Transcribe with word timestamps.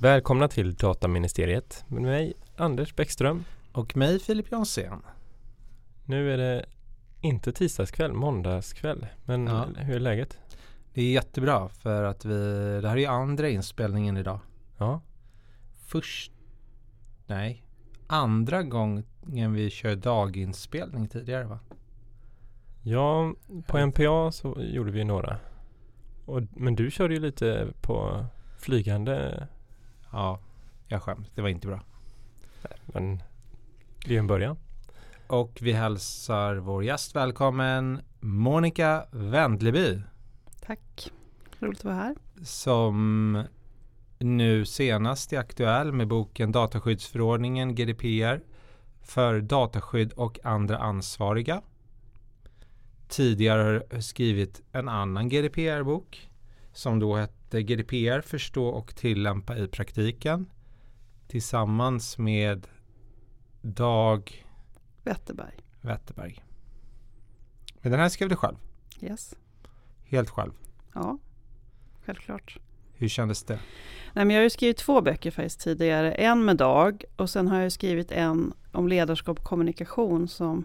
Välkomna 0.00 0.48
till 0.48 0.74
Dataministeriet 0.74 1.84
med 1.88 2.02
mig 2.02 2.32
Anders 2.56 2.94
Bäckström. 2.96 3.44
Och 3.72 3.96
mig 3.96 4.18
Filip 4.18 4.52
Jonsén. 4.52 5.02
Nu 6.04 6.32
är 6.34 6.38
det 6.38 6.66
inte 7.20 7.52
tisdagskväll, 7.52 8.12
måndagskväll. 8.12 9.06
Men 9.24 9.46
Ja. 9.46 9.66
hur 9.76 9.96
är 9.96 10.00
läget? 10.00 10.38
Det 10.94 11.02
är 11.02 11.12
jättebra 11.12 11.68
för 11.68 12.04
att 12.04 12.24
vi, 12.24 12.34
det 12.82 12.88
här 12.88 12.96
är 12.96 13.00
ju 13.00 13.06
andra 13.06 13.48
inspelningen 13.48 14.16
idag. 14.16 14.40
Ja, 14.78 15.00
Först, 15.86 16.32
nej, 17.26 17.62
andra 18.06 18.62
gången 18.62 19.52
vi 19.52 19.70
kör 19.70 19.96
daginspelning 19.96 21.08
tidigare 21.08 21.44
va? 21.44 21.58
ja 22.82 23.34
på 23.66 23.78
NPA 23.86 24.32
så 24.32 24.56
gjorde 24.60 24.90
vi 24.90 25.04
några. 25.04 25.36
Och, 26.24 26.42
men 26.56 26.74
du 26.76 26.90
körde 26.90 27.14
ju 27.14 27.20
lite 27.20 27.68
på 27.80 28.24
flygande. 28.58 29.46
Ja, 30.12 30.40
jag 30.86 31.02
skäms. 31.02 31.30
Det 31.34 31.42
var 31.42 31.48
inte 31.48 31.66
bra. 31.66 31.80
Men 32.84 33.22
det 33.98 34.08
är 34.08 34.12
ju 34.12 34.18
en 34.18 34.26
början. 34.26 34.56
Och 35.26 35.58
vi 35.60 35.72
hälsar 35.72 36.56
vår 36.56 36.84
gäst 36.84 37.16
välkommen 37.16 38.00
Monica 38.20 39.06
Wendleby 39.10 40.02
Tack. 40.60 41.12
Roligt 41.58 41.78
att 41.78 41.84
vara 41.84 41.94
här. 41.94 42.14
som 42.42 43.44
nu 44.18 44.64
senast 44.64 45.32
är 45.32 45.38
aktuell 45.38 45.92
med 45.92 46.08
boken 46.08 46.52
Dataskyddsförordningen 46.52 47.74
GDPR 47.74 48.40
för 49.02 49.40
dataskydd 49.40 50.12
och 50.12 50.38
andra 50.44 50.78
ansvariga. 50.78 51.62
Tidigare 53.08 53.82
har 53.90 54.00
skrivit 54.00 54.62
en 54.72 54.88
annan 54.88 55.28
GDPR-bok 55.28 56.30
som 56.72 56.98
då 56.98 57.16
hette 57.16 57.37
GDPR 57.52 58.20
förstå 58.20 58.66
och 58.66 58.96
tillämpa 58.96 59.56
i 59.58 59.68
praktiken 59.68 60.46
tillsammans 61.28 62.18
med 62.18 62.66
Dag 63.62 64.46
Wetterberg. 65.04 65.54
Wetterberg. 65.80 66.44
Men 67.80 67.92
den 67.92 68.00
här 68.00 68.08
skrev 68.08 68.28
du 68.28 68.36
själv, 68.36 68.56
Yes. 69.00 69.34
helt 70.04 70.30
själv. 70.30 70.52
Ja, 70.94 71.18
självklart. 72.04 72.58
Hur 72.94 73.08
kändes 73.08 73.42
det? 73.44 73.58
Nej, 74.14 74.24
men 74.24 74.30
jag 74.30 74.40
har 74.40 74.44
ju 74.44 74.50
skrivit 74.50 74.76
två 74.76 75.00
böcker 75.00 75.30
faktiskt 75.30 75.60
tidigare. 75.60 76.12
En 76.12 76.44
med 76.44 76.56
Dag 76.56 77.04
och 77.16 77.30
sen 77.30 77.48
har 77.48 77.60
jag 77.60 77.72
skrivit 77.72 78.12
en 78.12 78.52
om 78.72 78.88
ledarskap 78.88 79.38
och 79.38 79.44
kommunikation 79.44 80.28
som 80.28 80.64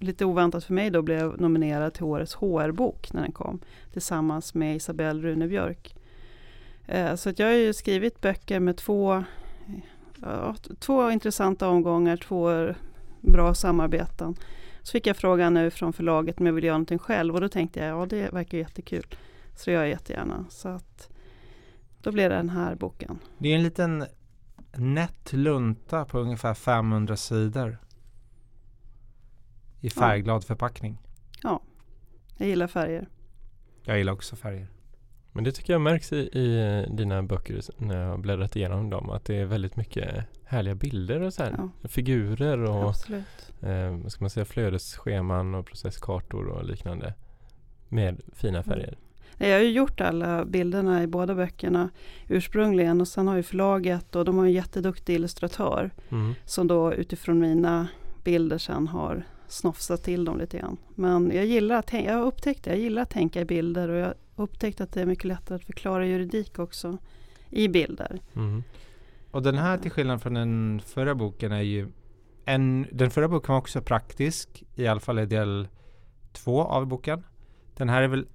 lite 0.00 0.24
oväntat 0.24 0.64
för 0.64 0.74
mig 0.74 0.90
då 0.90 1.02
blev 1.02 1.40
nominerad 1.40 1.94
till 1.94 2.04
årets 2.04 2.34
HR-bok 2.34 3.12
när 3.12 3.22
den 3.22 3.32
kom. 3.32 3.60
Tillsammans 3.92 4.54
med 4.54 4.76
Isabelle 4.76 5.22
Runebjörk. 5.22 5.95
Eh, 6.88 7.14
Så 7.14 7.32
jag 7.36 7.46
har 7.46 7.54
ju 7.54 7.72
skrivit 7.72 8.20
böcker 8.20 8.60
med 8.60 8.76
två, 8.76 9.24
ja, 10.22 10.54
två 10.78 11.10
intressanta 11.10 11.68
omgångar, 11.68 12.16
två 12.16 12.68
bra 13.20 13.54
samarbeten. 13.54 14.34
Så 14.82 14.92
fick 14.92 15.06
jag 15.06 15.16
frågan 15.16 15.54
nu 15.54 15.70
från 15.70 15.92
förlaget 15.92 16.40
om 16.40 16.46
jag 16.46 16.52
vill 16.52 16.64
göra 16.64 16.74
någonting 16.74 16.98
själv 16.98 17.34
och 17.34 17.40
då 17.40 17.48
tänkte 17.48 17.80
jag 17.80 18.00
ja 18.00 18.06
det 18.06 18.30
verkar 18.32 18.58
jättekul. 18.58 19.06
Så 19.54 19.64
det 19.64 19.72
gör 19.72 19.80
jag 19.80 19.88
jättegärna. 19.88 20.46
Så 20.48 20.68
att 20.68 21.08
då 22.02 22.12
blev 22.12 22.30
det 22.30 22.36
den 22.36 22.50
här 22.50 22.74
boken. 22.74 23.18
Det 23.38 23.48
är 23.48 23.54
en 23.56 23.62
liten 23.62 24.04
nätt 24.76 25.32
lunta 25.32 26.04
på 26.04 26.18
ungefär 26.18 26.54
500 26.54 27.16
sidor. 27.16 27.78
I 29.80 29.90
färgglad 29.90 30.44
förpackning. 30.44 30.98
Jag 32.38 32.48
gillar 32.48 32.66
färger. 32.66 33.08
Jag 33.82 33.98
gillar 33.98 34.12
också 34.12 34.36
färger. 34.36 34.66
Men 35.36 35.44
det 35.44 35.52
tycker 35.52 35.72
jag 35.72 35.80
märks 35.80 36.12
i, 36.12 36.16
i 36.16 36.84
dina 36.90 37.22
böcker 37.22 37.60
när 37.76 38.00
jag 38.02 38.08
har 38.10 38.18
bläddrat 38.18 38.56
igenom 38.56 38.90
dem. 38.90 39.10
Att 39.10 39.24
det 39.24 39.36
är 39.36 39.44
väldigt 39.44 39.76
mycket 39.76 40.24
härliga 40.44 40.74
bilder 40.74 41.20
och 41.20 41.32
så 41.34 41.42
här. 41.42 41.54
Ja, 41.82 41.88
Figurer 41.88 42.58
och 42.58 42.94
eh, 43.68 43.96
vad 44.02 44.12
ska 44.12 44.24
man 44.24 44.30
säga, 44.30 44.44
flödesscheman 44.44 45.54
och 45.54 45.66
processkartor 45.66 46.46
och 46.46 46.64
liknande. 46.64 47.14
Med 47.88 48.20
fina 48.32 48.62
färger. 48.62 48.98
Nej, 49.36 49.48
Jag 49.50 49.56
har 49.56 49.62
ju 49.62 49.70
gjort 49.70 50.00
alla 50.00 50.44
bilderna 50.44 51.02
i 51.02 51.06
båda 51.06 51.34
böckerna 51.34 51.90
ursprungligen 52.28 53.00
och 53.00 53.08
sen 53.08 53.28
har 53.28 53.36
ju 53.36 53.42
förlaget 53.42 54.16
och 54.16 54.24
de 54.24 54.38
har 54.38 54.44
en 54.44 54.52
jätteduktig 54.52 55.14
illustratör 55.14 55.90
Mm. 56.10 56.34
som 56.44 56.66
då 56.66 56.94
utifrån 56.94 57.38
mina 57.38 57.88
bilder 58.24 58.58
sen 58.58 58.88
har 58.88 59.24
snofsat 59.48 60.02
till 60.02 60.24
dem 60.24 60.38
lite 60.38 60.58
grann. 60.58 60.76
Men 60.94 61.30
jag 61.34 61.46
gillar 61.46 61.76
att 61.76 61.86
tänka, 61.86 62.10
jag 62.10 62.18
har 62.18 62.26
upptäckt 62.26 62.64
det, 62.64 62.70
jag 62.70 62.78
gillar 62.78 63.02
att 63.02 63.10
tänka 63.10 63.40
i 63.40 63.44
bilder 63.44 63.88
och 63.88 63.96
jag 63.96 64.14
upptäckt 64.36 64.80
att 64.80 64.92
det 64.92 65.00
är 65.00 65.06
mycket 65.06 65.24
lättare 65.24 65.56
att 65.56 65.64
förklara 65.64 66.06
juridik 66.06 66.58
också 66.58 66.98
i 67.50 67.68
bilder. 67.68 68.20
Mm. 68.34 68.62
Och 69.30 69.42
den 69.42 69.54
här 69.58 69.78
till 69.78 69.90
skillnad 69.90 70.22
från 70.22 70.34
den 70.34 70.80
förra 70.86 71.14
boken 71.14 71.52
är 71.52 71.62
ju 71.62 71.88
en, 72.44 72.86
Den 72.92 73.10
förra 73.10 73.28
boken 73.28 73.52
var 73.52 73.58
också 73.58 73.82
praktisk. 73.82 74.64
I 74.74 74.86
alla 74.86 75.00
fall 75.00 75.18
i 75.18 75.26
del 75.26 75.68
två 76.32 76.62
av 76.62 76.86
boken. 76.86 77.22
Den 77.74 77.88
här 77.88 78.02
är 78.02 78.08
väl 78.08 78.26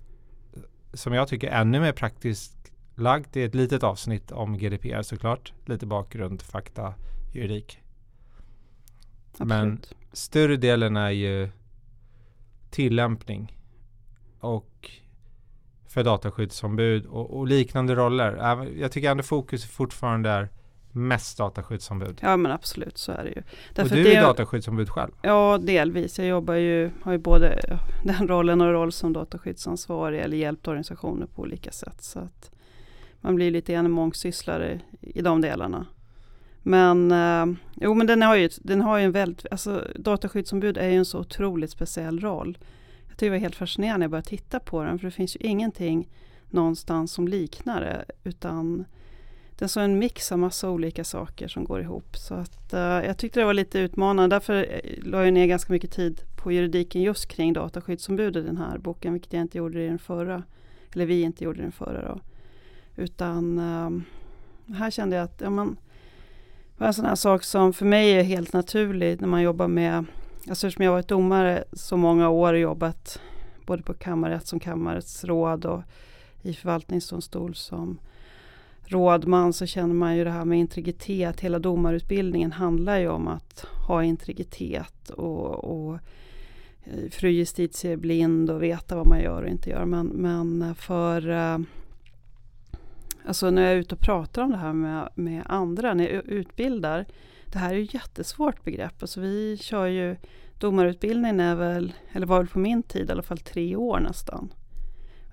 som 0.94 1.13
jag 1.13 1.28
tycker 1.28 1.47
ännu 1.47 1.79
mer 1.79 1.91
praktiskt 1.91 2.72
lagd. 2.95 3.28
Det 3.31 3.41
är 3.41 3.45
ett 3.47 3.56
litet 3.56 3.83
avsnitt 3.83 4.31
om 4.31 4.57
GDPR 4.57 5.01
såklart. 5.01 5.53
Lite 5.66 5.85
bakgrund, 5.85 6.41
fakta, 6.41 6.94
juridik. 7.33 7.79
Men- 9.38 9.51
Absolut. 9.51 9.95
Större 10.13 10.57
delen 10.57 10.97
är 10.97 11.09
ju 11.09 11.50
tillämpning 12.69 13.57
och 14.39 14.91
för 15.94 16.03
dataskyddsombud 16.03 17.06
och, 17.06 17.38
och 17.38 17.47
liknande 17.47 17.96
roller. 17.96 18.35
Jag 18.79 18.91
tycker 18.91 19.12
ändå 19.12 19.24
fokus 19.24 19.66
fortfarande 19.66 20.29
är 20.29 20.50
mest 20.91 21.38
dataskyddsombud. 21.38 22.19
Ja 22.22 22.38
men 22.38 22.52
absolut 22.52 22.97
så 22.97 23.12
är 23.12 23.24
det 23.24 23.29
ju. 23.29 23.40
och 23.40 23.46
Därför 23.75 23.96
du 23.96 24.03
det- 24.03 24.16
är 24.16 24.22
dataskyddsombud 24.22 24.90
själv. 24.90 25.12
Ja, 25.22 25.57
delvis. 25.62 26.19
Jag 26.19 26.28
jobbar 26.28 26.53
ju, 26.53 26.91
har 27.01 27.12
ju 27.12 27.18
både 27.18 27.59
den 28.03 28.28
rollen 28.28 28.62
och 28.62 28.72
roll 28.72 28.91
som 28.91 29.13
dataskyddsansvarig 29.13 30.19
eller 30.22 30.38
hjälpt 30.38 30.68
organisationer 30.68 31.25
på 31.25 31.41
olika 31.41 31.72
sätt. 31.72 32.01
Så 32.03 32.19
att 32.19 32.51
man 33.22 33.35
blir 33.35 33.51
lite 33.51 33.74
en 33.74 33.91
mångsysslare 33.91 34.80
i 35.01 35.22
de 35.22 35.41
delarna. 35.41 35.85
Men, 36.63 37.12
eh, 37.12 37.46
jo, 37.75 37.94
men 37.94 38.07
den 38.07 38.22
har 38.22 38.35
ju, 38.35 38.50
den 38.57 38.81
har 38.81 38.97
ju 38.97 39.03
en 39.06 39.12
väldigt, 39.12 39.46
alltså 39.51 39.88
dataskyddsombud 39.96 40.78
är 40.78 40.88
ju 40.90 40.96
en 40.96 41.06
så 41.06 41.19
otroligt 41.19 41.72
speciell 41.72 42.19
roll. 42.19 42.57
Jag 43.21 43.31
det 43.31 43.37
var 43.37 43.41
helt 43.41 43.55
fascinerande 43.55 43.97
när 43.97 44.03
jag 44.03 44.11
började 44.11 44.29
titta 44.29 44.59
på 44.59 44.83
den, 44.83 44.99
för 44.99 45.05
det 45.05 45.11
finns 45.11 45.35
ju 45.35 45.39
ingenting 45.39 46.09
någonstans 46.49 47.11
som 47.11 47.27
liknar 47.27 47.81
det, 47.81 48.05
utan 48.23 48.85
det 49.61 49.65
är 49.65 49.69
så 49.69 49.79
en 49.79 49.99
mix 49.99 50.31
av 50.31 50.39
massa 50.39 50.69
olika 50.69 51.03
saker 51.03 51.47
som 51.47 51.63
går 51.63 51.81
ihop. 51.81 52.17
Så 52.17 52.33
att, 52.33 52.73
uh, 52.73 52.79
jag 52.79 53.17
tyckte 53.17 53.39
det 53.39 53.45
var 53.45 53.53
lite 53.53 53.79
utmanande. 53.79 54.35
Därför 54.35 54.65
eh, 54.69 55.03
la 55.03 55.23
jag 55.23 55.33
ner 55.33 55.47
ganska 55.47 55.73
mycket 55.73 55.91
tid 55.91 56.21
på 56.43 56.51
juridiken 56.51 57.01
just 57.01 57.27
kring 57.27 57.53
dataskyddsombud 57.53 58.37
i 58.37 58.41
den 58.41 58.57
här 58.57 58.77
boken. 58.77 59.13
Vilket 59.13 59.33
jag 59.33 59.41
inte 59.41 59.57
gjorde 59.57 59.83
i 59.83 59.88
den 59.88 59.99
förra. 59.99 60.43
Eller 60.93 61.05
vi 61.05 61.21
inte 61.21 61.43
gjorde 61.43 61.59
i 61.59 61.61
den 61.61 61.71
förra 61.71 62.07
då. 62.07 62.19
Utan 62.95 63.59
uh, 63.59 64.01
här 64.75 64.91
kände 64.91 65.15
jag 65.15 65.23
att 65.23 65.41
ja, 65.41 65.49
man, 65.49 65.77
det 66.77 66.79
var 66.79 66.88
en 66.88 66.93
sån 66.93 67.05
här 67.05 67.15
sak 67.15 67.43
som 67.43 67.73
för 67.73 67.85
mig 67.85 68.11
är 68.11 68.23
helt 68.23 68.53
naturlig 68.53 69.21
när 69.21 69.27
man 69.27 69.41
jobbar 69.41 69.67
med 69.67 70.05
Alltså 70.50 70.68
eftersom 70.68 70.85
jag 70.85 70.91
har 70.91 70.97
varit 70.97 71.07
domare 71.07 71.63
så 71.74 71.97
många 71.97 72.29
år 72.29 72.53
och 72.53 72.59
jobbat 72.59 73.19
både 73.66 73.84
på 73.84 73.94
kammarrätt 73.94 74.47
som 74.47 74.59
kammarrättsråd 74.59 75.66
och 75.66 75.81
i 76.41 76.53
förvaltningsdomstol 76.53 77.56
som 77.56 78.00
rådman 78.84 79.53
så 79.53 79.66
känner 79.66 79.94
man 79.94 80.18
ju 80.18 80.24
det 80.24 80.31
här 80.31 80.46
med 80.46 80.59
integritet. 80.59 81.40
Hela 81.40 81.59
domarutbildningen 81.59 82.51
handlar 82.51 83.00
ju 83.00 83.09
om 83.09 83.28
att 83.28 83.66
ha 83.88 84.03
integritet 84.03 85.09
och, 85.09 85.63
och 85.63 86.00
eh, 86.84 87.09
fru 87.12 87.30
justitie 87.30 87.94
är 87.94 87.97
blind 87.97 88.50
och 88.50 88.63
veta 88.63 88.95
vad 88.95 89.07
man 89.07 89.21
gör 89.21 89.44
och 89.44 89.50
inte 89.50 89.69
gör. 89.69 89.86
Men, 89.86 90.07
men 90.07 90.75
för 90.75 91.30
eh, 91.30 91.57
Alltså 93.25 93.50
när 93.50 93.62
jag 93.62 93.71
är 93.71 93.75
ute 93.75 93.95
och 93.95 94.01
pratar 94.01 94.42
om 94.42 94.51
det 94.51 94.57
här 94.57 94.74
med, 94.74 95.10
med 95.15 95.44
andra, 95.45 95.94
när 95.94 96.10
jag 96.10 96.25
utbildar. 96.25 97.06
Det 97.51 97.59
här 97.59 97.74
är 97.74 97.77
ju 97.77 97.83
ett 97.83 97.94
jättesvårt 97.94 98.63
begrepp. 98.63 99.01
Alltså 99.01 99.21
vi 99.21 99.57
kör 99.57 99.86
ju 99.86 100.15
Domarutbildningen 100.62 101.39
är 101.39 101.56
väl, 101.56 101.94
eller 102.12 102.27
var 102.27 102.38
väl 102.38 102.48
på 102.48 102.59
min 102.59 102.83
tid 102.83 103.09
i 103.09 103.12
alla 103.12 103.21
fall 103.21 103.38
tre 103.38 103.75
år 103.75 104.00
nästan. 104.00 104.53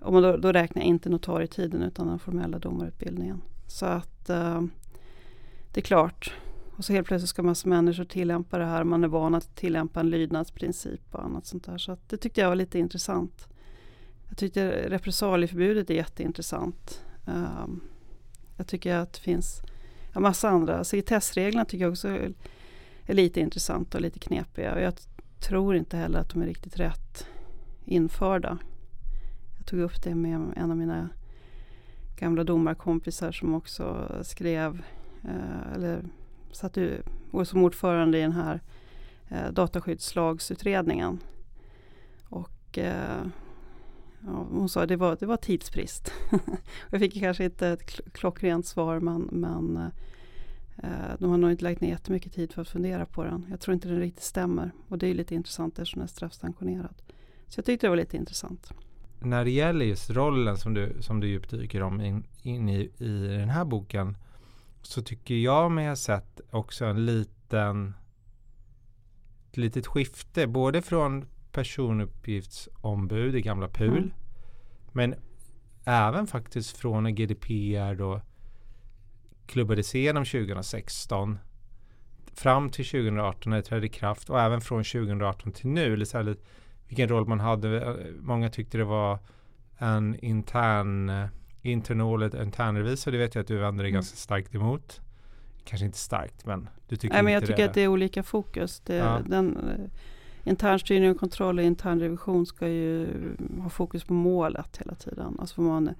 Om 0.00 0.15
man 0.15 0.23
då, 0.23 0.37
då 0.37 0.53
räknar 0.53 0.82
jag 0.82 0.88
inte 0.88 1.09
notarietiden 1.09 1.82
utan 1.82 2.06
den 2.06 2.19
formella 2.19 2.59
domarutbildningen. 2.59 3.43
Så 3.67 3.87
att 3.87 4.31
eh, 4.31 4.62
det 5.73 5.81
är 5.81 5.85
klart. 5.85 6.35
Och 6.76 6.85
så 6.85 6.93
helt 6.93 7.06
plötsligt 7.06 7.29
ska 7.29 7.43
massa 7.43 7.69
människor 7.69 8.05
tillämpa 8.05 8.59
det 8.59 8.65
här. 8.65 8.85
Man 8.85 9.05
är 9.05 9.09
van 9.09 9.35
att 9.35 9.56
tillämpa 9.56 10.00
en 10.00 10.11
lydnadsprincip 10.11 11.15
och 11.15 11.25
annat 11.25 11.47
sånt 11.47 11.65
där. 11.65 11.79
Så 11.79 11.93
att 11.93 12.09
det 12.09 12.17
tyckte 12.17 12.41
jag 12.41 12.49
var 12.49 12.56
lite 12.56 12.79
intressant. 12.79 13.49
Jag 14.29 14.38
tyckte 14.38 14.91
repressalieförbudet 14.91 15.91
är 15.91 15.94
jätteintressant. 15.94 17.05
Um, 17.26 17.81
jag 18.56 18.67
tycker 18.67 18.94
att 18.94 19.12
det 19.12 19.20
finns 19.20 19.62
ja, 20.19 20.23
massa 20.23 20.49
andra. 20.49 20.85
Sekretessreglerna 20.85 21.65
tycker 21.65 21.85
jag 21.85 21.93
också 21.93 22.09
är, 22.09 22.32
lite 23.15 23.41
intressanta 23.41 23.99
och 23.99 24.03
lite 24.03 24.19
knepiga. 24.19 24.75
Och 24.75 24.81
jag 24.81 24.94
tror 25.41 25.76
inte 25.76 25.97
heller 25.97 26.19
att 26.19 26.29
de 26.29 26.43
är 26.43 26.47
riktigt 26.47 26.81
rätt 26.81 27.26
införda. 27.85 28.59
Jag 29.56 29.67
tog 29.67 29.81
upp 29.81 30.03
det 30.03 30.15
med 30.15 30.53
en 30.56 30.70
av 30.70 30.76
mina 30.76 31.09
gamla 32.17 32.44
domarkompisar 32.44 33.32
som 33.32 33.55
också 33.55 34.09
skrev 34.23 34.82
eh, 35.25 35.73
eller 35.75 36.05
satt 36.53 36.76
ju, 36.76 37.03
och 37.31 37.49
som 37.49 37.62
ordförande 37.62 38.19
i 38.19 38.23
den 38.23 38.32
här 38.32 38.61
eh, 39.29 39.53
dataskyddslagsutredningen. 39.53 41.19
Och 42.29 42.79
eh, 42.79 43.26
ja, 44.26 44.47
hon 44.50 44.69
sa 44.69 44.82
att 44.82 44.88
det 44.88 44.97
var, 44.97 45.17
det 45.20 45.26
var 45.26 45.37
tidsbrist. 45.37 46.12
jag 46.91 47.00
fick 47.00 47.20
kanske 47.20 47.44
inte 47.44 47.69
ett 47.69 48.12
klockrent 48.12 48.67
svar 48.67 49.00
men, 49.00 49.23
men 49.23 49.76
eh, 50.76 51.17
de 51.19 51.31
har 51.31 51.38
nog 51.38 51.50
inte 51.50 51.65
lagt 51.65 51.81
ner 51.81 51.88
jättemycket 51.88 52.32
tid 52.32 52.53
för 52.53 52.62
att 52.62 52.69
fundera 52.69 53.06
på 53.06 53.25
den. 53.25 53.47
Jag 53.50 53.61
tror 53.61 53.75
inte 53.75 53.88
den 53.88 54.00
riktigt 54.00 54.25
stämmer. 54.25 54.70
Och 54.88 54.99
det 54.99 55.06
är 55.06 55.15
lite 55.15 55.35
intressant 55.35 55.79
eftersom 55.79 55.99
den 55.99 56.05
är 56.05 56.09
straffsanktionerad. 56.09 57.03
Så 57.49 57.59
jag 57.59 57.65
tyckte 57.65 57.87
det 57.87 57.91
var 57.91 57.97
lite 57.97 58.17
intressant. 58.17 58.73
När 59.20 59.44
det 59.44 59.50
gäller 59.50 59.85
just 59.87 60.11
rollen 60.11 60.56
som 60.56 60.75
du, 60.75 60.97
som 61.00 61.20
du 61.20 61.29
djupdyker 61.29 61.82
om 61.82 62.00
in, 62.00 62.25
in 62.43 62.69
i, 62.69 62.91
i 62.99 63.37
den 63.38 63.49
här 63.49 63.65
boken 63.65 64.17
så 64.82 65.03
tycker 65.03 65.35
jag 65.35 65.70
mig 65.70 65.88
ha 65.88 65.97
sett 65.97 66.41
också 66.50 66.85
en 66.85 67.06
liten 67.06 67.94
ett 69.50 69.56
litet 69.56 69.87
skifte 69.87 70.47
både 70.47 70.82
från 70.82 71.26
personuppgiftsombud 71.58 73.37
i 73.37 73.40
gamla 73.40 73.69
PUL 73.69 73.88
mm. 73.88 74.10
men 74.93 75.14
även 75.84 76.26
faktiskt 76.26 76.76
från 76.76 77.02
när 77.02 77.10
GDPR 77.10 77.94
då 77.94 78.20
klubbades 79.46 79.94
igenom 79.94 80.25
2016 80.25 81.38
fram 82.34 82.70
till 82.70 82.84
2018 82.84 83.50
när 83.50 83.56
det 83.56 83.62
trädde 83.62 83.87
i 83.87 83.88
kraft 83.88 84.31
och 84.31 84.40
även 84.40 84.60
från 84.60 84.84
2018 84.84 85.52
till 85.52 85.69
nu. 85.69 85.93
Eller 85.93 86.37
vilken 86.88 87.08
roll 87.08 87.26
man 87.26 87.40
hade. 87.40 87.96
Många 88.20 88.50
tyckte 88.50 88.78
det 88.78 88.84
var 88.84 89.19
en 89.78 90.16
intern 90.25 91.28
internal 91.62 92.22
internrevisor. 92.22 93.12
Det 93.12 93.19
vet 93.19 93.34
jag 93.34 93.43
att 93.43 93.49
du 93.49 93.58
vänder 93.58 93.84
dig 93.84 93.90
mm. 93.90 93.96
ganska 93.96 94.16
starkt 94.16 94.55
emot. 94.55 95.00
Kanske 95.64 95.87
inte 95.87 95.99
starkt 95.99 96.46
men 96.46 96.69
du 96.88 96.96
tycker 96.96 97.14
Nej, 97.14 97.22
men 97.22 97.32
Jag 97.32 97.43
tycker 97.43 97.56
det. 97.56 97.64
att 97.64 97.75
det 97.75 97.81
är 97.81 97.88
olika 97.88 98.22
fokus. 98.22 98.81
Det, 98.81 98.96
ja. 98.96 99.20
den, 99.26 99.56
eh, 99.56 99.90
internstyrning 100.44 101.11
och 101.11 101.19
kontroll 101.19 101.58
och 101.58 101.64
internrevision 101.64 102.46
ska 102.46 102.69
ju 102.69 103.08
ha 103.62 103.70
fokus 103.70 104.05
på 104.05 104.12
målet 104.12 104.76
hela 104.76 104.94
tiden. 104.94 105.37
Alltså 105.40 105.62
vad 105.62 105.70
man, 105.70 105.90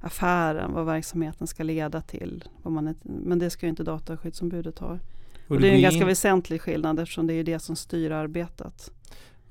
affären, 0.00 0.72
vad 0.72 0.86
verksamheten 0.86 1.46
ska 1.46 1.62
leda 1.62 2.00
till. 2.00 2.44
Vad 2.62 2.72
man 2.72 2.94
men 3.02 3.38
det 3.38 3.50
ska 3.50 3.66
ju 3.66 3.70
inte 3.70 3.84
dataskyddsombudet 3.84 4.78
ha. 4.78 4.88
Och, 4.88 5.50
och 5.50 5.60
det 5.60 5.68
är 5.68 5.74
en 5.74 5.82
ganska 5.82 6.00
in... 6.00 6.06
väsentlig 6.06 6.60
skillnad 6.60 6.98
eftersom 6.98 7.26
det 7.26 7.34
är 7.34 7.44
det 7.44 7.58
som 7.58 7.76
styr 7.76 8.10
arbetet. 8.10 8.90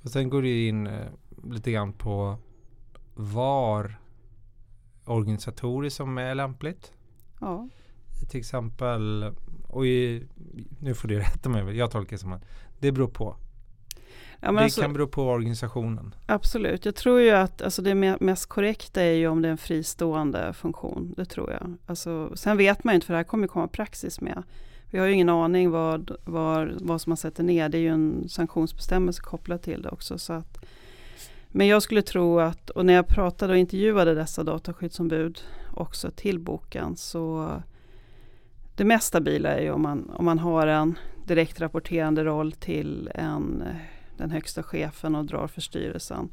Och 0.03 0.09
sen 0.09 0.29
går 0.29 0.41
du 0.41 0.67
in 0.67 0.87
eh, 0.87 1.07
lite 1.43 1.71
grann 1.71 1.93
på 1.93 2.37
var 3.15 3.95
organisatoriskt 5.05 5.97
som 5.97 6.17
är 6.17 6.35
lämpligt. 6.35 6.93
Ja. 7.39 7.69
Till 8.29 8.39
exempel, 8.39 9.31
och 9.67 9.87
i, 9.87 10.27
nu 10.79 10.93
får 10.93 11.07
du 11.07 11.19
rätta 11.19 11.49
mig, 11.49 11.77
jag 11.77 11.91
tolkar 11.91 12.11
det 12.11 12.21
som 12.21 12.33
att 12.33 12.45
det 12.79 12.91
beror 12.91 13.07
på. 13.07 13.35
Ja, 14.43 14.51
det 14.51 14.59
alltså, 14.59 14.81
kan 14.81 14.93
bero 14.93 15.07
på 15.07 15.23
organisationen. 15.23 16.15
Absolut. 16.25 16.85
Jag 16.85 16.95
tror 16.95 17.21
ju 17.21 17.29
att 17.29 17.61
alltså 17.61 17.81
det 17.81 17.95
mest 18.19 18.45
korrekta 18.45 19.01
är 19.01 19.13
ju 19.13 19.27
om 19.27 19.41
det 19.41 19.47
är 19.47 19.51
en 19.51 19.57
fristående 19.57 20.53
funktion. 20.53 21.13
Det 21.17 21.25
tror 21.25 21.51
jag. 21.51 21.77
Alltså, 21.85 22.31
sen 22.35 22.57
vet 22.57 22.83
man 22.83 22.93
ju 22.93 22.95
inte, 22.95 23.07
för 23.07 23.13
det 23.13 23.17
här 23.17 23.23
kommer 23.23 23.47
komma 23.47 23.67
praxis 23.67 24.21
med. 24.21 24.43
Vi 24.89 24.99
har 24.99 25.05
ju 25.05 25.13
ingen 25.13 25.29
aning 25.29 25.71
vad, 25.71 26.11
vad, 26.25 26.71
vad 26.81 27.01
som 27.01 27.09
man 27.09 27.17
sätter 27.17 27.43
ner. 27.43 27.69
Det 27.69 27.77
är 27.77 27.81
ju 27.81 27.89
en 27.89 28.29
sanktionsbestämmelse 28.29 29.21
kopplad 29.21 29.61
till 29.61 29.81
det 29.81 29.89
också. 29.89 30.17
Så 30.17 30.33
att, 30.33 30.65
men 31.47 31.67
jag 31.67 31.83
skulle 31.83 32.01
tro 32.01 32.39
att, 32.39 32.69
och 32.69 32.85
när 32.85 32.93
jag 32.93 33.07
pratade 33.07 33.53
och 33.53 33.59
intervjuade 33.59 34.15
dessa 34.15 34.43
dataskyddsombud 34.43 35.41
också 35.73 36.11
till 36.11 36.39
boken, 36.39 36.95
så 36.95 37.51
det 38.75 38.83
mest 38.83 39.07
stabila 39.07 39.49
är 39.49 39.61
ju 39.61 39.71
om 39.71 39.81
man, 39.81 40.09
om 40.15 40.25
man 40.25 40.39
har 40.39 40.67
en 40.67 40.97
direkt 41.25 41.61
rapporterande 41.61 42.23
roll 42.23 42.51
till 42.51 43.09
en, 43.15 43.63
den 44.17 44.31
högsta 44.31 44.63
chefen 44.63 45.15
och 45.15 45.25
drar 45.25 45.47
för 45.47 45.61
styrelsen. 45.61 46.29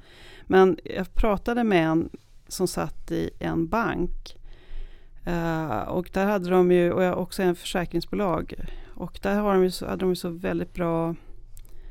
Men 0.47 0.79
jag 0.85 1.15
pratade 1.15 1.65
med 1.65 1.89
en 1.89 2.11
som 2.49 2.69
satt 2.69 3.11
i 3.11 3.31
en 3.39 3.69
bank 3.69 4.37
Uh, 5.27 5.81
och 5.89 6.11
där 6.13 6.27
hade 6.27 6.51
de 6.51 6.73
ju, 6.73 6.93
och 6.93 7.23
också 7.23 7.43
en 7.43 7.55
försäkringsbolag. 7.55 8.55
Och 8.95 9.19
där 9.23 9.41
har 9.41 9.55
de 9.55 9.63
ju 9.63 9.71
så, 9.71 9.87
hade 9.87 10.01
de 10.01 10.09
ju 10.09 10.17
så 10.17 10.29
väldigt 10.29 10.75
bra 10.75 11.15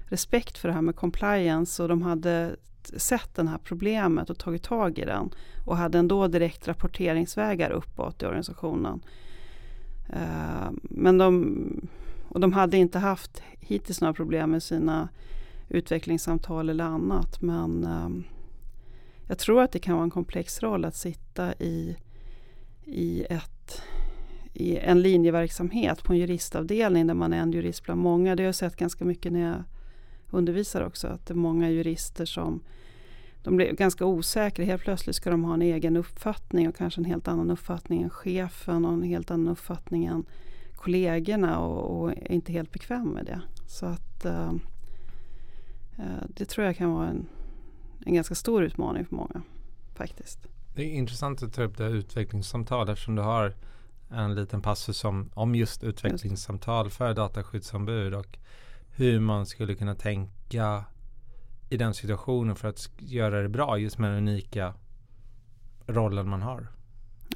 respekt 0.05 0.57
för 0.57 0.67
det 0.67 0.73
här 0.73 0.81
med 0.81 0.95
compliance. 0.95 1.83
Och 1.83 1.89
de 1.89 2.01
hade 2.01 2.55
sett 2.83 3.35
det 3.35 3.49
här 3.49 3.57
problemet 3.57 4.29
och 4.29 4.37
tagit 4.37 4.63
tag 4.63 4.99
i 4.99 5.05
den. 5.05 5.29
Och 5.65 5.77
hade 5.77 5.97
ändå 5.97 6.27
direkt 6.27 6.67
rapporteringsvägar 6.67 7.71
uppåt 7.71 8.23
i 8.23 8.25
organisationen. 8.25 9.01
Uh, 10.09 10.71
men 10.81 11.17
de, 11.17 11.89
och 12.29 12.39
de 12.39 12.53
hade 12.53 12.77
inte 12.77 12.99
haft 12.99 13.41
hittills 13.59 14.01
några 14.01 14.13
problem 14.13 14.51
med 14.51 14.63
sina 14.63 15.09
utvecklingssamtal 15.69 16.69
eller 16.69 16.83
annat. 16.83 17.41
Men 17.41 17.83
ehm, 17.83 18.23
jag 19.27 19.37
tror 19.37 19.61
att 19.61 19.71
det 19.71 19.79
kan 19.79 19.95
vara 19.95 20.03
en 20.03 20.09
komplex 20.09 20.63
roll 20.63 20.85
att 20.85 20.95
sitta 20.95 21.53
i 21.53 21.97
i, 22.91 23.25
ett, 23.29 23.81
i 24.53 24.77
en 24.77 25.01
linjeverksamhet 25.01 26.03
på 26.03 26.13
en 26.13 26.19
juristavdelning 26.19 27.07
där 27.07 27.13
man 27.13 27.33
är 27.33 27.37
en 27.37 27.51
jurist 27.51 27.83
bland 27.83 28.01
många. 28.01 28.35
Det 28.35 28.43
har 28.43 28.45
jag 28.45 28.55
sett 28.55 28.75
ganska 28.75 29.05
mycket 29.05 29.31
när 29.33 29.39
jag 29.39 29.63
undervisar 30.29 30.81
också. 30.81 31.07
Att 31.07 31.25
det 31.25 31.33
är 31.33 31.35
många 31.35 31.69
jurister 31.69 32.25
som 32.25 32.63
de 33.43 33.55
blir 33.55 33.71
ganska 33.71 34.05
osäkra. 34.05 34.65
Helt 34.65 34.81
plötsligt 34.81 35.15
ska 35.15 35.29
de 35.29 35.43
ha 35.43 35.53
en 35.53 35.61
egen 35.61 35.97
uppfattning 35.97 36.67
och 36.69 36.75
kanske 36.75 37.01
en 37.01 37.05
helt 37.05 37.27
annan 37.27 37.51
uppfattning 37.51 38.01
än 38.01 38.09
chefen 38.09 38.85
och 38.85 38.93
en 38.93 39.03
helt 39.03 39.31
annan 39.31 39.47
uppfattning 39.47 40.05
än 40.05 40.25
kollegorna 40.75 41.59
och, 41.59 42.01
och 42.01 42.11
är 42.11 42.31
inte 42.31 42.51
helt 42.51 42.71
bekväm 42.71 43.07
med 43.07 43.25
det. 43.25 43.41
Så 43.67 43.85
att 43.85 44.25
uh, 44.25 44.53
det 46.27 46.45
tror 46.45 46.65
jag 46.65 46.77
kan 46.77 46.91
vara 46.91 47.07
en, 47.07 47.27
en 48.05 48.13
ganska 48.13 48.35
stor 48.35 48.63
utmaning 48.63 49.05
för 49.05 49.15
många 49.15 49.41
faktiskt. 49.95 50.47
Det 50.75 50.83
är 50.83 50.93
intressant 50.93 51.43
att 51.43 51.53
ta 51.53 51.63
upp 51.63 51.77
det 51.77 51.83
här 51.83 51.91
utvecklingssamtal 51.91 52.89
eftersom 52.89 53.15
du 53.15 53.21
har 53.21 53.53
en 54.09 54.35
liten 54.35 54.61
passus 54.61 55.03
om, 55.03 55.29
om 55.33 55.55
just 55.55 55.83
utvecklingssamtal 55.83 56.89
för 56.89 57.13
dataskyddsombud 57.13 58.13
och 58.13 58.37
hur 58.89 59.19
man 59.19 59.45
skulle 59.45 59.75
kunna 59.75 59.95
tänka 59.95 60.85
i 61.69 61.77
den 61.77 61.93
situationen 61.93 62.55
för 62.55 62.67
att 62.67 62.89
göra 62.97 63.41
det 63.41 63.49
bra 63.49 63.77
just 63.77 63.97
med 63.97 64.11
den 64.11 64.17
unika 64.17 64.73
rollen 65.87 66.29
man 66.29 66.41
har. 66.41 66.67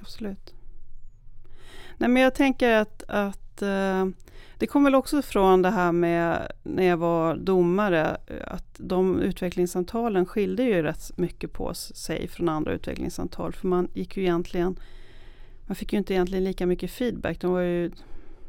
Absolut. 0.01 0.53
Nej, 1.97 2.09
men 2.09 2.23
jag 2.23 2.35
tänker 2.35 2.73
att, 2.73 3.03
att 3.07 3.42
att 3.53 3.61
eh, 3.61 4.05
det 4.57 4.67
kom 4.67 4.83
väl 4.83 4.95
också 4.95 5.21
från 5.21 5.61
det 5.61 5.69
här 5.69 5.91
med 5.91 6.51
när 6.63 6.83
jag 6.83 6.97
var 6.97 7.35
domare, 7.35 8.17
eh, 8.27 8.37
att 8.47 8.75
de 8.77 9.19
utvecklingssamtalen 9.19 10.25
skilde 10.25 10.63
ju 10.63 10.81
rätt 10.81 11.17
mycket 11.17 11.53
på 11.53 11.73
sig 11.73 12.27
från 12.27 12.49
andra 12.49 12.71
utvecklingssamtal. 12.71 13.53
För 13.53 13.67
man 13.67 13.87
gick 13.93 14.17
ju 14.17 14.23
egentligen, 14.23 14.79
man 15.65 15.75
fick 15.75 15.93
ju 15.93 15.99
inte 15.99 16.13
egentligen 16.13 16.43
lika 16.43 16.65
mycket 16.65 16.91
feedback. 16.91 17.41
De 17.41 17.51
var 17.51 17.61
ju, 17.61 17.91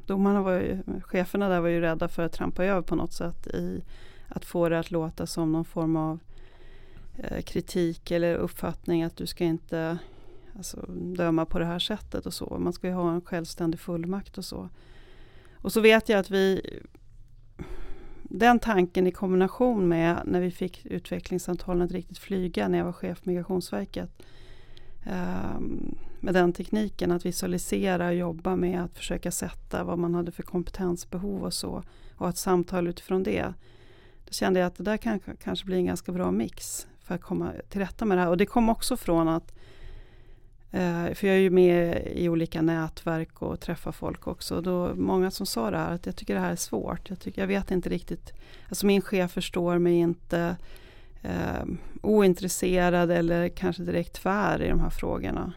domarna 0.06 0.42
var 0.42 0.52
ju, 0.52 0.82
cheferna 1.02 1.48
där 1.48 1.60
var 1.60 1.68
ju 1.68 1.80
rädda 1.80 2.08
för 2.08 2.22
att 2.22 2.32
trampa 2.32 2.64
över 2.64 2.82
på 2.82 2.96
något 2.96 3.12
sätt 3.12 3.46
i 3.46 3.82
att 4.28 4.44
få 4.44 4.68
det 4.68 4.78
att 4.78 4.90
låta 4.90 5.26
som 5.26 5.52
någon 5.52 5.64
form 5.64 5.96
av 5.96 6.18
eh, 7.16 7.42
kritik 7.42 8.10
eller 8.10 8.34
uppfattning 8.34 9.02
att 9.02 9.16
du 9.16 9.26
ska 9.26 9.44
inte 9.44 9.98
alltså, 10.56 10.86
döma 11.16 11.44
på 11.44 11.58
det 11.58 11.64
här 11.64 11.78
sättet 11.78 12.26
och 12.26 12.34
så. 12.34 12.58
Man 12.58 12.72
ska 12.72 12.86
ju 12.86 12.92
ha 12.92 13.12
en 13.12 13.20
självständig 13.20 13.80
fullmakt 13.80 14.38
och 14.38 14.44
så. 14.44 14.68
Och 15.64 15.72
så 15.72 15.80
vet 15.80 16.08
jag 16.08 16.18
att 16.18 16.30
vi 16.30 16.60
den 18.22 18.58
tanken 18.58 19.06
i 19.06 19.12
kombination 19.12 19.88
med 19.88 20.22
när 20.24 20.40
vi 20.40 20.50
fick 20.50 20.86
utvecklingssamtalen 20.86 21.82
att 21.82 21.92
riktigt 21.92 22.18
flyga 22.18 22.68
när 22.68 22.78
jag 22.78 22.84
var 22.84 22.92
chef 22.92 23.22
på 23.22 23.30
Migrationsverket. 23.30 24.10
Um, 25.06 25.98
med 26.20 26.34
den 26.34 26.52
tekniken 26.52 27.10
att 27.10 27.26
visualisera 27.26 28.06
och 28.06 28.14
jobba 28.14 28.56
med 28.56 28.84
att 28.84 28.96
försöka 28.96 29.30
sätta 29.30 29.84
vad 29.84 29.98
man 29.98 30.14
hade 30.14 30.32
för 30.32 30.42
kompetensbehov 30.42 31.42
och 31.42 31.54
så. 31.54 31.82
Och 32.16 32.28
ett 32.28 32.38
samtal 32.38 32.88
utifrån 32.88 33.22
det. 33.22 33.54
Då 34.24 34.32
kände 34.32 34.60
jag 34.60 34.66
att 34.66 34.76
det 34.76 34.84
där 34.84 34.96
kan, 34.96 35.20
kanske 35.44 35.66
blir 35.66 35.76
en 35.76 35.86
ganska 35.86 36.12
bra 36.12 36.30
mix 36.30 36.86
för 37.00 37.14
att 37.14 37.22
komma 37.22 37.52
till 37.68 37.80
rätta 37.80 38.04
med 38.04 38.18
det 38.18 38.22
här. 38.22 38.30
Och 38.30 38.36
det 38.36 38.46
kom 38.46 38.68
också 38.68 38.96
från 38.96 39.28
att 39.28 39.54
för 41.14 41.26
jag 41.26 41.36
är 41.36 41.40
ju 41.40 41.50
med 41.50 42.08
i 42.14 42.28
olika 42.28 42.62
nätverk 42.62 43.42
och 43.42 43.60
träffar 43.60 43.92
folk 43.92 44.26
också. 44.26 44.60
Då 44.60 44.94
många 44.94 45.30
som 45.30 45.46
sa 45.46 45.70
det 45.70 45.76
här 45.76 45.94
att 45.94 46.06
jag 46.06 46.16
tycker 46.16 46.34
det 46.34 46.40
här 46.40 46.52
är 46.52 46.56
svårt. 46.56 47.10
Jag, 47.10 47.20
tycker, 47.20 47.42
jag 47.42 47.48
vet 47.48 47.70
inte 47.70 47.88
riktigt. 47.88 48.32
Alltså 48.68 48.86
min 48.86 49.00
chef 49.00 49.32
förstår 49.32 49.78
mig 49.78 49.94
inte. 49.94 50.56
Uh, 51.24 51.64
ointresserad 52.02 53.10
eller 53.10 53.48
kanske 53.48 53.82
direkt 53.82 54.12
tvär 54.12 54.62
i 54.62 54.68
de 54.68 54.80
här 54.80 54.90
frågorna. 54.90 55.52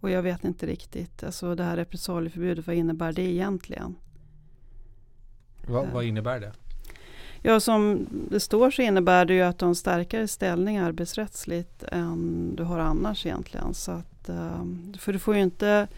Och 0.00 0.10
jag 0.10 0.22
vet 0.22 0.44
inte 0.44 0.66
riktigt. 0.66 1.24
Alltså 1.24 1.54
det 1.54 1.64
här 1.64 1.76
repressalieförbudet, 1.76 2.66
vad 2.66 2.76
innebär 2.76 3.12
det 3.12 3.22
egentligen? 3.22 3.94
Va, 5.66 5.86
vad 5.92 6.04
innebär 6.04 6.40
det? 6.40 6.52
Ja, 7.42 7.60
som 7.60 8.06
det 8.30 8.40
står 8.40 8.70
så 8.70 8.82
innebär 8.82 9.24
det 9.24 9.34
ju 9.34 9.42
att 9.42 9.58
du 9.58 9.64
har 9.64 9.68
en 9.68 9.74
starkare 9.74 10.28
ställning 10.28 10.76
arbetsrättsligt 10.76 11.82
än 11.82 12.52
du 12.56 12.62
har 12.62 12.78
annars 12.78 13.26
egentligen. 13.26 13.74
Så 13.74 14.02
att, 14.28 14.94
eh, 14.94 14.98
för 14.98 15.12
du 15.12 15.18
får 15.18 15.34
ju 15.34 15.42
inte 15.42 15.88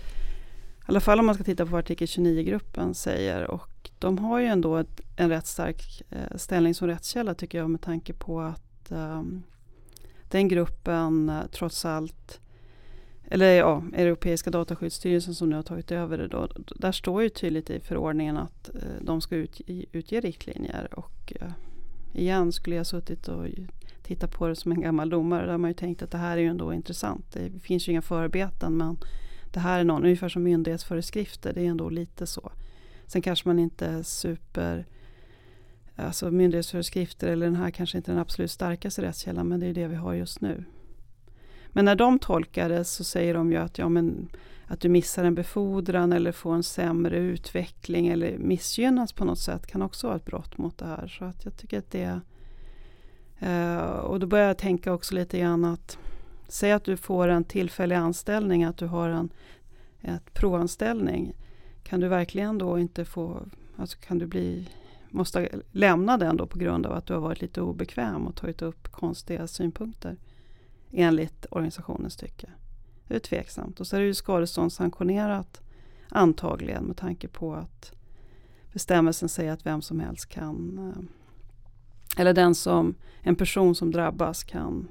i 0.80 0.82
alla 0.86 1.00
fall 1.00 1.18
om 1.18 1.26
man 1.26 1.34
ska 1.34 1.44
titta 1.44 1.64
på 1.66 1.72
vad 1.72 1.78
artikel 1.78 2.06
29-gruppen 2.06 2.94
säger. 2.94 3.50
Och 3.50 3.90
de 3.98 4.18
har 4.18 4.38
ju 4.38 4.46
ändå 4.46 4.76
ett, 4.76 5.00
en 5.16 5.28
rätt 5.28 5.46
stark 5.46 6.02
eh, 6.10 6.36
ställning 6.36 6.74
som 6.74 6.88
rättskälla 6.88 7.34
tycker 7.34 7.58
jag 7.58 7.70
med 7.70 7.80
tanke 7.80 8.12
på 8.12 8.40
att 8.40 8.90
ehm, 8.90 9.42
den 10.28 10.48
gruppen 10.48 11.28
eh, 11.28 11.46
trots 11.52 11.84
allt 11.84 12.40
eller 13.32 13.52
ja, 13.52 13.82
Europeiska 13.94 14.50
dataskyddsstyrelsen 14.50 15.34
som 15.34 15.50
nu 15.50 15.56
har 15.56 15.62
tagit 15.62 15.90
över 15.90 16.18
det 16.18 16.28
då. 16.28 16.48
Där 16.76 16.92
står 16.92 17.22
ju 17.22 17.28
tydligt 17.28 17.70
i 17.70 17.80
förordningen 17.80 18.36
att 18.36 18.70
de 19.00 19.20
ska 19.20 19.36
ut, 19.36 19.60
utge 19.92 20.20
riktlinjer. 20.20 20.88
Och 20.98 21.32
igen 22.12 22.52
skulle 22.52 22.76
jag 22.76 22.86
suttit 22.86 23.28
och 23.28 23.46
tittat 24.14 24.32
på 24.32 24.48
det 24.48 24.56
som 24.56 24.72
en 24.72 24.80
gammal 24.80 25.10
domare. 25.10 25.42
Där 25.42 25.50
har 25.50 25.58
man 25.58 25.70
ju 25.70 25.74
tänkt 25.74 26.02
att 26.02 26.10
det 26.10 26.18
här 26.18 26.36
är 26.36 26.40
ju 26.40 26.46
ändå 26.46 26.74
intressant. 26.74 27.24
Det 27.32 27.50
finns 27.62 27.88
ju 27.88 27.92
inga 27.92 28.02
förarbeten 28.02 28.76
men 28.76 28.98
det 29.52 29.60
här 29.60 29.80
är 29.80 29.84
någon, 29.84 30.04
ungefär 30.04 30.28
som 30.28 30.42
myndighetsföreskrifter. 30.42 31.52
Det 31.52 31.60
är 31.60 31.70
ändå 31.70 31.88
lite 31.88 32.26
så. 32.26 32.52
Sen 33.06 33.22
kanske 33.22 33.48
man 33.48 33.58
inte 33.58 33.86
är 33.86 34.02
super 34.02 34.86
Alltså 35.96 36.30
myndighetsföreskrifter 36.30 37.28
eller 37.28 37.46
den 37.46 37.56
här 37.56 37.70
kanske 37.70 37.98
inte 37.98 38.10
är 38.10 38.12
den 38.12 38.22
absolut 38.22 38.50
starkaste 38.50 39.02
rättskällan 39.02 39.48
men 39.48 39.60
det 39.60 39.66
är 39.66 39.74
det 39.74 39.86
vi 39.86 39.94
har 39.94 40.14
just 40.14 40.40
nu. 40.40 40.64
Men 41.68 41.84
när 41.84 41.94
de 41.94 42.18
tolkar 42.18 42.68
det 42.68 42.84
så 42.84 43.04
säger 43.04 43.34
de 43.34 43.52
ju 43.52 43.58
att, 43.58 43.78
ja, 43.78 43.88
men, 43.88 44.28
att 44.66 44.80
du 44.80 44.88
missar 44.88 45.24
en 45.24 45.34
befordran 45.34 46.12
eller 46.12 46.32
får 46.32 46.54
en 46.54 46.62
sämre 46.62 47.18
utveckling 47.18 48.08
eller 48.08 48.38
missgynnas 48.38 49.12
på 49.12 49.24
något 49.24 49.38
sätt 49.38 49.66
kan 49.66 49.82
också 49.82 50.06
vara 50.06 50.16
ett 50.16 50.24
brott 50.24 50.58
mot 50.58 50.78
det 50.78 50.86
här. 50.86 51.08
Så 51.08 51.24
att 51.24 51.44
jag 51.44 51.56
tycker 51.56 51.78
att 51.78 51.90
det 51.90 52.20
Eh, 53.40 53.80
och 53.80 54.20
då 54.20 54.26
börjar 54.26 54.46
jag 54.46 54.58
tänka 54.58 54.92
också 54.92 55.14
lite 55.14 55.38
grann 55.38 55.64
att 55.64 55.98
säg 56.48 56.72
att 56.72 56.84
du 56.84 56.96
får 56.96 57.28
en 57.28 57.44
tillfällig 57.44 57.96
anställning, 57.96 58.64
att 58.64 58.76
du 58.76 58.86
har 58.86 59.08
en 59.08 59.32
ett 60.02 60.34
provanställning. 60.34 61.32
Kan 61.82 62.00
du 62.00 62.08
verkligen 62.08 62.58
då 62.58 62.78
inte 62.78 63.04
få, 63.04 63.42
alltså 63.76 63.98
kan 63.98 64.18
du 64.18 64.26
bli, 64.26 64.68
måste 65.08 65.48
lämna 65.72 66.16
den 66.18 66.36
då 66.36 66.46
på 66.46 66.58
grund 66.58 66.86
av 66.86 66.92
att 66.92 67.06
du 67.06 67.12
har 67.12 67.20
varit 67.20 67.40
lite 67.40 67.60
obekväm 67.60 68.26
och 68.26 68.36
tagit 68.36 68.62
upp 68.62 68.92
konstiga 68.92 69.46
synpunkter? 69.46 70.16
enligt 70.92 71.46
organisationens 71.50 72.16
tycke. 72.16 72.50
Det 73.06 73.14
är 73.14 73.18
tveksamt. 73.18 73.80
Och 73.80 73.86
så 73.86 73.96
är 73.96 74.00
det 74.00 74.06
ju 74.06 74.14
skadeståndssanktionerat 74.14 75.60
antagligen 76.08 76.84
med 76.84 76.96
tanke 76.96 77.28
på 77.28 77.54
att 77.54 77.92
bestämmelsen 78.72 79.28
säger 79.28 79.52
att 79.52 79.66
vem 79.66 79.82
som 79.82 80.00
helst 80.00 80.26
kan 80.26 80.78
eh, 80.78 81.02
eller 82.16 82.32
den 82.34 82.54
som, 82.54 82.94
en 83.22 83.36
person 83.36 83.74
som 83.74 83.90
drabbas 83.90 84.44
kan 84.44 84.88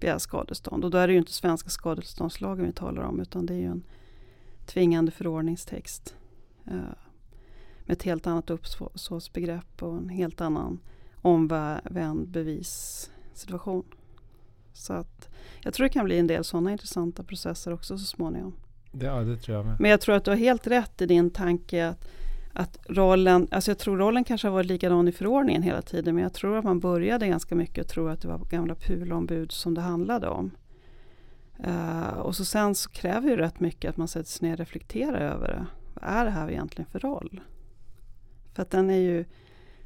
begära 0.00 0.18
skadestånd. 0.18 0.84
Och 0.84 0.90
då 0.90 0.98
är 0.98 1.06
det 1.06 1.12
ju 1.12 1.18
inte 1.18 1.32
svenska 1.32 1.70
skadeståndslagen 1.70 2.66
vi 2.66 2.72
talar 2.72 3.02
om 3.02 3.20
utan 3.20 3.46
det 3.46 3.54
är 3.54 3.58
ju 3.58 3.66
en 3.66 3.84
tvingande 4.66 5.12
förordningstext 5.12 6.14
eh, 6.66 6.74
med 7.84 7.96
ett 7.96 8.02
helt 8.02 8.26
annat 8.26 8.50
uppsåtsbegrepp 8.50 9.82
och 9.82 9.96
en 9.96 10.08
helt 10.08 10.40
annan 10.40 10.80
omvänd 11.22 12.28
bevissituation. 12.28 13.84
Så 14.72 14.92
att 14.92 15.28
jag 15.60 15.74
tror 15.74 15.84
det 15.84 15.92
kan 15.92 16.04
bli 16.04 16.18
en 16.18 16.26
del 16.26 16.44
sådana 16.44 16.72
intressanta 16.72 17.22
processer 17.22 17.72
också 17.72 17.98
så 17.98 18.04
småningom. 18.04 18.54
Ja, 18.92 19.20
det 19.20 19.36
tror 19.36 19.56
jag 19.56 19.66
med. 19.66 19.80
Men 19.80 19.90
jag 19.90 20.00
tror 20.00 20.14
att 20.14 20.24
du 20.24 20.30
har 20.30 20.38
helt 20.38 20.66
rätt 20.66 21.02
i 21.02 21.06
din 21.06 21.30
tanke 21.30 21.88
att, 21.88 22.08
att 22.52 22.78
rollen, 22.88 23.48
alltså 23.50 23.70
jag 23.70 23.78
tror 23.78 23.98
rollen 23.98 24.24
kanske 24.24 24.48
har 24.48 24.52
varit 24.52 24.66
likadan 24.66 25.08
i 25.08 25.12
förordningen 25.12 25.62
hela 25.62 25.82
tiden, 25.82 26.14
men 26.14 26.22
jag 26.22 26.32
tror 26.32 26.58
att 26.58 26.64
man 26.64 26.80
började 26.80 27.28
ganska 27.28 27.54
mycket 27.54 27.84
och 27.84 27.90
tror 27.90 28.10
att 28.10 28.20
det 28.20 28.28
var 28.28 28.38
gamla 28.38 28.74
pulombud 28.74 29.52
som 29.52 29.74
det 29.74 29.80
handlade 29.80 30.28
om. 30.28 30.50
Uh, 31.66 32.18
och 32.18 32.36
så 32.36 32.44
sen 32.44 32.74
så 32.74 32.90
kräver 32.90 33.36
det 33.36 33.42
rätt 33.42 33.60
mycket 33.60 33.90
att 33.90 33.96
man 33.96 34.08
sätter 34.08 34.30
sig 34.30 34.48
ner 34.48 34.54
och 34.54 34.58
reflekterar 34.58 35.20
över 35.20 35.48
det. 35.48 35.66
Vad 35.94 36.10
är 36.10 36.24
det 36.24 36.30
här 36.30 36.50
egentligen 36.50 36.90
för 36.90 36.98
roll? 36.98 37.40
För 38.54 38.62
att 38.62 38.70
den 38.70 38.90
är 38.90 38.98
ju, 38.98 39.24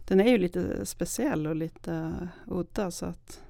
den 0.04 0.20
är 0.20 0.28
ju 0.28 0.38
lite 0.38 0.86
speciell 0.86 1.46
och 1.46 1.56
lite 1.56 2.12
udda 2.46 2.90
så 2.90 3.06
att 3.06 3.40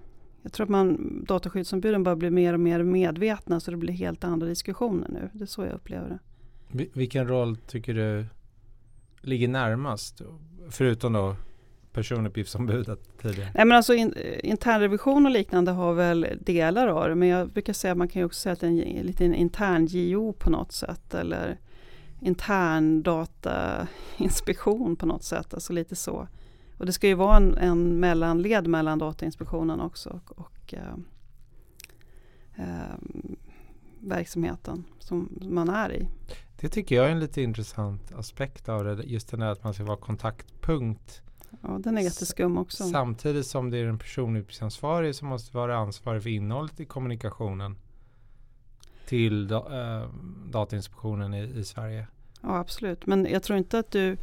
jag 0.42 0.52
tror 0.52 0.64
att 0.64 0.71
man, 0.71 1.25
dataskyddsombuden 1.28 2.02
bara 2.02 2.16
blir 2.16 2.30
mer 2.30 2.54
och 2.54 2.61
mer 2.61 2.83
medvetna 2.83 3.61
så 3.61 3.71
det 3.71 3.76
blir 3.76 3.94
helt 3.94 4.25
andra 4.25 4.47
diskussioner 4.47 5.09
nu. 5.09 5.30
Det 5.33 5.44
är 5.44 5.47
så 5.47 5.64
jag 5.64 5.73
upplever 5.73 6.09
det. 6.09 6.18
Vilken 6.92 7.28
roll 7.28 7.56
tycker 7.56 7.94
du 7.94 8.26
ligger 9.25 9.49
närmast? 9.49 10.23
Förutom 10.71 11.12
då 11.12 11.37
personuppgiftsombudet 11.93 13.19
tidigare? 13.23 13.50
Nej, 13.54 13.64
men 13.64 13.76
alltså 13.76 13.95
in, 13.95 14.12
eh, 14.12 14.50
internrevision 14.50 15.26
och 15.26 15.33
liknande 15.33 15.73
har 15.73 15.95
väl 15.95 16.26
delar 16.40 16.88
av 16.88 17.09
det. 17.09 17.14
Men 17.14 17.28
jag 17.28 17.49
brukar 17.49 17.73
säga 17.73 17.93
att 17.93 17.99
man 17.99 18.09
kan 18.09 18.21
ju 18.21 18.26
också 18.26 18.40
säga 18.40 18.52
att 18.52 18.61
det 18.61 18.66
är 18.66 18.71
en 18.71 19.07
liten 19.07 19.35
intern 19.35 19.87
JO 19.87 20.33
på 20.33 20.50
något 20.50 20.73
sätt. 20.73 21.14
Eller 21.14 21.59
intern 22.21 23.02
datainspektion 23.02 24.97
på 24.97 25.07
något 25.07 25.25
sätt. 25.25 25.54
Alltså 25.54 25.73
lite 25.73 25.97
så. 25.97 26.28
Och 26.78 26.87
det 26.87 26.93
ska 26.93 27.09
ju 27.09 27.14
vara 27.14 27.37
en, 27.37 27.59
en 27.59 28.00
mellanled 28.00 28.66
mellan 28.66 28.99
Datainspektionen 28.99 29.81
också 29.81 30.11
och, 30.11 30.38
och 30.38 30.75
eh, 30.75 30.95
eh, 32.57 32.95
verksamheten 34.00 34.85
som 34.99 35.38
man 35.40 35.69
är 35.69 35.93
i. 35.93 36.09
Det 36.61 36.68
tycker 36.68 36.96
jag 36.96 37.06
är 37.06 37.11
en 37.11 37.20
lite 37.20 37.42
intressant 37.42 38.12
aspekt 38.14 38.68
av 38.68 38.84
det. 38.84 39.02
Just 39.04 39.30
den 39.30 39.40
där 39.40 39.46
att 39.46 39.64
man 39.64 39.75
ska 39.75 39.84
vara 39.84 39.96
kontaktpunkt. 39.96 41.23
Ja, 41.62 41.78
den 41.78 41.99
är 41.99 42.02
jätteskum 42.02 42.58
också. 42.58 42.84
Samtidigt 42.84 43.46
som 43.46 43.70
det 43.70 43.78
är 43.78 43.84
den 43.84 43.99
personuppgiftsansvarige 43.99 45.14
som 45.14 45.28
måste 45.28 45.56
vara 45.56 45.76
ansvarig 45.76 46.23
för 46.23 46.30
innehållet 46.30 46.80
i 46.80 46.84
kommunikationen 46.84 47.76
till 49.06 49.52
äh, 49.52 49.61
Datainspektionen 50.46 51.34
i, 51.34 51.42
i 51.58 51.64
Sverige. 51.64 52.06
Ja, 52.40 52.58
absolut. 52.58 53.06
Men 53.06 53.26
jag 53.30 53.42
tror 53.42 53.58
inte 53.58 53.78
att 53.78 53.90
du 53.90 54.16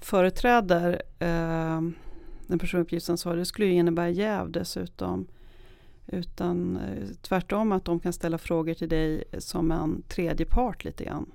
företräder 0.00 1.02
eh, 1.18 1.80
den 2.46 2.58
personuppgiftsansvarige. 2.58 3.40
Det 3.40 3.46
skulle 3.46 3.66
ju 3.66 3.72
innebära 3.72 4.10
jäv 4.10 4.50
dessutom. 4.50 5.26
Utan 6.06 6.76
eh, 6.76 7.08
tvärtom 7.22 7.72
att 7.72 7.84
de 7.84 8.00
kan 8.00 8.12
ställa 8.12 8.38
frågor 8.38 8.74
till 8.74 8.88
dig 8.88 9.24
som 9.38 9.70
en 9.70 10.02
tredje 10.08 10.46
part 10.46 10.84
lite 10.84 11.04
grann. 11.04 11.30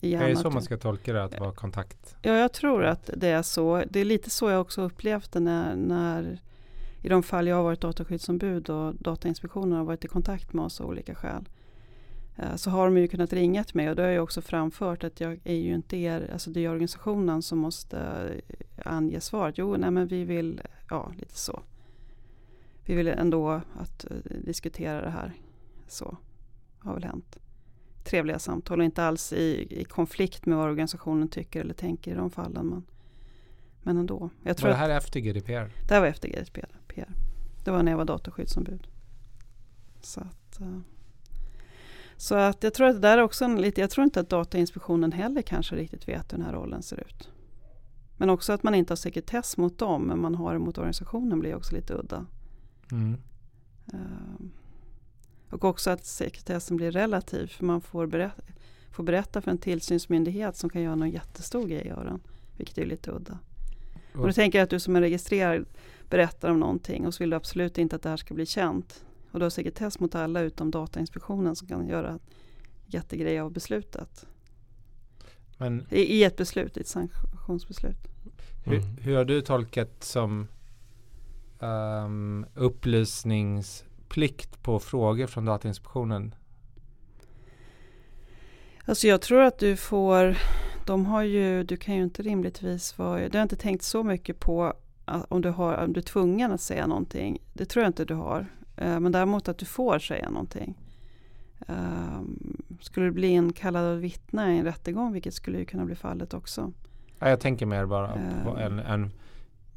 Igen, 0.00 0.22
är 0.22 0.28
det 0.28 0.36
så 0.36 0.50
man 0.50 0.62
ska 0.62 0.76
tolka 0.76 1.12
det, 1.12 1.24
att 1.24 1.40
vara 1.40 1.52
kontakt? 1.52 2.16
Ja, 2.22 2.32
jag 2.32 2.52
tror 2.52 2.84
att 2.84 3.10
det 3.16 3.28
är 3.28 3.42
så. 3.42 3.84
Det 3.90 4.00
är 4.00 4.04
lite 4.04 4.30
så 4.30 4.50
jag 4.50 4.60
också 4.60 4.82
upplevt 4.82 5.32
det 5.32 5.40
när, 5.40 5.76
när 5.76 6.40
i 7.02 7.08
de 7.08 7.22
fall 7.22 7.46
jag 7.46 7.56
har 7.56 7.62
varit 7.62 7.80
dataskyddsombud 7.80 8.70
och 8.70 8.94
Datainspektionen 8.94 9.78
har 9.78 9.84
varit 9.84 10.04
i 10.04 10.08
kontakt 10.08 10.52
med 10.52 10.64
oss 10.64 10.80
av 10.80 10.86
olika 10.86 11.14
skäl. 11.14 11.48
Eh, 12.36 12.56
så 12.56 12.70
har 12.70 12.84
de 12.84 12.98
ju 12.98 13.08
kunnat 13.08 13.32
ringa 13.32 13.64
till 13.64 13.76
mig 13.76 13.90
och 13.90 13.96
då 13.96 14.02
har 14.02 14.08
jag 14.08 14.24
också 14.24 14.42
framfört 14.42 15.04
att 15.04 15.20
jag 15.20 15.40
är 15.44 15.54
ju 15.54 15.74
inte 15.74 15.96
er, 15.96 16.30
alltså 16.32 16.50
det 16.50 16.64
är 16.64 16.70
organisationen 16.70 17.42
som 17.42 17.58
måste 17.58 17.98
eh, 18.48 18.92
ange 18.92 19.20
svaret. 19.20 19.58
Jo, 19.58 19.76
nej 19.76 19.90
men 19.90 20.06
vi 20.06 20.24
vill, 20.24 20.60
ja 20.90 21.12
lite 21.18 21.38
så. 21.38 21.62
Vi 22.84 22.94
vill 22.94 23.08
ändå 23.08 23.60
att 23.78 24.06
uh, 24.10 24.16
diskutera 24.44 25.00
det 25.00 25.10
här. 25.10 25.32
Så 25.88 26.16
har 26.78 26.94
väl 26.94 27.04
hänt. 27.04 27.38
Trevliga 28.08 28.38
samtal 28.38 28.78
och 28.78 28.84
inte 28.84 29.04
alls 29.04 29.32
i, 29.32 29.66
i 29.80 29.84
konflikt 29.84 30.46
med 30.46 30.58
vad 30.58 30.66
organisationen 30.66 31.28
tycker 31.28 31.60
eller 31.60 31.74
tänker 31.74 32.12
i 32.12 32.14
de 32.14 32.30
fallen. 32.30 32.66
Men, 32.66 32.84
men 33.82 33.96
ändå. 33.96 34.30
Jag 34.42 34.56
tror 34.56 34.68
var 34.68 34.74
det 34.74 34.80
här 34.80 34.90
att, 34.90 35.04
efter 35.04 35.20
GDPR? 35.20 35.72
Det 35.88 35.94
här 35.94 36.00
var 36.00 36.06
efter 36.06 36.28
GDPR. 36.28 36.78
Det 37.64 37.72
var 37.72 37.82
när 37.82 37.92
jag 37.92 37.98
var 37.98 38.04
dataskyddsombud. 38.04 38.86
Så 40.00 40.20
att... 40.20 40.60
Uh, 40.60 40.78
så 42.16 42.34
att 42.34 42.62
jag 42.62 42.74
tror 42.74 42.86
att 42.86 42.94
det 42.94 43.00
där 43.00 43.18
är 43.18 43.22
också 43.22 43.44
en 43.44 43.60
lite, 43.60 43.80
jag 43.80 43.90
tror 43.90 44.04
inte 44.04 44.20
att 44.20 44.30
Datainspektionen 44.30 45.12
heller 45.12 45.42
kanske 45.42 45.76
riktigt 45.76 46.08
vet 46.08 46.32
hur 46.32 46.38
den 46.38 46.46
här 46.46 46.52
rollen 46.52 46.82
ser 46.82 47.00
ut. 47.00 47.30
Men 48.16 48.30
också 48.30 48.52
att 48.52 48.62
man 48.62 48.74
inte 48.74 48.90
har 48.90 48.96
sekretess 48.96 49.56
mot 49.56 49.78
dem, 49.78 50.02
men 50.02 50.20
man 50.20 50.34
har 50.34 50.52
det 50.52 50.58
mot 50.58 50.78
organisationen 50.78 51.40
blir 51.40 51.54
också 51.54 51.74
lite 51.74 51.94
udda. 51.94 52.26
Mm. 52.92 53.16
Uh, 53.94 54.46
och 55.50 55.64
också 55.64 55.90
att 55.90 56.04
sekretessen 56.04 56.76
blir 56.76 56.90
relativ, 56.90 57.46
för 57.46 57.64
man 57.64 57.80
får 57.80 58.06
berätta, 58.06 58.42
får 58.90 59.02
berätta 59.02 59.40
för 59.40 59.50
en 59.50 59.58
tillsynsmyndighet 59.58 60.56
som 60.56 60.70
kan 60.70 60.82
göra 60.82 60.94
någon 60.94 61.10
jättestor 61.10 61.66
grej 61.66 61.90
av 61.90 62.04
den, 62.04 62.20
vilket 62.56 62.78
är 62.78 62.86
lite 62.86 63.10
udda. 63.10 63.38
Och 64.14 64.26
då 64.26 64.32
tänker 64.32 64.58
jag 64.58 64.64
att 64.64 64.70
du 64.70 64.80
som 64.80 64.96
är 64.96 65.00
registrerad 65.00 65.64
berättar 66.08 66.50
om 66.50 66.60
någonting 66.60 67.06
och 67.06 67.14
så 67.14 67.22
vill 67.22 67.30
du 67.30 67.36
absolut 67.36 67.78
inte 67.78 67.96
att 67.96 68.02
det 68.02 68.08
här 68.08 68.16
ska 68.16 68.34
bli 68.34 68.46
känt. 68.46 69.04
Och 69.30 69.38
du 69.38 69.44
har 69.44 69.50
sekretess 69.50 70.00
mot 70.00 70.14
alla 70.14 70.40
utom 70.40 70.70
Datainspektionen 70.70 71.56
som 71.56 71.68
kan 71.68 71.88
göra 71.88 72.18
jättegrej 72.86 73.40
av 73.40 73.52
beslutet. 73.52 74.26
Men, 75.58 75.86
I, 75.90 76.00
I, 76.00 76.24
ett 76.24 76.36
beslut, 76.36 76.76
i 76.76 76.80
ett 76.80 76.88
sanktionsbeslut. 76.88 77.96
Hur, 78.64 78.76
mm. 78.76 78.96
hur 78.96 79.16
har 79.16 79.24
du 79.24 79.40
tolkat 79.40 80.04
som 80.04 80.48
um, 81.58 82.46
upplysningsplikt 84.08 84.62
på 84.62 84.78
frågor 84.78 85.26
från 85.26 85.44
Datainspektionen? 85.44 86.34
Alltså 88.84 89.06
jag 89.06 89.20
tror 89.20 89.42
att 89.42 89.58
du 89.58 89.76
får, 89.76 90.36
de 90.86 91.06
har 91.06 91.22
ju, 91.22 91.64
du 91.64 91.76
kan 91.76 91.94
ju 91.94 92.02
inte 92.02 92.22
rimligtvis 92.22 92.98
vara, 92.98 93.28
du 93.28 93.38
har 93.38 93.42
inte 93.42 93.56
tänkt 93.56 93.82
så 93.84 94.02
mycket 94.02 94.40
på 94.40 94.72
om 95.28 95.42
du, 95.42 95.50
har, 95.50 95.74
om 95.84 95.92
du 95.92 96.00
är 96.00 96.04
tvungen 96.04 96.52
att 96.52 96.60
säga 96.60 96.86
någonting. 96.86 97.38
Det 97.54 97.64
tror 97.64 97.82
jag 97.82 97.88
inte 97.88 98.04
du 98.04 98.14
har. 98.14 98.46
Eh, 98.76 99.00
men 99.00 99.12
däremot 99.12 99.48
att 99.48 99.58
du 99.58 99.66
får 99.66 99.98
säga 99.98 100.30
någonting. 100.30 100.74
Um, 101.66 102.62
skulle 102.80 103.06
du 103.06 103.12
bli 103.12 103.28
inkallad 103.28 103.84
av 103.84 103.98
vittne 104.00 104.54
i 104.54 104.58
en 104.58 104.64
rättegång, 104.64 105.12
vilket 105.12 105.34
skulle 105.34 105.58
ju 105.58 105.64
kunna 105.64 105.84
bli 105.84 105.94
fallet 105.94 106.34
också. 106.34 106.72
Ja, 107.18 107.28
jag 107.28 107.40
tänker 107.40 107.66
mer 107.66 107.86
bara 107.86 108.12
på 108.44 108.58
Eh. 108.58 108.64
en, 108.64 108.78
en 108.78 109.10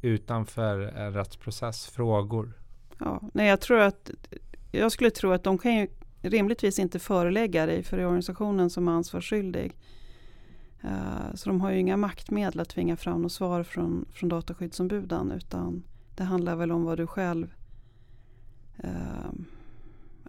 utanför 0.02 0.80
en 0.80 1.12
rättsprocess, 1.12 1.86
frågor. 1.86 2.61
Ja, 2.98 3.20
nej, 3.32 3.48
jag 3.48 3.60
tror 3.60 3.78
att 3.78 4.10
jag 4.72 4.92
skulle 4.92 5.10
tro 5.10 5.32
att 5.32 5.44
de 5.44 5.58
kan 5.58 5.74
ju 5.74 5.88
rimligtvis 6.22 6.78
inte 6.78 6.98
förelägga 6.98 7.66
dig 7.66 7.82
för 7.82 7.96
det 7.96 8.02
är 8.02 8.06
organisationen 8.06 8.70
som 8.70 8.88
är 8.88 8.92
ansvarsskyldig. 8.92 9.76
Uh, 10.84 11.34
så 11.34 11.50
de 11.50 11.60
har 11.60 11.70
ju 11.70 11.78
inga 11.78 11.96
maktmedel 11.96 12.60
att 12.60 12.68
tvinga 12.68 12.96
fram 12.96 13.22
något 13.22 13.32
svar 13.32 13.62
från, 13.62 14.04
från 14.12 14.28
dataskyddsombuden 14.28 15.32
utan 15.32 15.82
det 16.16 16.24
handlar 16.24 16.56
väl 16.56 16.72
om 16.72 16.84
vad 16.84 16.98
du 16.98 17.06
själv 17.06 17.54
uh, 18.84 19.30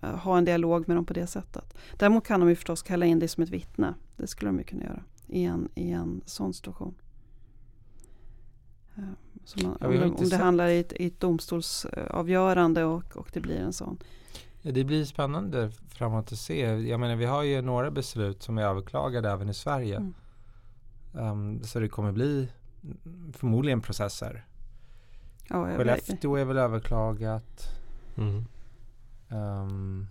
har 0.01 0.37
en 0.37 0.45
dialog 0.45 0.87
med 0.87 0.97
dem 0.97 1.05
på 1.05 1.13
det 1.13 1.27
sättet. 1.27 1.77
Däremot 1.97 2.27
kan 2.27 2.39
de 2.39 2.49
ju 2.49 2.55
förstås 2.55 2.81
kalla 2.81 3.05
in 3.05 3.19
dig 3.19 3.27
som 3.27 3.43
ett 3.43 3.49
vittne. 3.49 3.93
Det 4.17 4.27
skulle 4.27 4.49
de 4.49 4.57
ju 4.57 4.63
kunna 4.63 4.83
göra 4.83 5.03
i 5.27 5.43
en, 5.43 5.69
i 5.75 5.91
en 5.91 6.21
sån 6.25 6.53
situation. 6.53 6.95
Uh 8.97 9.03
man, 9.63 9.77
om, 9.81 9.91
det, 9.91 10.05
om 10.05 10.29
det 10.29 10.37
handlar 10.37 10.67
i 10.67 10.79
ett, 10.79 10.93
i 10.93 11.07
ett 11.07 11.19
domstolsavgörande 11.19 12.83
och, 12.83 13.17
och 13.17 13.29
det 13.33 13.39
blir 13.39 13.57
en 13.57 13.73
sån. 13.73 13.97
Ja, 14.61 14.71
Det 14.71 14.83
blir 14.83 15.05
spännande 15.05 15.71
framåt 15.89 16.31
att 16.31 16.39
se. 16.39 16.59
Jag 16.61 16.99
menar 16.99 17.15
vi 17.15 17.25
har 17.25 17.43
ju 17.43 17.61
några 17.61 17.91
beslut 17.91 18.43
som 18.43 18.57
är 18.57 18.63
överklagade 18.63 19.29
även 19.29 19.49
i 19.49 19.53
Sverige. 19.53 19.95
Mm. 19.95 20.13
Um, 21.11 21.63
så 21.63 21.79
det 21.79 21.89
kommer 21.89 22.11
bli 22.11 22.47
förmodligen 23.33 23.81
processer. 23.81 24.45
Ja, 25.49 25.69
jag, 25.69 25.77
Skellefteå 25.77 26.35
är 26.35 26.45
väl 26.45 26.57
överklagat. 26.57 27.69
Mm. 28.17 28.45
Um, 29.29 30.07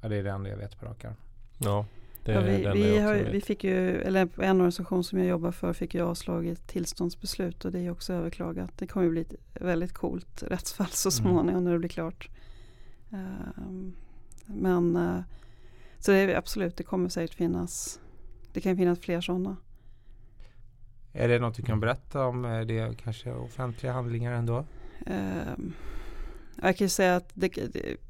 ja, 0.00 0.08
det 0.08 0.16
är 0.16 0.22
det 0.22 0.30
enda 0.30 0.50
jag 0.50 0.56
vet 0.56 0.80
på 0.80 0.86
rak 0.86 1.04
arm. 1.04 1.14
Ja, 1.58 1.86
det 2.24 2.42
vi, 2.42 2.70
vi, 2.82 2.98
har, 2.98 3.14
vi 3.14 3.40
fick 3.40 3.64
ju, 3.64 4.00
eller 4.02 4.28
en 4.40 4.56
organisation 4.56 5.04
som 5.04 5.18
jag 5.18 5.28
jobbar 5.28 5.52
för 5.52 5.72
fick 5.72 5.94
ju 5.94 6.00
avslag 6.02 6.46
i 6.46 6.50
ett 6.50 6.66
tillståndsbeslut 6.66 7.64
och 7.64 7.72
det 7.72 7.80
är 7.80 7.90
också 7.90 8.12
överklagat. 8.12 8.70
Det 8.78 8.86
kommer 8.86 9.04
ju 9.04 9.10
bli 9.10 9.20
ett 9.20 9.34
väldigt 9.52 9.92
coolt 9.92 10.42
rättsfall 10.42 10.86
så 10.90 11.08
Mm. 11.08 11.12
småningom 11.32 11.64
när 11.64 11.72
det 11.72 11.78
blir 11.78 11.88
klart. 11.88 12.28
Ehm, 13.12 13.92
men 14.46 14.96
eh, 14.96 15.20
så 15.98 16.10
det 16.10 16.18
är 16.18 16.36
absolut, 16.36 16.76
det 16.76 16.82
kommer 16.82 17.08
säkert 17.08 17.36
finnas, 17.36 18.00
det 18.52 18.60
kan 18.60 18.76
finnas 18.76 18.98
fler 18.98 19.20
sådana. 19.20 19.56
Är 21.12 21.28
det 21.28 21.38
något 21.38 21.54
du 21.56 21.62
kan 21.62 21.80
berätta 21.80 22.26
om? 22.26 22.44
Är 22.44 22.64
det 22.64 22.96
kanske 23.02 23.32
offentliga 23.32 23.92
handlingar 23.92 24.32
ändå? 24.32 24.64
Ehm, 25.06 25.72
jag 26.62 26.76
kan 26.76 26.84
ju 26.84 26.88
säga 26.88 27.16
att 27.16 27.30
det, 27.34 27.58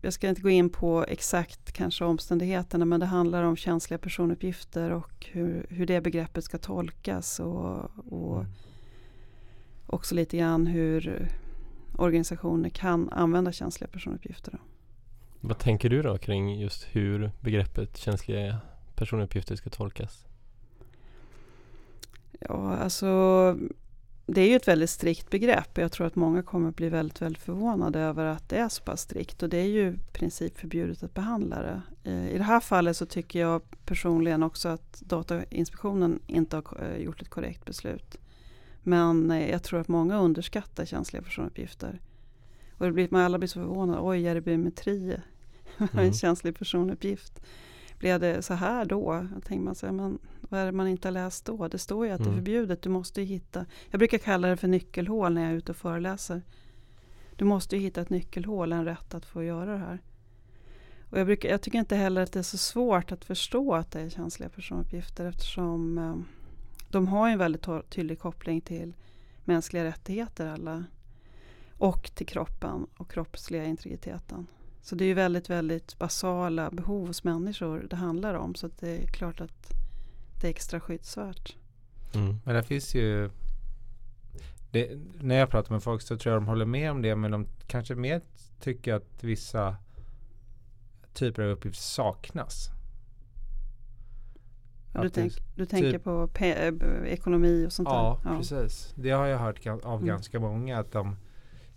jag 0.02 0.12
ska 0.12 0.28
inte 0.28 0.42
gå 0.42 0.50
in 0.50 0.70
på 0.70 1.04
exakt 1.08 1.72
kanske 1.72 2.04
omständigheterna 2.04 2.84
men 2.84 3.00
det 3.00 3.06
handlar 3.06 3.42
om 3.42 3.56
känsliga 3.56 3.98
personuppgifter 3.98 4.90
och 4.90 5.26
hur, 5.32 5.66
hur 5.68 5.86
det 5.86 6.00
begreppet 6.00 6.44
ska 6.44 6.58
tolkas 6.58 7.40
och, 7.40 7.90
och 8.12 8.40
Mm. 8.40 8.52
också 9.86 10.14
lite 10.14 10.36
grann 10.36 10.66
hur 10.66 11.28
organisationer 11.98 12.68
kan 12.68 13.08
använda 13.08 13.52
känsliga 13.52 13.88
personuppgifter. 13.88 14.52
Då. 14.52 14.58
Vad 15.40 15.58
tänker 15.58 15.88
du 15.90 16.02
då 16.02 16.18
kring 16.18 16.60
just 16.60 16.84
hur 16.92 17.30
begreppet 17.40 17.96
känsliga 17.96 18.58
personuppgifter 18.94 19.56
ska 19.56 19.70
tolkas? 19.70 20.26
Ja, 22.40 22.76
alltså 22.76 23.06
det 24.26 24.40
är 24.40 24.48
ju 24.48 24.56
ett 24.56 24.68
väldigt 24.68 24.90
strikt 24.90 25.30
begrepp. 25.30 25.78
Jag 25.78 25.92
tror 25.92 26.06
att 26.06 26.14
många 26.16 26.42
kommer 26.42 26.68
att 26.68 26.76
bli 26.76 26.88
väldigt, 26.88 27.22
väldigt 27.22 27.42
förvånade 27.42 28.00
över 28.00 28.24
att 28.24 28.48
det 28.48 28.56
är 28.56 28.68
så 28.68 28.82
pass 28.82 29.00
strikt. 29.00 29.42
Och 29.42 29.48
det 29.48 29.56
är 29.56 29.66
ju 29.68 29.88
i 29.88 29.98
princip 30.12 30.58
förbjudet 30.58 31.02
att 31.02 31.14
behandla 31.14 31.62
det. 31.62 31.82
Eh, 32.04 32.28
I 32.28 32.38
det 32.38 32.44
här 32.44 32.60
fallet 32.60 32.96
så 32.96 33.06
tycker 33.06 33.40
jag 33.40 33.62
personligen 33.84 34.42
också 34.42 34.68
att 34.68 35.00
Datainspektionen 35.00 36.20
inte 36.26 36.56
har 36.56 36.82
eh, 36.82 37.02
gjort 37.02 37.22
ett 37.22 37.28
korrekt 37.28 37.64
beslut. 37.64 38.16
Men 38.82 39.30
eh, 39.30 39.50
jag 39.50 39.62
tror 39.62 39.80
att 39.80 39.88
många 39.88 40.18
underskattar 40.18 40.84
känsliga 40.84 41.22
personuppgifter. 41.22 42.00
Och 42.78 42.86
det 42.86 42.92
blir, 42.92 43.08
man 43.10 43.20
alla 43.20 43.38
blir 43.38 43.48
så 43.48 43.60
förvånade. 43.60 44.00
Oj, 44.02 44.26
är 44.26 44.34
det 44.34 44.40
biometri? 44.40 45.16
en 45.78 45.88
Mm. 45.92 46.12
känslig 46.12 46.58
personuppgift. 46.58 47.42
Blev 47.98 48.20
det 48.20 48.42
så 48.42 48.54
här 48.54 48.84
då? 48.84 49.26
Då 49.34 49.40
tänker 49.40 49.64
man 49.64 49.74
här, 49.82 49.92
men 49.92 50.18
vad 50.50 50.60
är 50.60 50.66
det 50.66 50.72
man 50.72 50.88
inte 50.88 51.08
har 51.08 51.12
läst 51.12 51.44
då? 51.44 51.68
Det 51.68 51.78
står 51.78 52.06
ju 52.06 52.12
att 52.12 52.18
det 52.18 52.24
är 52.24 52.28
Mm. 52.28 52.38
förbjudet. 52.38 52.82
Du 52.82 52.88
måste 52.88 53.20
ju 53.20 53.26
hitta. 53.26 53.66
Jag 53.90 53.98
brukar 53.98 54.18
kalla 54.18 54.48
det 54.48 54.56
för 54.56 54.68
nyckelhål 54.68 55.34
när 55.34 55.42
jag 55.42 55.50
är 55.52 55.56
ute 55.56 55.72
och 55.72 55.76
föreläser. 55.76 56.42
Du 57.36 57.44
måste 57.44 57.76
ju 57.76 57.82
hitta 57.82 58.00
ett 58.00 58.10
nyckelhål, 58.10 58.72
en 58.72 58.84
rätt 58.84 59.14
att 59.14 59.26
få 59.26 59.42
göra 59.42 59.72
det 59.72 59.78
här. 59.78 59.98
Och 61.10 61.18
jag, 61.18 61.26
brukar, 61.26 61.48
jag 61.48 61.62
tycker 61.62 61.78
inte 61.78 61.96
heller 61.96 62.22
att 62.22 62.32
det 62.32 62.38
är 62.38 62.42
så 62.42 62.58
svårt 62.58 63.12
att 63.12 63.24
förstå 63.24 63.74
att 63.74 63.90
det 63.90 64.00
är 64.00 64.08
känsliga 64.10 64.48
personuppgifter 64.48 65.24
eftersom 65.24 65.98
eh, 65.98 66.16
de 66.88 67.08
har 67.08 67.28
en 67.28 67.38
väldigt 67.38 67.66
tydlig 67.90 68.18
koppling 68.18 68.60
till 68.60 68.94
mänskliga 69.44 69.84
rättigheter 69.84 70.46
alla. 70.46 70.84
Och 71.78 72.10
till 72.14 72.26
kroppen 72.26 72.86
och 72.96 73.10
kroppsliga 73.10 73.64
integriteten. 73.64 74.46
Så 74.82 74.94
det 74.94 75.04
är 75.04 75.06
ju 75.06 75.14
väldigt, 75.14 75.50
väldigt 75.50 75.98
basala 75.98 76.70
behov 76.70 77.06
hos 77.06 77.24
människor 77.24 77.86
det 77.90 77.96
handlar 77.96 78.34
om. 78.34 78.54
Så 78.54 78.70
det 78.80 79.02
är 79.02 79.06
klart 79.06 79.40
att 79.40 79.70
är 80.44 80.50
extra 80.50 80.80
skyddsvärt. 80.80 81.56
Mm. 82.14 82.40
Men 82.44 82.54
det 82.54 82.62
finns 82.62 82.94
ju 82.94 83.30
det, 84.70 84.98
När 85.20 85.34
jag 85.34 85.50
pratar 85.50 85.72
med 85.74 85.82
folk 85.82 86.02
så 86.02 86.16
tror 86.16 86.32
jag 86.34 86.42
de 86.42 86.46
håller 86.48 86.66
med 86.66 86.90
om 86.90 87.02
det 87.02 87.16
men 87.16 87.30
de 87.30 87.46
kanske 87.66 87.94
mer 87.94 88.20
tycker 88.60 88.94
att 88.94 89.24
vissa 89.24 89.76
typer 91.12 91.42
av 91.42 91.48
uppgifter 91.48 91.82
saknas. 91.82 92.68
Du, 94.92 95.00
det- 95.02 95.10
tänk, 95.10 95.32
du 95.56 95.66
tänker 95.66 95.92
typ- 95.92 96.04
på 96.04 96.26
pe- 96.28 96.78
eh, 97.04 97.12
ekonomi 97.12 97.66
och 97.66 97.72
sånt 97.72 97.88
Ja, 97.88 98.20
där? 98.24 98.36
precis. 98.38 98.92
Det 98.96 99.10
har 99.10 99.26
jag 99.26 99.38
hört 99.38 99.66
av 99.66 99.94
Mm. 99.94 100.06
ganska 100.06 100.40
många 100.40 100.78
att 100.78 100.92
de 100.92 101.16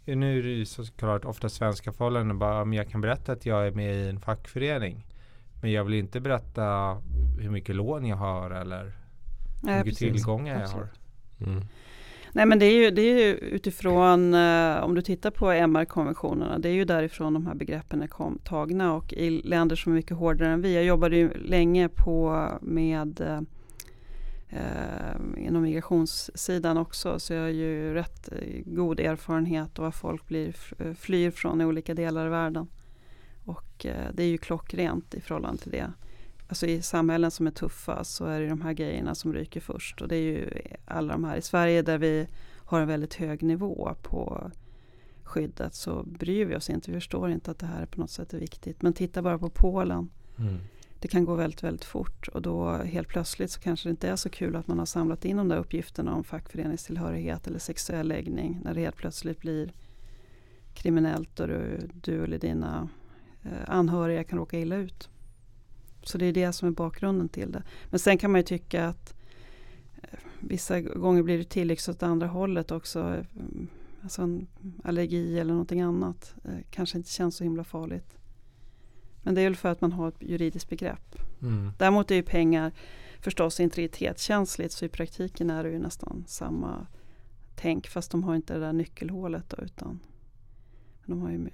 nu 0.06 0.40
är 0.40 0.44
det 0.44 0.50
ju 0.50 0.66
såklart 0.66 1.26
ofta 1.26 1.50
svenska 1.50 1.92
förhållanden 1.92 2.40
bara, 2.40 2.66
men 2.66 2.78
jag 2.78 2.90
kan 2.90 3.02
berätta 3.02 3.32
att 3.32 3.46
jag 3.46 3.68
är 3.68 3.72
med 3.72 3.96
i 3.96 4.10
en 4.10 4.20
fackförening. 4.20 5.06
Men 5.62 5.72
jag 5.72 5.84
vill 5.84 5.94
inte 5.94 6.20
berätta 6.20 6.98
hur 7.38 7.50
mycket 7.50 7.76
lån 7.76 8.06
jag 8.06 8.18
har 8.18 8.52
eller 8.52 8.84
hur 8.84 9.70
mycket 9.70 9.84
precis. 9.84 9.98
tillgångar 9.98 10.54
jag 10.54 10.60
har. 10.60 10.64
Absolut. 10.64 11.00
Mm. 11.40 11.66
Nej 12.32 12.46
men 12.46 12.60
det 12.60 12.66
är 12.66 12.84
ju, 12.84 12.92
det 12.92 13.02
är 13.02 13.26
ju 13.26 13.34
utifrån, 13.34 14.34
eh, 14.34 14.84
om 14.84 14.96
du 14.96 15.02
tittar 15.02 15.32
på 15.32 15.52
MR-konventionerna, 15.52 16.60
det 16.60 16.70
är 16.70 16.74
ju 16.74 16.86
därifrån 16.86 17.34
de 17.34 17.48
här 17.48 17.56
begreppen 17.56 18.02
är 18.02 18.08
kom, 18.08 18.40
tagna 18.44 18.94
och 18.94 19.14
i 19.14 19.30
länder 19.30 19.76
som 19.76 19.92
är 19.92 19.96
mycket 19.96 20.18
hårdare 20.18 20.50
än 20.50 20.62
vi. 20.62 20.76
Jag 20.76 20.84
jobbade 20.84 21.18
ju 21.18 21.34
länge 21.34 21.90
på 21.90 22.48
med 22.62 23.22
eh, 23.22 23.40
inom 25.38 25.62
migrationssidan 25.62 26.78
också, 26.78 27.20
så 27.20 27.34
jag 27.34 27.42
har 27.42 27.50
ju 27.50 27.94
rätt 27.94 28.30
eh, 28.32 28.62
god 28.66 29.00
erfarenhet 29.00 29.80
av 29.80 29.86
vad 29.86 29.96
folk 29.96 30.28
blir, 30.28 30.56
eh, 30.78 30.94
flyr 30.94 31.32
från 31.32 31.62
i 31.62 31.66
olika 31.66 31.94
delar 31.94 32.26
av 32.26 32.32
världen. 32.32 32.68
Och 33.46 33.86
eh, 33.86 34.12
det 34.14 34.24
är 34.24 34.28
ju 34.28 34.38
klockrent 34.38 35.14
i 35.14 35.22
förhållande 35.22 35.62
till 35.62 35.72
det. 35.72 35.92
Alltså 36.48 36.66
i 36.66 36.82
samhällen 36.82 37.32
som 37.32 37.48
är 37.48 37.52
tuffa 37.52 38.04
så 38.04 38.26
är 38.26 38.42
det 38.42 38.48
de 38.48 38.62
här 38.62 38.74
grejerna 38.74 39.16
som 39.16 39.34
ryker 39.34 39.60
först. 39.60 40.02
Och 40.02 40.08
det 40.08 40.16
är 40.16 40.22
ju 40.22 40.50
alla 40.86 41.14
de 41.14 41.24
här 41.24 41.38
i 41.38 41.42
Sverige 41.42 41.82
där 41.82 41.98
vi 41.98 42.28
har 42.56 42.82
en 42.82 42.88
väldigt 42.88 43.14
hög 43.14 43.44
nivå 43.44 43.96
på 44.02 44.52
skyddet 45.24 45.76
så 45.76 46.04
bryr 46.04 46.46
vi 46.46 46.56
oss 46.56 46.70
inte. 46.70 46.92
Vi 46.92 46.98
förstår 46.98 47.30
inte 47.30 47.52
att 47.52 47.60
det 47.60 47.66
här 47.66 47.86
på 47.86 48.00
något 48.00 48.12
sätt 48.12 48.34
är 48.34 48.40
viktigt. 48.40 48.82
Men 48.82 48.94
titta 48.94 49.22
bara 49.22 49.38
på 49.38 49.50
Polen. 49.50 50.10
Mm. 50.40 50.58
Det 51.00 51.08
kan 51.08 51.26
gå 51.26 51.36
väldigt, 51.36 51.64
väldigt 51.64 51.86
fort 51.86 52.28
och 52.28 52.42
då 52.42 52.72
helt 52.72 53.08
plötsligt 53.08 53.52
så 53.52 53.60
kanske 53.60 53.90
det 53.90 53.92
inte 53.92 54.10
är 54.10 54.16
så 54.16 54.30
kul 54.30 54.56
att 54.56 54.68
man 54.68 54.80
har 54.80 54.86
samlat 54.86 55.26
in 55.26 55.38
de 55.38 55.48
där 55.48 55.58
uppgifterna 55.58 56.16
om 56.16 56.24
fackföreningstillhörighet 56.24 57.48
eller 57.48 57.60
sexuell 57.60 58.08
läggning 58.08 58.60
när 58.64 58.74
det 58.74 58.82
helt 58.82 58.96
plötsligt 58.96 59.40
blir 59.40 59.74
kriminellt 60.74 61.40
och 61.40 61.48
du, 61.48 61.90
du 62.02 62.24
eller 62.24 62.38
dina 62.38 62.90
eh, 63.44 63.52
anhöriga 63.68 64.24
kan 64.24 64.40
råka 64.40 64.60
illa 64.60 64.76
ut. 64.76 65.10
Så 66.08 66.18
det 66.18 66.26
är 66.26 66.34
det 66.34 66.54
som 66.54 66.68
är 66.68 66.72
bakgrunden 66.72 67.30
till 67.30 67.52
det. 67.52 67.64
Men 67.90 68.00
sen 68.00 68.18
kan 68.18 68.32
man 68.32 68.40
ju 68.40 68.46
tycka 68.46 68.88
att 68.88 69.16
eh, 70.02 70.20
vissa 70.40 70.82
gånger 70.82 71.24
blir 71.24 71.38
det 71.38 71.50
tillyx 71.50 71.90
åt 71.90 72.04
andra 72.04 72.28
hållet 72.28 72.72
också. 72.72 73.00
eh, 73.16 73.26
Alltså 74.02 74.22
en 74.22 74.48
allergi 74.84 75.40
eller 75.40 75.52
någonting 75.54 75.82
annat 75.82 76.36
eh, 76.44 76.58
kanske 76.70 76.98
inte 76.98 77.10
känns 77.10 77.36
så 77.36 77.44
himla 77.44 77.64
farligt. 77.64 78.18
Men 79.24 79.36
det 79.36 79.42
är 79.42 79.46
väl 79.46 79.56
för 79.56 79.70
att 79.70 79.82
man 79.82 79.92
har 79.92 80.08
ett 80.08 80.22
juridiskt 80.22 80.70
begrepp. 80.70 81.16
Mm. 81.42 81.72
Däremot 81.78 82.12
är 82.12 82.16
ju 82.16 82.24
pengar 82.24 82.72
förstås 83.20 83.60
integritetskänsligt 83.60 84.74
så 84.74 84.86
i 84.86 84.90
praktiken 84.90 85.50
är 85.50 85.64
det 85.64 85.70
ju 85.72 85.80
nästan 85.80 86.24
samma 86.28 86.88
tänk 87.56 87.88
fast 87.88 88.12
de 88.12 88.24
har 88.24 88.36
inte 88.36 88.54
det 88.54 88.60
där 88.60 88.74
nyckelhålet 88.74 89.50
då, 89.50 89.64
utan 89.64 90.00
de 91.06 91.22
har 91.22 91.30
ju 91.30 91.48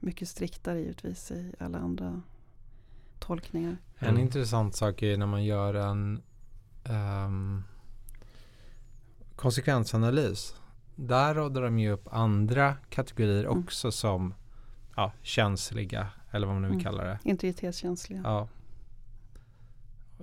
mycket 0.00 0.28
striktare 0.28 0.80
givetvis 0.80 1.30
i 1.30 1.52
alla 1.58 1.78
andra 1.78 2.22
tolkningar. 3.18 3.76
En 3.98 4.08
Mm. 4.08 4.20
intressant 4.22 4.76
sak 4.76 5.02
är 5.02 5.16
när 5.16 5.26
man 5.26 5.44
gör 5.44 5.74
en 5.74 6.22
ehm, 6.84 7.62
konsekvensanalys. 9.36 10.54
Där 10.96 11.34
radar 11.34 11.62
de 11.62 11.78
ju 11.78 11.90
upp 11.90 12.08
andra 12.10 12.76
kategorier 12.90 13.44
Mm. 13.44 13.58
också 13.58 13.92
som 13.92 14.34
ja, 14.96 15.12
känsliga 15.22 16.06
eller 16.30 16.46
vad 16.46 16.54
man 16.56 16.62
nu 16.62 16.68
vill 16.68 16.74
Mm. 16.80 16.84
kalla 16.84 17.04
det. 17.04 17.18
Integritetskänsliga. 17.22 18.20
Ja. 18.24 18.48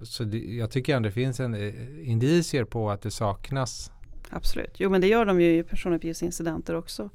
Så 0.04 0.24
det, 0.24 0.38
jag 0.40 0.72
tycker 0.72 0.96
ändå 0.96 1.08
det 1.10 1.14
finns 1.14 1.40
en 1.40 1.54
eh, 1.54 2.10
indicier 2.10 2.64
på 2.66 2.92
att 2.92 3.02
det 3.02 3.12
saknas. 3.12 3.92
Absolut. 4.30 4.76
Jo 4.80 4.90
men 4.90 5.02
det 5.02 5.08
gör 5.08 5.26
de 5.26 5.42
ju 5.42 5.58
i 5.58 5.64
personuppgiftsincidenter 5.64 6.76
också. 6.76 7.10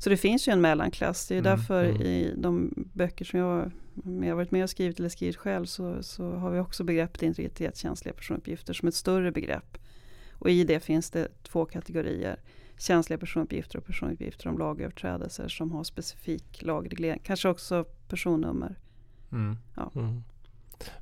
Så 0.00 0.10
det 0.10 0.16
finns 0.16 0.48
ju 0.48 0.52
en 0.52 0.60
mellanklass. 0.60 1.28
Det 1.28 1.34
är 1.34 1.38
Mm, 1.38 1.50
därför 1.50 1.84
mm. 1.84 2.02
i 2.02 2.34
de 2.36 2.74
böcker 2.92 3.24
som 3.24 3.38
jag, 3.38 3.70
jag 4.04 4.28
har 4.28 4.34
varit 4.34 4.50
med 4.50 4.62
och 4.62 4.70
skrivit 4.70 4.98
eller 4.98 5.08
skrivit 5.08 5.36
själv 5.36 5.64
så, 5.66 6.02
så 6.02 6.30
har 6.32 6.50
vi 6.50 6.58
också 6.58 6.84
begreppet 6.84 7.22
integritetskänsliga 7.22 8.14
personuppgifter 8.14 8.72
som 8.72 8.88
ett 8.88 8.94
större 8.94 9.32
begrepp. 9.32 9.78
Och 10.32 10.50
i 10.50 10.64
det 10.64 10.80
finns 10.80 11.10
det 11.10 11.28
två 11.42 11.64
kategorier. 11.64 12.36
Känsliga 12.78 13.18
personuppgifter 13.18 13.78
och 13.78 13.84
personuppgifter 13.84 14.48
om 14.48 14.58
lagöverträdelser 14.58 15.48
som 15.48 15.72
har 15.72 15.84
specifik 15.84 16.62
lagreglering. 16.62 17.20
Kanske 17.24 17.48
också 17.48 17.84
personnummer. 18.08 18.78
Mm. 19.32 19.56
Mm. 19.94 20.22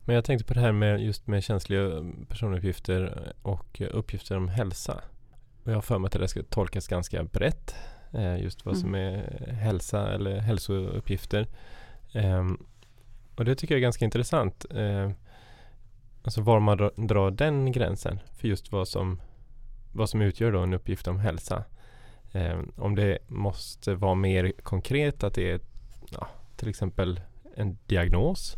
Men 0.04 0.14
jag 0.14 0.24
tänkte 0.24 0.46
på 0.46 0.54
det 0.54 0.60
här 0.60 0.72
med 0.72 1.04
just 1.04 1.26
med 1.26 1.44
känsliga 1.44 2.12
personuppgifter 2.28 3.32
och 3.42 3.80
uppgifter 3.90 4.36
om 4.36 4.48
hälsa. 4.48 5.00
Och 5.62 5.70
jag 5.70 5.76
har 5.76 5.82
för 5.82 5.98
mig 5.98 6.06
att 6.06 6.12
det 6.12 6.28
ska 6.28 6.42
tolkas 6.42 6.88
ganska 6.88 7.24
brett. 7.24 7.57
Eh, 8.12 8.42
Just 8.42 8.66
vad 8.66 8.78
som 8.78 8.94
är 8.94 9.40
hälsa 9.60 10.12
eller 10.12 10.38
hälsouppgifter. 10.38 11.46
Ehm, 12.12 12.66
Och 13.36 13.44
det 13.44 13.54
tycker 13.54 13.74
jag 13.74 13.78
är 13.78 13.82
ganska 13.82 14.04
intressant. 14.04 14.66
eh, 14.70 15.10
Alltså 16.22 16.40
var 16.42 16.60
man 16.60 16.78
dra- 16.78 17.06
drar 17.06 17.30
den 17.30 17.72
gränsen 17.72 18.20
för 18.36 18.48
just 18.48 18.72
vad 18.72 18.88
som, 18.88 19.20
vad 19.92 20.10
som 20.10 20.22
utgör 20.22 20.52
då 20.52 20.60
en 20.60 20.74
uppgift 20.74 21.08
om 21.08 21.18
hälsa. 21.18 21.64
Ehm, 22.32 22.72
Om 22.76 22.94
det 22.94 23.18
måste 23.26 23.94
vara 23.94 24.14
mer 24.14 24.52
konkret 24.62 25.24
att 25.24 25.34
det 25.34 25.50
är 25.52 25.60
ja, 26.10 26.28
till 26.56 26.68
exempel 26.68 27.20
en 27.56 27.78
diagnos. 27.86 28.56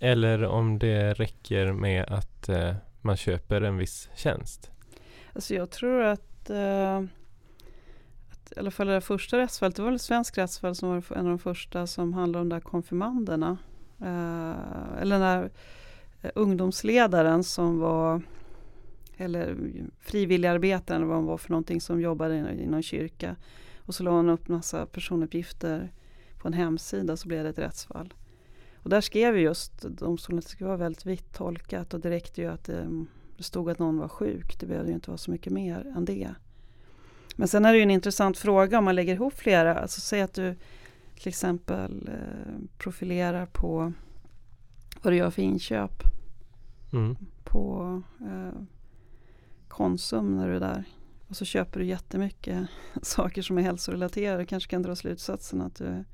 Eller 0.00 0.44
om 0.44 0.78
det 0.78 1.12
räcker 1.14 1.72
med 1.72 2.04
att 2.08 2.48
eh, 2.48 2.74
man 3.00 3.16
köper 3.16 3.60
en 3.62 3.76
viss 3.76 4.08
tjänst. 4.14 4.70
Alltså 5.32 5.54
jag 5.54 5.70
tror 5.70 6.02
att, 6.02 6.50
eh, 6.50 6.96
att 6.96 7.04
i 8.56 8.58
alla 8.58 8.70
fall 8.70 8.86
det 8.86 8.92
där 8.92 9.00
första 9.00 9.38
rättsfallet, 9.38 9.76
det 9.76 9.82
var 9.82 9.88
väl 9.88 9.96
ett 9.96 10.02
svenskt 10.02 10.38
rättsfall 10.38 10.74
som 10.74 10.88
var 10.88 10.96
en 10.96 11.18
av 11.18 11.24
de 11.24 11.38
första 11.38 11.86
som 11.86 12.12
handlade 12.12 12.42
om 12.42 12.48
de 12.48 12.56
där 12.56 12.60
konfirmanderna. 12.60 13.58
Eh, 14.00 15.00
eller 15.00 15.18
den 15.18 15.20
där 15.20 15.50
eh, 16.22 16.30
ungdomsledaren 16.34 17.44
som 17.44 17.78
var, 17.78 18.22
eller 19.16 19.56
frivilligarbetaren 20.00 20.96
eller 20.96 21.08
vad 21.08 21.16
han 21.16 21.26
var 21.26 21.38
för 21.38 21.50
någonting 21.50 21.80
som 21.80 22.00
jobbade 22.00 22.36
i, 22.36 22.66
någon 22.66 22.82
kyrka. 22.82 23.36
Och 23.78 23.94
så 23.94 24.02
la 24.02 24.16
han 24.16 24.28
upp 24.28 24.48
massa 24.48 24.86
personuppgifter 24.86 25.92
på 26.38 26.48
en 26.48 26.54
hemsida 26.54 27.16
så 27.16 27.28
blev 27.28 27.44
det 27.44 27.50
ett 27.50 27.58
rättsfall. 27.58 28.14
Och 28.74 28.90
där 28.90 29.00
skrev 29.00 29.38
just 29.38 29.82
domstolen 29.82 30.38
att 30.38 30.44
det 30.44 30.50
skulle 30.50 30.68
vara 30.68 30.76
väldigt 30.76 31.06
vitt 31.06 31.34
tolkat 31.34 31.94
och 31.94 32.00
det 32.00 32.10
räckte 32.10 32.40
ju 32.40 32.48
att 32.48 32.64
det, 32.64 33.04
det 33.36 33.42
stod 33.42 33.70
att 33.70 33.78
någon 33.78 33.98
var 33.98 34.08
sjuk. 34.08 34.60
Det 34.60 34.66
behövde 34.66 34.88
ju 34.88 34.94
inte 34.94 35.10
vara 35.10 35.18
så 35.18 35.30
mycket 35.30 35.52
mer 35.52 35.92
än 35.96 36.04
det. 36.04 36.34
Men 37.36 37.48
sen 37.48 37.64
är 37.64 37.72
det 37.72 37.76
ju 37.76 37.82
en 37.82 37.90
intressant 37.90 38.38
fråga 38.38 38.78
om 38.78 38.84
man 38.84 38.94
lägger 38.94 39.14
ihop 39.14 39.34
flera. 39.34 39.78
Alltså 39.78 40.00
säg 40.00 40.20
att 40.20 40.34
du 40.34 40.56
till 41.18 41.28
exempel 41.28 42.08
eh, 42.08 42.64
profilerar 42.78 43.46
på 43.46 43.92
vad 45.02 45.12
du 45.12 45.16
gör 45.16 45.30
för 45.30 45.42
inköp 45.42 46.02
Mm. 46.92 47.16
på 47.44 48.02
eh, 48.20 48.60
Konsum 49.68 50.36
när 50.36 50.48
du 50.48 50.56
är 50.56 50.60
där. 50.60 50.84
Och 51.28 51.36
så 51.36 51.44
köper 51.44 51.80
du 51.80 51.86
jättemycket 51.86 52.68
saker 53.02 53.42
som 53.42 53.58
är 53.58 53.62
hälsorelaterade. 53.62 54.42
Du 54.42 54.46
kanske 54.46 54.70
kan 54.70 54.82
dra 54.82 54.96
slutsatsen 54.96 55.60
att 55.60 55.74
du 55.74 56.04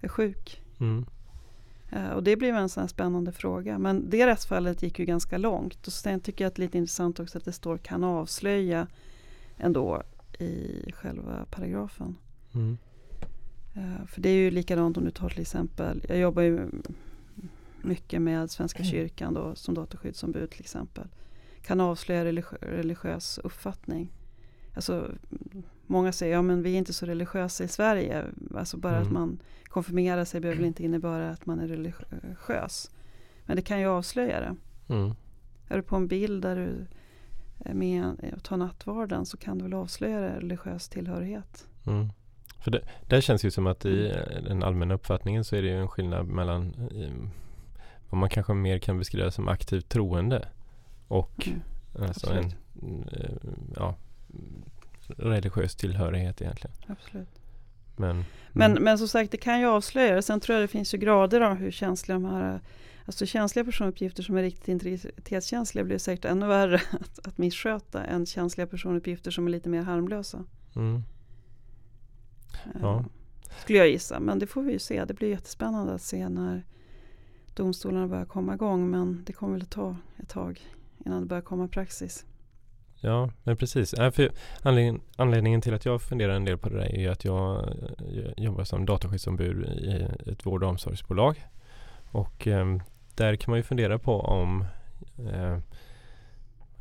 är 0.00 0.08
sjuk. 0.08 0.62
Mm. 0.80 1.06
Eh, 1.90 2.10
och 2.10 2.22
det 2.22 2.36
blev 2.36 2.56
en 2.56 2.68
sån 2.68 2.80
här 2.80 2.88
spännande 2.88 3.32
fråga. 3.32 3.78
Men 3.78 4.10
det 4.10 4.26
rättsfallet 4.26 4.82
gick 4.82 4.98
ju 4.98 5.04
ganska 5.04 5.38
långt. 5.38 5.86
Och 5.86 5.92
sen 5.92 6.20
tycker 6.20 6.44
jag 6.44 6.48
att 6.48 6.54
det 6.54 6.62
är 6.62 6.66
lite 6.66 6.78
intressant 6.78 7.20
också 7.20 7.38
att 7.38 7.44
det 7.44 7.52
står 7.52 7.78
kan 7.78 8.04
avslöja 8.04 8.86
ändå 9.60 10.02
i 10.38 10.92
själva 10.92 11.46
paragrafen. 11.50 12.16
Mm. 12.54 12.78
Eh, 13.74 14.06
för 14.06 14.20
det 14.20 14.28
är 14.28 14.34
ju 14.36 14.50
likadant 14.50 14.96
om 14.96 15.04
du 15.04 15.10
tar 15.10 15.28
till 15.28 15.40
exempel, 15.40 16.04
jag 16.08 16.18
jobbar 16.18 16.42
ju 16.42 16.70
mycket 17.82 18.22
med 18.22 18.50
Svenska 18.50 18.84
kyrkan 18.84 19.34
då 19.34 19.54
som 19.54 19.74
dataskyddsombud 19.74 20.50
till 20.50 20.60
exempel. 20.60 21.06
Kan 21.62 21.80
avslöja 21.80 22.24
religiö- 22.24 22.58
religiös 22.60 23.38
uppfattning. 23.44 24.12
Alltså, 24.74 25.10
många 25.86 26.12
säger, 26.12 26.34
ja 26.34 26.42
men 26.42 26.62
vi 26.62 26.74
är 26.74 26.78
inte 26.78 26.92
så 26.92 27.06
religiösa 27.06 27.64
i 27.64 27.68
Sverige. 27.68 28.24
Alltså 28.54 28.76
bara 28.76 28.96
Mm. 28.96 29.06
att 29.06 29.12
man 29.12 29.38
konfirmerar 29.64 30.24
sig 30.24 30.40
behöver 30.40 30.64
inte 30.64 30.84
innebära 30.84 31.30
att 31.30 31.46
man 31.46 31.60
är 31.60 31.68
religiös. 31.68 32.90
Men 33.46 33.56
det 33.56 33.62
kan 33.62 33.80
ju 33.80 33.86
avslöja 33.86 34.40
det. 34.40 34.56
Mm. 34.94 35.14
Är 35.68 35.76
du 35.76 35.82
på 35.82 35.96
en 35.96 36.08
bild 36.08 36.42
där 36.42 36.56
du 36.56 36.86
med 37.64 38.32
och 38.36 38.42
tar 38.42 38.56
nattvarden 38.56 39.26
så 39.26 39.36
kan 39.36 39.58
du 39.58 39.64
väl 39.64 39.74
avslöja 39.74 40.36
religiös 40.36 40.88
tillhörighet. 40.88 41.66
Mm. 41.86 42.08
För 42.58 42.70
det, 42.70 42.82
där 43.08 43.20
känns 43.20 43.44
ju 43.44 43.50
som 43.50 43.66
att 43.66 43.84
i 43.84 44.08
eh, 44.10 44.42
den 44.42 44.62
allmänna 44.62 44.94
uppfattningen 44.94 45.44
så 45.44 45.56
är 45.56 45.62
det 45.62 45.68
ju 45.68 45.76
en 45.76 45.88
skillnad 45.88 46.26
mellan 46.26 46.74
vad 48.10 48.20
man 48.20 48.28
kanske 48.28 48.54
mer 48.54 48.78
kan 48.78 48.98
beskriva 48.98 49.30
som 49.30 49.48
aktivt 49.48 49.88
troende 49.88 50.48
och 51.08 51.48
Mm. 51.96 52.08
alltså 52.08 52.32
en 52.32 52.44
eh, 53.12 53.30
ja, 53.76 53.94
religiös 55.06 55.76
tillhörighet 55.76 56.42
egentligen. 56.42 56.76
Absolut. 56.86 57.28
Men, 57.96 58.24
Men, 58.52 58.70
mm. 58.70 58.82
men 58.82 58.98
som 58.98 59.08
sagt, 59.08 59.30
det 59.30 59.36
kan 59.36 59.60
ju 59.60 59.66
avslöja. 59.66 60.22
Sen 60.22 60.40
tror 60.40 60.58
jag 60.58 60.64
det 60.64 60.68
finns 60.68 60.94
ju 60.94 60.98
grader 60.98 61.40
av 61.40 61.54
hur 61.54 61.70
känsliga 61.70 62.18
de 62.18 62.24
här 62.24 62.60
Alltså 63.10 63.26
känsliga 63.26 63.64
personuppgifter 63.64 64.22
som 64.22 64.36
är 64.36 64.42
riktigt 64.42 64.68
integritetskänsliga 64.68 65.84
blir 65.84 65.98
säkert 65.98 66.24
ännu 66.24 66.46
värre 66.46 66.74
att, 67.00 67.26
att 67.26 67.38
missköta 67.38 68.04
än 68.04 68.26
känsliga 68.26 68.66
personuppgifter 68.66 69.30
som 69.30 69.46
är 69.46 69.50
lite 69.50 69.68
mer 69.68 69.82
harmlösa. 69.82 70.44
mm. 70.76 71.02
Eh, 72.74 72.80
Ja. 72.80 73.04
Skulle 73.58 73.78
jag 73.78 73.88
gissa, 73.88 74.20
men 74.20 74.38
det 74.38 74.46
får 74.46 74.62
vi 74.62 74.72
ju 74.72 74.78
se. 74.78 75.04
Det 75.04 75.14
blir 75.14 75.28
jättespännande 75.28 75.94
att 75.94 76.02
se 76.02 76.28
när 76.28 76.64
domstolarna 77.54 78.08
börjar 78.08 78.24
komma 78.24 78.54
igång. 78.54 78.90
Men 78.90 79.22
det 79.26 79.32
kommer 79.32 79.52
väl 79.52 79.62
att 79.62 79.70
ta 79.70 79.96
ett 80.22 80.28
tag 80.28 80.60
innan 81.06 81.20
det 81.20 81.26
börjar 81.26 81.42
komma 81.42 81.68
praxis. 81.68 82.24
Ja, 83.00 83.30
men 83.44 83.56
precis. 83.56 83.94
Äh, 83.94 84.10
för 84.10 84.30
anledningen, 85.16 85.60
till 85.60 85.74
att 85.74 85.84
jag 85.84 86.02
funderar 86.02 86.34
en 86.34 86.44
del 86.44 86.58
på 86.58 86.68
det 86.68 86.76
där 86.76 86.94
är 86.94 87.00
ju 87.00 87.08
att 87.08 87.24
jag, 87.24 87.68
eh, 87.68 88.32
jobbar 88.36 88.64
som 88.64 88.86
dataskyddsombud 88.86 89.64
i 89.64 90.06
ett 90.30 90.46
vård 90.46 90.62
och 90.62 90.68
omsorgsbolag. 90.68 91.46
Och 92.12 92.46
ehm, 92.46 92.80
där 93.20 93.36
kan 93.36 93.50
man 93.52 93.58
ju 93.58 93.62
fundera 93.62 93.98
på 93.98 94.20
om 94.20 94.64
eh, 95.32 95.58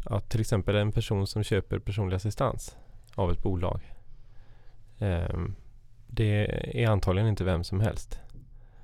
att 0.06 0.30
till 0.30 0.42
exempel 0.42 0.76
en 0.76 0.92
person 0.92 1.28
som 1.28 1.44
köper 1.44 1.80
personlig 1.80 2.16
assistans 2.16 2.78
av 3.16 3.32
ett 3.32 3.44
bolag. 3.44 3.82
ehm, 5.00 5.56
det 6.08 6.46
är 6.84 6.88
antagligen 6.90 7.28
inte 7.30 7.44
vem 7.44 7.64
som 7.64 7.80
helst. 7.80 8.20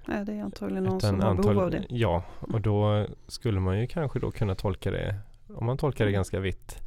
Nej, 0.08 0.26
det 0.26 0.34
är 0.34 0.42
antagligen 0.44 0.84
någon 0.84 1.02
som 1.02 1.20
har 1.20 1.36
behov 1.36 1.60
av 1.60 1.72
det. 1.72 1.84
Ja, 1.90 2.24
och 2.40 2.62
då 2.62 3.06
skulle 3.28 3.60
man 3.60 3.80
ju 3.80 3.88
kanske 3.88 4.20
då 4.20 4.32
kunna 4.32 4.56
tolka 4.56 4.92
det, 4.92 5.16
om 5.56 5.66
man 5.66 5.78
tolkar 5.78 6.06
det 6.06 6.10
Mm. 6.12 6.18
ganska 6.18 6.40
vitt, 6.40 6.82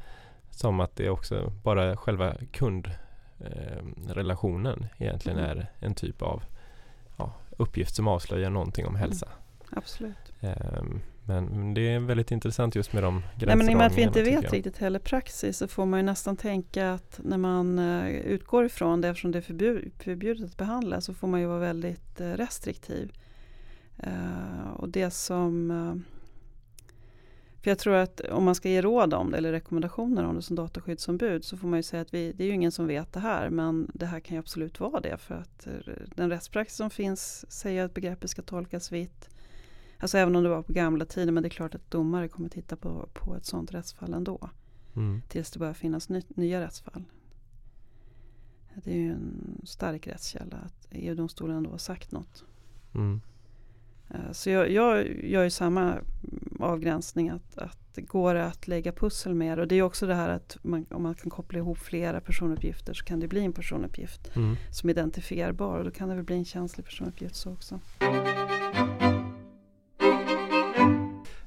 som 0.50 0.80
att 0.80 0.96
det 0.96 1.10
också 1.10 1.52
bara 1.62 1.96
själva 1.96 2.34
kundrelationen 2.52 2.94
eh, 4.08 4.14
relationen 4.14 4.86
egentligen 4.98 5.38
Mm. 5.38 5.50
är 5.58 5.66
en 5.78 5.94
typ 5.94 6.22
av 6.22 6.42
ja, 7.16 7.32
uppgift 7.58 7.94
som 7.94 8.08
avslöjar 8.08 8.50
någonting 8.50 8.86
om 8.86 8.96
hälsa. 8.96 9.28
Absolut. 9.70 10.32
Ehm, 10.40 11.00
men, 11.28 11.74
det 11.74 11.80
är 11.80 11.98
väldigt 12.00 12.30
intressant 12.30 12.74
just 12.74 12.92
med 12.92 13.02
de 13.02 13.14
Nej, 13.14 13.22
gränsdragningarna. 13.22 13.56
men 13.56 13.70
i 13.70 13.74
och 13.74 13.78
med 13.78 13.86
att 13.86 13.98
vi 13.98 14.02
inte 14.02 14.22
vet 14.22 14.44
jag. 14.44 14.52
riktigt 14.52 14.78
heller 14.78 14.98
praxis 14.98 15.58
så 15.58 15.68
får 15.68 15.86
man 15.86 15.98
ju 15.98 16.06
nästan 16.06 16.36
tänka 16.36 16.92
att 16.92 17.20
när 17.24 17.38
man 17.38 17.78
eh, 17.78 18.08
utgår 18.08 18.64
ifrån 18.64 19.00
det 19.00 19.08
eftersom 19.08 19.32
det 19.32 19.38
är 19.38 19.42
förbjud, 19.42 19.92
förbjudet 19.98 20.44
att 20.44 20.56
behandla 20.56 21.00
så 21.00 21.14
får 21.14 21.28
man 21.28 21.40
ju 21.40 21.46
vara 21.46 21.58
väldigt 21.58 22.20
eh, 22.20 22.30
restriktiv. 22.30 23.12
Eh, 23.98 24.70
och 24.76 24.88
det 24.88 25.10
som 25.10 26.04
för 27.62 27.70
jag 27.70 27.78
tror 27.78 27.94
att 27.94 28.20
om 28.20 28.44
man 28.44 28.54
ska 28.54 28.68
ge 28.68 28.82
råd 28.82 29.14
om 29.14 29.30
det 29.30 29.38
eller 29.38 29.52
rekommendationer 29.52 30.24
om 30.24 30.36
det 30.36 30.42
som 30.42 30.56
dataskyddsombud 30.56 31.44
så 31.44 31.56
får 31.56 31.68
man 31.68 31.78
ju 31.78 31.82
säga 31.82 32.02
att 32.02 32.14
vi, 32.14 32.32
det 32.32 32.44
är 32.44 32.48
ju 32.48 32.54
ingen 32.54 32.72
som 32.72 32.86
vet 32.86 33.12
det 33.12 33.20
här 33.20 33.50
men 33.50 33.90
det 33.94 34.06
här 34.06 34.20
kan 34.20 34.34
ju 34.34 34.38
absolut 34.38 34.80
vara 34.80 35.00
det 35.00 35.16
för 35.16 35.34
att 35.34 35.66
den 36.16 36.30
rättspraxis 36.30 36.76
som 36.76 36.90
finns 36.90 37.52
säger 37.52 37.84
att 37.84 37.94
begreppet 37.94 38.30
ska 38.30 38.42
tolkas 38.42 38.92
vitt. 38.92 39.28
Alltså 40.00 40.18
även 40.18 40.36
om 40.36 40.42
det 40.42 40.48
var 40.48 40.62
på 40.62 40.72
gamla 40.72 41.04
tider 41.04 41.32
men 41.32 41.42
det 41.42 41.46
är 41.46 41.50
klart 41.50 41.74
att 41.74 41.90
domare 41.90 42.28
kommer 42.28 42.48
titta 42.48 42.76
på, 42.76 43.08
på 43.14 43.36
ett 43.36 43.44
sådant 43.46 43.74
rättsfall 43.74 44.14
ändå. 44.14 44.50
Mm. 44.96 45.22
Tills 45.28 45.50
det 45.50 45.58
börjar 45.58 45.74
finnas 45.74 46.08
ny, 46.08 46.22
nya 46.28 46.60
rättsfall. 46.60 47.04
Det 48.84 48.90
är 48.90 48.96
ju 48.96 49.10
en 49.10 49.60
stark 49.64 50.06
rättskälla 50.06 50.56
att 50.56 50.86
EU-domstolen 50.90 51.56
ändå 51.56 51.70
har 51.70 51.78
sagt 51.78 52.12
något. 52.12 52.44
Mm. 52.94 53.20
Eh, 54.10 54.32
Så 54.32 54.50
jag, 54.50 54.70
jag 54.70 55.06
gör 55.24 55.42
ju 55.44 55.50
samma 55.50 55.94
avgränsning 56.60 57.28
att, 57.28 57.58
att 57.58 57.78
det 57.94 58.02
går 58.02 58.34
att 58.34 58.68
lägga 58.68 58.92
pussel 58.92 59.34
med 59.34 59.58
och 59.58 59.68
det 59.68 59.74
är 59.74 59.82
också 59.82 60.06
det 60.06 60.14
här 60.14 60.28
att 60.28 60.58
man, 60.62 60.86
om 60.90 61.02
man 61.02 61.14
kan 61.14 61.30
koppla 61.30 61.58
ihop 61.58 61.78
flera 61.78 62.20
personuppgifter 62.20 62.94
så 62.94 63.04
kan 63.04 63.20
det 63.20 63.28
bli 63.28 63.44
en 63.44 63.52
personuppgift 63.52 64.36
Mm. 64.36 64.56
som 64.72 64.88
är 64.88 64.94
identifierbar 64.94 65.78
och 65.78 65.84
då 65.84 65.90
kan 65.90 66.08
det 66.08 66.14
väl 66.14 66.24
bli 66.24 66.36
en 66.36 66.44
känslig 66.44 66.86
personuppgift 66.86 67.36
så 67.36 67.52
också. 67.52 67.80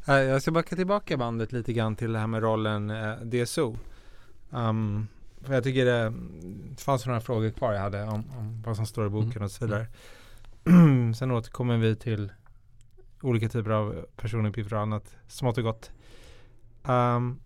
Jag 0.06 0.42
ska 0.42 0.52
backa 0.52 0.76
tillbaka 0.76 1.18
bandet 1.18 1.52
lite 1.52 1.74
grann 1.74 1.96
till 1.96 2.14
det 2.14 2.20
här 2.20 2.28
med 2.28 2.42
rollen 2.42 2.90
uh, 2.90 3.22
DSO. 3.22 3.78
Um, 4.50 5.08
för 5.42 5.54
jag 5.54 5.64
tycker 5.64 5.86
det, 5.86 6.14
det 6.70 6.82
fanns 6.82 7.06
några 7.06 7.22
frågor 7.22 7.50
kvar 7.50 7.74
jag 7.74 7.82
hade 7.82 8.04
om, 8.04 8.32
om 8.38 8.62
vad 8.66 8.76
som 8.76 8.86
står 8.86 9.08
i 9.08 9.10
boken 9.10 9.32
mm. 9.32 9.44
och 9.44 9.52
så 9.52 9.66
vidare. 9.66 9.88
Sen 11.16 11.32
återkommer 11.32 11.78
vi 11.78 11.96
till 11.96 12.32
olika 13.22 13.50
typer 13.50 13.72
av 13.72 14.06
personuppgifter 14.16 14.76
och 14.76 14.82
annat 14.82 15.16
smått 15.28 15.58
och 15.58 15.64
gott. 15.64 15.92
Um, 16.84 17.40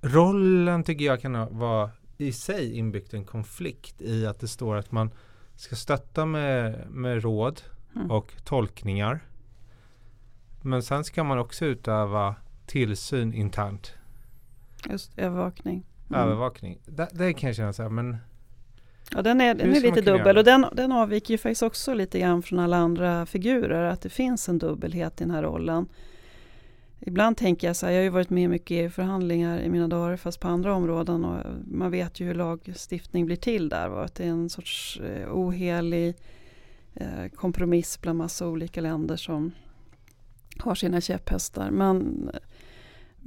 rollen 0.00 0.84
tycker 0.84 1.04
jag 1.04 1.20
kan 1.20 1.58
vara 1.58 1.90
i 2.18 2.32
sig 2.32 2.78
inbyggt 2.78 3.14
en 3.14 3.24
konflikt 3.24 4.02
i 4.02 4.26
att 4.26 4.40
det 4.40 4.48
står 4.48 4.76
att 4.76 4.92
man 4.92 5.10
ska 5.56 5.76
stötta 5.76 6.26
med, 6.26 6.86
med 6.90 7.22
råd 7.22 7.62
mm. 7.94 8.10
och 8.10 8.32
tolkningar. 8.44 9.20
Men 10.66 10.82
sen 10.82 11.04
ska 11.04 11.24
man 11.24 11.38
också 11.38 11.64
utöva 11.64 12.34
tillsyn 12.66 13.34
internt. 13.34 13.94
Just 14.90 15.18
övervakning. 15.18 15.86
Mm. 16.08 16.20
Övervakning. 16.20 16.78
Det, 16.86 17.08
det 17.12 17.32
kan 17.32 17.46
jag 17.46 17.56
känna 17.56 17.72
så 17.72 17.82
här, 17.82 17.90
men 17.90 18.16
Ja, 19.10 19.22
den 19.22 19.40
är, 19.40 19.54
den 19.54 19.76
är 19.76 19.80
lite 19.80 20.00
dubbel 20.00 20.38
och 20.38 20.44
den, 20.44 20.66
den 20.72 20.92
avviker 20.92 21.34
ju 21.34 21.38
faktiskt 21.38 21.62
också 21.62 21.94
lite 21.94 22.18
grann 22.18 22.42
från 22.42 22.58
alla 22.58 22.76
andra 22.76 23.26
figurer, 23.26 23.82
att 23.84 24.00
det 24.00 24.08
finns 24.08 24.48
en 24.48 24.58
dubbelhet 24.58 25.20
i 25.20 25.24
den 25.24 25.30
här 25.30 25.42
rollen. 25.42 25.88
Ibland 27.00 27.36
tänker 27.36 27.66
jag 27.66 27.76
så 27.76 27.86
här, 27.86 27.92
jag 27.92 27.98
har 27.98 28.04
ju 28.04 28.10
varit 28.10 28.30
med 28.30 28.50
mycket 28.50 28.86
i 28.86 28.90
förhandlingar 28.90 29.58
i 29.58 29.68
mina 29.68 29.88
dagar, 29.88 30.16
fast 30.16 30.40
på 30.40 30.48
andra 30.48 30.74
områden 30.74 31.24
och 31.24 31.44
man 31.64 31.90
vet 31.90 32.20
ju 32.20 32.26
hur 32.26 32.34
lagstiftning 32.34 33.26
blir 33.26 33.36
till 33.36 33.68
där. 33.68 33.88
Va? 33.88 34.04
Att 34.04 34.14
det 34.14 34.24
är 34.24 34.28
en 34.28 34.50
sorts 34.50 35.00
eh, 35.00 35.32
ohelig 35.32 36.14
eh, 36.94 37.28
kompromiss 37.34 38.00
bland 38.00 38.18
massa 38.18 38.48
olika 38.48 38.80
länder 38.80 39.16
som 39.16 39.52
har 40.60 40.74
sina 40.74 41.00
käpphästar. 41.00 41.70
Men 41.70 42.30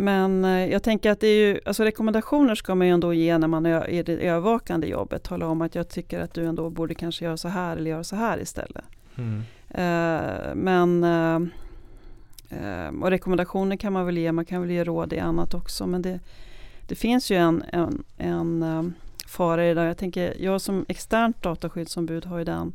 men 0.02 0.46
eh, 0.46 0.72
jag 0.72 0.84
tänker 0.84 1.12
att 1.12 1.20
det 1.20 1.28
är 1.28 1.48
ju, 1.48 1.60
alltså 1.66 1.84
rekommendationer 1.84 2.56
ska 2.56 2.76
man 2.76 2.88
ju 2.88 2.94
ändå 2.94 3.14
ge 3.14 3.38
när 3.38 3.48
man 3.48 3.66
är 3.66 3.90
i 3.90 4.04
det 4.04 4.14
övervakande 4.14 4.88
jobbet. 4.88 5.24
Tala 5.24 5.48
om 5.48 5.62
att 5.62 5.76
jag 5.76 5.90
tycker 5.90 6.20
att 6.20 6.34
du 6.34 6.46
ändå 6.46 6.70
borde 6.70 6.96
kanske 6.96 7.26
göra 7.26 7.38
så 7.38 7.48
här 7.48 7.78
eller 7.78 7.92
göra 7.92 8.04
så 8.04 8.16
här 8.16 8.42
istället. 8.42 8.86
Mm. 9.16 9.44
Uh, 9.72 10.56
men 10.56 11.04
uh, 11.04 11.40
och 13.02 13.10
rekommendationer 13.10 13.76
kan 13.76 13.94
man 13.94 14.06
väl 14.06 14.18
ge, 14.18 14.32
man 14.32 14.46
kan 14.46 14.62
väl 14.62 14.72
ge 14.72 14.84
råd 14.84 15.14
i 15.14 15.20
annat 15.20 15.54
också. 15.54 15.88
Men 15.88 16.02
det, 16.02 16.20
det 16.88 16.96
finns 16.96 17.32
ju 17.32 17.36
en, 17.36 17.64
en, 17.72 18.04
en 18.18 18.94
fara 19.28 19.66
i 19.66 19.68
det 19.68 19.74
där. 19.74 19.86
Jag 19.86 19.98
tänker, 19.98 20.34
jag 20.40 20.62
som 20.62 20.86
externt 20.88 21.42
dataskyddsombud 21.42 22.26
har 22.26 22.38
ju 22.38 22.44
den 22.44 22.74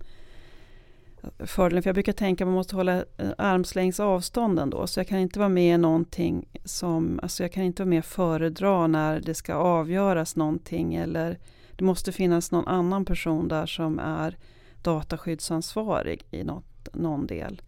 fördelen. 1.39 1.83
För 1.83 1.89
jag 1.89 1.95
brukar 1.95 2.13
tänka 2.13 2.45
att 2.45 2.49
man 2.49 2.55
måste 2.55 2.77
hålla 2.77 2.97
eh, 2.97 3.31
armslängds 3.39 4.01
avstånd 4.01 4.59
ändå. 4.59 4.87
Så 4.87 5.01
jag 5.01 5.09
kan 5.09 5.19
inte 5.19 5.39
vara 5.39 5.49
med 5.49 5.75
i 5.75 5.79
någonting 5.79 6.49
som, 6.65 7.21
alltså 7.23 7.43
jag 7.43 7.53
kan 7.53 7.63
inte 7.63 7.83
vara 7.83 7.91
med 7.91 7.99
och 7.99 8.05
föredra 8.05 8.87
när 8.87 9.21
det 9.21 9.35
ska 9.35 9.55
avgöras 9.55 10.37
någonting. 10.37 10.95
Eller 10.95 11.39
det 11.77 11.85
måste 11.85 12.13
finnas 12.13 12.51
någon 12.51 12.69
annan 12.69 13.05
person 13.05 13.49
där 13.49 13.67
som 13.67 13.99
är 13.99 14.37
dataskyddsansvarig 14.83 16.23
i 16.31 16.45
något, 16.45 16.89
någon 16.93 17.27
del. 17.27 17.63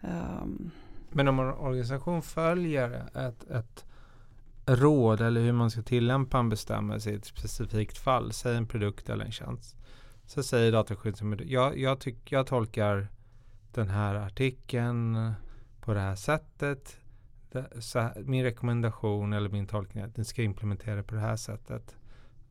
Um. 0.00 0.70
Men 1.10 1.28
om 1.28 1.38
en 1.40 1.46
organisation 1.46 2.22
följer 2.22 3.04
ett, 3.14 3.50
ett 3.50 3.84
råd 4.66 5.20
eller 5.20 5.40
hur 5.40 5.52
man 5.52 5.70
ska 5.70 5.82
tillämpa 5.82 6.38
en 6.38 6.48
bestämmelse 6.48 7.10
i 7.10 7.14
ett 7.14 7.24
specifikt 7.24 7.98
fall, 7.98 8.32
säg 8.32 8.56
en 8.56 8.66
produkt 8.66 9.08
eller 9.08 9.24
en 9.24 9.32
tjänst 9.32 9.76
så 10.32 10.42
säger 10.42 10.72
dataskyddsombudet, 10.72 11.48
jag, 11.48 11.78
jag, 11.78 12.00
tyck, 12.00 12.32
jag 12.32 12.46
tolkar 12.46 13.08
den 13.72 13.88
här 13.88 14.14
artikeln 14.14 15.32
på 15.80 15.94
det 15.94 16.00
här 16.00 16.14
sättet. 16.14 17.00
Det, 17.50 17.66
här, 17.94 18.22
min 18.22 18.44
rekommendation 18.44 19.32
eller 19.32 19.48
min 19.48 19.66
tolkning 19.66 20.02
är 20.02 20.06
att 20.06 20.14
den 20.14 20.24
ska 20.24 20.42
implementera 20.42 21.02
på 21.02 21.14
det 21.14 21.20
här 21.20 21.36
sättet. 21.36 21.96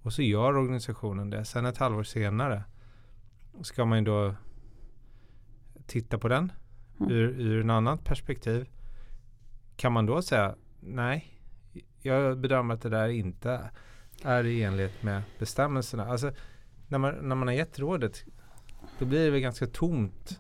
Och 0.02 0.14
så 0.14 0.22
gör 0.22 0.58
organisationen 0.58 1.30
det. 1.30 1.46
Sen 1.46 1.66
ett 1.66 1.78
halvår 1.78 2.04
senare 2.04 2.64
ska 3.62 3.86
man 3.86 4.04
då 4.04 4.36
titta 5.86 6.18
på 6.18 6.28
den 6.28 6.52
mm. 7.00 7.12
ur, 7.12 7.40
ur 7.40 7.62
en 7.62 7.70
annat 7.70 8.04
perspektiv. 8.04 8.70
Kan 9.76 9.92
man 9.92 10.06
då 10.06 10.22
säga 10.22 10.56
nej, 10.80 11.40
jag 12.02 12.38
bedömer 12.38 12.74
att 12.74 12.82
det 12.82 12.90
där 12.90 13.08
inte 13.08 13.70
är 14.24 14.46
i 14.46 14.64
enlighet 14.64 15.04
med 15.04 15.24
bestämmelserna. 15.40 16.06
Alltså, 16.06 16.32
när 16.92 16.98
man, 16.98 17.16
när 17.22 17.36
man 17.36 17.48
har 17.48 17.56
gett 17.56 17.80
rådet 17.80 18.24
då 19.00 19.06
blir 19.06 19.26
det 19.26 19.32
väl 19.32 19.40
ganska 19.40 19.68
tomt. 19.68 20.40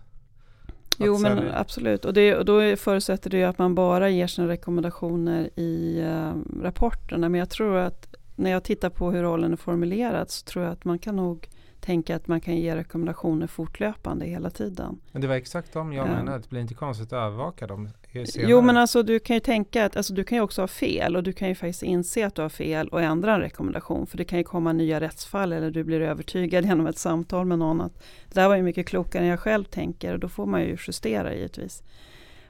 Jo 0.97 1.17
men 1.17 1.37
är... 1.37 1.59
absolut 1.59 2.05
och, 2.05 2.13
det, 2.13 2.35
och 2.35 2.45
då 2.45 2.75
förutsätter 2.75 3.29
det 3.29 3.43
att 3.43 3.57
man 3.57 3.75
bara 3.75 4.09
ger 4.09 4.27
sina 4.27 4.47
rekommendationer 4.47 5.49
i 5.55 6.01
uh, 6.01 6.61
rapporterna. 6.63 7.29
Men 7.29 7.39
jag 7.39 7.49
tror 7.49 7.77
att 7.77 8.15
när 8.35 8.51
jag 8.51 8.63
tittar 8.63 8.89
på 8.89 9.11
hur 9.11 9.23
rollen 9.23 9.51
är 9.51 9.57
formulerad 9.57 10.29
så 10.29 10.45
tror 10.45 10.65
jag 10.65 10.73
att 10.73 10.85
man 10.85 10.99
kan 10.99 11.15
nog 11.15 11.49
tänka 11.79 12.15
att 12.15 12.27
man 12.27 12.41
kan 12.41 12.55
ge 12.55 12.75
rekommendationer 12.75 13.47
fortlöpande 13.47 14.25
hela 14.25 14.49
tiden. 14.49 14.99
Men 15.11 15.21
det 15.21 15.27
var 15.27 15.35
exakt 15.35 15.75
om 15.75 15.93
jag 15.93 16.07
menade, 16.07 16.37
det 16.37 16.49
blir 16.49 16.61
inte 16.61 16.73
konstigt 16.73 17.13
att 17.13 17.25
övervaka 17.27 17.67
dem 17.67 17.89
senare. 18.11 18.51
Jo 18.51 18.61
men 18.61 18.77
alltså 18.77 19.03
du 19.03 19.19
kan 19.19 19.35
ju 19.35 19.39
tänka 19.39 19.85
att 19.85 19.97
alltså, 19.97 20.13
du 20.13 20.23
kan 20.23 20.37
ju 20.37 20.41
också 20.41 20.61
ha 20.61 20.67
fel 20.67 21.15
och 21.15 21.23
du 21.23 21.33
kan 21.33 21.47
ju 21.47 21.55
faktiskt 21.55 21.83
inse 21.83 22.27
att 22.27 22.35
du 22.35 22.41
har 22.41 22.49
fel 22.49 22.87
och 22.87 23.01
ändra 23.01 23.33
en 23.33 23.41
rekommendation. 23.41 24.07
För 24.07 24.17
det 24.17 24.25
kan 24.25 24.37
ju 24.37 24.43
komma 24.43 24.73
nya 24.73 24.99
rättsfall 24.99 25.53
eller 25.53 25.71
du 25.71 25.83
blir 25.83 26.01
övertygad 26.01 26.65
genom 26.65 26.87
ett 26.87 26.97
samtal 26.97 27.45
med 27.45 27.59
någon 27.59 27.81
att 27.81 28.03
det 28.29 28.41
där 28.41 28.47
var 28.47 28.55
ju 28.55 28.63
mycket 28.63 28.87
klokare 28.87 29.23
än 29.23 29.29
jag 29.29 29.39
själv 29.39 29.63
tänker 29.63 30.13
och 30.13 30.19
då 30.19 30.29
får 30.29 30.45
man 30.45 30.61
ju 30.61 30.77
justera 30.87 31.33
givetvis. 31.33 31.83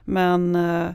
Men 0.04 0.56
eh, 0.56 0.88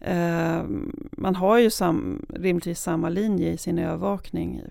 eh, 0.00 0.62
man 1.10 1.36
har 1.36 1.58
ju 1.58 1.70
sam, 1.70 2.26
rimligtvis 2.34 2.80
samma 2.80 3.08
linje 3.08 3.52
i 3.52 3.58
sin 3.58 3.78
övervakning 3.78 4.62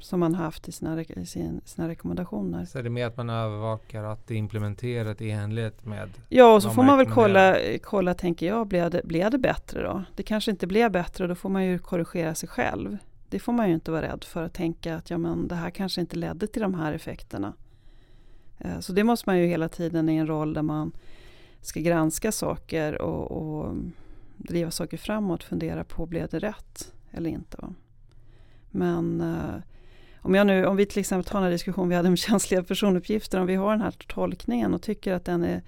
som 0.00 0.20
man 0.20 0.34
haft 0.34 0.68
i 0.68 0.72
sina, 0.72 1.02
i 1.02 1.26
sin, 1.26 1.60
sina 1.64 1.88
rekommendationer. 1.88 2.64
Så 2.64 2.78
är 2.78 2.82
det 2.82 2.90
mer 2.90 3.06
att 3.06 3.16
man 3.16 3.30
övervakar 3.30 4.04
att 4.04 4.26
det 4.26 4.34
är 4.34 4.38
implementerat 4.38 5.20
i 5.20 5.30
enlighet 5.30 5.84
med 5.84 6.10
Ja, 6.28 6.54
och 6.54 6.62
så 6.62 6.70
får 6.70 6.82
man 6.82 6.98
väl 6.98 7.06
kolla, 7.06 7.56
kolla, 7.82 8.14
tänker 8.14 8.46
jag, 8.46 8.66
blev 8.66 8.90
det, 8.90 9.00
blev 9.04 9.30
det 9.30 9.38
bättre 9.38 9.82
då? 9.82 10.04
Det 10.16 10.22
kanske 10.22 10.50
inte 10.50 10.66
blev 10.66 10.92
bättre, 10.92 11.26
då 11.26 11.34
får 11.34 11.48
man 11.48 11.64
ju 11.64 11.78
korrigera 11.78 12.34
sig 12.34 12.48
själv. 12.48 12.96
Det 13.28 13.38
får 13.38 13.52
man 13.52 13.68
ju 13.68 13.74
inte 13.74 13.90
vara 13.90 14.02
rädd 14.02 14.24
för 14.24 14.42
att 14.42 14.54
tänka 14.54 14.96
att 14.96 15.10
ja, 15.10 15.18
men 15.18 15.48
det 15.48 15.54
här 15.54 15.70
kanske 15.70 16.00
inte 16.00 16.16
ledde 16.16 16.46
till 16.46 16.62
de 16.62 16.74
här 16.74 16.92
effekterna. 16.92 17.52
Eh, 18.58 18.80
så 18.80 18.92
det 18.92 19.04
måste 19.04 19.28
man 19.28 19.38
ju 19.38 19.46
hela 19.46 19.68
tiden 19.68 20.08
i 20.08 20.16
en 20.16 20.26
roll 20.26 20.54
där 20.54 20.62
man 20.62 20.92
ska 21.60 21.80
granska 21.80 22.32
saker 22.32 23.02
och, 23.02 23.30
och 23.30 23.74
driva 24.36 24.70
saker 24.70 24.96
framåt, 24.96 25.44
fundera 25.44 25.84
på 25.84 26.06
blev 26.06 26.28
det 26.28 26.38
rätt 26.38 26.92
eller 27.10 27.30
inte. 27.30 27.56
Va? 27.60 27.74
Men 28.70 29.20
eh, 29.20 29.62
om, 30.16 30.34
jag 30.34 30.46
nu, 30.46 30.66
om 30.66 30.76
vi 30.76 30.86
till 30.86 31.00
exempel 31.00 31.30
tar 31.30 31.38
den 31.38 31.44
här 31.44 31.52
diskussionen 31.52 31.88
vi 31.88 31.94
hade 31.94 32.08
om 32.08 32.16
känsliga 32.28 32.62
personuppgifter, 32.62 33.40
om 33.40 33.46
vi 33.46 33.54
har 33.54 33.70
den 33.70 33.80
här 33.80 33.94
tolkningen 34.06 34.74
och 34.74 34.82
tycker 34.82 35.12
att 35.12 35.24
den 35.24 35.44
är 35.44 35.62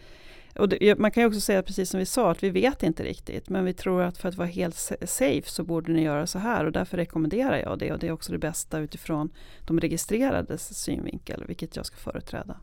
och 0.58 0.68
det, 0.68 0.98
man 0.98 1.10
kan 1.10 1.22
ju 1.22 1.26
också 1.26 1.40
säga 1.40 1.62
precis 1.62 1.90
som 1.90 1.98
vi 1.98 2.06
sa 2.06 2.30
att 2.30 2.42
vi 2.42 2.50
vet 2.50 2.82
inte 2.82 3.02
riktigt 3.02 3.48
men 3.48 3.64
vi 3.64 3.72
tror 3.72 4.02
att 4.02 4.18
för 4.18 4.28
att 4.28 4.34
vara 4.34 4.48
helt 4.48 4.74
safe 5.04 5.50
så 5.50 5.64
borde 5.64 5.92
ni 5.92 6.02
göra 6.02 6.26
så 6.26 6.38
här 6.38 6.64
och 6.64 6.72
därför 6.72 6.96
rekommenderar 6.96 7.56
jag 7.56 7.78
det 7.78 7.92
och 7.92 7.98
det 7.98 8.06
är 8.06 8.12
också 8.12 8.32
det 8.32 8.38
bästa 8.38 8.78
utifrån 8.78 9.30
de 9.66 9.80
registrerades 9.80 10.78
synvinkel 10.78 11.44
vilket 11.46 11.76
jag 11.76 11.86
ska 11.86 11.96
företräda. 11.96 12.56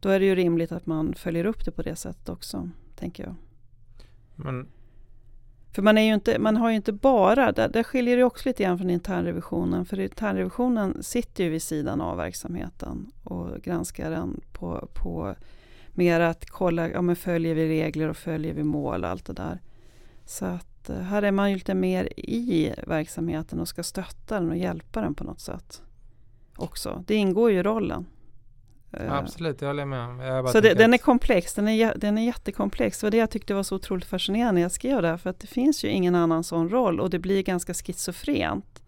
Då 0.00 0.08
är 0.08 0.20
det 0.20 0.26
ju 0.26 0.34
rimligt 0.34 0.72
att 0.72 0.86
man 0.86 1.14
följer 1.14 1.44
upp 1.44 1.64
det 1.64 1.70
på 1.70 1.82
det 1.82 1.96
sättet 1.96 2.28
också, 2.28 2.70
tänker 2.96 3.24
jag. 3.24 3.34
Men 4.34 4.68
för 5.74 5.82
man, 5.82 5.98
är 5.98 6.02
ju 6.02 6.14
inte, 6.14 6.38
man 6.38 6.56
har 6.56 6.70
ju 6.70 6.76
inte 6.76 6.92
bara, 6.92 7.52
där, 7.52 7.68
där 7.68 7.82
skiljer 7.82 8.16
det 8.16 8.24
också 8.24 8.48
lite 8.48 8.62
grann 8.62 8.78
från 8.78 8.90
internrevisionen. 8.90 9.84
För 9.84 10.00
internrevisionen 10.00 11.02
sitter 11.02 11.44
ju 11.44 11.50
vid 11.50 11.62
sidan 11.62 12.00
av 12.00 12.16
verksamheten 12.16 13.12
och 13.24 13.62
granskar 13.62 14.10
den 14.10 14.40
på, 14.52 14.88
på 14.94 15.34
mer 15.92 16.20
att 16.20 16.50
kolla, 16.50 16.88
ja 16.88 17.02
men 17.02 17.16
följer 17.16 17.54
vi 17.54 17.68
regler 17.68 18.08
och 18.08 18.16
följer 18.16 18.54
vi 18.54 18.62
mål 18.62 19.04
och 19.04 19.10
allt 19.10 19.24
det 19.24 19.32
där. 19.32 19.60
Så 20.26 20.44
att 20.44 20.90
eh, 20.90 20.96
här 20.96 21.22
är 21.22 21.32
man 21.32 21.50
ju 21.50 21.56
lite 21.56 21.74
mer 21.74 22.20
i 22.20 22.74
verksamheten 22.86 23.60
och 23.60 23.68
ska 23.68 23.82
stötta 23.82 24.40
den 24.40 24.50
och 24.50 24.56
hjälpa 24.56 25.00
den 25.00 25.14
på 25.14 25.24
något 25.24 25.40
sätt. 25.40 25.82
Också. 26.56 27.04
Det 27.06 27.14
ingår 27.14 27.50
ju 27.50 27.58
i 27.58 27.62
rollen. 27.62 28.06
Eh, 29.00 29.12
Absolut, 29.12 29.60
jag 29.60 29.68
håller 29.68 29.84
med. 29.84 30.48
Så 30.52 30.60
det, 30.60 30.74
den 30.74 30.94
är 30.94 30.98
komplex, 30.98 31.54
den 31.54 31.68
är, 31.68 31.94
den 31.96 32.18
är 32.18 32.22
jättekomplex. 32.22 33.00
Det 33.00 33.06
var 33.06 33.10
det 33.10 33.16
jag 33.16 33.30
tyckte 33.30 33.54
var 33.54 33.62
så 33.62 33.76
otroligt 33.76 34.04
fascinerande 34.04 34.52
när 34.52 34.62
jag 34.62 34.72
skrev 34.72 35.02
det. 35.02 35.18
För 35.18 35.30
att 35.30 35.40
det 35.40 35.46
finns 35.46 35.84
ju 35.84 35.88
ingen 35.88 36.14
annan 36.14 36.44
sån 36.44 36.68
roll 36.68 37.00
och 37.00 37.10
det 37.10 37.18
blir 37.18 37.42
ganska 37.42 37.74
schizofrent. 37.74 38.82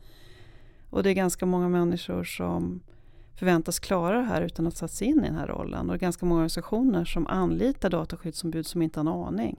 Och 0.91 1.03
det 1.03 1.11
är 1.11 1.15
ganska 1.15 1.47
många 1.47 1.69
människor 1.69 2.25
som 2.25 2.81
förväntas 3.35 3.79
klara 3.79 4.19
det 4.19 4.25
här 4.25 4.43
utan 4.43 4.67
att 4.67 4.77
satt 4.77 4.91
sig 4.91 5.09
in 5.09 5.25
i 5.25 5.27
den 5.27 5.35
här 5.35 5.47
rollen. 5.47 5.81
Och 5.81 5.93
det 5.93 5.97
är 5.97 6.07
ganska 6.07 6.27
många 6.27 6.39
organisationer 6.39 7.05
som 7.05 7.27
anlitar 7.27 7.91
dataskyddsombud 7.91 8.67
som 8.67 8.83
inte 8.83 9.01
har 9.01 9.05
en 9.05 9.09
aning 9.09 9.59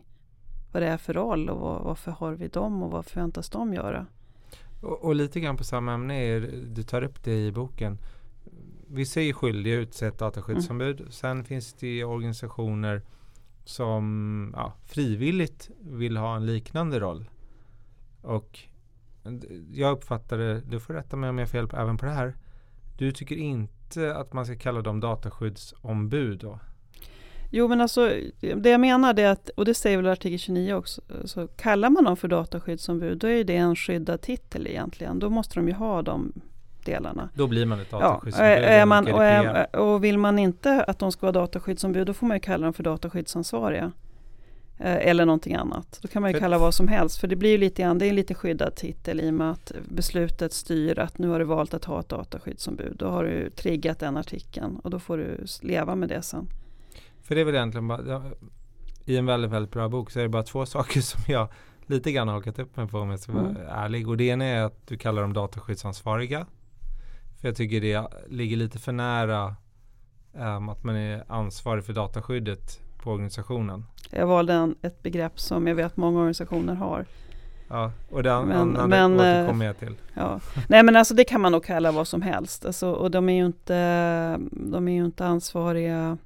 vad 0.72 0.84
det 0.84 0.88
är 0.88 0.98
för 0.98 1.14
roll 1.14 1.50
och 1.50 1.60
vad, 1.60 1.84
varför 1.84 2.12
har 2.12 2.34
vi 2.34 2.48
dem 2.48 2.84
och 2.84 2.92
vad 2.92 3.06
förväntas 3.06 3.50
de 3.50 3.74
göra. 3.74 4.06
Och, 4.82 5.04
och 5.04 5.16
lite 5.16 5.40
grann 5.40 5.58
på 5.58 5.64
samma 5.64 5.94
ämne, 5.94 6.16
är, 6.16 6.40
du 6.68 6.84
tar 6.84 7.02
upp 7.02 7.24
det 7.24 7.46
i 7.46 7.52
boken 7.52 7.98
vissa 8.88 9.22
är 9.22 9.34
skyldiga 9.34 9.78
att 9.78 9.88
utse 9.88 10.08
ett 10.08 10.20
dataskyddsombud. 10.20 11.00
Mm. 11.00 11.12
Sen 11.12 11.44
finns 11.44 11.74
det 11.74 12.04
organisationer 12.04 13.02
som 13.66 14.54
ja, 14.56 14.74
frivilligt 14.86 15.70
vill 15.80 16.18
ha 16.18 16.36
en 16.36 16.46
liknande 16.46 17.00
roll. 17.00 17.30
Och 18.22 18.60
jag 19.72 19.92
uppfattar 19.92 20.38
det, 20.38 20.62
du 20.62 20.80
får 20.80 20.94
rätta 20.94 21.16
mig 21.16 21.30
om 21.30 21.38
jag 21.38 21.46
har 21.46 21.52
fel 21.52 21.70
även 21.74 21.98
på 21.98 22.06
det 22.06 22.12
här. 22.12 22.36
Du 22.98 23.12
tycker 23.12 23.36
inte 23.36 24.16
att 24.16 24.34
man 24.34 24.46
ska 24.46 24.56
kalla 24.56 24.82
dem 24.82 25.00
dataskyddsombud 25.00 26.40
då? 26.40 26.60
Jo 27.52 27.68
men 27.68 27.82
alltså 27.82 28.14
det 28.56 28.70
jag 28.70 28.80
menar 28.82 29.20
är 29.20 29.30
att, 29.30 29.50
och 29.50 29.66
det 29.66 29.74
säger 29.74 29.98
väl 29.98 30.08
artikel 30.08 30.40
29 30.40 30.74
också, 30.74 31.02
så 31.26 31.48
kallar 31.48 31.90
man 31.90 32.04
dem 32.04 32.18
för 32.18 32.28
dataskyddsombud 32.28 33.18
då 33.18 33.28
är 33.28 33.44
det 33.44 33.56
en 33.56 33.76
skyddad 33.76 34.22
titel 34.22 34.68
egentligen. 34.68 35.20
Då 35.20 35.30
måste 35.30 35.56
de 35.56 35.68
ju 35.68 35.74
ha 35.74 36.02
de 36.02 36.34
delarna. 36.92 37.30
Då 37.34 37.48
blir 37.48 37.66
man 37.66 37.80
ett 37.80 37.92
dataskyddsombud? 37.92 38.50
Ja, 38.50 38.56
är 38.56 38.86
man, 38.86 39.08
och, 39.08 39.24
är, 39.24 39.76
och 39.76 40.04
vill 40.04 40.18
man 40.18 40.40
inte 40.40 40.84
att 40.84 41.00
de 41.00 41.12
ska 41.12 41.22
vara 41.22 41.32
dataskyddsombud 41.32 42.08
då 42.08 42.14
får 42.14 42.28
man 42.28 42.38
ju 42.38 42.42
kalla 42.42 42.64
dem 42.64 42.74
för 42.74 42.84
dataskyddsansvariga. 42.84 43.92
Eh, 44.80 45.08
eller 45.08 45.26
någonting 45.26 45.56
annat. 45.56 46.00
Då 46.02 46.08
kan 46.08 46.22
man 46.22 46.32
ju 46.32 46.34
för, 46.34 46.40
kalla 46.40 46.58
vad 46.58 46.74
som 46.74 46.88
helst. 46.88 47.20
För 47.20 47.28
det 47.28 47.36
blir 47.36 47.50
ju 47.50 47.58
lite 47.58 47.82
grann, 47.82 47.98
det 47.98 48.06
är 48.06 48.10
en 48.10 48.16
lite 48.16 48.34
skyddad 48.34 48.76
titel 48.76 49.22
i 49.22 49.30
och 49.30 49.34
med 49.34 49.52
att 49.52 49.72
beslutet 49.90 50.54
styr 50.54 51.00
att 51.00 51.18
nu 51.18 51.28
har 51.28 51.40
du 51.40 51.46
valt 51.46 51.74
att 51.74 51.86
ha 51.86 52.00
ett 52.00 52.10
dataskyddsombud. 52.10 52.96
Då 52.98 53.08
har 53.08 53.24
du 53.24 53.50
triggat 53.50 54.00
den 54.00 54.18
artikeln 54.18 54.78
och 54.78 54.90
då 54.90 55.00
får 55.00 55.18
du 55.18 55.46
leva 55.62 55.96
med 55.96 56.10
det 56.10 56.22
sen. 56.22 56.48
För 57.24 57.36
det 57.36 57.42
är 57.42 57.46
väl 57.46 57.56
egentligen 57.56 57.88
bara, 57.88 58.24
i 59.06 59.18
en 59.18 59.26
väldigt, 59.26 59.52
väldigt 59.52 59.72
bra 59.72 59.90
bok 59.90 60.12
så 60.12 60.20
är 60.20 60.24
det 60.24 60.30
bara 60.30 60.44
två 60.44 60.66
saker 60.76 61.02
som 61.02 61.22
jag 61.28 61.48
lite 61.86 62.12
grann 62.12 62.28
har 62.28 62.36
hakat 62.36 62.60
upp 62.60 62.78
mig 62.78 62.88
på 62.88 63.00
om 63.00 63.10
jag 63.10 63.20
ska 63.20 63.32
vara 63.32 63.46
mm. 63.46 63.62
ärlig. 63.70 64.08
Och 64.08 64.18
det 64.18 64.24
ena 64.24 64.46
är 64.46 64.64
att 64.64 64.88
du 64.88 64.98
kallar 64.98 65.22
dem 65.22 65.34
dataskyddsansvariga. 65.34 66.46
För 67.42 67.48
jag 67.48 67.56
tycker 67.56 67.82
det 67.82 68.08
ligger 68.30 68.58
lite 68.58 68.80
för 68.80 68.92
nära 68.92 69.56
um, 70.34 70.70
att 70.70 70.84
man 70.84 70.96
är 70.96 71.24
ansvarig 71.28 71.84
för 71.84 71.94
dataskyddet 71.94 72.80
på 72.98 73.12
organisationen. 73.12 73.86
Jag 74.10 74.28
valde 74.28 74.54
en, 74.54 74.76
ett 74.82 75.04
begrepp 75.04 75.40
som 75.40 75.68
jag 75.68 75.76
vet 75.76 75.98
många 75.98 76.20
organisationer 76.20 76.76
har. 76.76 77.06
Ja, 77.70 77.92
och 78.12 78.24
det 78.24 78.30
men, 78.30 78.52
andra 78.52 78.88
men, 78.88 79.14
återkommer 79.14 79.66
jag 79.66 79.80
till. 79.80 79.96
Ja. 80.14 80.40
Nej 80.68 80.84
men 80.84 80.96
alltså 80.96 81.14
det 81.14 81.24
kan 81.24 81.42
man 81.42 81.52
nog 81.52 81.64
kalla 81.64 81.92
vad 81.92 82.08
som 82.08 82.22
helst. 82.22 82.66
Alltså, 82.66 82.92
och 82.92 83.12
de 83.12 83.30
är 83.30 83.34
ju 83.34 83.46
inte, 83.46 84.40
de 84.52 84.88
är 84.88 84.94
ju 84.94 85.06
inte 85.06 85.26
ansvariga 85.26 86.18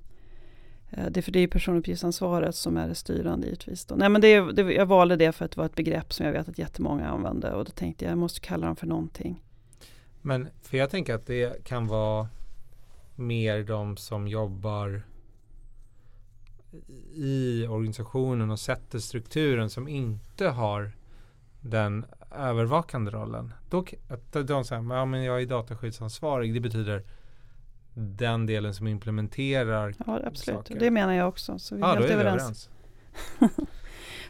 Eh, 0.92 1.06
det, 1.10 1.22
för 1.22 1.32
det 1.32 1.40
är 1.40 1.48
personuppgiftsansvaret 1.48 2.56
som 2.56 2.78
är 2.78 2.88
det 2.88 2.96
styrande 2.96 3.48
givetvis. 3.48 3.86
Då. 3.86 3.96
Nej, 3.96 4.10
men 4.10 4.22
det, 4.22 4.52
det, 4.52 4.62
jag 4.62 4.86
valde 4.86 5.16
det 5.16 5.32
för 5.32 5.46
att 5.46 5.52
det 5.52 5.58
var 5.58 5.66
ett 5.66 5.76
begrepp 5.76 6.14
som 6.14 6.26
jag 6.26 6.34
vet 6.34 6.50
att 6.50 6.60
jättemånga 6.60 7.08
använde 7.08 7.54
och 7.54 7.66
då 7.66 7.72
tänkte 7.72 8.06
jag 8.06 8.12
jag 8.12 8.18
måste 8.18 8.40
kalla 8.40 8.66
dem 8.66 8.76
för 8.76 8.88
någonting. 8.88 9.44
Men 10.22 10.48
för 10.62 10.78
jag 10.78 10.90
tänker 10.90 11.16
att 11.16 11.26
det 11.26 11.64
kan 11.64 11.88
vara 11.88 12.28
mer 13.16 13.64
de 13.64 13.98
som 13.98 14.28
jobbar 14.28 15.04
i 17.14 17.68
organisationen 17.68 18.52
och 18.52 18.60
sätter 18.60 19.00
strukturen 19.00 19.70
som 19.70 19.88
inte 19.88 20.48
har 20.48 20.92
den 21.62 22.06
övervakande 22.36 23.12
rollen. 23.12 23.54
Då, 23.70 23.86
att 24.08 24.48
de 24.48 24.66
säger, 24.66 24.96
ja 24.96 25.06
men 25.06 25.24
jag 25.24 25.42
är 25.42 25.46
dataskyddsansvarig, 25.46 26.54
det 26.54 26.60
betyder 26.60 27.04
den 27.94 28.46
delen 28.46 28.74
som 28.74 28.88
implementerar 28.88 29.96
Ja, 30.08 30.20
absolut. 30.26 30.60
Saker. 30.60 30.80
Det 30.80 30.92
menar 30.92 31.14
jag 31.14 31.28
också. 31.30 31.60
Så 31.60 31.76
vi 31.76 31.82
är 31.82 31.86
ja, 31.86 31.94
helt 31.94 32.06
är 32.06 32.14
överens. 32.14 32.70
överens. 33.40 33.70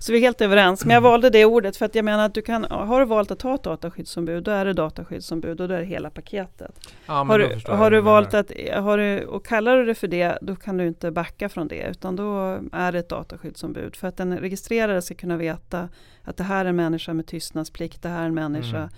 så 0.01 0.11
vi 0.11 0.17
är 0.17 0.21
helt 0.21 0.41
överens. 0.41 0.85
Men 0.85 0.93
jag 0.93 1.01
valde 1.01 1.29
det 1.29 1.45
ordet 1.45 1.77
för 1.77 1.85
att 1.85 1.95
jag 1.95 2.05
menar 2.05 2.25
att 2.25 2.33
du 2.33 2.41
kan, 2.41 2.63
har 2.69 2.99
du 2.99 3.05
valt 3.05 3.31
att 3.31 3.41
ha 3.41 3.55
ett 3.55 3.63
dataskyddsombud, 3.63 4.43
då 4.43 4.51
är 4.51 4.65
det 4.65 4.73
dataskyddsombud 4.73 5.61
och 5.61 5.67
då 5.67 5.73
är 5.73 5.79
det 5.79 5.85
hela 5.85 6.09
paketet. 6.09 6.71
Ja, 7.05 7.13
har 7.13 7.39
du, 7.39 7.61
har 7.67 7.91
du 7.91 8.01
valt 8.01 8.33
att, 8.33 8.51
har 8.73 8.97
du, 8.97 9.25
och 9.25 9.45
kallar 9.45 9.77
du 9.77 9.85
det 9.85 9.95
för 9.95 10.07
det, 10.07 10.37
då 10.41 10.55
kan 10.55 10.77
du 10.77 10.87
inte 10.87 11.11
backa 11.11 11.49
från 11.49 11.67
det, 11.67 11.87
utan 11.89 12.15
då 12.15 12.59
är 12.71 12.91
det 12.91 12.99
ett 12.99 13.09
dataskyddsombud. 13.09 13.95
För 13.95 14.07
att 14.07 14.17
den 14.17 14.37
registrerade 14.37 15.01
ska 15.01 15.15
kunna 15.15 15.37
veta 15.37 15.89
att 16.23 16.37
det 16.37 16.43
här 16.43 16.65
är 16.65 16.69
en 16.69 16.75
människa 16.75 17.13
med 17.13 17.27
tystnadsplikt, 17.27 18.01
det 18.01 18.09
här 18.09 18.21
är 18.21 18.25
en 18.25 18.33
människa 18.33 18.77
mm. 18.77 18.89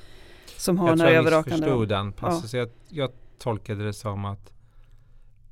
som 0.58 0.78
har 0.78 0.88
jag 0.88 0.98
den 0.98 1.08
här 1.08 1.14
övervakande 1.14 1.58
Jag 1.58 1.70
tror 1.70 1.82
jag 1.82 1.90
den 1.90 2.12
passus. 2.12 2.54
Ja. 2.54 2.60
Jag, 2.60 2.70
jag 2.90 3.10
tolkade 3.40 3.86
det 3.86 3.94
som 3.94 4.26
att 4.26 4.53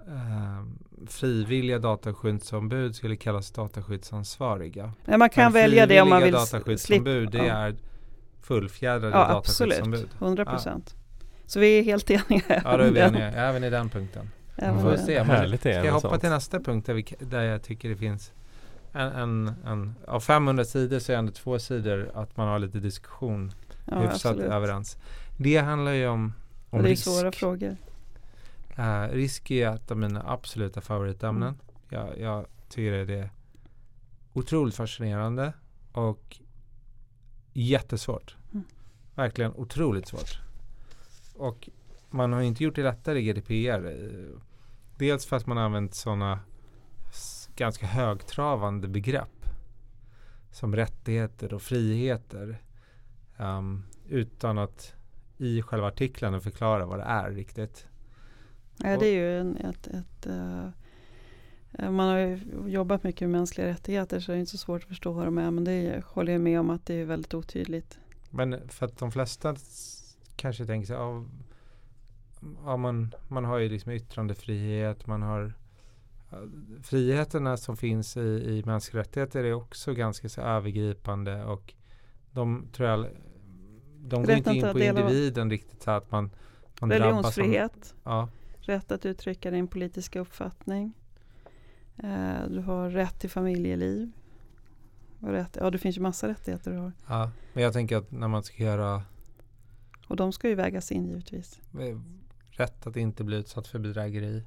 eh, 0.07 0.65
frivilliga 1.07 1.79
dataskyddsombud 1.79 2.95
skulle 2.95 3.15
kallas 3.15 3.51
dataskyddsansvariga. 3.51 4.93
Ja, 5.05 5.17
man 5.17 5.29
kan 5.29 5.43
Men 5.43 5.53
välja 5.53 5.85
det 5.85 6.01
om 6.01 6.09
man 6.09 6.23
vill 6.23 6.33
dataskyddsombud 6.33 7.31
det 7.31 7.37
ja. 7.37 7.53
är 7.53 7.75
fullfjädrade 8.41 9.17
ja, 9.17 9.27
dataskyddsombud. 9.27 9.99
Absolut, 9.99 10.21
100 10.21 10.45
procent. 10.45 10.95
Ja. 10.95 11.25
Så 11.45 11.59
vi 11.59 11.79
är 11.79 11.83
helt 11.83 12.09
eniga. 12.09 12.61
Ja, 12.63 12.77
då 12.77 12.83
är 12.83 12.91
vi 12.91 12.99
eniga. 12.99 13.31
Även 13.31 13.63
i 13.63 13.69
den 13.69 13.89
punkten. 13.89 14.29
Även 14.55 14.81
får 14.81 14.97
se. 14.97 15.23
Härligt 15.23 15.61
ska 15.61 15.69
jag 15.69 15.93
hoppa 15.93 16.09
sånt. 16.09 16.21
till 16.21 16.29
nästa 16.29 16.59
punkt 16.59 16.85
där, 16.85 16.93
vi, 16.93 17.05
där 17.19 17.41
jag 17.41 17.63
tycker 17.63 17.89
det 17.89 17.95
finns 17.95 18.31
en, 18.91 19.11
en, 19.11 19.53
en, 19.65 19.95
av 20.07 20.19
500 20.19 20.65
sidor 20.65 20.99
så 20.99 21.11
är 21.11 21.15
det 21.15 21.19
ändå 21.19 21.31
två 21.31 21.59
sidor 21.59 22.11
att 22.13 22.37
man 22.37 22.47
har 22.47 22.59
lite 22.59 22.79
diskussion 22.79 23.51
ja, 23.85 23.99
hyfsat 23.99 24.37
överens. 24.37 24.97
Det 25.37 25.57
handlar 25.57 25.91
ju 25.91 26.07
om, 26.07 26.33
om 26.69 26.81
det 26.81 26.87
är 26.87 26.89
risk. 26.89 27.03
svåra 27.03 27.31
frågor. 27.31 27.77
Uh, 28.79 29.13
risk 29.13 29.51
är 29.51 29.75
ett 29.75 29.91
av 29.91 29.97
mina 29.97 30.23
absoluta 30.31 30.81
favoritämnen. 30.81 31.47
Mm. 31.49 31.57
Jag, 31.89 32.19
jag 32.19 32.45
tycker 32.69 33.05
det 33.05 33.19
är 33.19 33.29
otroligt 34.33 34.75
fascinerande 34.75 35.53
och 35.91 36.37
jättesvårt. 37.53 38.35
Mm. 38.53 38.65
Verkligen 39.15 39.53
otroligt 39.55 40.07
svårt. 40.07 40.39
Och 41.35 41.69
man 42.09 42.33
har 42.33 42.41
inte 42.41 42.63
gjort 42.63 42.75
det 42.75 42.83
lättare 42.83 43.19
i 43.19 43.23
GDPR. 43.23 43.95
Dels 44.97 45.25
för 45.25 45.35
att 45.35 45.47
man 45.47 45.57
har 45.57 45.63
använt 45.63 45.95
sådana 45.95 46.39
ganska 47.55 47.85
högtravande 47.85 48.87
begrepp 48.87 49.45
som 50.51 50.75
rättigheter 50.75 51.53
och 51.53 51.61
friheter 51.61 52.61
um, 53.37 53.83
utan 54.09 54.57
att 54.57 54.93
i 55.37 55.61
själva 55.61 55.87
artiklarna 55.87 56.39
förklara 56.39 56.85
vad 56.85 56.99
det 56.99 57.03
är 57.03 57.31
riktigt. 57.31 57.87
Ja, 58.83 58.97
det 58.97 59.07
är 59.07 59.13
ju 59.13 59.39
en, 59.39 59.57
ett, 59.57 59.87
ett 59.87 60.27
uh, 60.27 60.69
man 61.91 62.09
har 62.09 62.17
ju 62.17 62.39
jobbat 62.65 63.03
mycket 63.03 63.21
med 63.21 63.39
mänskliga 63.39 63.67
rättigheter 63.67 64.19
så 64.19 64.31
det 64.31 64.37
är 64.37 64.39
inte 64.39 64.51
så 64.51 64.57
svårt 64.57 64.81
att 64.81 64.87
förstå 64.87 65.11
vad 65.11 65.25
de 65.25 65.37
är. 65.37 65.51
Men 65.51 65.63
det 65.63 65.71
är, 65.71 66.03
håller 66.07 66.31
jag 66.31 66.41
med 66.41 66.59
om 66.59 66.69
att 66.69 66.85
det 66.85 66.93
är 66.93 67.05
väldigt 67.05 67.33
otydligt. 67.33 67.99
Men 68.29 68.69
för 68.69 68.85
att 68.85 68.97
de 68.97 69.11
flesta 69.11 69.55
kanske 70.35 70.65
tänker 70.65 70.87
sig, 70.87 70.95
ja, 70.95 71.25
ja, 72.65 72.77
man, 72.77 73.15
man 73.27 73.45
har 73.45 73.57
ju 73.57 73.69
liksom 73.69 73.91
yttrandefrihet, 73.91 75.07
man 75.07 75.21
har 75.21 75.53
friheterna 76.83 77.57
som 77.57 77.77
finns 77.77 78.17
i, 78.17 78.19
i 78.19 78.63
mänskliga 78.65 79.01
rättigheter 79.01 79.43
är 79.43 79.53
också 79.53 79.93
ganska 79.93 80.29
så 80.29 80.41
övergripande 80.41 81.43
och 81.43 81.73
de 82.31 82.67
tror 82.73 82.89
jag 82.89 83.07
de 84.03 84.23
går 84.23 84.35
inte 84.35 84.51
in 84.51 84.61
på 84.61 84.79
individen 84.79 85.49
riktigt 85.49 85.83
så 85.83 85.91
att 85.91 86.11
man, 86.11 86.31
man 86.79 86.91
Religionsfrihet. 86.91 87.95
Av, 88.03 88.13
ja 88.13 88.29
rätt 88.61 88.91
att 88.91 89.05
uttrycka 89.05 89.51
din 89.51 89.67
politiska 89.67 90.19
uppfattning. 90.19 90.93
Eh, 91.97 92.47
du 92.49 92.59
har 92.59 92.89
rätt 92.89 93.19
till 93.19 93.29
familjeliv. 93.29 94.11
Och 95.19 95.29
rätt, 95.29 95.57
ja, 95.59 95.69
det 95.69 95.77
finns 95.77 95.97
ju 95.97 96.01
massa 96.01 96.27
rättigheter 96.27 96.71
du 96.71 96.77
har. 96.77 96.91
Ja, 97.07 97.31
men 97.53 97.63
jag 97.63 97.73
tänker 97.73 97.97
att 97.97 98.11
när 98.11 98.27
man 98.27 98.43
ska 98.43 98.63
göra... 98.63 99.03
Och 100.07 100.15
de 100.15 100.33
ska 100.33 100.49
ju 100.49 100.55
vägas 100.55 100.91
in 100.91 101.05
givetvis. 101.05 101.59
Rätt 102.49 102.87
att 102.87 102.97
inte 102.97 103.23
bli 103.23 103.37
utsatt 103.37 103.67
för 103.67 103.79
bedrägeri. 103.79 104.43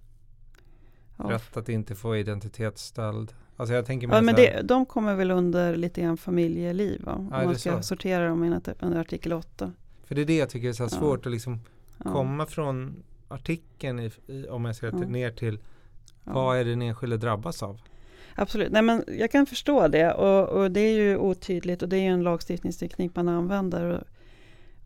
Ja. 1.17 1.31
Rätt 1.31 1.57
att 1.57 1.69
inte 1.69 1.95
få 1.95 2.17
identitetsstöld. 2.17 3.35
Alltså 3.57 3.75
jag 3.75 3.87
tänker 3.87 4.09
ja, 4.09 4.21
men 4.21 4.35
det, 4.35 4.63
de 4.63 4.87
kommer 4.87 5.15
väl 5.15 5.31
under 5.31 5.77
lite 5.77 6.01
grann 6.01 6.17
familjeliv 6.17 7.05
va? 7.05 7.13
Om 7.13 7.29
ja, 7.33 7.45
man 7.45 7.59
ska 7.59 7.77
så. 7.77 7.83
sortera 7.83 8.29
dem 8.29 8.61
under 8.81 9.01
artikel 9.01 9.33
8. 9.33 9.73
För 10.05 10.15
det 10.15 10.21
är 10.21 10.27
det 10.27 10.37
jag 10.37 10.51
tycker 10.51 10.69
är 10.69 10.73
så 10.73 10.89
svårt 10.89 11.27
att 11.27 11.33
liksom 11.33 11.61
komma 12.03 12.47
från 12.47 13.03
artikeln 13.35 14.01
i, 14.01 14.11
i, 14.27 14.49
om 14.49 14.65
jag 14.65 14.77
ska 14.77 14.89
mm. 14.89 15.13
ner 15.13 15.31
till 15.31 15.59
vad 16.25 16.59
är 16.59 16.65
det 16.65 16.71
den 16.71 16.83
enskilde 16.83 17.17
drabbas 17.17 17.63
av? 17.63 17.81
Absolut, 18.35 18.73
nej 18.73 18.83
men 18.83 19.05
jag 19.07 19.31
kan 19.31 19.47
förstå 19.47 19.89
det 19.89 20.13
och, 20.13 20.49
och, 20.49 20.71
det 20.71 20.81
är 20.81 20.93
ju 20.93 21.17
otydligt 21.17 21.83
och 21.83 21.89
det 21.89 21.97
är 21.97 22.01
ju 22.01 22.09
en 22.09 22.23
lagstiftningsteknik 22.23 23.17
man 23.17 23.29
använder. 23.29 23.85
Och, 23.85 24.03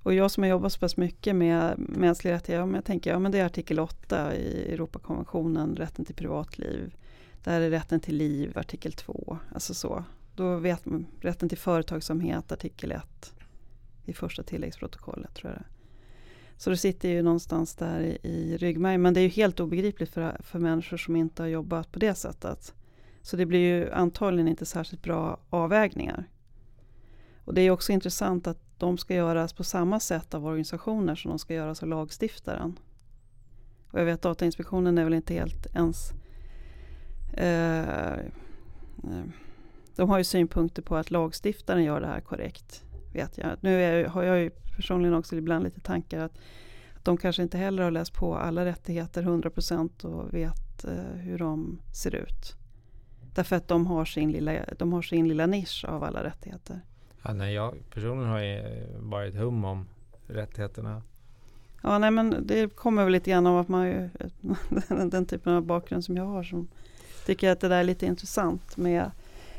och 0.03 0.15
jag 0.15 0.31
som 0.31 0.43
har 0.43 0.51
jobbat 0.51 0.73
så 0.73 0.79
pass 0.79 0.97
mycket 0.97 1.37
med 1.37 1.75
mänskliga 1.79 2.35
rättigheter, 2.35 2.75
jag 2.75 2.85
tänker 2.85 3.11
ja 3.11 3.19
men 3.19 3.33
det 3.33 3.39
är 3.39 3.47
artikel 3.47 3.81
8 3.81 4.35
i 4.35 4.73
Europakonventionen, 4.73 5.77
rätten 5.77 6.05
till 6.05 6.15
privatliv. 6.15 6.95
Där 7.45 7.61
är 7.61 7.71
rätten 7.71 8.01
till 8.01 8.17
liv, 8.17 8.59
artikel 8.59 8.93
2. 8.93 9.39
Alltså 9.55 9.75
så. 9.75 10.05
Då 10.35 10.57
vet 10.57 10.85
man, 10.85 11.07
rätten 11.21 11.49
till 11.49 11.59
företagsamhet, 11.59 12.53
artikel 12.53 12.93
1 12.93 13.35
i 14.05 14.13
första 14.13 14.43
tilläggsprotokollet 14.43 15.35
tror 15.35 15.53
jag 15.53 15.61
det 15.61 15.78
så 16.59 16.71
det 16.71 16.77
sitter 16.77 17.09
ju 17.09 17.23
någonstans 17.23 17.75
där 17.75 18.01
i, 18.01 18.19
i 18.23 18.57
ryggmärgen. 18.57 19.03
Men 19.03 19.15
det 19.15 19.21
är 19.21 19.23
ju 19.23 19.29
helt 19.29 19.61
obegripligt 19.61 20.11
för, 20.11 20.37
för 20.43 20.59
människor 20.59 20.97
som 20.97 21.17
inte 21.17 21.43
har 21.43 21.49
jobbat 21.49 21.93
på 21.93 21.99
det 21.99 22.15
sättet. 22.15 22.75
Så 23.23 23.37
det 23.37 23.47
blir 23.47 23.59
ju 23.59 23.93
antagligen 23.93 24.49
inte 24.49 24.67
särskilt 24.67 25.03
bra 25.03 25.41
avvägningar. 25.51 26.29
Och 27.45 27.55
det 27.55 27.61
är 27.61 27.71
också 27.71 27.93
intressant 27.93 28.47
att 28.47 28.59
de 28.79 28.99
ska 28.99 29.15
göras 29.15 29.53
på 29.53 29.65
samma 29.65 30.01
sätt 30.01 30.35
av 30.35 30.47
organisationer 30.47 31.15
som 31.15 31.29
de 31.29 31.39
ska 31.39 31.55
göras 31.55 31.83
av 31.83 31.89
lagstiftaren. 31.89 32.79
Och 33.91 34.01
jag 34.01 34.05
vet 34.05 34.15
att 34.15 34.23
Datainspektionen 34.23 34.99
är 34.99 35.05
väl 35.05 35.15
inte 35.15 35.35
helt 35.35 35.67
ens... 35.75 36.13
Eh, 37.33 38.13
eh, 38.13 38.19
de 39.97 40.11
har 40.11 40.19
ju 40.19 40.25
synpunkter 40.25 40.83
på 40.83 40.97
att 40.97 41.11
lagstiftaren 41.11 41.85
gör 41.85 42.01
det 42.01 42.07
här 42.07 42.21
korrekt. 42.21 42.85
Vet 43.19 43.39
jag. 43.39 43.57
Nu 43.61 43.83
är, 43.83 44.05
har 44.05 44.23
jag 44.23 44.41
ju 44.41 44.51
personligen 44.77 45.15
också 45.15 45.37
ibland 45.37 45.65
lite 45.65 45.81
tankar 45.81 46.21
att, 46.21 46.33
att 46.95 47.05
de 47.05 47.17
kanske 47.17 47.43
inte 47.43 47.59
heller 47.59 47.83
har 47.83 47.91
läst 47.91 48.15
på 48.15 48.37
alla 48.37 48.65
rättigheter 48.65 49.23
100% 49.23 50.05
och 50.05 50.35
vet 50.35 50.85
eh, 50.85 51.21
hur 51.21 51.39
de 51.39 51.81
ser 51.95 52.15
ut. 52.15 52.57
Därför 53.35 53.57
att 53.57 53.69
de 53.69 53.87
har, 53.87 54.05
sin 54.05 54.33
lilla, 54.33 54.53
de 54.79 54.93
har 54.93 55.03
sin 55.03 55.29
lilla 55.29 55.47
nisch 55.47 55.85
av 55.89 56.05
alla 56.05 56.25
rättigheter. 56.25 56.81
Ja, 57.23 57.33
nej, 57.33 57.55
jag 57.55 57.75
personligen 57.91 58.31
har 58.31 58.41
ju 58.41 58.63
bara 59.01 59.27
ett 59.27 59.35
hum 59.35 59.65
om 59.65 59.87
rättigheterna. 60.27 61.03
Ja, 61.83 61.99
nej, 61.99 62.11
men 62.11 62.47
det 62.47 62.77
kommer 62.77 63.05
väl 63.05 63.13
lite 63.13 63.31
grann 63.31 63.47
av 63.47 63.59
att 63.59 63.69
man 63.69 63.87
ju, 63.87 64.11
den 65.11 65.27
typen 65.27 65.53
av 65.53 65.63
bakgrund 65.63 66.05
som 66.05 66.17
jag 66.17 66.25
har 66.25 66.43
som 66.43 66.69
tycker 67.27 67.51
att 67.51 67.61
det 67.61 67.69
där 67.69 67.79
är 67.79 67.85
lite 67.85 68.07
intressant 68.07 68.77
med 68.77 69.11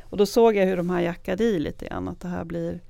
och 0.02 0.16
då 0.16 0.26
såg 0.26 0.56
jag 0.56 0.66
hur 0.66 0.76
de 0.76 0.90
här 0.90 1.00
jackade 1.00 1.44
i 1.44 1.58
lite 1.58 1.86
grann, 1.86 2.08
att 2.08 2.20
det 2.20 2.28
här 2.28 2.44
blir 2.44 2.80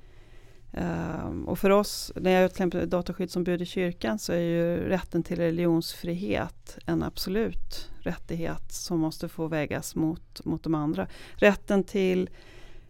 Um, 0.73 1.47
och 1.47 1.59
för 1.59 1.69
oss, 1.69 2.11
när 2.15 2.31
jag 2.31 2.43
är 2.43 2.47
till 2.47 2.53
exempel 2.53 2.89
dataskyddsombud 2.89 3.61
i 3.61 3.65
kyrkan, 3.65 4.19
så 4.19 4.33
är 4.33 4.39
ju 4.39 4.89
rätten 4.89 5.23
till 5.23 5.37
religionsfrihet 5.37 6.77
en 6.85 7.03
absolut 7.03 7.91
rättighet 7.99 8.71
som 8.71 8.99
måste 8.99 9.29
få 9.29 9.47
vägas 9.47 9.95
mot, 9.95 10.45
mot 10.45 10.63
de 10.63 10.75
andra. 10.75 11.07
Rätten 11.35 11.83
till, 11.83 12.29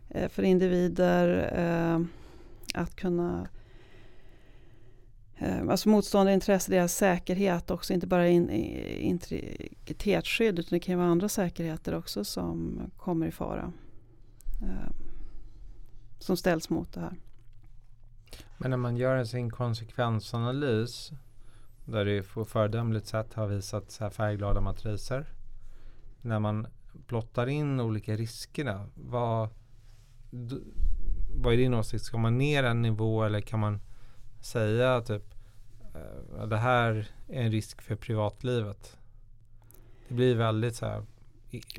eh, 0.10 0.30
för 0.30 0.44
individer 0.44 1.54
ehm, 1.56 2.08
att 2.74 2.96
kunna 2.96 3.48
uh, 5.42 5.70
Alltså 5.70 5.90
motstående 5.90 6.34
intresse, 6.34 6.72
deras 6.72 6.96
säkerhet 6.96 7.72
också, 7.72 7.94
inte 7.94 8.08
bara 8.08 8.28
in, 8.28 8.50
integritetsskydd 9.00 10.60
utan 10.60 10.70
det 10.70 10.80
kan 10.80 10.94
ju 10.94 10.98
vara 10.98 11.08
andra 11.08 11.30
säkerheter 11.30 11.96
också 11.96 12.26
som 12.26 12.82
kommer 12.98 13.28
i 13.28 13.32
fara. 13.32 13.74
Som 16.20 16.38
ställs 16.38 16.70
mot 16.70 16.94
det 16.94 17.00
här. 17.00 17.18
Men 18.62 18.70
när 18.70 18.78
man 18.78 18.98
gör 18.98 19.24
sin 19.24 19.50
konsekvensanalys 19.50 21.12
där 21.86 22.06
det 22.06 22.24
på 22.24 22.46
föredömligt 22.46 23.08
sätt 23.08 23.34
har 23.34 23.48
visat 23.48 23.92
så 23.92 24.04
här 24.04 24.12
färgglada 24.12 24.62
matriser. 24.62 25.26
När 26.22 26.40
man 26.40 26.68
plottar 27.08 27.48
in 27.48 27.80
olika 27.80 28.16
riskerna. 28.16 28.90
Vad, 28.96 29.50
vad 31.36 31.54
är 31.54 31.58
din 31.58 31.74
åsikt? 31.74 32.04
Ska 32.04 32.18
man 32.18 32.38
ner 32.38 32.64
en 32.64 32.82
nivå 32.82 33.24
eller 33.24 33.42
kan 33.42 33.60
man 33.60 33.80
säga 34.42 35.02
typ 35.02 35.36
eh, 35.96 36.48
det 36.48 36.58
här 36.58 37.12
är 37.28 37.42
en 37.42 37.52
risk 37.52 37.82
för 37.82 37.96
privatlivet? 37.96 38.98
Det 40.08 40.14
blir 40.14 40.36
väldigt 40.36 40.76
så 40.76 40.86
här, 40.86 41.06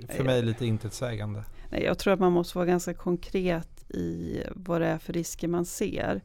för 0.09 0.25
mig 0.25 0.43
lite 0.43 0.67
intetsägande. 0.67 1.45
Nej, 1.71 1.83
jag 1.83 1.99
tror 1.99 2.15
att 2.15 2.21
man 2.21 2.33
måste 2.33 2.59
vara 2.59 2.67
ganska 2.67 2.95
konkret 2.95 3.91
i 3.91 4.43
vad 4.51 4.81
det 4.81 4.87
är 4.87 4.99
för 4.99 5.13
risker 5.13 5.49
man 5.49 5.65
ser. 5.65 6.23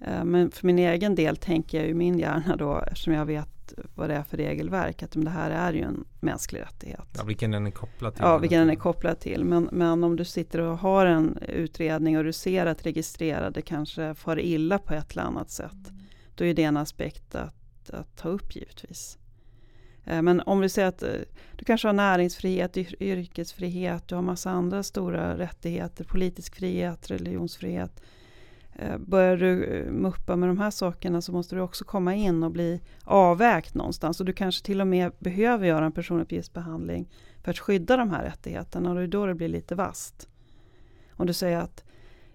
Eh, 0.00 0.24
men 0.24 0.50
för 0.50 0.66
min 0.66 0.78
egen 0.78 1.14
del 1.14 1.36
tänker 1.36 1.78
jag 1.78 1.88
i 1.88 1.94
min 1.94 2.18
hjärna 2.18 2.56
då, 2.56 2.82
eftersom 2.86 3.12
jag 3.12 3.26
vet 3.26 3.48
vad 3.94 4.10
det 4.10 4.14
är 4.14 4.22
för 4.22 4.36
regelverk, 4.36 5.02
att 5.02 5.12
det 5.12 5.30
här 5.30 5.50
är 5.50 5.72
ju 5.72 5.82
en 5.82 6.04
mänsklig 6.20 6.60
rättighet. 6.60 7.06
Ja, 7.16 7.24
vilken 7.24 7.50
den 7.50 7.66
är 7.66 7.70
kopplad 7.70 8.14
till. 8.14 8.22
Ja, 8.24 8.38
vilken 8.38 8.60
den 8.60 8.70
är 8.70 8.74
kopplad 8.74 9.20
till. 9.20 9.44
Men, 9.44 9.68
men 9.72 10.04
om 10.04 10.16
du 10.16 10.24
sitter 10.24 10.60
och 10.60 10.78
har 10.78 11.06
en 11.06 11.38
utredning 11.48 12.18
och 12.18 12.24
du 12.24 12.32
ser 12.32 12.66
att 12.66 12.86
registrerade 12.86 13.62
kanske 13.62 14.14
far 14.14 14.40
illa 14.40 14.78
på 14.78 14.94
ett 14.94 15.12
eller 15.12 15.22
annat 15.22 15.50
sätt, 15.50 15.92
då 16.34 16.44
är 16.44 16.54
det 16.54 16.62
en 16.62 16.76
aspekt 16.76 17.34
att, 17.34 17.90
att 17.90 18.16
ta 18.16 18.28
upp 18.28 18.56
givetvis. 18.56 19.18
Eh, 20.04 20.22
men 20.22 20.40
om 20.40 20.60
vi 20.60 20.68
säger 20.68 20.88
att 20.88 21.02
eh, 21.02 21.10
du 21.56 21.64
kanske 21.64 21.88
har 21.88 21.92
näringsfrihet, 21.92 22.76
yrkesfrihet, 23.00 24.08
du 24.08 24.14
har 24.14 24.22
massa 24.22 24.50
andra 24.50 24.82
stora 24.82 25.38
rättigheter, 25.38 26.04
politisk 26.04 26.56
frihet, 26.56 27.10
religionsfrihet. 27.10 28.02
Eh, 28.78 28.98
börjar 28.98 29.36
du 29.36 29.86
muppa 29.90 30.36
med 30.36 30.48
de 30.48 30.58
här 30.58 30.70
sakerna 30.70 31.20
så 31.20 31.32
måste 31.32 31.56
du 31.56 31.60
också 31.60 31.84
komma 31.84 32.14
in 32.14 32.42
och 32.42 32.50
bli 32.50 32.80
avvägt 33.04 33.74
någonstans. 33.74 34.20
Och 34.20 34.26
du 34.26 34.32
kanske 34.32 34.66
till 34.66 34.80
och 34.80 34.86
med 34.86 35.12
behöver 35.18 35.66
göra 35.66 35.84
en 35.84 35.92
personuppgiftsbehandling 35.92 37.08
för 37.42 37.50
att 37.50 37.58
skydda 37.58 37.96
de 37.96 38.10
här 38.10 38.24
rättigheterna. 38.24 38.90
Och 38.90 38.96
det 38.96 39.02
är 39.02 39.06
då 39.06 39.26
det 39.26 39.34
blir 39.34 39.48
lite 39.48 39.74
vast. 39.74 40.28
Om 41.10 41.26
du 41.26 41.32
säger 41.32 41.58
att 41.58 41.84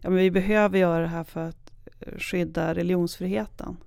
ja, 0.02 0.10
men 0.10 0.20
vi 0.20 0.32
behöver 0.32 0.80
göra 0.80 1.02
det 1.02 1.08
här 1.08 1.24
för 1.24 1.50
att 1.50 1.72
skydda 2.18 2.76
religionsfriheten. 2.76 3.78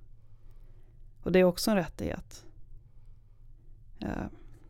Och 1.23 1.31
det 1.31 1.39
är 1.39 1.43
också 1.43 1.71
en 1.71 1.77
rättighet. 1.77 2.45
Eh, 3.99 4.07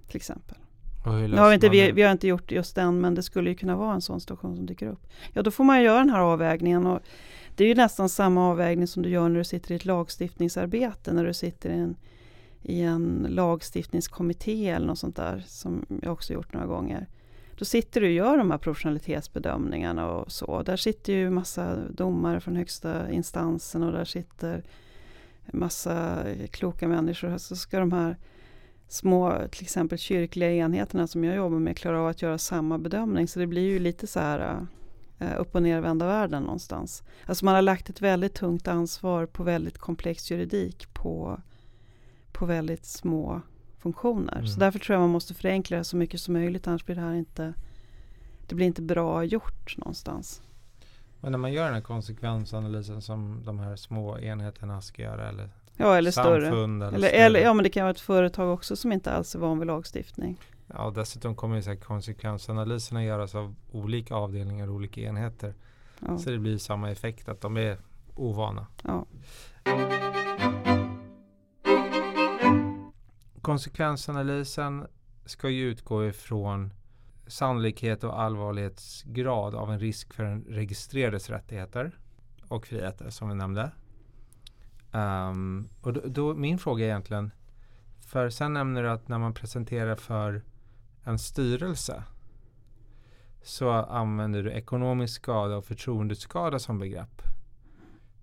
till 0.07 0.17
exempel. 0.17 0.57
Nu 1.05 1.37
har 1.37 1.47
vi, 1.49 1.55
inte, 1.55 1.69
vi, 1.69 1.91
vi, 1.91 2.01
har 2.01 2.11
inte 2.11 2.27
gjort 2.27 2.51
just 2.51 2.75
den, 2.75 3.01
men 3.01 3.15
det 3.15 3.23
skulle 3.23 3.49
ju 3.49 3.55
kunna 3.55 3.75
vara 3.75 3.93
en 3.93 4.01
sån 4.01 4.19
situation 4.21 4.55
som 4.55 4.65
dyker 4.65 4.87
upp. 4.87 5.07
Ja, 5.33 5.41
då 5.41 5.51
får 5.51 5.63
man 5.63 5.83
göra 5.83 5.99
den 5.99 6.09
här 6.09 6.19
avvägningen. 6.19 6.87
Och 6.87 7.01
det 7.57 7.63
är 7.63 7.67
ju 7.67 7.75
nästan 7.75 8.09
samma 8.09 8.49
avvägning 8.49 8.87
som 8.87 9.03
du 9.03 9.09
gör 9.09 9.29
när 9.29 9.37
du 9.37 9.43
sitter 9.43 9.71
i 9.71 9.75
ett 9.75 9.85
lagstiftningsarbete, 9.85 11.13
när 11.13 11.25
du 11.25 11.33
sitter 11.33 11.69
i 11.69 11.73
en, 11.73 11.95
i 12.61 12.81
en 12.81 13.27
lagstiftningskommitté 13.29 14.69
eller 14.69 14.87
något 14.87 14.99
sånt 14.99 15.15
där, 15.15 15.43
som 15.47 15.85
jag 16.01 16.13
också 16.13 16.33
gjort 16.33 16.53
några 16.53 16.67
gånger. 16.67 17.07
Då 17.57 17.65
sitter 17.65 18.01
du 18.01 18.07
och 18.07 18.13
gör 18.13 18.37
de 18.37 18.51
här 18.51 18.57
professionalitetsbedömningarna 18.57 20.11
och 20.11 20.31
så. 20.31 20.63
Där 20.63 20.77
sitter 20.77 21.13
ju 21.13 21.29
massa 21.29 21.75
domare 21.89 22.39
från 22.39 22.55
högsta 22.55 23.11
instansen 23.11 23.83
och 23.83 23.91
där 23.91 24.05
sitter 24.05 24.63
massa 25.51 26.23
kloka 26.51 26.87
människor. 26.87 27.37
Så 27.37 27.55
ska 27.55 27.79
de 27.79 27.91
här 27.91 28.17
små, 28.87 29.47
till 29.51 29.63
exempel 29.63 29.97
kyrkliga 29.97 30.51
enheterna 30.51 31.07
som 31.07 31.23
jag 31.23 31.35
jobbar 31.35 31.59
med 31.59 31.77
klara 31.77 32.01
av 32.01 32.07
att 32.07 32.21
göra 32.21 32.37
samma 32.37 32.77
bedömning. 32.77 33.27
Så 33.27 33.39
det 33.39 33.47
blir 33.47 33.69
ju 33.69 33.79
lite 33.79 34.07
så 34.07 34.19
här 34.19 34.39
äh, 34.39 34.61
upp 35.37 35.55
och 35.55 35.63
nervända 35.63 36.07
världen 36.07 36.43
någonstans. 36.43 37.03
Alltså 37.25 37.45
man 37.45 37.55
har 37.55 37.61
lagt 37.61 37.89
ett 37.89 38.01
väldigt 38.01 38.33
tungt 38.33 38.67
ansvar 38.67 39.25
på 39.25 39.43
väldigt 39.43 39.77
komplex 39.77 40.31
juridik 40.31 40.93
på, 40.93 41.41
på 42.31 42.45
väldigt 42.45 42.85
små 42.85 43.41
funktioner. 43.77 44.35
Mm. 44.35 44.47
Så 44.47 44.59
därför 44.59 44.79
tror 44.79 44.93
jag 44.93 45.01
man 45.01 45.09
måste 45.09 45.33
förenkla 45.33 45.77
det 45.77 45.83
så 45.83 45.97
mycket 45.97 46.21
som 46.21 46.33
möjligt 46.33 46.67
annars 46.67 46.85
blir 46.85 46.95
det 46.95 47.01
här 47.01 47.13
inte 47.13 47.53
det 48.47 48.55
blir 48.55 48.67
inte 48.67 48.81
bra 48.81 49.23
gjort 49.23 49.77
någonstans. 49.77 50.41
Men 51.19 51.31
när 51.31 51.39
man 51.39 51.53
gör 51.53 51.65
den 51.65 51.73
här 51.73 51.81
konsekvensanalysen 51.81 53.01
som 53.01 53.41
de 53.45 53.59
här 53.59 53.75
små 53.75 54.19
enheterna 54.19 54.81
ska 54.81 55.01
göra 55.01 55.29
eller 55.29 55.49
Ja, 55.79 55.97
eller 55.97 56.11
större. 56.11 56.47
Eller, 56.47 56.93
eller, 56.93 57.09
eller, 57.09 57.39
ja, 57.39 57.53
men 57.53 57.63
det 57.63 57.69
kan 57.69 57.83
vara 57.83 57.91
ett 57.91 57.99
företag 57.99 58.53
också 58.53 58.75
som 58.75 58.91
inte 58.91 59.11
alls 59.11 59.35
är 59.35 59.39
van 59.39 59.59
vid 59.59 59.67
lagstiftning. 59.67 60.37
Ja, 60.67 60.91
dessutom 60.95 61.35
kommer 61.35 61.55
ju 61.55 61.61
så 61.61 61.75
konsekvensanalyserna 61.77 63.03
göras 63.03 63.35
av 63.35 63.55
olika 63.71 64.15
avdelningar 64.15 64.67
och 64.67 64.75
olika 64.75 65.01
enheter. 65.01 65.53
Ja. 65.99 66.17
Så 66.17 66.29
det 66.29 66.39
blir 66.39 66.57
samma 66.57 66.91
effekt 66.91 67.29
att 67.29 67.41
de 67.41 67.57
är 67.57 67.77
ovana. 68.15 68.67
Ja. 68.83 69.05
Konsekvensanalysen 73.41 74.87
ska 75.25 75.49
ju 75.49 75.69
utgå 75.69 76.05
ifrån 76.05 76.73
sannolikhet 77.27 78.03
och 78.03 78.21
allvarlighetsgrad 78.21 79.55
av 79.55 79.71
en 79.71 79.79
risk 79.79 80.13
för 80.13 80.23
en 80.23 80.45
registrerades 80.49 81.29
rättigheter 81.29 81.99
och 82.47 82.67
friheter 82.67 83.09
som 83.09 83.29
vi 83.29 83.35
nämnde. 83.35 83.71
Um, 84.91 85.69
och 85.81 85.93
då, 85.93 86.01
då, 86.05 86.33
min 86.33 86.59
fråga 86.59 86.85
är 86.85 86.89
egentligen, 86.89 87.31
för 87.99 88.29
sen 88.29 88.53
nämner 88.53 88.83
du 88.83 88.89
att 88.89 89.07
när 89.07 89.17
man 89.17 89.33
presenterar 89.33 89.95
för 89.95 90.41
en 91.07 91.19
styrelse 91.19 92.03
så 93.43 93.69
använder 93.71 94.43
du 94.43 94.51
ekonomisk 94.51 95.15
skada 95.15 95.57
och 95.57 95.65
förtroendeskada 95.65 96.59
som 96.59 96.79
begrepp. 96.79 97.21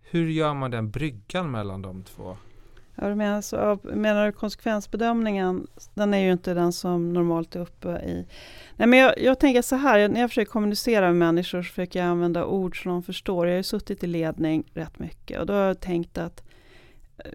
Hur 0.02 0.28
gör 0.28 0.54
man 0.54 0.70
den 0.70 0.90
bryggan 0.90 1.50
mellan 1.50 1.82
de 1.82 2.02
två? 2.02 2.36
Ja, 2.94 3.08
du 3.08 3.14
menar, 3.14 3.40
så, 3.40 3.78
menar 3.82 4.26
du 4.26 4.32
konsekvensbedömningen, 4.32 5.66
den 5.94 6.14
är 6.14 6.18
ju 6.18 6.32
inte 6.32 6.54
den 6.54 6.72
som 6.72 7.12
normalt 7.12 7.56
är 7.56 7.60
uppe 7.60 7.88
i... 7.88 8.26
Nej, 8.76 8.88
men 8.88 8.98
jag, 8.98 9.20
jag 9.20 9.40
tänker 9.40 9.62
så 9.62 9.76
här, 9.76 10.08
när 10.08 10.20
jag 10.20 10.30
försöker 10.30 10.52
kommunicera 10.52 11.06
med 11.06 11.16
människor 11.16 11.62
så 11.62 11.68
försöker 11.68 11.98
jag 11.98 12.08
använda 12.08 12.44
ord 12.46 12.82
som 12.82 12.92
de 12.92 13.02
förstår. 13.02 13.46
Jag 13.46 13.52
har 13.52 13.56
ju 13.56 13.62
suttit 13.62 14.04
i 14.04 14.06
ledning 14.06 14.64
rätt 14.74 14.98
mycket 14.98 15.40
och 15.40 15.46
då 15.46 15.52
har 15.52 15.60
jag 15.60 15.80
tänkt 15.80 16.18
att 16.18 16.42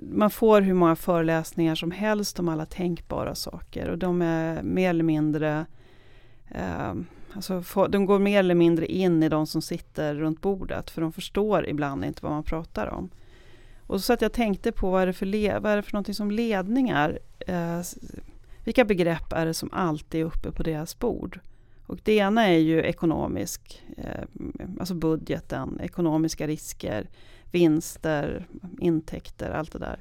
man 0.01 0.29
får 0.29 0.61
hur 0.61 0.73
många 0.73 0.95
föreläsningar 0.95 1.75
som 1.75 1.91
helst 1.91 2.39
om 2.39 2.49
alla 2.49 2.65
tänkbara 2.65 3.35
saker 3.35 3.89
och 3.89 3.97
de 3.97 4.21
är 4.21 4.63
mer 4.63 4.89
eller 4.89 5.03
mindre 5.03 5.65
eh, 6.51 6.93
alltså 7.33 7.63
de 7.89 8.05
går 8.05 8.19
mer 8.19 8.39
eller 8.39 8.55
mindre 8.55 8.85
in 8.85 9.23
i 9.23 9.29
de 9.29 9.47
som 9.47 9.61
sitter 9.61 10.15
runt 10.15 10.41
bordet 10.41 10.89
för 10.89 11.01
de 11.01 11.11
förstår 11.11 11.67
ibland 11.67 12.05
inte 12.05 12.23
vad 12.23 12.31
man 12.31 12.43
pratar 12.43 12.87
om. 12.87 13.09
Och 13.87 14.01
så 14.01 14.13
att 14.13 14.21
jag 14.21 14.33
tänkte 14.33 14.71
på 14.71 14.89
vad 14.89 15.01
är 15.01 15.07
det 15.07 15.13
för, 15.13 15.25
le, 15.25 15.59
vad 15.59 15.71
är 15.71 15.75
det 15.75 15.83
för 15.83 15.93
någonting 15.93 16.15
som 16.15 16.31
ledningar, 16.31 17.19
eh, 17.47 17.81
vilka 18.63 18.85
begrepp 18.85 19.33
är 19.33 19.45
det 19.45 19.53
som 19.53 19.69
alltid 19.73 20.21
är 20.21 20.25
uppe 20.25 20.51
på 20.51 20.63
deras 20.63 20.99
bord? 20.99 21.39
Och 21.85 21.99
det 22.03 22.13
ena 22.13 22.47
är 22.47 22.57
ju 22.57 22.81
ekonomisk, 22.81 23.83
eh, 23.97 24.23
alltså 24.79 24.93
budgeten, 24.93 25.79
ekonomiska 25.83 26.47
risker, 26.47 27.09
vinster, 27.51 28.47
intäkter, 28.79 29.49
allt 29.49 29.71
det 29.71 29.79
där. 29.79 29.99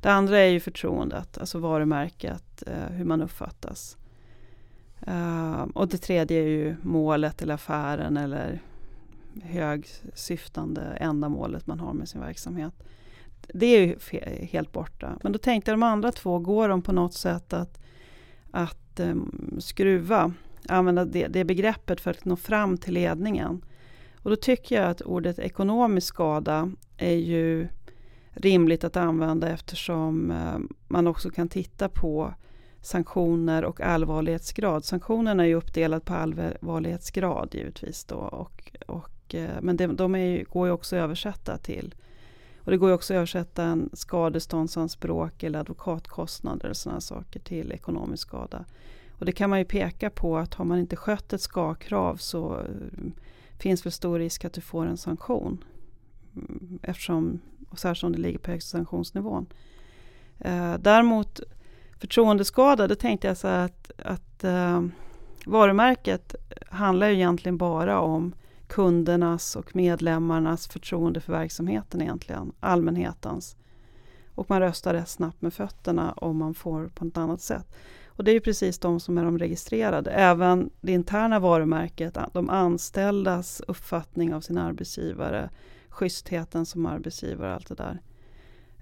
Det 0.00 0.10
andra 0.10 0.38
är 0.38 0.48
ju 0.48 0.60
förtroendet, 0.60 1.38
alltså 1.38 1.58
varumärket, 1.58 2.62
eh, 2.66 2.96
hur 2.96 3.04
man 3.04 3.22
uppfattas. 3.22 3.96
Ehm, 5.06 5.70
och 5.70 5.88
det 5.88 5.98
tredje 5.98 6.42
är 6.42 6.46
ju 6.46 6.76
målet 6.82 7.42
eller 7.42 7.54
affären 7.54 8.16
eller 8.16 8.60
högsyftande 9.42 10.82
ändamålet 10.82 11.66
man 11.66 11.80
har 11.80 11.92
med 11.92 12.08
sin 12.08 12.20
verksamhet. 12.20 12.74
Det 13.54 13.66
är 13.66 13.80
ju 13.80 13.96
helt 14.46 14.72
borta. 14.72 15.18
Men 15.22 15.32
då 15.32 15.38
tänkte 15.38 15.70
jag 15.70 15.78
de 15.78 15.82
andra 15.82 16.12
två, 16.12 16.38
går 16.38 16.68
de 16.68 16.82
på 16.82 16.92
något 16.92 17.14
sätt 17.14 17.52
att, 17.52 17.80
att 18.50 19.00
um, 19.00 19.56
skruva, 19.60 20.32
använda 20.68 21.04
det, 21.04 21.26
det 21.26 21.44
begreppet 21.44 22.00
för 22.00 22.10
att 22.10 22.24
nå 22.24 22.36
fram 22.36 22.78
till 22.78 22.94
ledningen? 22.94 23.64
Och 24.22 24.30
då 24.30 24.36
tycker 24.36 24.76
jag 24.76 24.90
att 24.90 25.00
ordet 25.00 25.38
ekonomisk 25.38 26.06
skada 26.06 26.70
är 26.96 27.16
ju 27.16 27.68
rimligt 28.30 28.84
att 28.84 28.96
använda 28.96 29.48
eftersom 29.48 30.30
eh, 30.30 30.58
man 30.88 31.06
också 31.06 31.30
kan 31.30 31.48
titta 31.48 31.88
på 31.88 32.34
sanktioner 32.80 33.64
och 33.64 33.80
allvarlighetsgrad. 33.80 34.84
Sanktionerna 34.84 35.42
är 35.42 35.46
ju 35.46 35.54
uppdelade 35.54 36.04
på 36.04 36.14
allvarlighetsgrad 36.14 37.54
givetvis. 37.54 38.04
Då, 38.04 38.16
och, 38.16 38.72
och, 38.86 39.34
eh, 39.34 39.60
men 39.60 39.76
de, 39.76 39.96
de 39.96 40.14
är, 40.14 40.44
går 40.44 40.66
ju 40.66 40.72
också 40.72 40.96
att 40.96 41.02
översätta 41.02 41.58
till 41.58 41.94
och 42.64 42.70
det 42.70 42.76
går 42.76 42.88
ju 42.88 42.94
också 42.94 43.14
att 43.14 43.16
översätta 43.16 43.64
en 43.64 43.90
skadeståndsanspråk 43.92 45.42
eller 45.42 45.58
advokatkostnader 45.58 46.70
och 46.70 46.76
sådana 46.76 47.00
saker 47.00 47.40
till 47.40 47.72
ekonomisk 47.72 48.28
skada. 48.28 48.64
Och 49.18 49.26
det 49.26 49.32
kan 49.32 49.50
man 49.50 49.58
ju 49.58 49.64
peka 49.64 50.10
på 50.10 50.38
att 50.38 50.54
har 50.54 50.64
man 50.64 50.78
inte 50.78 50.96
skött 50.96 51.32
ett 51.32 51.40
ska-krav 51.40 52.16
så 52.16 52.58
eh, 52.58 52.66
finns 53.58 53.86
väl 53.86 53.92
stor 53.92 54.18
risk 54.18 54.44
att 54.44 54.52
du 54.52 54.60
får 54.60 54.86
en 54.86 54.96
sanktion. 54.96 55.64
Mm, 56.36 56.78
eftersom, 56.82 57.40
och 57.70 57.78
särskilt 57.78 58.04
om 58.04 58.12
det 58.12 58.18
ligger 58.18 58.38
på 58.38 58.50
högsta 58.50 58.78
sanktionsnivån. 58.78 59.46
Eh, 60.38 60.74
däremot 60.78 61.40
förtroendeskada, 61.98 62.88
då 62.88 62.94
tänkte 62.94 63.26
jag 63.26 63.36
så 63.36 63.48
att, 63.48 63.90
att 63.98 64.44
eh, 64.44 64.82
varumärket 65.46 66.34
handlar 66.70 67.08
ju 67.08 67.14
egentligen 67.14 67.58
bara 67.58 68.00
om 68.00 68.34
kundernas 68.66 69.56
och 69.56 69.76
medlemmarnas 69.76 70.68
förtroende 70.68 71.20
för 71.20 71.32
verksamheten 71.32 72.02
egentligen, 72.02 72.52
allmänhetens. 72.60 73.56
Och 74.34 74.50
man 74.50 74.60
röstar 74.60 74.94
rätt 74.94 75.08
snabbt 75.08 75.42
med 75.42 75.54
fötterna 75.54 76.12
om 76.12 76.36
man 76.36 76.54
får 76.54 76.88
på 76.94 77.04
något 77.04 77.16
annat 77.16 77.40
sätt. 77.40 77.74
Och 78.22 78.26
det 78.26 78.30
är 78.30 78.34
ju 78.34 78.40
precis 78.40 78.78
de 78.78 79.00
som 79.00 79.18
är 79.18 79.24
de 79.24 79.38
registrerade. 79.38 80.10
Även 80.10 80.70
det 80.80 80.92
interna 80.92 81.38
varumärket, 81.38 82.18
de 82.32 82.50
anställdas 82.50 83.62
uppfattning 83.68 84.34
av 84.34 84.40
sin 84.40 84.58
arbetsgivare, 84.58 85.50
schystheten 85.88 86.66
som 86.66 86.86
arbetsgivare, 86.86 87.48
och 87.48 87.54
allt 87.54 87.68
det 87.68 87.74
där. 87.74 88.00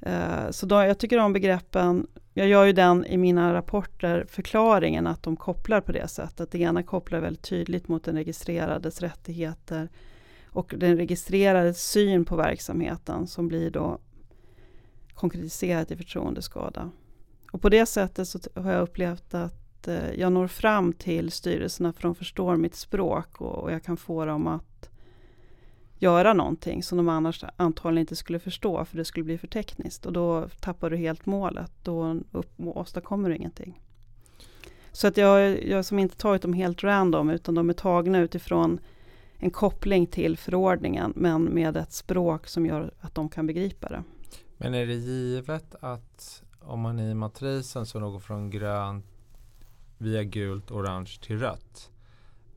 Eh, 0.01 0.51
så 0.51 0.67
då, 0.67 0.75
jag 0.75 0.99
tycker 0.99 1.19
om 1.19 1.33
begreppen, 1.33 2.07
jag 2.35 2.49
gör 2.49 2.65
ju 2.65 2.73
den 2.73 3.07
i 3.07 3.17
mina 3.17 3.55
rapporter, 3.55 4.27
förklaringen 4.29 5.07
att 5.07 5.23
de 5.23 5.37
kopplar 5.37 5.81
på 5.81 5.93
det 5.93 6.09
sättet. 6.09 6.51
Det 6.51 6.59
ena 6.59 6.83
kopplar 6.83 7.21
väldigt 7.21 7.49
tydligt 7.49 7.89
mot 7.89 8.05
den 8.05 8.17
registrerades 8.17 9.01
rättigheter 9.01 9.89
och 10.47 10.75
den 10.77 10.97
registrerades 10.97 11.91
syn 11.91 12.25
på 12.25 12.37
verksamheten 12.37 13.27
som 13.27 13.49
blir 13.49 13.71
då 13.71 13.99
konkretiserat 15.15 15.91
i 15.91 15.97
förtroendeskada. 15.97 16.91
Och 17.51 17.63
på 17.63 17.69
det 17.69 17.87
sättet 17.87 18.29
så 18.29 18.39
har 18.55 18.73
jag 18.73 18.83
upplevt 18.83 19.35
att 19.35 19.89
eh, 19.89 20.11
jag 20.11 20.33
når 20.33 20.47
fram 20.47 20.93
till 20.93 21.31
styrelserna 21.31 21.93
för 21.93 22.03
de 22.03 22.15
förstår 22.15 22.57
mitt 22.57 22.75
språk 22.75 23.41
och, 23.41 23.55
och 23.55 23.73
jag 23.73 23.83
kan 23.83 23.97
få 23.97 24.25
dem 24.25 24.47
att 24.47 24.91
göra 25.99 26.33
någonting 26.33 26.83
som 26.83 26.99
de 26.99 27.09
annars 27.09 27.45
antagligen 27.57 28.01
inte 28.03 28.17
skulle 28.17 28.39
förstå 28.39 28.85
för 28.85 28.97
det 28.97 29.05
skulle 29.05 29.25
bli 29.25 29.39
för 29.39 29.47
tekniskt 29.47 30.07
och 30.07 30.13
då 30.13 30.49
tappar 30.61 30.91
du 30.91 30.97
helt 30.97 31.27
målet. 31.27 31.73
Då 31.83 32.21
upp, 32.33 32.53
åstadkommer 32.57 33.29
du 33.29 33.37
ingenting. 33.37 33.81
Så 34.93 35.07
att 35.07 35.17
jag, 35.17 35.65
jag 35.65 35.85
som 35.85 35.99
inte 35.99 36.17
tagit 36.17 36.43
dem 36.43 36.53
helt 36.53 36.85
random 36.85 37.31
utan 37.31 37.55
de 37.55 37.71
är 37.71 37.75
tagna 37.75 38.21
utifrån 38.21 38.81
en 39.39 39.51
koppling 39.51 40.07
till 40.07 40.37
förordningen 40.37 41.13
men 41.17 41.45
med 41.45 41.77
ett 41.77 41.93
språk 41.93 42.47
som 42.47 42.67
gör 42.67 42.91
att 43.01 43.15
de 43.15 43.29
kan 43.29 43.47
begripa 43.47 43.89
det. 43.89 44.03
Men 44.57 44.75
är 44.75 44.87
det 44.87 44.95
givet 44.95 45.75
att 45.81 46.43
om 46.61 46.81
man 46.81 47.01
i 47.01 47.15
matrisen 47.15 47.87
så 47.87 48.11
går 48.11 48.21
från 48.21 48.51
grönt 48.51 49.07
via 49.99 50.25
gult, 50.25 50.71
orange 50.71 51.19
till 51.23 51.39
rött 51.39 51.91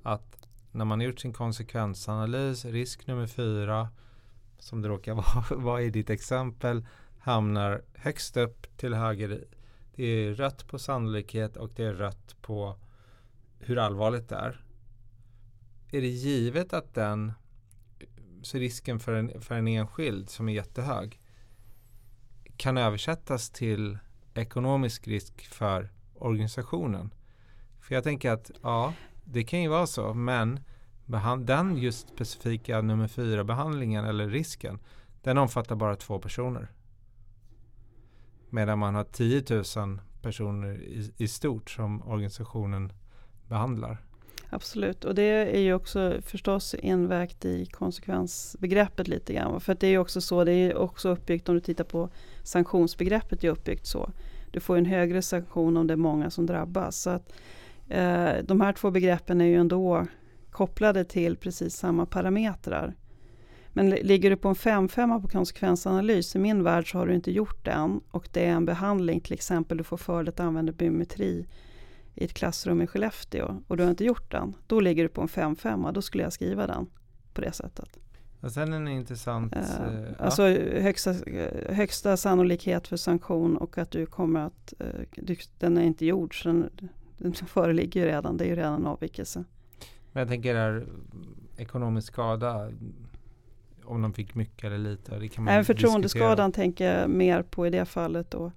att 0.03 0.47
när 0.71 0.85
man 0.85 1.01
gjort 1.01 1.19
sin 1.19 1.33
konsekvensanalys, 1.33 2.65
risk 2.65 3.07
nummer 3.07 3.27
fyra, 3.27 3.89
som 4.59 4.81
det 4.81 4.87
råkar 4.87 5.13
vara, 5.49 5.61
vara 5.61 5.81
i 5.81 5.89
ditt 5.89 6.09
exempel, 6.09 6.85
hamnar 7.19 7.81
högst 7.93 8.37
upp 8.37 8.77
till 8.77 8.93
höger. 8.93 9.45
Det 9.95 10.03
är 10.03 10.33
rött 10.33 10.67
på 10.67 10.79
sannolikhet 10.79 11.57
och 11.57 11.71
det 11.75 11.83
är 11.83 11.93
rött 11.93 12.35
på 12.41 12.75
hur 13.59 13.77
allvarligt 13.77 14.29
det 14.29 14.35
är. 14.35 14.63
Är 15.91 16.01
det 16.01 16.07
givet 16.07 16.73
att 16.73 16.93
den, 16.93 17.33
så 18.41 18.57
risken 18.57 18.99
för 18.99 19.13
en, 19.13 19.41
för 19.41 19.55
en 19.55 19.67
enskild 19.67 20.29
som 20.29 20.49
är 20.49 20.53
jättehög, 20.53 21.21
kan 22.63 22.77
översättas 22.77 23.49
till 23.49 23.97
ekonomisk 24.33 25.07
risk 25.07 25.45
för 25.45 25.89
organisationen? 26.13 27.13
För 27.79 27.95
jag 27.95 28.03
tänker 28.03 28.31
att, 28.31 28.51
ja, 28.61 28.93
det 29.23 29.43
kan 29.43 29.61
ju 29.61 29.67
vara 29.67 29.87
så, 29.87 30.13
men 30.13 30.59
den 31.45 31.77
just 31.77 32.09
specifika 32.09 32.81
nummer 32.81 33.07
fyra 33.07 33.43
behandlingen 33.43 34.05
eller 34.05 34.29
risken, 34.29 34.79
den 35.21 35.37
omfattar 35.37 35.75
bara 35.75 35.95
två 35.95 36.19
personer. 36.19 36.71
Medan 38.49 38.79
man 38.79 38.95
har 38.95 39.03
10 39.03 39.43
000 39.77 40.01
personer 40.21 40.81
i, 40.81 41.13
i 41.17 41.27
stort 41.27 41.69
som 41.69 42.01
organisationen 42.01 42.93
behandlar. 43.47 44.05
Absolut, 44.53 45.05
och 45.05 45.15
det 45.15 45.23
är 45.23 45.59
ju 45.59 45.73
också 45.73 46.17
förstås 46.25 46.73
invägt 46.73 47.45
i 47.45 47.65
konsekvensbegreppet 47.65 49.07
lite 49.07 49.33
grann. 49.33 49.61
För 49.61 49.77
det 49.79 49.87
är 49.87 49.91
ju 49.91 49.97
också 49.97 50.21
så, 50.21 50.43
det 50.43 50.51
är 50.51 50.77
också 50.77 51.09
uppbyggt 51.09 51.49
om 51.49 51.55
du 51.55 51.61
tittar 51.61 51.83
på 51.83 52.09
sanktionsbegreppet 52.43 53.43
är 53.43 53.49
uppbyggt 53.49 53.87
så. 53.87 54.11
Du 54.51 54.59
får 54.59 54.77
en 54.77 54.85
högre 54.85 55.21
sanktion 55.21 55.77
om 55.77 55.87
det 55.87 55.93
är 55.93 55.97
många 55.97 56.29
som 56.29 56.45
drabbas. 56.45 57.01
Så 57.01 57.09
att 57.09 57.33
Eh, 57.89 58.43
de 58.43 58.61
här 58.61 58.73
två 58.73 58.91
begreppen 58.91 59.41
är 59.41 59.45
ju 59.45 59.55
ändå 59.55 60.07
kopplade 60.51 61.03
till 61.03 61.37
precis 61.37 61.75
samma 61.75 62.05
parametrar. 62.05 62.95
Men 63.67 63.89
ligger 63.89 64.29
du 64.29 64.37
på 64.37 64.47
en 64.47 64.55
5-5 64.55 65.21
på 65.21 65.27
konsekvensanalys, 65.27 66.35
i 66.35 66.39
min 66.39 66.63
värld 66.63 66.91
så 66.91 66.97
har 66.97 67.07
du 67.07 67.15
inte 67.15 67.31
gjort 67.31 67.65
den, 67.65 68.01
och 68.11 68.29
det 68.31 68.45
är 68.45 68.51
en 68.51 68.65
behandling, 68.65 69.19
till 69.19 69.33
exempel 69.33 69.77
du 69.77 69.83
får 69.83 69.97
för 69.97 70.23
dig 70.23 70.29
att 70.29 70.39
använda 70.39 70.71
biometri 70.71 71.45
i 72.15 72.23
ett 72.25 72.33
klassrum 72.33 72.81
i 72.81 72.87
Skellefteå 72.87 73.61
och 73.67 73.77
du 73.77 73.83
har 73.83 73.89
inte 73.89 74.05
gjort 74.05 74.31
den, 74.31 74.55
då 74.67 74.79
ligger 74.79 75.03
du 75.03 75.09
på 75.09 75.21
en 75.21 75.27
5-5, 75.27 75.91
då 75.91 76.01
skulle 76.01 76.23
jag 76.23 76.33
skriva 76.33 76.67
den 76.67 76.89
på 77.33 77.41
det 77.41 77.51
sättet. 77.51 77.97
Och 78.41 78.51
sen 78.51 78.73
en 78.73 78.87
intressant... 78.87 79.55
Uh, 79.55 79.61
uh, 79.61 80.09
alltså 80.19 80.43
högsta, 80.81 81.13
högsta 81.69 82.17
sannolikhet 82.17 82.87
för 82.87 82.97
sanktion 82.97 83.57
och 83.57 83.77
att 83.77 83.91
du 83.91 84.05
kommer 84.05 84.39
att, 84.39 84.73
uh, 85.27 85.35
den 85.59 85.77
är 85.77 85.83
inte 85.83 86.05
gjord 86.05 86.43
så 86.43 86.49
den, 86.49 86.69
den 87.17 87.33
föreligger 87.33 88.01
ju 88.01 88.07
redan, 88.07 88.37
det 88.37 88.43
är 88.43 88.47
ju 88.47 88.55
redan 88.55 88.73
en 88.73 88.85
avvikelse. 88.85 89.43
Men 90.11 90.21
jag 90.21 90.27
tänker 90.29 90.53
där 90.53 90.87
ekonomisk 91.57 92.07
skada, 92.07 92.71
om 93.85 94.01
de 94.01 94.13
fick 94.13 94.35
mycket 94.35 94.63
eller 94.63 94.77
lite? 94.77 95.19
Det 95.19 95.27
kan 95.27 95.43
man 95.43 95.53
Nej, 95.53 95.63
förtroendeskadan 95.63 96.51
tänker 96.51 96.99
jag 96.99 97.09
mer 97.09 97.43
på 97.43 97.67
i 97.67 97.69
det 97.69 97.85
fallet 97.85 98.31
då. 98.31 98.51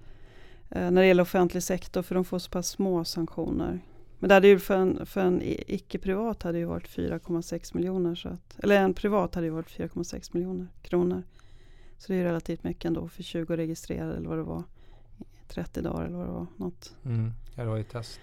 Eh, 0.71 0.91
när 0.91 1.03
det 1.03 1.07
gäller 1.07 1.23
offentlig 1.23 1.63
sektor, 1.63 2.03
för 2.03 2.15
de 2.15 2.25
får 2.25 2.39
så 2.39 2.51
pass 2.51 2.69
små 2.69 3.05
sanktioner. 3.05 3.81
Men 4.19 4.29
det 4.29 4.35
hade 4.35 4.49
ju 4.49 4.59
för 4.59 4.77
en, 4.77 5.07
för 5.07 5.21
en 5.21 5.43
icke-privat 5.67 6.43
hade 6.43 6.59
ju 6.59 6.65
varit 6.65 6.89
4,6 6.89 7.77
miljoner. 7.77 8.15
Så 8.15 8.29
att, 8.29 8.59
eller 8.63 8.81
en 8.81 8.95
privat 8.95 9.35
hade 9.35 9.47
ju 9.47 9.53
varit 9.53 9.79
4,6 9.79 10.31
miljoner 10.33 10.67
kronor. 10.83 11.23
Så 11.99 12.13
det 12.13 12.19
är 12.19 12.25
relativt 12.25 12.65
mycket 12.65 12.85
ändå 12.85 13.09
för 13.09 13.23
20 13.23 13.57
registrerade 13.57 14.17
eller 14.17 14.29
vad 14.29 14.39
det 14.39 14.43
var. 14.43 14.63
30 15.49 15.81
dagar 15.81 16.05
eller 16.05 16.17
vad 16.17 16.27
det 16.27 16.33
var. 16.33 16.47
Något. 16.57 16.95
Mm, 17.05 17.33
det 17.55 17.65
var 17.65 17.77
ju 17.77 17.83
test. 17.83 18.21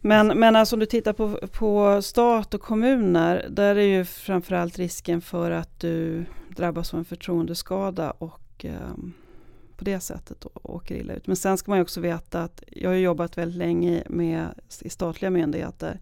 Men, 0.00 0.26
men 0.38 0.56
alltså 0.56 0.76
om 0.76 0.80
du 0.80 0.86
tittar 0.86 1.12
på, 1.12 1.38
på 1.52 2.02
stat 2.02 2.54
och 2.54 2.60
kommuner, 2.60 3.46
där 3.50 3.76
är 3.76 3.98
ju 3.98 4.04
framförallt 4.04 4.78
risken 4.78 5.20
för 5.20 5.50
att 5.50 5.80
du 5.80 6.24
drabbas 6.56 6.94
av 6.94 6.98
en 6.98 7.04
förtroendeskada 7.04 8.10
och 8.10 8.64
eh, 8.64 8.94
på 9.82 9.90
det 9.90 10.00
sättet 10.00 10.44
och 10.44 10.74
åker 10.74 10.94
illa 10.94 11.14
ut. 11.14 11.26
Men 11.26 11.36
sen 11.36 11.58
ska 11.58 11.70
man 11.70 11.78
ju 11.78 11.82
också 11.82 12.00
veta 12.00 12.42
att 12.42 12.62
jag 12.66 12.90
har 12.90 12.96
jobbat 12.96 13.38
väldigt 13.38 13.58
länge 13.58 14.02
med 14.08 14.48
i 14.80 14.88
statliga 14.88 15.30
myndigheter. 15.30 16.00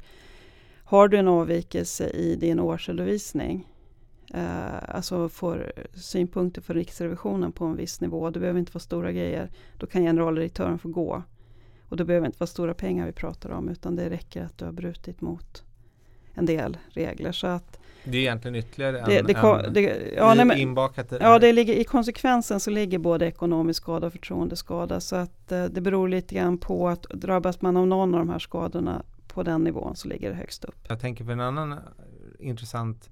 Har 0.84 1.08
du 1.08 1.16
en 1.16 1.28
avvikelse 1.28 2.08
i 2.10 2.36
din 2.36 2.60
årsredovisning, 2.60 3.68
eh, 4.34 4.94
alltså 4.94 5.28
får 5.28 5.72
synpunkter 5.94 6.62
från 6.62 6.76
Riksrevisionen 6.76 7.52
på 7.52 7.64
en 7.64 7.76
viss 7.76 8.00
nivå, 8.00 8.30
det 8.30 8.40
behöver 8.40 8.60
inte 8.60 8.72
vara 8.72 8.80
stora 8.80 9.12
grejer, 9.12 9.50
då 9.78 9.86
kan 9.86 10.02
generaldirektören 10.02 10.78
få 10.78 10.88
gå. 10.88 11.22
Och 11.88 11.96
det 11.96 12.04
behöver 12.04 12.26
inte 12.26 12.40
vara 12.40 12.46
stora 12.46 12.74
pengar 12.74 13.06
vi 13.06 13.12
pratar 13.12 13.50
om 13.50 13.68
utan 13.68 13.96
det 13.96 14.10
räcker 14.10 14.44
att 14.44 14.58
du 14.58 14.64
har 14.64 14.72
brutit 14.72 15.20
mot 15.20 15.64
en 16.34 16.46
del 16.46 16.78
regler. 16.88 17.32
Så 17.32 17.46
att 17.46 17.79
det 18.04 18.18
är 18.18 18.20
egentligen 18.20 18.54
ytterligare 18.54 18.92
det, 18.92 19.18
en, 19.18 19.26
det, 19.26 19.34
en 19.34 19.72
det, 19.72 20.12
ja, 20.16 20.34
nej, 20.34 20.44
men, 20.44 20.58
inbakat 20.58 21.12
i 21.12 21.18
Ja, 21.20 21.38
det 21.38 21.52
ligger, 21.52 21.74
i 21.74 21.84
konsekvensen 21.84 22.60
så 22.60 22.70
ligger 22.70 22.98
både 22.98 23.26
ekonomisk 23.26 23.82
skada 23.82 24.06
och 24.06 24.12
förtroendeskada. 24.12 25.00
Så 25.00 25.16
att 25.16 25.52
eh, 25.52 25.64
det 25.64 25.80
beror 25.80 26.08
lite 26.08 26.34
grann 26.34 26.58
på 26.58 26.88
att 26.88 27.02
drabbas 27.02 27.60
man 27.60 27.76
av 27.76 27.86
någon 27.86 28.14
av 28.14 28.20
de 28.20 28.28
här 28.28 28.38
skadorna 28.38 29.02
på 29.26 29.42
den 29.42 29.64
nivån 29.64 29.96
så 29.96 30.08
ligger 30.08 30.30
det 30.30 30.36
högst 30.36 30.64
upp. 30.64 30.76
Jag 30.88 31.00
tänker 31.00 31.24
på 31.24 31.30
en 31.30 31.40
annan 31.40 31.74
intressant 32.38 33.10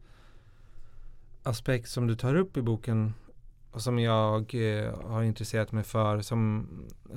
aspekt 1.43 1.89
som 1.89 2.07
du 2.07 2.17
tar 2.17 2.35
upp 2.35 2.57
i 2.57 2.63
boken 2.63 3.15
och 3.71 3.83
som 3.83 3.99
jag 3.99 4.55
eh, 4.55 4.95
har 5.05 5.23
intresserat 5.23 5.73
mig 5.73 5.85
för 5.85 6.21
som 6.21 6.69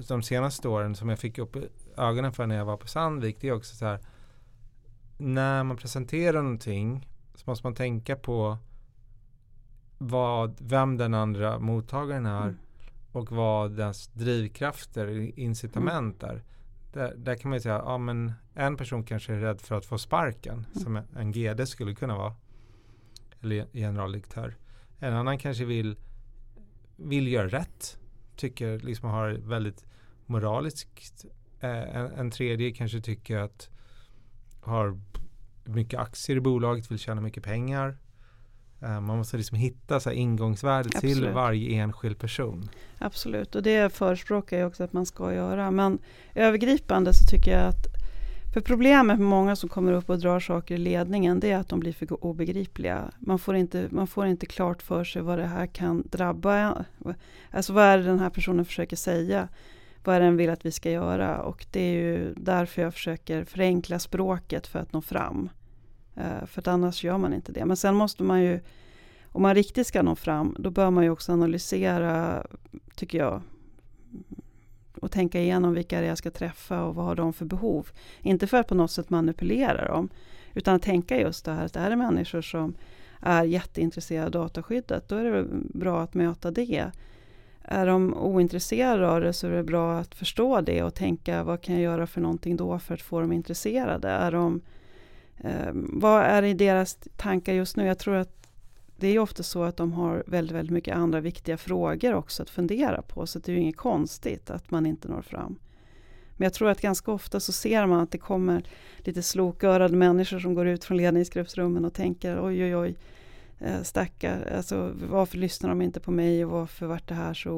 de 0.08 0.24
senaste 0.24 0.68
åren 0.68 0.96
som 0.96 1.10
jag 1.10 1.20
fick 1.20 1.38
upp 1.38 1.58
ögonen 1.98 2.34
för 2.34 2.46
när 2.46 2.56
jag 2.56 2.66
var 2.66 2.78
på 2.78 2.88
Sandvik 2.88 3.38
det 3.42 3.48
är 3.48 3.54
också 3.54 3.76
så 3.76 3.86
här 3.86 4.00
när 5.18 5.64
man 5.64 5.78
presenterar 5.78 6.42
någonting 6.42 7.08
så 7.42 7.52
måste 7.52 7.66
man 7.66 7.76
tänka 7.76 8.16
på 8.16 8.58
vad, 9.98 10.58
vem 10.60 10.98
den 10.98 11.14
andra 11.14 11.60
mottagaren 11.60 12.26
är 12.26 12.44
mm. 12.44 12.58
och 13.12 13.32
vad 13.32 13.72
dess 13.72 14.08
drivkrafter, 14.08 15.40
incitament 15.40 16.24
mm. 16.24 16.36
är. 16.36 16.44
Där, 16.94 17.14
där, 17.18 17.36
kan 17.36 17.50
man 17.50 17.58
ju 17.58 17.62
säga, 17.62 17.82
ja 17.86 17.98
men 17.98 18.34
en 18.54 18.78
person 18.78 19.04
kanske 19.04 19.34
är 19.34 19.40
rädd 19.40 19.62
för 19.62 19.76
att 19.76 19.86
få 19.86 19.98
sparken 19.98 20.54
mm. 20.54 20.84
som 20.84 21.02
en 21.16 21.32
GD 21.32 21.68
skulle 21.68 21.96
kunna 21.96 22.18
vara. 22.18 22.36
Eller 23.42 23.68
generaldirektör. 23.74 24.56
En 25.00 25.14
annan 25.14 25.38
kanske 25.38 25.66
vill, 25.66 25.98
vill 26.96 27.28
göra 27.28 27.48
rätt. 27.48 27.98
Tycker 28.36 28.80
liksom 28.80 29.10
har 29.10 29.30
väldigt 29.30 29.86
moraliskt. 30.26 31.26
Eh, 31.60 31.96
en, 31.96 32.12
en 32.12 32.32
tredje 32.32 32.72
kanske 32.72 33.02
tycker 33.02 33.38
att 33.38 33.70
har 34.62 35.00
mycket 35.64 36.00
aktier 36.00 36.38
i 36.38 36.40
bolaget, 36.40 36.92
vill 36.92 37.00
tjäna 37.00 37.22
mycket 37.22 37.44
pengar. 37.44 37.98
Uh, 38.84 39.00
man 39.02 39.18
måste 39.18 39.38
liksom 39.38 39.58
hitta 39.58 40.00
så 40.00 40.12
ingångsvärdet 40.12 40.96
Absolut. 40.96 41.16
till 41.16 41.30
varje 41.30 41.82
enskild 41.82 42.20
person. 42.20 42.70
Absolut, 42.98 43.56
och 43.56 43.64
det 43.64 43.94
förespråkar 43.94 44.58
jag 44.58 44.68
också 44.68 44.84
att 44.84 44.94
man 44.94 45.06
ska 45.06 45.34
göra. 45.34 45.72
Men 45.72 46.00
övergripande 46.36 47.14
så 47.14 47.26
tycker 47.26 47.52
jag 47.52 47.68
att 47.68 47.92
för 48.54 48.62
problemet 48.62 49.18
med 49.18 49.28
många 49.28 49.56
som 49.56 49.70
kommer 49.70 49.92
upp 49.92 50.10
och 50.10 50.20
drar 50.20 50.40
saker 50.40 50.76
i 50.76 50.78
ledningen, 50.78 51.40
det 51.40 51.52
är 51.52 51.58
att 51.58 51.70
de 51.70 51.80
blir 51.80 51.94
för 51.94 52.26
obegripliga. 52.26 53.12
Man 53.20 53.40
får 53.40 53.56
inte, 53.56 53.88
man 53.92 54.08
får 54.08 54.26
inte 54.28 54.46
klart 54.46 54.82
för 54.82 55.04
sig 55.04 55.22
vad 55.22 55.40
det 55.40 55.46
här 55.46 55.68
kan 55.68 56.04
drabba. 56.12 56.86
Alltså 57.52 57.74
vad 57.74 57.84
är 57.84 57.98
det 57.98 58.04
den 58.04 58.20
här 58.20 58.30
personen 58.30 58.66
försöker 58.66 58.96
säga? 58.96 59.48
Vad 60.04 60.16
är 60.16 60.20
det 60.20 60.26
den 60.26 60.38
vill 60.38 60.50
att 60.50 60.66
vi 60.66 60.72
ska 60.72 60.92
göra? 60.92 61.42
Och 61.42 61.66
det 61.72 61.80
är 61.80 61.94
ju 61.94 62.34
därför 62.34 62.82
jag 62.82 62.94
försöker 62.94 63.44
förenkla 63.44 64.00
språket 64.00 64.68
för 64.68 64.80
att 64.80 64.94
nå 64.94 65.02
fram. 65.02 65.50
Uh, 66.18 66.46
för 66.46 66.62
att 66.62 66.68
annars 66.68 67.04
gör 67.04 67.18
man 67.18 67.34
inte 67.34 67.52
det. 67.52 67.66
Men 67.66 67.78
sen 67.78 67.96
måste 67.96 68.24
man 68.24 68.42
ju, 68.42 68.60
om 69.26 69.42
man 69.42 69.56
riktigt 69.56 69.88
ska 69.88 70.02
nå 70.02 70.16
fram, 70.16 70.56
då 70.60 70.70
bör 70.70 70.90
man 70.90 71.04
ju 71.04 71.10
också 71.10 71.32
analysera, 71.32 72.44
tycker 72.96 73.18
jag, 73.18 73.42
och 75.02 75.12
tänka 75.12 75.40
igenom 75.40 75.74
vilka 75.74 76.00
det 76.00 76.06
är 76.06 76.10
jag 76.10 76.18
ska 76.18 76.32
träffa 76.32 76.84
och 76.84 76.96
vad 76.96 77.06
har 77.06 77.16
de 77.16 77.34
för 77.34 77.46
behov. 77.46 77.90
Inte 78.22 78.48
för 78.48 78.58
att 78.58 78.68
på 78.68 78.76
något 78.76 78.92
sätt 78.92 79.10
manipulera 79.10 79.88
dem, 79.88 80.10
utan 80.54 80.76
att 80.76 80.82
tänka 80.82 81.20
just 81.20 81.46
det 81.46 81.52
här 81.52 81.66
att 81.66 81.74
det 81.74 81.80
här 81.80 81.92
är 81.92 81.96
människor 81.96 82.42
som 82.42 82.76
är 83.20 83.44
jätteintresserade 83.44 84.26
av 84.26 84.32
dataskyddet. 84.32 85.08
Då 85.08 85.16
är 85.16 85.24
det 85.24 85.46
bra 85.74 86.02
att 86.02 86.14
möta 86.14 86.52
det. 86.52 86.92
Är 87.64 87.86
de 87.86 88.14
ointresserade 88.14 89.10
av 89.10 89.22
det 89.22 89.34
så 89.34 89.48
är 89.48 89.52
det 89.52 89.64
bra 89.64 90.00
att 90.00 90.16
förstå 90.16 90.62
det 90.62 90.84
och 90.84 90.96
tänka 90.96 91.44
vad 91.44 91.62
kan 91.62 91.76
jag 91.76 91.84
göra 91.84 92.08
för 92.08 92.22
någonting 92.22 92.58
då 92.58 92.80
för 92.80 92.94
att 92.94 93.02
få 93.02 93.22
dem 93.22 93.32
intresserade. 93.32 94.10
Är 94.10 94.32
de, 94.32 94.62
eh, 95.38 95.72
vad 95.74 96.24
är 96.24 96.44
i 96.44 96.54
deras 96.54 96.98
tankar 97.18 97.54
just 97.54 97.78
nu? 97.78 97.86
Jag 97.86 98.00
tror 98.00 98.16
att 98.16 98.42
det 98.98 99.08
är 99.08 99.20
ofta 99.20 99.44
så 99.44 99.64
att 99.64 99.78
de 99.78 99.94
har 99.94 100.24
väldigt, 100.28 100.56
väldigt 100.56 100.74
mycket 100.74 100.96
andra 100.96 101.20
viktiga 101.20 101.58
frågor 101.58 102.14
också 102.14 102.44
att 102.44 102.50
fundera 102.50 103.02
på. 103.02 103.28
Så 103.28 103.40
det 103.40 103.52
är 103.52 103.56
ju 103.56 103.62
inget 103.62 103.78
konstigt 103.78 104.50
att 104.50 104.72
man 104.72 104.86
inte 104.86 105.08
når 105.08 105.22
fram. 105.22 105.60
Men 106.38 106.46
jag 106.46 106.54
tror 106.54 106.70
att 106.70 106.82
ganska 106.82 107.12
ofta 107.12 107.40
så 107.40 107.52
ser 107.52 107.86
man 107.86 108.00
att 108.00 108.12
det 108.12 108.18
kommer 108.18 108.64
lite 108.98 109.24
slokörade 109.24 109.96
människor 109.96 110.40
som 110.40 110.54
går 110.54 110.68
ut 110.68 110.84
från 110.84 110.98
ledningsgruppsrummen 110.98 111.86
och 111.86 111.94
tänker 111.94 112.46
oj 112.46 112.64
oj 112.64 112.76
oj 112.76 112.96
eh, 113.62 113.82
stackar, 113.82 114.54
alltså 114.58 114.94
varför 114.96 115.38
lyssnar 115.38 115.70
de 115.70 115.82
inte 115.82 116.00
på 116.00 116.12
mig 116.12 116.46
och 116.46 116.52
varför 116.52 116.86
vart 116.86 117.08
det 117.08 117.14
här 117.14 117.34
så 117.34 117.54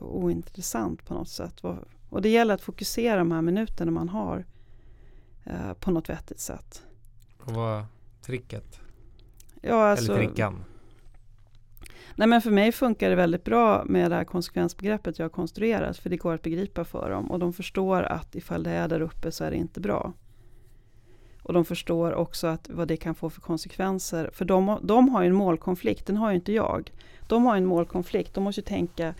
ointressant 0.00 1.04
på 1.06 1.14
något 1.14 1.28
sätt. 1.28 1.60
Och 2.08 2.22
det 2.22 2.28
gäller 2.28 2.54
att 2.54 2.62
fokusera 2.62 3.16
de 3.16 3.32
här 3.32 3.42
minuterna 3.42 3.90
man 3.90 4.08
har 4.08 4.44
eh, 5.44 5.72
på 5.72 5.90
något 5.90 6.08
vettigt 6.08 6.40
sätt. 6.40 6.82
Och 7.38 7.52
vad 7.52 7.78
är 7.78 7.84
tricket? 8.22 8.80
Ja, 9.60 9.88
alltså, 9.88 10.12
Eller 10.12 10.26
trickan? 10.26 10.64
Nej 12.16 12.28
men 12.28 12.42
för 12.42 12.50
mig 12.50 12.72
funkar 12.72 13.10
det 13.10 13.16
väldigt 13.16 13.44
bra 13.44 13.84
med 13.84 14.10
det 14.10 14.14
här 14.14 14.24
konsekvensbegreppet 14.24 15.18
jag 15.18 15.24
har 15.24 15.30
konstruerat. 15.30 15.98
För 15.98 16.10
det 16.10 16.16
går 16.16 16.34
att 16.34 16.42
begripa 16.42 16.84
för 16.84 17.10
dem. 17.10 17.30
Och 17.30 17.38
de 17.38 17.52
förstår 17.52 18.02
att 18.02 18.34
ifall 18.34 18.62
det 18.62 18.70
är 18.70 18.88
där 18.88 19.00
uppe 19.00 19.32
så 19.32 19.44
är 19.44 19.50
det 19.50 19.56
inte 19.56 19.80
bra. 19.80 20.12
Och 21.44 21.52
de 21.52 21.64
förstår 21.64 22.14
också 22.14 22.46
att 22.46 22.68
vad 22.70 22.88
det 22.88 22.96
kan 22.96 23.14
få 23.14 23.30
för 23.30 23.40
konsekvenser. 23.40 24.30
För 24.32 24.44
de, 24.44 24.78
de 24.82 25.08
har 25.08 25.22
ju 25.22 25.28
en 25.28 25.34
målkonflikt, 25.34 26.06
den 26.06 26.16
har 26.16 26.30
ju 26.30 26.36
inte 26.36 26.52
jag. 26.52 26.92
De 27.28 27.46
har 27.46 27.56
en 27.56 27.66
målkonflikt, 27.66 28.34
de 28.34 28.44
måste 28.44 28.60
ju 28.60 28.64
tänka 28.64 29.14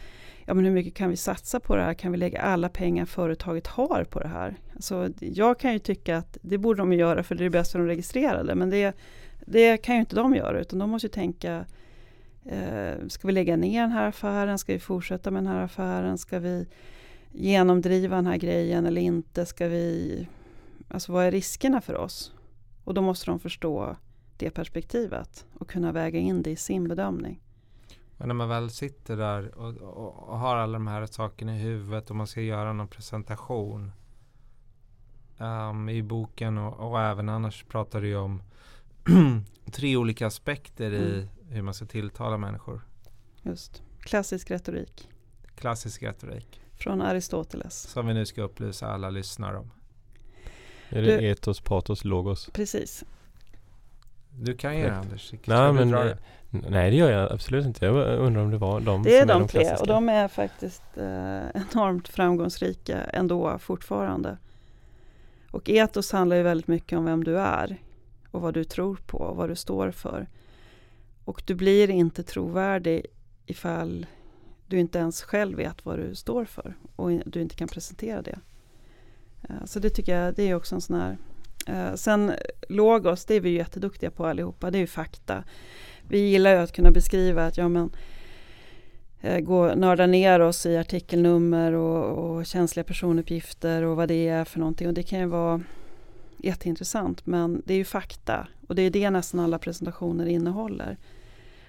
ja, 0.45 0.55
men 0.55 0.65
hur 0.65 0.73
mycket 0.73 0.95
kan 0.95 1.11
vi 1.11 1.17
satsa 1.17 1.61
på 1.61 1.77
det 1.77 1.83
här? 1.83 1.95
Kan 1.95 2.13
vi 2.13 2.19
lägga 2.19 2.41
alla 2.41 2.69
pengar 2.69 3.05
företaget 3.05 3.67
har 3.67 4.05
på 4.05 4.21
det 4.21 4.29
här? 4.29 4.57
Alltså, 4.75 5.09
jag 5.21 5.59
kan 5.59 5.73
ju 5.73 5.79
tycka 5.79 6.17
att 6.17 6.39
det 6.43 6.59
borde 6.59 6.79
de 6.79 6.93
göra 6.93 7.23
för 7.23 7.35
det 7.35 7.45
är 7.45 7.51
det 7.51 7.65
för 7.65 7.79
de 7.79 7.89
registrerade. 7.89 8.55
Men 8.55 8.71
det, 8.71 8.97
det 9.47 9.77
kan 9.77 9.95
ju 9.95 10.01
inte 10.01 10.17
de 10.17 10.35
göra 10.35 10.61
utan 10.61 10.79
de 10.79 10.91
måste 10.91 11.07
ju 11.07 11.13
tänka 11.13 11.65
Eh, 12.45 13.07
ska 13.09 13.27
vi 13.27 13.33
lägga 13.33 13.57
ner 13.57 13.81
den 13.81 13.93
här 13.93 14.09
affären? 14.09 14.59
Ska 14.59 14.73
vi 14.73 14.79
fortsätta 14.79 15.31
med 15.31 15.43
den 15.43 15.53
här 15.53 15.63
affären? 15.63 16.19
Ska 16.19 16.39
vi 16.39 16.67
genomdriva 17.33 18.17
den 18.17 18.27
här 18.27 18.37
grejen 18.37 18.87
eller 18.87 19.03
inte? 19.03 19.47
Ska 19.47 19.69
vi... 19.69 20.27
Alltså 20.95 21.13
vad 21.13 21.25
är 21.25 21.31
riskerna 21.31 21.81
för 21.81 21.97
oss? 21.97 22.33
Och 22.85 22.95
då 22.95 23.03
måste 23.03 23.27
de 23.27 23.41
förstå 23.41 23.97
det 24.37 24.51
perspektivet 24.51 25.47
och 25.59 25.69
kunna 25.69 25.93
väga 25.93 26.19
in 26.19 26.43
det 26.43 26.51
i 26.51 26.57
sin 26.57 26.89
bedömning. 26.89 27.41
Och 28.19 28.27
när 28.27 28.35
man 28.35 28.49
väl 28.49 28.71
sitter 28.71 29.17
där 29.17 29.59
och, 29.59 29.77
och, 29.77 30.29
och, 30.29 30.39
har 30.39 30.57
alla 30.57 30.73
de 30.73 30.87
här 30.87 31.07
sakerna 31.07 31.57
i 31.57 31.59
huvudet 31.59 32.11
och 32.11 32.17
man 32.17 32.27
ska 32.27 32.41
göra 32.41 32.73
någon 32.73 32.89
presentation 32.89 33.93
um, 35.39 35.89
i 35.89 36.03
boken 36.03 36.59
och, 36.59 36.91
och, 36.91 37.01
även 37.01 37.29
annars 37.29 37.65
pratar 37.65 38.01
du 38.01 38.09
ju 38.09 38.17
om 38.17 38.43
tre 39.73 39.97
olika 39.97 40.27
aspekter 40.27 40.93
mm. 40.93 41.03
i 41.03 41.29
hur 41.49 41.63
man 41.63 41.75
ska 41.75 41.87
tilltala 41.87 42.37
människor. 42.37 42.87
Just. 43.43 43.83
Klassisk 44.01 44.51
retorik. 44.51 45.09
Klassisk 45.57 46.03
retorik. 46.03 46.61
Från 46.75 47.03
Aristoteles. 47.03 47.83
Som 47.83 48.07
vi 48.07 48.15
nu 48.15 48.27
ska 48.27 48.43
upplysa 48.43 48.87
alla 48.87 49.11
lyssnare 49.11 49.59
om. 49.59 49.71
Är 50.91 51.03
det 51.03 51.17
du, 51.17 51.27
etos, 51.27 51.61
patos, 51.61 52.05
logos? 52.05 52.51
Precis. 52.53 53.05
Du 54.31 54.57
kan 54.57 54.79
ju 54.79 54.85
det 54.85 54.97
Anders. 54.97 55.33
Nej, 55.45 55.73
men, 55.73 55.91
det? 55.91 56.19
nej 56.51 56.91
det 56.91 56.97
gör 56.97 57.11
jag 57.11 57.33
absolut 57.33 57.67
inte. 57.67 57.87
Jag 57.87 58.19
undrar 58.19 58.43
om 58.43 58.51
det 58.51 58.59
var 58.59 58.81
de 58.81 59.03
Det 59.03 59.19
är 59.19 59.21
som 59.21 59.29
de, 59.29 59.35
är 59.35 59.39
de 59.39 59.49
tre 59.49 59.75
och 59.81 59.87
de 59.87 60.09
är 60.09 60.29
faktiskt 60.29 60.83
eh, 60.97 61.63
enormt 61.73 62.09
framgångsrika 62.09 62.99
ändå 63.05 63.59
fortfarande. 63.59 64.37
Och 65.51 65.71
etos 65.71 66.13
handlar 66.13 66.37
ju 66.37 66.43
väldigt 66.43 66.69
mycket 66.69 66.99
om 66.99 67.05
vem 67.05 67.25
du 67.25 67.39
är 67.39 67.77
och 68.31 68.41
vad 68.41 68.55
du 68.55 68.65
tror 68.65 68.97
på 69.07 69.19
och 69.19 69.37
vad 69.37 69.49
du 69.49 69.57
står 69.57 69.91
för. 69.91 70.27
Och 71.25 71.43
du 71.47 71.55
blir 71.55 71.91
inte 71.91 72.23
trovärdig 72.23 73.07
ifall 73.47 74.07
du 74.67 74.79
inte 74.79 74.99
ens 74.99 75.23
själv 75.23 75.57
vet 75.57 75.85
vad 75.85 75.99
du 75.99 76.15
står 76.15 76.45
för 76.45 76.75
och 76.97 77.11
du 77.27 77.41
inte 77.41 77.57
kan 77.57 77.69
presentera 77.69 78.23
det. 78.23 78.39
Eh, 79.49 79.65
så 79.65 79.79
det 79.79 79.91
tycker 79.91 80.17
jag, 80.17 80.35
det 80.35 80.51
är 80.51 80.55
också 80.55 80.75
en 80.75 80.81
sån 80.81 81.01
här... 81.01 81.19
Eh, 81.67 81.95
sen 81.95 82.33
logos, 82.69 83.25
det 83.25 83.35
är 83.35 83.41
vi 83.41 83.49
ju 83.49 83.57
jätteduktiga 83.57 84.11
på 84.11 84.27
allihopa, 84.27 84.71
det 84.71 84.79
är 84.79 84.81
ju 84.81 84.87
fakta. 84.87 85.45
Vi 86.09 86.19
gillar 86.19 86.53
ju 86.53 86.59
att 86.59 86.73
kunna 86.73 86.91
beskriva 86.91 87.47
att 87.47 87.59
ja 87.59 87.69
men 87.69 87.91
eh, 89.21 89.41
gå, 89.41 89.75
nörda 89.75 90.07
ner 90.07 90.41
oss 90.41 90.67
i 90.67 90.77
artikelnummer 90.77 91.73
och, 91.73 92.37
och 92.37 92.47
känsliga 92.47 92.85
personuppgifter 92.85 93.83
och 93.83 93.97
vad 93.97 94.09
det 94.09 94.29
är 94.29 94.45
för 94.45 94.59
någonting. 94.59 94.89
Och 94.89 94.95
det 94.95 95.03
kan 95.03 95.21
ju 95.21 95.27
vara 95.27 95.63
jätteintressant 96.37 97.27
men 97.27 97.63
det 97.67 97.75
är 97.75 97.79
ju 97.79 97.85
fakta 97.85 98.49
och 98.69 98.75
det 98.75 98.83
är 98.83 98.91
det 98.91 99.11
nästan 99.11 99.41
alla 99.41 99.59
presentationer 99.59 100.27
innehåller. 100.27 100.97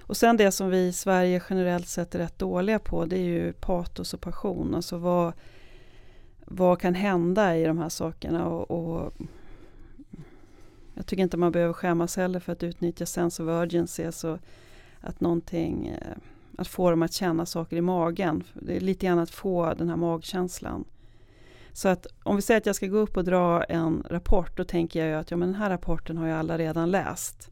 Och 0.08 0.18
sen 0.18 0.38
det 0.38 0.52
som 0.52 0.70
vi 0.70 0.88
i 0.88 0.94
Sverige 0.94 1.42
generellt 1.50 1.88
sett 1.88 2.16
är 2.16 2.20
rätt 2.20 2.40
dåliga 2.40 2.80
på 2.80 3.06
det 3.06 3.16
är 3.16 3.24
ju 3.24 3.54
patos 3.54 4.14
och 4.14 4.22
passion. 4.22 4.76
Alltså 4.76 4.98
vad, 4.98 5.34
vad 6.46 6.80
kan 6.80 6.94
hända 6.94 7.58
i 7.58 7.66
de 7.66 7.78
här 7.78 7.90
sakerna 7.90 8.48
och, 8.48 8.72
och 8.72 9.14
jag 10.94 11.06
tycker 11.06 11.24
inte 11.24 11.38
man 11.38 11.52
behöver 11.52 11.74
skämmas 11.74 12.18
heller 12.18 12.40
för 12.40 12.52
att 12.52 12.64
utnyttja 12.64 13.06
sense 13.06 13.44
of 13.44 13.50
urgency, 13.50 14.06
alltså 14.06 14.40
att 15.02 15.20
någonting, 15.20 15.88
eh, 15.88 16.18
att 16.58 16.68
få 16.68 16.90
dem 16.90 17.02
att 17.02 17.14
känna 17.14 17.46
saker 17.46 17.78
i 17.78 17.82
magen. 17.82 18.44
Det 18.54 18.76
är 18.76 18.80
lite 18.80 19.06
grann 19.06 19.20
att 19.20 19.30
få 19.30 19.74
den 19.74 19.90
här 19.90 19.96
magkänslan. 19.96 20.86
Så 21.74 21.90
att 21.90 22.08
om 22.24 22.36
vi 22.36 22.42
säger 22.42 22.58
att 22.58 22.66
jag 22.66 22.76
ska 22.76 22.88
gå 22.88 22.98
upp 22.98 23.18
och 23.18 23.24
dra 23.24 23.64
en 23.64 24.04
rapport, 24.10 24.58
då 24.58 24.64
tänker 24.64 25.00
jag 25.00 25.10
ju 25.10 25.16
att 25.16 25.32
ja, 25.32 25.38
men 25.38 25.48
den 25.48 25.62
här 25.62 25.70
rapporten 25.70 26.18
har 26.18 26.28
ju 26.28 26.34
alla 26.34 26.58
redan 26.58 26.92
läst. 26.92 27.50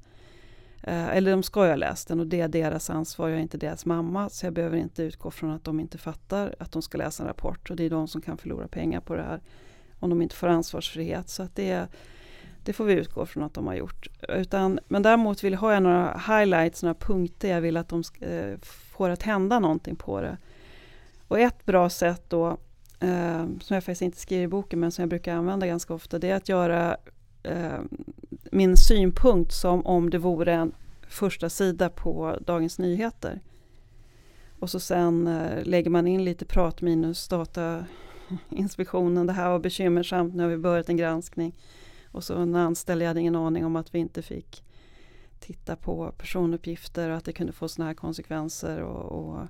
Eh, 0.83 1.17
eller 1.17 1.31
de 1.31 1.43
ska 1.43 1.63
ju 1.63 1.69
ha 1.69 1.75
läst 1.75 2.07
den 2.07 2.19
och 2.19 2.27
det 2.27 2.41
är 2.41 2.47
deras 2.47 2.89
ansvar, 2.89 3.29
jag 3.29 3.37
är 3.37 3.41
inte 3.41 3.57
deras 3.57 3.85
mamma. 3.85 4.29
Så 4.29 4.45
jag 4.45 4.53
behöver 4.53 4.77
inte 4.77 5.03
utgå 5.03 5.31
från 5.31 5.51
att 5.51 5.63
de 5.63 5.79
inte 5.79 5.97
fattar 5.97 6.55
att 6.59 6.71
de 6.71 6.81
ska 6.81 6.97
läsa 6.97 7.23
en 7.23 7.27
rapport. 7.27 7.69
Och 7.69 7.75
det 7.75 7.83
är 7.83 7.89
de 7.89 8.07
som 8.07 8.21
kan 8.21 8.37
förlora 8.37 8.67
pengar 8.67 9.01
på 9.01 9.15
det 9.15 9.23
här 9.23 9.41
om 9.99 10.09
de 10.09 10.21
inte 10.21 10.35
får 10.35 10.47
ansvarsfrihet. 10.47 11.29
Så 11.29 11.43
att 11.43 11.55
det 11.55 11.87
Det 12.65 12.73
får 12.73 12.85
vi 12.85 12.93
utgå 12.93 13.25
från 13.25 13.43
att 13.43 13.53
de 13.53 13.67
har 13.67 13.73
gjort. 13.73 14.07
Utan, 14.29 14.79
men 14.87 15.01
däremot 15.01 15.43
vill, 15.43 15.55
har 15.55 15.71
jag 15.71 15.83
några 15.83 16.17
highlights, 16.17 16.83
några 16.83 16.93
punkter 16.93 17.49
jag 17.49 17.61
vill 17.61 17.77
att 17.77 17.89
de 17.89 18.03
ska, 18.03 18.25
eh, 18.25 18.57
får 18.95 19.09
att 19.09 19.23
hända 19.23 19.59
någonting 19.59 19.95
på 19.95 20.21
det. 20.21 20.37
Och 21.27 21.39
ett 21.39 21.65
bra 21.65 21.89
sätt 21.89 22.23
då, 22.29 22.57
eh, 22.99 23.45
som 23.61 23.73
jag 23.73 23.83
faktiskt 23.83 24.01
inte 24.01 24.17
skriver 24.17 24.43
i 24.43 24.47
boken 24.47 24.79
men 24.79 24.91
som 24.91 25.01
jag 25.01 25.09
brukar 25.09 25.35
använda 25.35 25.67
ganska 25.67 25.93
ofta, 25.93 26.19
det 26.19 26.29
är 26.29 26.35
att 26.35 26.49
göra 26.49 26.97
eh, 27.43 27.79
min 28.51 28.77
synpunkt 28.77 29.53
som 29.53 29.85
om 29.85 30.09
det 30.09 30.17
vore 30.17 30.53
en 30.53 30.71
första 31.07 31.49
sida 31.49 31.89
på 31.89 32.37
Dagens 32.45 32.79
Nyheter. 32.79 33.41
Och 34.59 34.69
så 34.69 34.79
sen 34.79 35.27
eh, 35.27 35.63
lägger 35.63 35.89
man 35.89 36.07
in 36.07 36.23
lite 36.23 36.45
prat 36.45 36.81
minus 36.81 37.27
Datainspektionen. 37.27 39.27
Det 39.27 39.33
här 39.33 39.49
var 39.49 39.59
bekymmersamt, 39.59 40.35
nu 40.35 40.43
har 40.43 40.49
vi 40.49 40.57
börjat 40.57 40.89
en 40.89 40.97
granskning. 40.97 41.55
Och 42.11 42.23
så 42.23 42.37
en 42.37 42.55
anställd, 42.55 43.01
jag 43.01 43.07
hade 43.07 43.19
ingen 43.19 43.35
aning 43.35 43.65
om 43.65 43.75
att 43.75 43.95
vi 43.95 43.99
inte 43.99 44.21
fick 44.21 44.63
titta 45.39 45.75
på 45.75 46.13
personuppgifter 46.17 47.09
och 47.09 47.17
att 47.17 47.25
det 47.25 47.33
kunde 47.33 47.53
få 47.53 47.67
sådana 47.67 47.89
här 47.89 47.95
konsekvenser. 47.95 48.81
Och, 48.81 49.11
och 49.11 49.47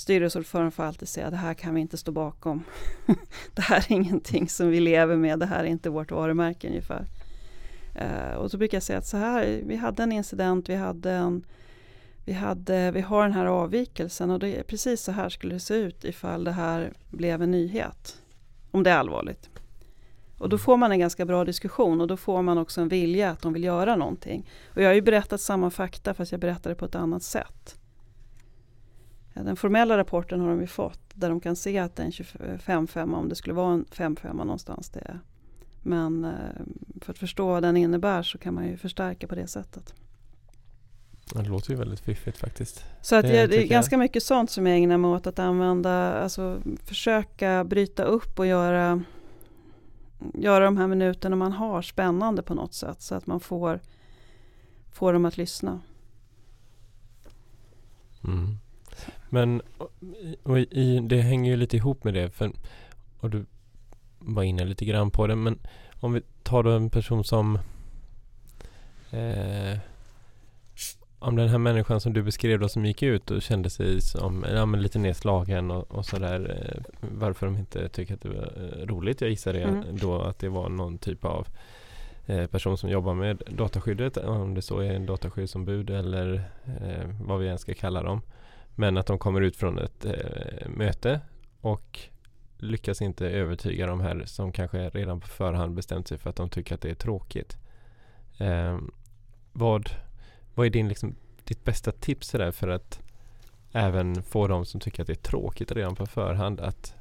Styrelseordförande 0.00 0.70
får 0.70 0.82
alltid 0.82 1.08
säga 1.08 1.30
det 1.30 1.36
här 1.36 1.54
kan 1.54 1.74
vi 1.74 1.80
inte 1.80 1.96
stå 1.96 2.12
bakom. 2.12 2.64
det 3.54 3.62
här 3.62 3.76
är 3.78 3.92
ingenting 3.92 4.48
som 4.48 4.68
vi 4.68 4.80
lever 4.80 5.16
med, 5.16 5.38
det 5.38 5.46
här 5.46 5.64
är 5.64 5.68
inte 5.68 5.90
vårt 5.90 6.10
varumärke 6.10 6.68
ungefär. 6.68 7.06
Uh, 7.96 8.34
och 8.36 8.50
så 8.50 8.58
brukar 8.58 8.76
jag 8.76 8.82
säga 8.82 8.98
att 8.98 9.06
så 9.06 9.16
här, 9.16 9.62
vi 9.66 9.76
hade 9.76 10.02
en 10.02 10.12
incident, 10.12 10.68
vi 10.68 10.74
hade 10.74 11.10
en 11.10 11.44
vi, 12.24 12.32
hade, 12.32 12.90
vi 12.90 13.00
har 13.00 13.22
den 13.22 13.32
här 13.32 13.46
avvikelsen 13.46 14.30
och 14.30 14.38
det 14.38 14.48
är 14.48 14.62
precis 14.62 15.02
så 15.02 15.12
här 15.12 15.28
skulle 15.28 15.54
det 15.54 15.60
se 15.60 15.74
ut 15.74 16.04
ifall 16.04 16.44
det 16.44 16.52
här 16.52 16.92
blev 17.10 17.42
en 17.42 17.50
nyhet. 17.50 18.16
Om 18.70 18.82
det 18.82 18.90
är 18.90 18.96
allvarligt. 18.96 19.50
Och 20.38 20.48
då 20.48 20.58
får 20.58 20.76
man 20.76 20.92
en 20.92 20.98
ganska 20.98 21.24
bra 21.24 21.44
diskussion 21.44 22.00
och 22.00 22.06
då 22.06 22.16
får 22.16 22.42
man 22.42 22.58
också 22.58 22.80
en 22.80 22.88
vilja 22.88 23.30
att 23.30 23.42
de 23.42 23.52
vill 23.52 23.64
göra 23.64 23.96
någonting. 23.96 24.50
Och 24.74 24.82
jag 24.82 24.88
har 24.88 24.94
ju 24.94 25.02
berättat 25.02 25.40
samma 25.40 25.70
fakta 25.70 26.14
fast 26.14 26.32
jag 26.32 26.40
berättar 26.40 26.70
det 26.70 26.76
på 26.76 26.84
ett 26.84 26.94
annat 26.94 27.22
sätt. 27.22 27.79
Den 29.34 29.56
formella 29.56 29.98
rapporten 29.98 30.40
har 30.40 30.48
de 30.48 30.60
ju 30.60 30.66
fått 30.66 31.00
där 31.14 31.28
de 31.28 31.40
kan 31.40 31.56
se 31.56 31.78
att 31.78 31.96
det 31.96 32.02
är 32.02 32.06
en 32.06 32.12
25-5 32.12 33.14
om 33.14 33.28
det 33.28 33.34
skulle 33.34 33.54
vara 33.54 33.72
en 33.72 33.84
5-5 33.84 34.34
någonstans. 34.34 34.88
Det 34.88 35.18
Men 35.82 36.24
eh, 36.24 36.30
för 37.00 37.12
att 37.12 37.18
förstå 37.18 37.46
vad 37.46 37.62
den 37.62 37.76
innebär 37.76 38.22
så 38.22 38.38
kan 38.38 38.54
man 38.54 38.66
ju 38.66 38.76
förstärka 38.76 39.26
på 39.26 39.34
det 39.34 39.46
sättet. 39.46 39.94
Det 41.34 41.48
låter 41.48 41.70
ju 41.70 41.76
väldigt 41.76 42.00
fiffigt 42.00 42.38
faktiskt. 42.38 42.84
Så 43.02 43.16
att 43.16 43.22
det, 43.22 43.36
jag, 43.36 43.50
det 43.50 43.62
är 43.62 43.66
ganska 43.66 43.98
mycket 43.98 44.22
sånt 44.22 44.50
som 44.50 44.66
jag 44.66 44.76
ägnar 44.76 44.98
mig 44.98 45.10
åt 45.10 45.26
att 45.26 45.38
använda, 45.38 46.22
alltså 46.22 46.60
försöka 46.84 47.64
bryta 47.64 48.04
upp 48.04 48.38
och 48.38 48.46
göra, 48.46 49.02
göra 50.34 50.64
de 50.64 50.76
här 50.76 50.86
minuterna 50.86 51.36
man 51.36 51.52
har 51.52 51.82
spännande 51.82 52.42
på 52.42 52.54
något 52.54 52.74
sätt 52.74 53.02
så 53.02 53.14
att 53.14 53.26
man 53.26 53.40
får, 53.40 53.80
får 54.92 55.12
dem 55.12 55.24
att 55.24 55.36
lyssna. 55.36 55.80
Mm. 58.24 58.58
Men 59.28 59.62
och 60.42 60.58
i, 60.58 61.00
det 61.02 61.20
hänger 61.20 61.50
ju 61.50 61.56
lite 61.56 61.76
ihop 61.76 62.04
med 62.04 62.14
det 62.14 62.30
för, 62.30 62.52
och 63.20 63.30
du 63.30 63.46
var 64.18 64.42
inne 64.42 64.64
lite 64.64 64.84
grann 64.84 65.10
på 65.10 65.26
det 65.26 65.36
men 65.36 65.58
om 66.00 66.12
vi 66.12 66.22
tar 66.42 66.62
då 66.62 66.70
en 66.70 66.90
person 66.90 67.24
som 67.24 67.58
eh, 69.10 69.78
om 71.20 71.36
den 71.36 71.48
här 71.48 71.58
människan 71.58 72.00
som 72.00 72.12
du 72.12 72.22
beskrev 72.22 72.60
då 72.60 72.68
som 72.68 72.86
gick 72.86 73.02
ut 73.02 73.30
och 73.30 73.42
kände 73.42 73.70
sig 73.70 74.00
som 74.00 74.44
ja, 74.54 74.66
men 74.66 74.82
lite 74.82 74.98
nedslagen 74.98 75.70
och, 75.70 75.90
och 75.90 76.06
sådär. 76.06 76.56
Eh, 76.58 76.82
varför 77.00 77.46
de 77.46 77.56
inte 77.56 77.88
tycker 77.88 78.14
att 78.14 78.20
det 78.20 78.28
var 78.28 78.36
eh, 78.36 78.86
roligt. 78.86 79.20
Jag 79.20 79.30
gissar 79.30 79.52
det 79.52 79.62
mm. 79.62 79.84
då 79.92 80.22
att 80.22 80.38
det 80.38 80.48
var 80.48 80.68
någon 80.68 80.98
typ 80.98 81.24
av 81.24 81.46
eh, 82.26 82.46
person 82.46 82.78
som 82.78 82.90
jobbar 82.90 83.14
med 83.14 83.42
dataskyddet. 83.48 84.16
Om 84.16 84.54
det 84.54 84.62
så 84.62 84.78
är 84.78 84.92
en 84.92 85.06
dataskyddsombud 85.06 85.90
eller 85.90 86.34
eh, 86.64 87.10
vad 87.22 87.40
vi 87.40 87.48
än 87.48 87.58
ska 87.58 87.74
kalla 87.74 88.02
dem. 88.02 88.22
Men 88.80 88.96
att 88.96 89.06
de 89.06 89.18
kommer 89.18 89.40
ut 89.40 89.56
från 89.56 89.78
ett 89.78 90.04
eh, 90.04 90.68
möte 90.68 91.20
och 91.60 92.00
lyckas 92.58 93.02
inte 93.02 93.26
övertyga 93.30 93.86
de 93.86 94.00
här 94.00 94.22
som 94.26 94.52
kanske 94.52 94.88
redan 94.88 95.20
på 95.20 95.26
förhand 95.26 95.74
bestämt 95.74 96.08
sig 96.08 96.18
för 96.18 96.30
att 96.30 96.36
de 96.36 96.48
tycker 96.48 96.74
att 96.74 96.80
det 96.80 96.90
är 96.90 96.94
tråkigt. 96.94 97.58
Eh, 98.38 98.78
vad 99.52 99.90
vad 100.54 100.66
är 100.66 100.70
din, 100.70 100.88
liksom, 100.88 101.14
ditt 101.44 101.64
bästa 101.64 101.92
tips 101.92 102.30
där 102.30 102.52
för 102.52 102.68
att 102.68 103.00
även 103.72 104.22
få 104.22 104.48
de 104.48 104.64
som 104.64 104.80
tycker 104.80 105.02
att 105.02 105.06
det 105.06 105.12
är 105.12 105.30
tråkigt 105.30 105.72
redan 105.72 105.94
på 105.96 106.06
förhand 106.06 106.60
att 106.60 106.94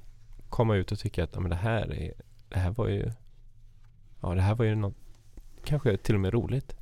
komma 0.49 0.75
ut 0.75 0.91
och 0.91 0.99
tycka 0.99 1.23
att 1.23 1.33
ja, 1.33 1.39
men 1.39 1.49
det, 1.49 1.55
här 1.55 1.93
är, 1.93 2.13
det 2.49 2.59
här 2.59 2.71
var 2.71 2.87
ju 2.87 3.11
Ja 4.21 4.35
det 4.35 4.41
här 4.41 4.55
var 4.55 4.65
ju 4.65 4.75
något 4.75 4.95
Kanske 5.63 5.97
till 5.97 6.15
och 6.15 6.21
med 6.21 6.33
roligt. 6.33 6.75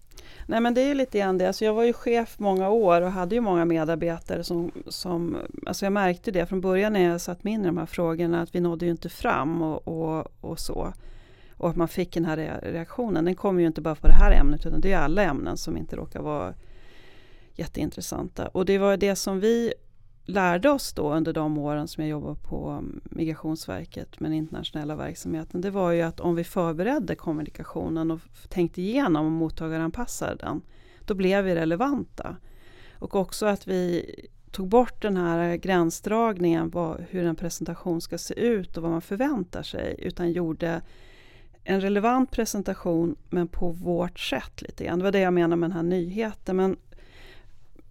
Nej 0.46 0.62
men 0.62 0.74
det 0.74 0.82
är 0.82 0.96
lite 0.96 1.20
grann 1.20 1.38
det. 1.38 1.48
Alltså 1.48 1.66
jag 1.66 1.74
var 1.74 1.84
ju 1.84 1.94
chef 1.94 2.40
många 2.40 2.70
år 2.70 3.02
och 3.02 3.12
hade 3.12 3.36
ju 3.36 3.42
många 3.42 3.66
medarbetare 3.66 4.44
som, 4.44 4.72
som 4.88 5.38
alltså 5.66 5.86
jag 5.86 5.94
märkte 5.94 6.32
det 6.32 6.46
från 6.46 6.62
början 6.62 6.94
när 6.94 7.04
jag 7.04 7.22
satt 7.22 7.44
mig 7.44 7.54
in 7.54 7.62
i 7.62 7.66
de 7.66 7.78
här 7.78 7.86
frågorna 7.86 8.42
att 8.42 8.56
vi 8.56 8.60
nådde 8.60 8.86
ju 8.86 8.92
inte 8.92 9.10
fram 9.10 9.62
och, 9.62 9.88
och, 9.88 10.28
och 10.42 10.60
så. 10.60 10.94
Och 11.58 11.70
att 11.70 11.76
man 11.76 11.88
fick 11.88 12.14
den 12.14 12.26
här 12.26 12.60
reaktionen. 12.64 13.26
Den 13.26 13.36
kommer 13.36 13.62
ju 13.62 13.68
inte 13.68 13.82
bara 13.82 13.96
på 13.96 14.08
det 14.08 14.14
här 14.14 14.32
ämnet 14.32 14.66
utan 14.66 14.82
det 14.82 14.94
är 14.94 14.98
alla 14.98 15.24
ämnen 15.24 15.58
som 15.58 15.78
inte 15.78 15.96
råkar 15.96 16.22
vara 16.22 16.54
jätteintressanta. 17.56 18.48
Och 18.48 18.66
det 18.66 18.78
var 18.78 18.98
det 18.98 19.16
som 19.16 19.40
vi 19.40 19.74
lärde 20.28 20.70
oss 20.70 20.94
då 20.94 21.14
under 21.14 21.34
de 21.34 21.58
åren 21.58 21.88
som 21.88 22.04
jag 22.04 22.10
jobbade 22.10 22.36
på 22.36 22.84
Migrationsverket 23.04 24.20
med 24.20 24.32
den 24.32 24.38
internationella 24.38 24.96
verksamheten. 24.96 25.62
Det 25.62 25.70
var 25.70 25.92
ju 25.92 26.02
att 26.02 26.20
om 26.20 26.36
vi 26.36 26.44
förberedde 26.44 27.16
kommunikationen 27.16 28.12
och 28.12 28.20
tänkte 28.50 28.82
igenom 28.82 29.26
och 29.26 29.32
mottagaranpassade 29.32 30.36
den. 30.36 30.62
Då 31.06 31.14
blev 31.14 31.44
vi 31.44 31.56
relevanta. 31.56 32.36
Och 33.00 33.16
också 33.16 33.46
att 33.46 33.68
vi 33.68 34.16
tog 34.52 34.68
bort 34.68 35.02
den 35.02 35.18
här 35.18 35.56
gränsdragningen 35.56 36.70
vad, 36.70 37.06
hur 37.10 37.26
en 37.26 37.36
presentation 37.36 38.02
ska 38.02 38.18
se 38.18 38.34
ut 38.40 38.78
och 38.78 38.84
vad 38.84 38.92
man 38.92 39.02
förväntar 39.02 39.64
sig. 39.64 39.96
Utan 40.00 40.32
gjorde 40.32 40.82
en 41.64 41.82
relevant 41.82 42.32
presentation 42.32 43.16
men 43.30 43.48
på 43.48 43.70
vårt 43.70 44.20
sätt 44.20 44.62
lite 44.62 44.86
grann. 44.86 45.00
Det 45.00 45.04
var 45.04 45.12
det 45.12 45.20
jag 45.20 45.34
menade 45.34 45.56
med 45.56 45.70
den 45.70 45.76
här 45.76 45.84
nyheten. 45.84 46.56
Men 46.56 46.78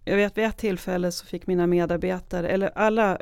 jag 0.07 0.17
vet 0.17 0.37
vid 0.37 0.45
ett 0.45 0.57
tillfälle 0.57 1.11
så 1.11 1.25
fick 1.25 1.47
mina 1.47 1.67
medarbetare, 1.67 2.49
eller 2.49 2.71
alla 2.75 3.17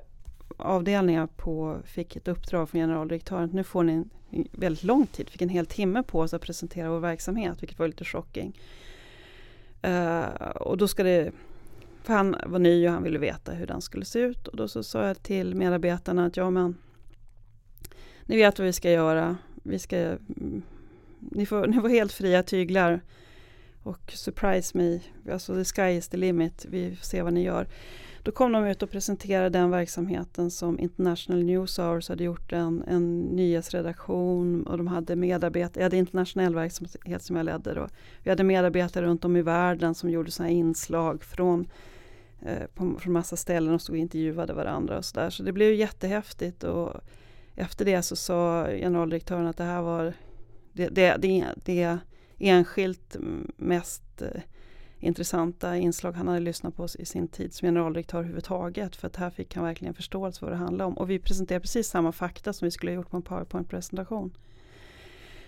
avdelningar 0.57 1.27
på, 1.27 1.77
fick 1.85 2.15
ett 2.15 2.27
uppdrag 2.27 2.69
från 2.69 2.81
generaldirektören. 2.81 3.49
Nu 3.53 3.63
får 3.63 3.83
ni 3.83 3.93
en 3.93 4.09
väldigt 4.51 4.83
lång 4.83 5.07
tid, 5.07 5.29
fick 5.29 5.41
en 5.41 5.49
hel 5.49 5.65
timme 5.65 6.03
på 6.03 6.19
oss 6.19 6.33
att 6.33 6.41
presentera 6.41 6.89
vår 6.89 6.99
verksamhet, 6.99 7.63
vilket 7.63 7.79
var 7.79 7.87
lite 7.87 8.05
chocking. 8.05 8.59
Uh, 9.87 9.91
eh, 9.91 10.49
och 10.55 10.77
då 10.77 10.87
ska 10.87 11.03
det, 11.03 11.31
för 12.03 12.13
han 12.13 12.35
var 12.45 12.59
ny 12.59 12.87
och 12.87 12.93
han 12.93 13.03
ville 13.03 13.19
veta 13.19 13.51
hur 13.51 13.67
den 13.67 13.81
skulle 13.81 14.05
se 14.05 14.19
ut. 14.19 14.47
Och 14.47 14.57
då 14.57 14.67
så 14.67 14.83
sa 14.83 15.07
jag 15.07 15.23
till 15.23 15.55
medarbetarna 15.55 16.25
att 16.25 16.37
ja 16.37 16.49
men, 16.49 16.77
ni 18.25 18.37
vet 18.37 18.59
vad 18.59 18.65
vi 18.65 18.73
ska 18.73 18.91
göra. 18.91 19.37
Vi 19.63 19.79
ska, 19.79 19.97
mm, 19.97 20.61
ni, 21.19 21.45
får, 21.45 21.67
ni 21.67 21.81
får 21.81 21.89
helt 21.89 22.13
fria 22.13 22.43
tyglar 22.43 23.01
och 23.85 24.11
surprise 24.11 24.77
me, 24.77 24.99
alltså 25.33 25.55
the 25.55 25.65
sky 25.65 25.97
is 25.97 26.07
the 26.07 26.17
limit, 26.17 26.65
vi 26.69 26.95
får 26.95 27.05
se 27.05 27.21
vad 27.21 27.33
ni 27.33 27.43
gör. 27.43 27.67
Då 28.23 28.31
kom 28.31 28.51
de 28.51 28.65
ut 28.65 28.83
och 28.83 28.89
presenterade 28.89 29.49
den 29.49 29.69
verksamheten 29.69 30.51
som 30.51 30.79
International 30.79 31.43
News 31.43 31.77
Hours 31.77 32.09
hade 32.09 32.23
gjort 32.23 32.53
en, 32.53 32.83
en 32.87 33.21
nyhetsredaktion 33.21 34.67
och 34.67 34.77
de 34.77 34.87
hade 34.87 35.15
medarbetare, 35.15 35.81
jag 35.81 35.83
hade 35.83 35.97
internationell 35.97 36.55
verksamhet 36.55 37.23
som 37.23 37.35
jag 37.35 37.45
ledde 37.45 37.73
då. 37.73 37.87
Vi 38.23 38.29
hade 38.29 38.43
medarbetare 38.43 39.05
runt 39.05 39.25
om 39.25 39.35
i 39.35 39.41
världen 39.41 39.95
som 39.95 40.09
gjorde 40.09 40.31
sådana 40.31 40.51
inslag 40.51 41.23
från, 41.23 41.67
eh, 42.41 42.67
på, 42.73 42.99
från 42.99 43.13
massa 43.13 43.35
ställen 43.35 43.73
och 43.73 43.81
stod 43.81 43.93
och 43.93 43.99
intervjuade 43.99 44.53
varandra 44.53 44.97
och 44.97 45.05
sådär. 45.05 45.29
Så 45.29 45.43
det 45.43 45.51
blev 45.51 45.73
jättehäftigt 45.73 46.63
och 46.63 46.93
efter 47.55 47.85
det 47.85 48.01
så 48.01 48.15
sa 48.15 48.67
generaldirektören 48.67 49.47
att 49.47 49.57
det 49.57 49.63
här 49.63 49.81
var 49.81 50.13
det, 50.73 50.87
det, 50.87 51.15
det, 51.17 51.53
det 51.65 51.97
enskilt 52.39 53.15
mest 53.57 54.21
eh, 54.21 54.41
intressanta 54.99 55.77
inslag 55.77 56.11
han 56.11 56.27
hade 56.27 56.39
lyssnat 56.39 56.75
på 56.75 56.87
i 56.99 57.05
sin 57.05 57.27
tid 57.27 57.53
som 57.53 57.65
generaldirektör 57.65 58.17
överhuvudtaget. 58.17 58.95
För 58.95 59.07
att 59.07 59.15
här 59.15 59.29
fick 59.29 59.55
han 59.55 59.65
verkligen 59.65 59.93
förståelse 59.93 60.39
för 60.39 60.45
vad 60.45 60.53
det 60.53 60.63
handlade 60.63 60.87
om. 60.87 60.97
Och 60.97 61.09
vi 61.09 61.19
presenterade 61.19 61.61
precis 61.61 61.87
samma 61.87 62.11
fakta 62.11 62.53
som 62.53 62.65
vi 62.65 62.71
skulle 62.71 62.91
ha 62.91 62.95
gjort 62.95 63.09
på 63.09 63.17
en 63.17 63.23
powerpoint-presentation. 63.23 64.37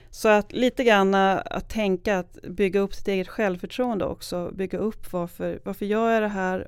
Så 0.10 0.30
att 0.30 0.52
lite 0.52 0.84
grann 0.84 1.14
eh, 1.14 1.40
att 1.46 1.70
tänka 1.70 2.20
att 2.20 2.42
bygga 2.42 2.80
upp 2.80 2.94
sitt 2.94 3.08
eget 3.08 3.28
självförtroende 3.28 4.06
också. 4.06 4.52
Bygga 4.54 4.78
upp 4.78 5.14
varför, 5.14 5.60
varför 5.64 5.86
gör 5.86 6.12
jag 6.12 6.22
det 6.22 6.28
här? 6.28 6.68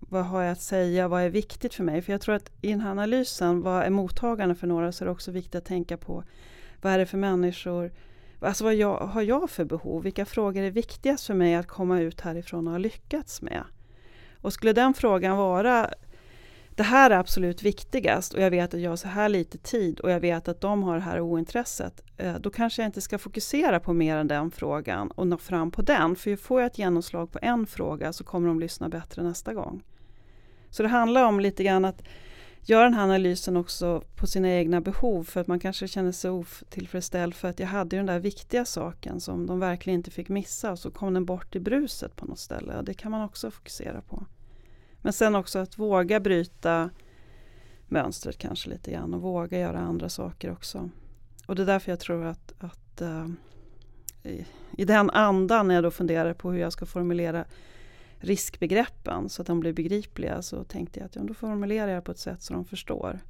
Vad 0.00 0.24
har 0.24 0.42
jag 0.42 0.52
att 0.52 0.62
säga? 0.62 1.08
Vad 1.08 1.22
är 1.22 1.28
viktigt 1.28 1.74
för 1.74 1.84
mig? 1.84 2.02
För 2.02 2.12
jag 2.12 2.20
tror 2.20 2.34
att 2.34 2.50
i 2.60 2.70
den 2.70 2.80
här 2.80 2.90
analysen, 2.90 3.62
vad 3.62 3.82
är 3.82 3.90
mottagarna 3.90 4.54
för 4.54 4.66
några? 4.66 4.92
Så 4.92 5.04
är 5.04 5.06
det 5.06 5.12
också 5.12 5.30
viktigt 5.30 5.54
att 5.54 5.64
tänka 5.64 5.96
på 5.96 6.24
vad 6.80 6.92
är 6.92 6.98
det 6.98 7.06
för 7.06 7.18
människor? 7.18 7.90
Alltså 8.40 8.64
vad 8.64 8.74
jag, 8.74 8.96
har 8.96 9.22
jag 9.22 9.50
för 9.50 9.64
behov? 9.64 10.02
Vilka 10.02 10.24
frågor 10.24 10.62
är 10.62 10.70
viktigast 10.70 11.26
för 11.26 11.34
mig 11.34 11.54
att 11.54 11.66
komma 11.66 12.00
ut 12.00 12.20
härifrån 12.20 12.66
och 12.66 12.72
ha 12.72 12.78
lyckats 12.78 13.42
med? 13.42 13.64
Och 14.40 14.52
skulle 14.52 14.72
den 14.72 14.94
frågan 14.94 15.36
vara 15.36 15.90
det 16.78 16.84
här 16.84 17.10
är 17.10 17.18
absolut 17.18 17.62
viktigast 17.62 18.34
och 18.34 18.42
jag 18.42 18.50
vet 18.50 18.74
att 18.74 18.80
jag 18.80 18.90
har 18.90 18.96
så 18.96 19.08
här 19.08 19.28
lite 19.28 19.58
tid 19.58 20.00
och 20.00 20.10
jag 20.10 20.20
vet 20.20 20.48
att 20.48 20.60
de 20.60 20.82
har 20.82 20.94
det 20.94 21.02
här 21.02 21.20
ointresset. 21.20 22.02
Eh, 22.16 22.34
då 22.34 22.50
kanske 22.50 22.82
jag 22.82 22.88
inte 22.88 23.00
ska 23.00 23.18
fokusera 23.18 23.80
på 23.80 23.92
mer 23.92 24.16
än 24.16 24.28
den 24.28 24.50
frågan 24.50 25.10
och 25.10 25.26
nå 25.26 25.38
fram 25.38 25.70
på 25.70 25.82
den. 25.82 26.16
För 26.16 26.36
får 26.36 26.60
jag 26.60 26.66
ett 26.66 26.78
genomslag 26.78 27.32
på 27.32 27.38
en 27.42 27.66
fråga 27.66 28.12
så 28.12 28.24
kommer 28.24 28.48
de 28.48 28.60
lyssna 28.60 28.88
bättre 28.88 29.22
nästa 29.22 29.54
gång. 29.54 29.82
Så 30.70 30.82
det 30.82 30.88
handlar 30.88 31.24
om 31.24 31.40
lite 31.40 31.64
grann 31.64 31.84
att 31.84 32.02
göra 32.68 32.84
den 32.84 32.94
här 32.94 33.02
analysen 33.02 33.56
också 33.56 34.02
på 34.16 34.26
sina 34.26 34.48
egna 34.48 34.80
behov 34.80 35.24
för 35.24 35.40
att 35.40 35.46
man 35.46 35.60
kanske 35.60 35.88
känner 35.88 36.12
sig 36.12 36.30
otillfredsställd 36.30 37.34
för 37.34 37.48
att 37.48 37.60
jag 37.60 37.66
hade 37.66 37.96
den 37.96 38.06
där 38.06 38.18
viktiga 38.18 38.64
saken 38.64 39.20
som 39.20 39.46
de 39.46 39.60
verkligen 39.60 39.98
inte 39.98 40.10
fick 40.10 40.28
missa 40.28 40.72
och 40.72 40.78
så 40.78 40.90
kom 40.90 41.14
den 41.14 41.24
bort 41.24 41.56
i 41.56 41.60
bruset 41.60 42.16
på 42.16 42.26
något 42.26 42.38
ställe. 42.38 42.82
Det 42.82 42.94
kan 42.94 43.10
man 43.10 43.24
också 43.24 43.50
fokusera 43.50 44.00
på. 44.00 44.26
Men 45.02 45.12
sen 45.12 45.34
också 45.34 45.58
att 45.58 45.78
våga 45.78 46.20
bryta 46.20 46.90
mönstret 47.86 48.38
kanske 48.38 48.70
lite 48.70 48.90
grann 48.90 49.14
och 49.14 49.22
våga 49.22 49.58
göra 49.58 49.78
andra 49.78 50.08
saker 50.08 50.52
också. 50.52 50.90
Och 51.46 51.56
det 51.56 51.62
är 51.62 51.66
därför 51.66 51.92
jag 51.92 52.00
tror 52.00 52.24
att, 52.24 52.52
att 52.58 53.02
uh, 53.02 53.28
i, 54.22 54.46
i 54.76 54.84
den 54.84 55.10
andan 55.10 55.68
när 55.68 55.74
jag 55.74 55.84
då 55.84 55.90
funderar 55.90 56.34
på 56.34 56.52
hur 56.52 56.60
jag 56.60 56.72
ska 56.72 56.86
formulera 56.86 57.44
riskbegreppen 58.18 59.28
så 59.28 59.42
att 59.42 59.46
de 59.46 59.60
blir 59.60 59.72
begripliga 59.72 60.42
så 60.42 60.64
tänkte 60.64 61.00
jag 61.00 61.06
att 61.06 61.16
ja, 61.16 61.22
då 61.22 61.34
formulerar 61.34 61.92
jag 61.92 62.04
på 62.04 62.12
ett 62.12 62.18
sätt 62.18 62.42
så 62.42 62.54
de 62.54 62.64
förstår. 62.64 63.20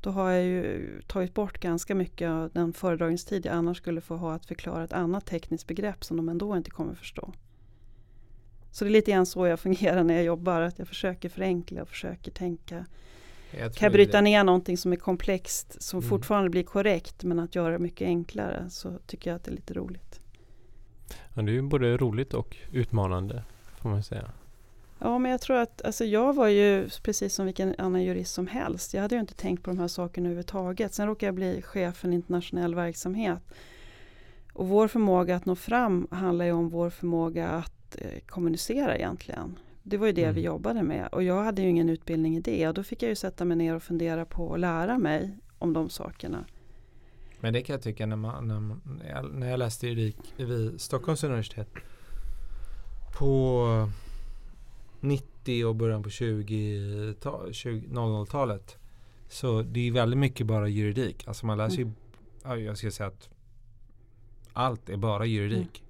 Då 0.00 0.10
har 0.10 0.30
jag 0.30 0.44
ju 0.44 1.00
tagit 1.06 1.34
bort 1.34 1.58
ganska 1.58 1.94
mycket 1.94 2.28
av 2.28 2.50
den 2.52 2.72
föredragningstid 2.72 3.46
jag 3.46 3.54
annars 3.54 3.76
skulle 3.76 4.00
få 4.00 4.16
ha 4.16 4.34
att 4.34 4.46
förklara 4.46 4.84
ett 4.84 4.92
annat 4.92 5.26
tekniskt 5.26 5.66
begrepp 5.66 6.04
som 6.04 6.16
de 6.16 6.28
ändå 6.28 6.56
inte 6.56 6.70
kommer 6.70 6.94
förstå. 6.94 7.32
Så 8.70 8.84
det 8.84 8.90
är 8.90 8.92
lite 8.92 9.10
grann 9.10 9.26
så 9.26 9.46
jag 9.46 9.60
fungerar 9.60 10.04
när 10.04 10.14
jag 10.14 10.24
jobbar, 10.24 10.60
att 10.60 10.78
jag 10.78 10.88
försöker 10.88 11.28
förenkla 11.28 11.82
och 11.82 11.88
försöker 11.88 12.30
tänka. 12.30 12.86
Jag 13.50 13.74
kan 13.74 13.86
jag 13.86 13.92
bryta 13.92 14.16
det. 14.16 14.22
ner 14.22 14.44
någonting 14.44 14.78
som 14.78 14.92
är 14.92 14.96
komplext 14.96 15.82
som 15.82 15.98
mm. 15.98 16.08
fortfarande 16.08 16.50
blir 16.50 16.62
korrekt 16.62 17.24
men 17.24 17.38
att 17.38 17.54
göra 17.54 17.72
det 17.72 17.78
mycket 17.78 18.06
enklare 18.06 18.70
så 18.70 18.98
tycker 19.06 19.30
jag 19.30 19.36
att 19.36 19.44
det 19.44 19.50
är 19.50 19.54
lite 19.54 19.74
roligt. 19.74 20.20
Ja, 21.34 21.42
det 21.42 21.50
är 21.50 21.54
ju 21.54 21.62
både 21.62 21.96
roligt 21.96 22.34
och 22.34 22.56
utmanande 22.72 23.42
får 23.84 23.90
man 23.90 24.02
säga. 24.02 24.30
Ja, 24.98 25.18
men 25.18 25.30
jag 25.30 25.40
tror 25.40 25.56
att 25.56 25.82
alltså 25.82 26.04
jag 26.04 26.34
var 26.34 26.48
ju 26.48 26.88
precis 27.02 27.34
som 27.34 27.46
vilken 27.46 27.74
annan 27.78 28.02
jurist 28.02 28.34
som 28.34 28.46
helst. 28.46 28.94
Jag 28.94 29.02
hade 29.02 29.14
ju 29.14 29.20
inte 29.20 29.34
tänkt 29.34 29.62
på 29.62 29.70
de 29.70 29.78
här 29.78 29.88
sakerna 29.88 30.26
överhuvudtaget. 30.26 30.94
Sen 30.94 31.06
råkade 31.06 31.26
jag 31.26 31.34
bli 31.34 31.62
chef 31.62 31.96
för 31.96 32.08
en 32.08 32.14
internationell 32.14 32.74
verksamhet. 32.74 33.42
Och 34.52 34.68
vår 34.68 34.88
förmåga 34.88 35.36
att 35.36 35.46
nå 35.46 35.56
fram 35.56 36.06
handlar 36.10 36.44
ju 36.44 36.52
om 36.52 36.68
vår 36.68 36.90
förmåga 36.90 37.48
att 37.48 37.96
eh, 37.98 38.20
kommunicera 38.26 38.96
egentligen. 38.96 39.58
Det 39.82 39.96
var 39.96 40.06
ju 40.06 40.12
det 40.12 40.22
mm. 40.22 40.34
vi 40.34 40.40
jobbade 40.40 40.82
med 40.82 41.08
och 41.12 41.22
jag 41.22 41.42
hade 41.42 41.62
ju 41.62 41.68
ingen 41.68 41.88
utbildning 41.88 42.36
i 42.36 42.40
det 42.40 42.68
och 42.68 42.74
då 42.74 42.82
fick 42.82 43.02
jag 43.02 43.08
ju 43.08 43.16
sätta 43.16 43.44
mig 43.44 43.56
ner 43.56 43.74
och 43.74 43.82
fundera 43.82 44.24
på 44.24 44.46
och 44.46 44.58
lära 44.58 44.98
mig 44.98 45.38
om 45.58 45.72
de 45.72 45.88
sakerna. 45.88 46.44
Men 47.40 47.52
det 47.52 47.62
kan 47.62 47.74
jag 47.74 47.82
tycka 47.82 48.06
när, 48.06 48.16
man, 48.16 48.48
när, 48.84 49.08
jag, 49.10 49.34
när 49.34 49.50
jag 49.50 49.58
läste 49.58 49.86
juridik 49.86 50.34
vid 50.36 50.80
Stockholms 50.80 51.24
universitet 51.24 51.68
på 53.14 53.90
90 55.00 55.64
och 55.64 55.76
början 55.76 56.02
på 56.02 56.10
20, 56.10 57.14
00-talet 57.20 58.78
så 59.28 59.62
det 59.62 59.80
är 59.80 59.92
väldigt 59.92 60.18
mycket 60.18 60.46
bara 60.46 60.68
juridik. 60.68 61.28
Alltså 61.28 61.46
man 61.46 61.58
läser 61.58 61.76
ju, 61.76 61.90
mm. 62.44 62.64
jag 62.64 62.78
ska 62.78 62.90
säga 62.90 63.06
att 63.06 63.28
allt 64.52 64.88
är 64.88 64.96
bara 64.96 65.26
juridik. 65.26 65.84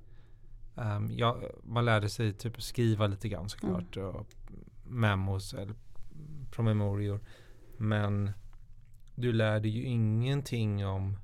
Mm. 0.77 0.97
Um, 0.97 1.13
ja, 1.17 1.39
man 1.63 1.85
lärde 1.85 2.09
sig 2.09 2.33
typ 2.33 2.63
skriva 2.63 3.07
lite 3.07 3.29
grann 3.29 3.49
såklart. 3.49 3.97
Mm. 3.97 4.09
Och 4.09 4.27
memos 4.85 5.55
eller 5.55 5.75
promemorior. 6.51 7.21
Men 7.77 8.31
du 9.15 9.33
lärde 9.33 9.69
ju 9.69 9.83
ingenting 9.83 10.87
om 10.87 11.17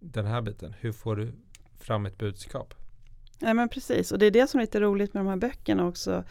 den 0.00 0.26
här 0.26 0.42
biten. 0.42 0.74
Hur 0.80 0.92
får 0.92 1.16
du 1.16 1.32
fram 1.78 2.06
ett 2.06 2.18
budskap? 2.18 2.74
Ja 3.38 3.54
men 3.54 3.68
precis 3.68 4.12
och 4.12 4.18
det 4.18 4.26
är 4.26 4.30
det 4.30 4.46
som 4.46 4.60
är 4.60 4.62
lite 4.62 4.80
roligt 4.80 5.14
med 5.14 5.20
de 5.24 5.28
här 5.28 5.36
böckerna 5.36 5.86
också. 5.86 6.24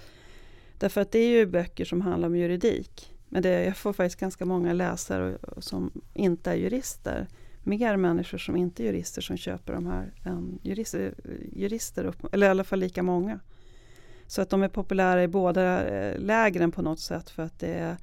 Därför 0.77 1.01
att 1.01 1.11
det 1.11 1.19
är 1.19 1.29
ju 1.29 1.45
böcker 1.45 1.85
som 1.85 2.01
handlar 2.01 2.27
om 2.27 2.35
juridik. 2.35 3.13
Men 3.29 3.43
det, 3.43 3.63
jag 3.63 3.77
får 3.77 3.93
faktiskt 3.93 4.19
ganska 4.19 4.45
många 4.45 4.73
läsare 4.73 5.37
som 5.57 5.91
inte 6.13 6.51
är 6.51 6.55
jurister. 6.55 7.27
Mer 7.63 7.97
människor 7.97 8.37
som 8.37 8.55
inte 8.55 8.83
är 8.83 8.85
jurister 8.85 9.21
som 9.21 9.37
köper 9.37 9.73
de 9.73 9.87
här 9.87 10.13
än 10.23 10.59
jurister, 10.63 11.13
jurister 11.53 12.13
eller 12.31 12.47
i 12.47 12.49
alla 12.49 12.63
fall 12.63 12.79
lika 12.79 13.03
många. 13.03 13.39
Så 14.27 14.41
att 14.41 14.49
de 14.49 14.63
är 14.63 14.67
populära 14.67 15.23
i 15.23 15.27
båda 15.27 15.87
eh, 15.87 16.19
lägren 16.19 16.71
på 16.71 16.81
något 16.81 16.99
sätt 16.99 17.29
för 17.29 17.43
att 17.43 17.59
det 17.59 17.73
är 17.73 17.97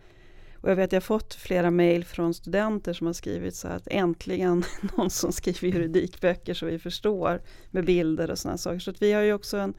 och 0.64 0.70
jag 0.70 0.76
vet 0.76 0.92
jag 0.92 0.96
har 0.96 1.04
fått 1.04 1.34
flera 1.34 1.70
mejl 1.70 2.04
från 2.04 2.34
studenter 2.34 2.92
som 2.92 3.06
har 3.06 3.14
skrivit 3.14 3.54
så 3.54 3.68
att 3.68 3.88
äntligen 3.90 4.64
någon 4.96 5.10
som 5.10 5.32
skriver 5.32 5.68
juridikböcker 5.68 6.54
så 6.54 6.66
vi 6.66 6.78
förstår 6.78 7.42
med 7.70 7.84
bilder 7.84 8.30
och 8.30 8.38
sådana 8.38 8.58
saker. 8.58 8.78
Så 8.78 8.90
att 8.90 9.02
vi 9.02 9.12
har 9.12 9.22
ju 9.22 9.32
också 9.32 9.56
en 9.56 9.74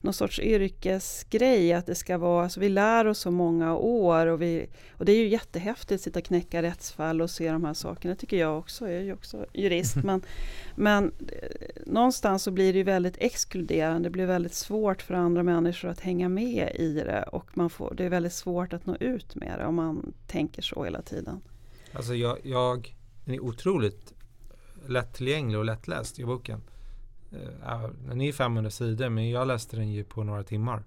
någon 0.00 0.14
sorts 0.14 0.40
yrkesgrej 0.40 1.72
att 1.72 1.86
det 1.86 1.94
ska 1.94 2.18
vara, 2.18 2.42
alltså 2.42 2.60
vi 2.60 2.68
lär 2.68 3.06
oss 3.06 3.18
så 3.18 3.30
många 3.30 3.76
år 3.76 4.26
och, 4.26 4.42
vi, 4.42 4.66
och 4.90 5.04
det 5.04 5.12
är 5.12 5.16
ju 5.16 5.28
jättehäftigt 5.28 5.92
att 5.92 6.00
sitta 6.00 6.18
och 6.18 6.24
knäcka 6.24 6.62
rättsfall 6.62 7.20
och 7.20 7.30
se 7.30 7.50
de 7.50 7.64
här 7.64 7.74
sakerna, 7.74 8.14
det 8.14 8.20
tycker 8.20 8.36
jag 8.36 8.58
också, 8.58 8.88
jag 8.88 8.96
är 8.96 9.04
ju 9.04 9.12
också 9.12 9.46
jurist. 9.54 9.96
men, 10.04 10.22
men 10.74 11.04
eh, 11.04 11.82
någonstans 11.86 12.42
så 12.42 12.50
blir 12.50 12.72
det 12.72 12.78
ju 12.78 12.84
väldigt 12.84 13.16
exkluderande, 13.18 14.08
det 14.08 14.12
blir 14.12 14.26
väldigt 14.26 14.54
svårt 14.54 15.02
för 15.02 15.14
andra 15.14 15.42
människor 15.42 15.88
att 15.88 16.00
hänga 16.00 16.28
med 16.28 16.72
i 16.74 16.92
det 16.92 17.22
och 17.22 17.56
man 17.56 17.70
får, 17.70 17.94
det 17.94 18.04
är 18.04 18.10
väldigt 18.10 18.32
svårt 18.32 18.72
att 18.72 18.86
nå 18.86 18.96
ut 18.96 19.34
med 19.34 19.58
det 19.58 19.66
om 19.66 19.74
man 19.74 20.12
tänker 20.26 20.62
så 20.62 20.84
hela 20.84 21.02
tiden. 21.02 21.40
Alltså 21.92 22.14
jag, 22.14 22.38
jag 22.42 22.94
den 23.24 23.34
är 23.34 23.40
otroligt 23.40 24.14
lättillgänglig 24.86 25.58
och 25.58 25.64
lättläst 25.64 26.18
i 26.18 26.24
boken. 26.24 26.62
Uh, 27.32 27.90
den 28.06 28.20
är 28.20 28.32
500 28.32 28.70
sidor 28.70 29.08
men 29.08 29.30
jag 29.30 29.48
läste 29.48 29.76
den 29.76 29.92
ju 29.92 30.04
på 30.04 30.24
några 30.24 30.42
timmar. 30.42 30.82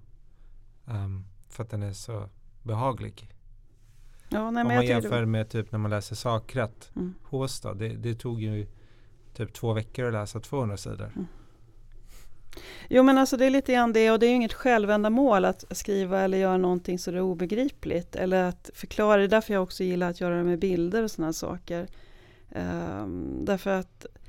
Um, 0.86 1.26
för 1.50 1.64
att 1.64 1.70
den 1.70 1.84
är 1.84 1.94
så 1.94 2.30
behaglig. 2.64 3.30
Ja, 4.30 4.52
nej, 4.52 4.62
Om 4.62 4.68
man 4.68 4.86
jämför 4.86 5.26
med 5.26 5.50
typ 5.50 5.72
när 5.72 5.80
man 5.80 5.92
läser 5.92 6.16
sakrätt. 6.16 6.92
Mm. 6.96 7.14
Håstad, 7.24 7.74
det, 7.74 7.90
det, 7.90 8.16
tog 8.16 8.42
ju 8.42 8.68
typ 9.34 9.54
två 9.54 9.74
veckor 9.74 10.06
att 10.06 10.14
läsa 10.14 10.40
200 10.40 10.78
sidor. 10.78 11.12
Mm. 11.16 11.28
Jo 12.90 13.04
men 13.04 13.18
alltså 13.18 13.38
det 13.38 13.46
är 13.46 13.50
lite 13.50 13.74
grann 13.74 13.94
det 13.94 14.12
och 14.12 14.20
det 14.20 14.26
är 14.26 14.30
ju 14.30 14.36
inget 14.36 14.54
självändamål 14.54 15.46
att 15.46 15.64
skriva 15.72 16.22
eller 16.22 16.38
göra 16.38 16.58
någonting 16.58 17.00
så 17.00 17.12
det 17.12 17.18
är 17.18 17.22
obegripligt. 17.22 18.16
Eller 18.16 18.44
att 18.44 18.70
förklara, 18.74 19.18
det 19.18 19.24
är 19.24 19.28
därför 19.28 19.54
jag 19.54 19.64
också 19.64 19.84
gillar 19.84 20.10
att 20.10 20.22
göra 20.22 20.38
det 20.38 20.44
med 20.44 20.60
bilder 20.60 21.04
och 21.04 21.12
sådana 21.12 21.34
saker. 21.34 21.88
Um, 22.56 23.46
därför 23.46 23.70
att 23.70 24.06
Eh, 24.06 24.21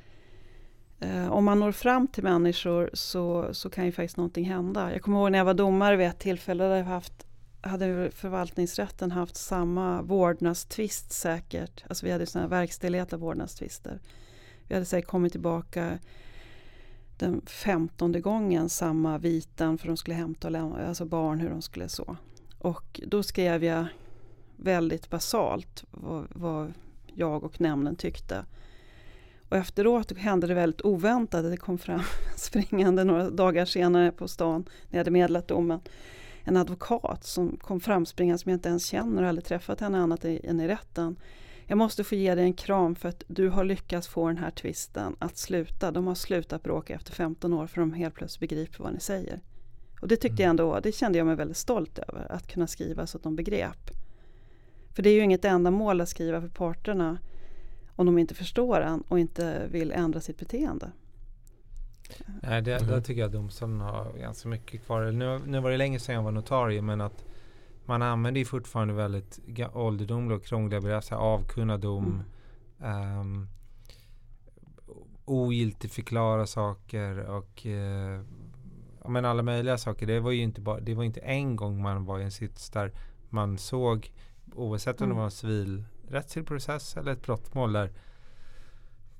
Eh, 1.02 1.32
om 1.32 1.44
man 1.44 1.60
når 1.60 1.72
fram 1.72 2.08
till 2.08 2.24
människor 2.24 2.90
så, 2.92 3.54
så 3.54 3.70
kan 3.70 3.84
ju 3.84 3.92
faktiskt 3.92 4.16
någonting 4.16 4.44
hända. 4.44 4.92
Jag 4.92 5.02
kommer 5.02 5.18
ihåg 5.18 5.32
när 5.32 5.38
jag 5.38 5.44
var 5.44 5.54
domare 5.54 5.96
vid 5.96 6.06
ett 6.06 6.18
tillfälle 6.18 6.64
där 6.64 6.76
jag 6.76 6.84
haft, 6.84 7.26
hade 7.60 8.10
förvaltningsrätten 8.10 9.10
haft 9.10 9.36
samma 9.36 10.02
vårdnadstvist 10.02 11.12
säkert. 11.12 11.84
Alltså 11.88 12.06
vi 12.06 12.12
hade 12.12 12.26
sådana 12.26 12.48
verkställighet 12.48 13.12
av 13.12 13.20
vårdnadstvister. 13.20 14.00
Vi 14.68 14.74
hade 14.74 14.86
säkert 14.86 15.10
kommit 15.10 15.32
tillbaka 15.32 15.98
den 17.18 17.40
femtonde 17.46 18.20
gången 18.20 18.68
samma 18.68 19.18
viten 19.18 19.78
för 19.78 19.88
de 19.88 19.96
skulle 19.96 20.16
hämta 20.16 20.48
och 20.48 20.52
lämna, 20.52 20.86
alltså 20.86 21.04
barn 21.04 21.40
hur 21.40 21.50
de 21.50 21.62
skulle 21.62 21.88
så. 21.88 22.16
Och 22.58 23.00
då 23.06 23.22
skrev 23.22 23.64
jag 23.64 23.86
väldigt 24.56 25.10
basalt 25.10 25.84
vad, 25.90 26.26
vad 26.30 26.72
jag 27.06 27.44
och 27.44 27.60
nämnden 27.60 27.96
tyckte. 27.96 28.44
Och 29.52 29.58
efteråt 29.58 30.18
hände 30.18 30.46
det 30.46 30.54
väldigt 30.54 30.84
oväntat. 30.84 31.44
Det 31.44 31.56
kom 31.56 31.78
fram 31.78 32.02
springande 32.36 33.04
några 33.04 33.30
dagar 33.30 33.64
senare 33.64 34.12
på 34.12 34.28
stan 34.28 34.64
när 34.88 34.90
jag 34.90 34.98
hade 34.98 35.10
meddelat 35.10 35.48
domen. 35.48 35.80
En 36.42 36.56
advokat 36.56 37.24
som 37.24 37.56
kom 37.56 37.80
fram 37.80 38.06
springande 38.06 38.38
som 38.38 38.50
jag 38.50 38.56
inte 38.56 38.68
ens 38.68 38.86
känner 38.86 39.22
och 39.22 39.28
aldrig 39.28 39.44
träffat 39.44 39.80
henne 39.80 39.98
annat 39.98 40.24
än 40.24 40.60
i 40.60 40.68
rätten. 40.68 41.16
Jag 41.66 41.78
måste 41.78 42.04
få 42.04 42.14
ge 42.14 42.34
dig 42.34 42.44
en 42.44 42.54
kram 42.54 42.94
för 42.94 43.08
att 43.08 43.24
du 43.26 43.48
har 43.48 43.64
lyckats 43.64 44.08
få 44.08 44.28
den 44.28 44.38
här 44.38 44.50
tvisten 44.50 45.16
att 45.18 45.36
sluta. 45.36 45.90
De 45.90 46.06
har 46.06 46.14
slutat 46.14 46.62
bråka 46.62 46.94
efter 46.94 47.12
15 47.12 47.52
år 47.52 47.66
för 47.66 47.80
de 47.80 47.92
helt 47.92 48.14
plötsligt 48.14 48.50
begriper 48.50 48.84
vad 48.84 48.92
ni 48.92 49.00
säger. 49.00 49.40
Och 50.00 50.08
det 50.08 50.16
tyckte 50.16 50.42
jag 50.42 50.50
mm. 50.50 50.50
ändå, 50.50 50.80
det 50.80 50.92
kände 50.92 51.18
jag 51.18 51.26
mig 51.26 51.36
väldigt 51.36 51.56
stolt 51.56 51.98
över. 51.98 52.32
Att 52.32 52.46
kunna 52.46 52.66
skriva 52.66 53.06
så 53.06 53.16
att 53.16 53.22
de 53.22 53.36
begrep. 53.36 53.90
För 54.94 55.02
det 55.02 55.10
är 55.10 55.14
ju 55.14 55.22
inget 55.22 55.44
ändamål 55.44 56.00
att 56.00 56.08
skriva 56.08 56.40
för 56.40 56.48
parterna 56.48 57.18
om 58.08 58.14
de 58.14 58.20
inte 58.20 58.34
förstår 58.34 58.80
en 58.80 59.00
och 59.08 59.18
inte 59.18 59.66
vill 59.70 59.92
ändra 59.92 60.20
sitt 60.20 60.38
beteende. 60.38 60.92
Nej, 62.42 62.62
det, 62.62 62.76
mm. 62.76 62.88
där 62.88 63.00
tycker 63.00 63.20
jag 63.20 63.30
domstolen 63.30 63.80
har 63.80 64.12
ganska 64.18 64.48
mycket 64.48 64.84
kvar. 64.86 65.10
Nu, 65.10 65.40
nu 65.46 65.60
var 65.60 65.70
det 65.70 65.76
länge 65.76 66.00
sedan 66.00 66.14
jag 66.14 66.22
var 66.22 66.32
notarie 66.32 66.82
men 66.82 67.00
att 67.00 67.24
man 67.84 68.02
använder 68.02 68.38
ju 68.38 68.44
fortfarande 68.44 68.94
väldigt 68.94 69.40
ålderdomliga 69.72 70.36
och 70.36 70.44
krångliga 70.44 70.80
begrepp. 70.80 71.12
Avkunna 71.12 71.78
dom. 71.78 72.22
Mm. 72.80 73.20
Um, 73.20 73.48
ogiltigförklara 75.24 76.46
saker 76.46 77.18
och 77.18 77.66
uh, 77.66 78.20
men 79.08 79.24
alla 79.24 79.42
möjliga 79.42 79.78
saker. 79.78 80.06
Det 80.06 80.20
var 80.20 80.30
ju 80.30 80.42
inte, 80.42 80.60
bara, 80.60 80.80
det 80.80 80.94
var 80.94 81.04
inte 81.04 81.20
en 81.20 81.56
gång 81.56 81.82
man 81.82 82.04
var 82.04 82.18
i 82.18 82.22
en 82.22 82.30
sits 82.30 82.70
där 82.70 82.92
man 83.28 83.58
såg 83.58 84.12
oavsett 84.54 85.00
om 85.00 85.04
Mm. 85.04 85.16
det 85.16 85.18
var 85.18 85.24
en 85.24 85.30
rättslig 86.12 86.46
process 86.46 86.96
eller 86.96 87.12
ett 87.12 87.22
brottmål 87.22 87.72
där 87.72 87.90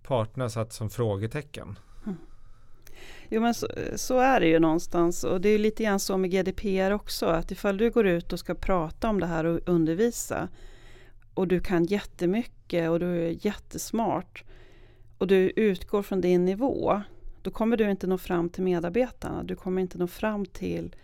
parterna 0.03 0.49
satt 0.49 0.73
som 0.73 0.91
frågetecken. 0.91 1.79
Mm. 2.07 2.17
Jo 3.29 3.41
men 3.41 3.55
så, 3.55 3.67
så 3.97 4.19
är 4.19 4.41
det 4.41 4.49
ju 4.49 4.59
någonstans 4.59 5.25
och 5.25 5.41
det 5.41 5.49
är 5.49 5.53
ju 5.53 5.59
lite 5.59 5.85
grann 5.85 6.01
så 6.01 6.17
med 6.17 6.31
GDPR 6.31 6.91
också 6.91 7.27
att 7.27 7.51
ifall 7.51 7.77
du 7.77 7.91
går 7.91 8.07
ut 8.07 8.33
och 8.33 8.39
ska 8.39 8.55
prata 8.55 9.09
om 9.09 9.21
det 9.21 9.27
här 9.27 9.45
och 9.45 9.61
undervisa 9.67 10.49
och 11.35 11.49
du 11.49 11.61
kan 11.61 11.85
jättemycket 11.85 12.91
och 12.91 13.01
du 13.01 13.27
är 13.27 13.47
jättesmart 13.47 14.45
och 15.19 15.27
du 15.27 15.53
utgår 15.57 16.03
från 16.03 16.21
din 16.21 16.45
nivå 16.45 17.03
då 17.43 17.51
kommer 17.51 17.77
du 17.77 17.91
inte 17.91 18.07
nå 18.07 18.19
fram 18.19 18.49
till 18.49 18.63
medarbetarna. 18.63 19.43
Du 19.43 19.57
kommer 19.57 19.83
inte 19.83 19.99
nå 19.99 20.07
fram 20.07 20.47
till 20.47 20.97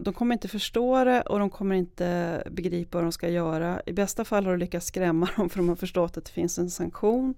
de 0.00 0.14
kommer 0.14 0.34
inte 0.34 0.48
förstå 0.48 1.04
det 1.04 1.20
och 1.20 1.38
de 1.38 1.50
kommer 1.50 1.74
inte 1.74 2.42
begripa 2.50 2.98
vad 2.98 3.04
de 3.04 3.12
ska 3.12 3.28
göra. 3.28 3.82
I 3.86 3.92
bästa 3.92 4.24
fall 4.24 4.44
har 4.44 4.52
du 4.52 4.58
lyckats 4.58 4.86
skrämma 4.86 5.28
dem 5.36 5.48
för 5.48 5.58
de 5.58 5.68
har 5.68 5.76
förstått 5.76 6.16
att 6.16 6.24
det 6.24 6.30
finns 6.30 6.58
en 6.58 6.70
sanktion. 6.70 7.34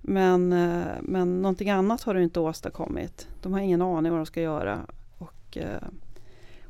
Men, 0.00 0.52
eh, 0.52 0.86
men 1.02 1.42
någonting 1.42 1.70
annat 1.70 2.02
har 2.02 2.14
du 2.14 2.22
inte 2.22 2.40
åstadkommit. 2.40 3.28
De 3.42 3.52
har 3.52 3.60
ingen 3.60 3.82
aning 3.82 4.12
vad 4.12 4.18
de 4.18 4.26
ska 4.26 4.40
göra. 4.40 4.80
Och, 5.18 5.56
eh, 5.56 5.82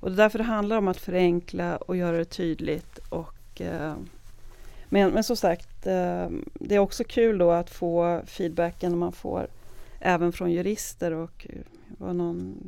och 0.00 0.10
det 0.10 0.14
är 0.14 0.16
därför 0.16 0.38
det 0.38 0.44
handlar 0.44 0.78
om 0.78 0.88
att 0.88 0.96
förenkla 0.96 1.76
och 1.76 1.96
göra 1.96 2.16
det 2.16 2.24
tydligt. 2.24 2.98
Och, 2.98 3.60
eh, 3.60 3.94
men, 4.88 5.10
men 5.10 5.24
som 5.24 5.36
sagt, 5.36 5.82
det 6.54 6.74
är 6.74 6.78
också 6.78 7.04
kul 7.04 7.38
då 7.38 7.50
att 7.50 7.70
få 7.70 8.22
feedbacken 8.26 8.98
man 8.98 9.12
får 9.12 9.46
även 10.00 10.32
från 10.32 10.52
jurister. 10.52 11.12
Och 11.12 11.46
var 11.98 12.12
någon 12.12 12.58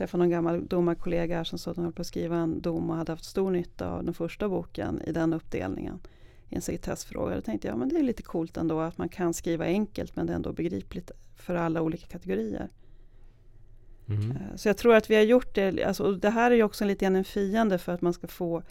träffade 0.00 0.22
någon 0.22 0.30
gammal 0.30 0.66
domarkollega 0.66 1.44
som 1.44 1.58
sa 1.58 1.70
att 1.70 1.76
hon 1.76 1.84
höll 1.84 1.94
på 1.94 2.02
att 2.02 2.06
skriva 2.06 2.36
en 2.36 2.60
dom 2.60 2.90
och 2.90 2.96
hade 2.96 3.12
haft 3.12 3.24
stor 3.24 3.50
nytta 3.50 3.90
av 3.90 4.04
den 4.04 4.14
första 4.14 4.48
boken 4.48 5.02
i 5.06 5.12
den 5.12 5.32
uppdelningen 5.32 6.00
i 6.48 6.54
en 6.54 6.62
sekretessfråga. 6.62 7.34
Då 7.34 7.40
tänkte 7.40 7.68
jag, 7.68 7.78
men 7.78 7.88
det 7.88 7.98
är 7.98 8.02
lite 8.02 8.22
coolt 8.22 8.56
ändå 8.56 8.80
att 8.80 8.98
man 8.98 9.08
kan 9.08 9.34
skriva 9.34 9.64
enkelt 9.64 10.16
men 10.16 10.26
det 10.26 10.32
är 10.32 10.36
ändå 10.36 10.52
begripligt 10.52 11.10
för 11.36 11.54
alla 11.54 11.82
olika 11.82 12.06
kategorier. 12.06 12.68
Mm. 14.08 14.30
Eh, 14.30 14.56
Så 14.56 14.68
jag 14.68 14.76
tror 14.76 14.94
att 14.94 15.10
vi 15.10 15.14
har 15.14 15.22
gjort 15.22 15.54
det, 15.54 15.84
alltså, 15.84 16.12
det 16.12 16.30
här 16.30 16.50
är 16.50 16.54
ju 16.54 16.62
också 16.62 16.84
lite 16.84 17.04
grann 17.04 17.16
en 17.16 17.24
fiende 17.24 17.78
för 17.78 17.92
att 17.92 18.00
man 18.00 18.12
ska 18.12 18.26
få 18.26 18.62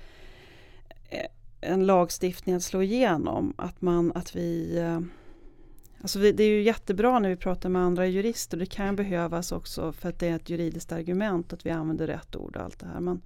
eh, 1.10 1.26
en 1.62 1.86
lagstiftning 1.86 2.56
att 2.56 2.64
slå 2.64 2.82
igenom. 2.82 3.54
Att, 3.58 3.82
man, 3.82 4.12
att 4.16 4.36
vi, 4.36 4.78
eh, 4.78 5.00
alltså 6.02 6.20
det 6.20 6.44
är 6.44 6.50
ju 6.50 6.62
jättebra 6.62 7.20
när 7.20 7.30
vi 7.30 7.36
pratar 7.36 7.70
med 7.70 7.82
andra 7.82 8.08
jurister. 8.08 8.58
Det 8.58 8.66
kan 8.66 8.96
behövas 8.96 9.52
också 9.52 9.92
för 9.92 10.10
att 10.10 10.20
det 10.20 10.28
är 10.28 10.36
ett 10.36 10.50
juridiskt 10.50 10.92
argument 10.92 11.54
att 11.54 11.66
vi 11.66 11.70
använder 11.70 12.08
rätt 12.08 12.36
ord 12.36 12.56
och 12.56 12.64
allt 12.64 12.80
det 12.80 12.86
här. 12.86 13.00
Men, 13.00 13.22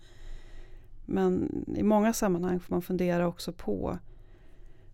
men 1.06 1.50
i 1.78 1.84
många 1.84 2.14
sammanhang 2.14 2.60
får 2.60 2.76
man 2.76 2.82
fundera 2.82 3.28
också 3.28 3.54
på 3.54 3.98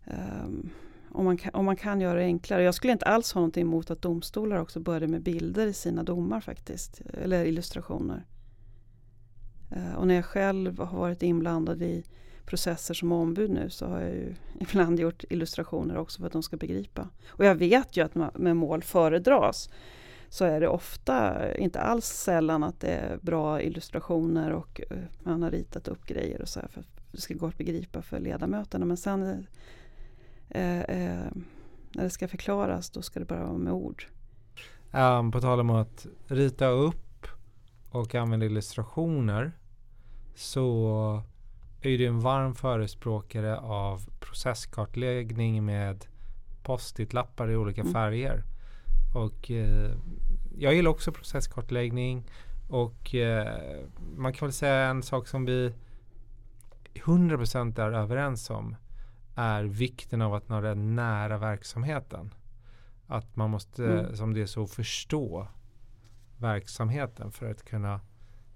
um, 0.06 0.70
om, 1.12 1.26
man 1.26 1.38
kan, 1.38 1.54
om 1.54 1.66
man 1.66 1.76
kan 1.76 2.02
göra 2.02 2.20
det 2.20 2.26
enklare. 2.26 2.64
Jag 2.64 2.76
skulle 2.76 2.94
inte 2.94 3.06
alls 3.06 3.34
ha 3.34 3.42
någonting 3.42 3.62
emot 3.62 3.92
att 3.92 4.02
domstolar 4.02 4.58
också 4.58 4.80
började 4.80 5.08
med 5.08 5.22
bilder 5.22 5.68
i 5.68 5.74
sina 5.74 6.04
domar 6.04 6.42
faktiskt. 6.42 7.02
Eller 7.14 7.46
illustrationer. 7.46 8.26
Uh, 9.76 9.96
och 9.96 10.08
när 10.08 10.16
jag 10.16 10.26
själv 10.26 10.80
har 10.80 11.00
varit 11.00 11.24
inblandad 11.24 11.82
i 11.82 12.04
processer 12.50 12.94
som 12.94 13.12
ombud 13.12 13.50
nu 13.50 13.70
så 13.70 13.88
har 13.88 14.00
jag 14.02 14.12
ju 14.12 14.36
ibland 14.60 15.00
gjort 15.00 15.24
illustrationer 15.30 15.98
också 15.98 16.20
för 16.20 16.28
att 16.28 16.34
de 16.34 16.44
ska 16.44 16.58
begripa. 16.58 17.10
Och 17.28 17.46
jag 17.46 17.56
vet 17.56 17.98
ju 17.98 18.06
att 18.06 18.16
med 18.36 18.58
mål 18.58 18.84
föredras 18.84 19.70
så 20.30 20.46
är 20.46 20.60
det 20.60 20.68
ofta, 20.68 21.56
inte 21.58 21.80
alls 21.80 22.06
sällan 22.06 22.64
att 22.64 22.80
det 22.80 22.88
är 22.88 23.18
bra 23.22 23.62
illustrationer 23.62 24.52
och 24.52 24.82
eh, 24.90 24.98
man 25.24 25.44
har 25.44 25.52
ritat 25.52 25.88
upp 25.88 26.06
grejer 26.06 26.42
och 26.42 26.50
så 26.50 26.60
här 26.60 26.68
för 26.68 26.80
att 26.80 27.12
det 27.12 27.22
ska 27.22 27.34
gå 27.34 27.48
att 27.48 27.58
begripa 27.58 28.02
för 28.02 28.20
ledamöterna. 28.20 28.86
Men 28.86 28.98
sen 28.98 29.46
eh, 30.50 30.80
eh, 30.80 30.80
eh 30.80 31.32
när 31.92 32.04
det 32.04 32.10
ska 32.10 32.28
förklaras 32.28 32.90
då 32.90 33.02
ska 33.02 33.20
det 33.20 33.26
bara 33.26 33.46
vara 33.46 33.58
med 33.58 33.74
ord. 33.74 34.06
Um, 34.92 35.32
på 35.32 35.42
tal 35.42 35.60
om 35.60 35.70
att 35.70 36.08
rita 36.28 36.68
upp 36.68 37.28
och 37.90 38.16
använda 38.16 38.46
illustrationer 38.46 39.52
så 40.36 41.24
är 41.82 41.98
du 41.98 42.06
en 42.06 42.20
varm 42.20 42.56
förespråkare 42.56 43.58
av 43.60 44.10
processkartläggning 44.20 45.66
med 45.66 46.06
post-it-lappar 46.64 47.52
i 47.52 47.56
olika 47.56 47.82
Mm. 47.82 47.94
färger. 47.94 48.44
Och 49.16 49.52
eh, 49.52 49.92
jag 50.58 50.74
gillar 50.74 50.92
också 50.92 51.12
processkartläggning 51.12 52.24
och 52.70 53.16
eh, 53.16 53.82
man 54.18 54.34
kan 54.34 54.46
väl 54.48 54.54
säga 54.54 54.86
en 54.90 55.04
sak 55.04 55.28
som 55.28 55.46
vi 55.46 55.74
100% 56.94 57.80
är 57.82 57.92
överens 57.92 58.50
om 58.50 58.76
är 59.36 59.64
vikten 59.64 60.22
av 60.22 60.34
att 60.34 60.50
vara 60.50 60.74
nära 60.74 61.38
verksamheten. 61.38 62.34
Att 63.08 63.36
man 63.36 63.50
måste, 63.50 63.86
Mm. 63.86 64.16
som 64.16 64.34
det 64.34 64.42
är 64.42 64.46
så, 64.46 64.68
förstå 64.68 65.48
verksamheten 66.38 67.32
för 67.32 67.52
att 67.52 67.66
kunna 67.66 68.00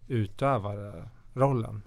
utöva 0.08 0.74
eh, 0.88 1.04
rollen. 1.34 1.82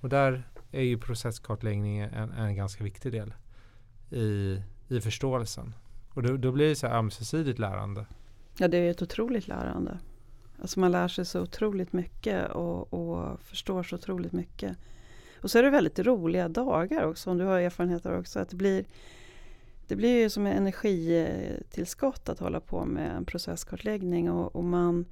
Och 0.00 0.08
där 0.08 0.48
är 0.70 0.82
ju 0.82 0.98
processkartläggning 0.98 1.98
en, 1.98 2.32
en 2.32 2.56
ganska 2.56 2.84
viktig 2.84 3.12
del 3.12 3.34
i, 4.10 4.62
i 4.88 5.00
förståelsen. 5.00 5.74
Och 6.10 6.22
då, 6.22 6.36
då 6.36 6.52
blir 6.52 6.68
det 6.68 6.76
så 6.76 6.86
här 6.86 6.98
ömsesidigt 6.98 7.58
lärande. 7.58 8.06
Ja, 8.58 8.68
det 8.68 8.76
är 8.76 8.90
ett 8.90 9.02
otroligt 9.02 9.48
lärande. 9.48 9.98
Alltså 10.60 10.80
man 10.80 10.92
lär 10.92 11.08
sig 11.08 11.24
så 11.24 11.40
otroligt 11.40 11.92
mycket 11.92 12.50
och, 12.50 12.92
och 12.92 13.40
förstår 13.40 13.82
så 13.82 13.96
otroligt 13.96 14.32
mycket. 14.32 14.76
Och 15.42 15.50
så 15.50 15.58
är 15.58 15.62
det 15.62 15.70
väldigt 15.70 15.98
roliga 15.98 16.48
dagar 16.48 17.04
också, 17.04 17.30
om 17.30 17.38
du 17.38 17.44
har 17.44 17.60
erfarenheter 17.60 18.18
också. 18.18 18.40
Att 18.40 18.48
det 18.48 18.56
blir, 18.56 18.84
det 19.86 19.96
blir 19.96 20.22
ju 20.22 20.30
som 20.30 20.46
en 20.46 20.56
energitillskott 20.56 22.28
att 22.28 22.38
hålla 22.38 22.60
på 22.60 22.84
med 22.84 23.16
en 23.16 23.24
processkartläggning 23.24 24.30
och, 24.30 24.56
och 24.56 24.64
man 24.64 25.04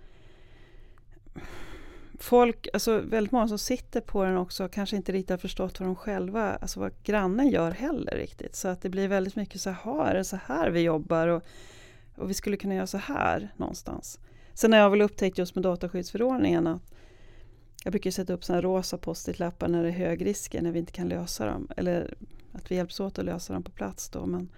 Folk, 2.19 2.69
alltså 2.73 3.01
väldigt 3.01 3.33
många 3.33 3.49
som 3.49 3.59
sitter 3.59 4.01
på 4.01 4.25
den 4.25 4.37
också 4.37 4.69
kanske 4.69 4.97
inte 4.97 5.13
riktigt 5.13 5.31
har 5.31 5.39
förstått 5.39 5.81
vad 5.81 5.89
de 5.89 5.97
själva, 5.97 6.57
alltså 6.57 6.81
vad 6.81 6.93
grannen 7.03 7.49
gör 7.49 7.71
heller 7.71 8.17
riktigt. 8.17 8.57
Så 8.57 8.69
att 8.69 8.83
det 8.83 8.89
blir 8.89 9.09
väldigt 9.09 9.37
mycket 9.37 9.61
så 9.61 9.71
här, 9.71 10.11
är 10.11 10.15
det 10.15 10.25
så 10.25 10.39
här 10.47 10.71
vi 10.71 10.81
jobbar 10.81 11.29
och, 11.29 11.43
och 12.17 12.31
vi 12.31 12.35
skulle 12.35 12.57
kunna 12.57 12.75
göra 12.75 12.87
så 12.87 12.99
här 12.99 13.55
någonstans. 13.57 14.19
Sen 14.55 14.73
har 14.73 14.81
jag 14.81 14.91
väl 14.91 15.03
upptäckt 15.03 15.39
just 15.39 15.55
med 15.55 15.65
dataskyddsförordningen 15.65 16.67
att 16.67 16.83
jag 17.85 17.93
brukar 17.93 18.11
sätta 18.11 18.33
upp 18.33 18.45
sådana 18.45 18.63
rosa 18.63 18.99
post-it-lappar 18.99 19.69
när 19.69 19.83
det 19.83 19.89
är 19.89 19.93
hög 19.93 20.27
risker, 20.27 20.63
när 20.63 20.73
vi 20.73 20.79
inte 20.79 20.93
kan 20.93 21.09
lösa 21.09 21.47
dem. 21.47 21.69
Eller 21.77 22.15
att 22.53 22.71
vi 22.71 22.77
hjälps 22.77 23.01
åt 23.01 23.19
att 23.19 23.25
lösa 23.25 23.53
dem 23.53 23.63
på 23.63 23.71
plats 23.71 24.09
då. 24.09 24.27
Men 24.27 24.49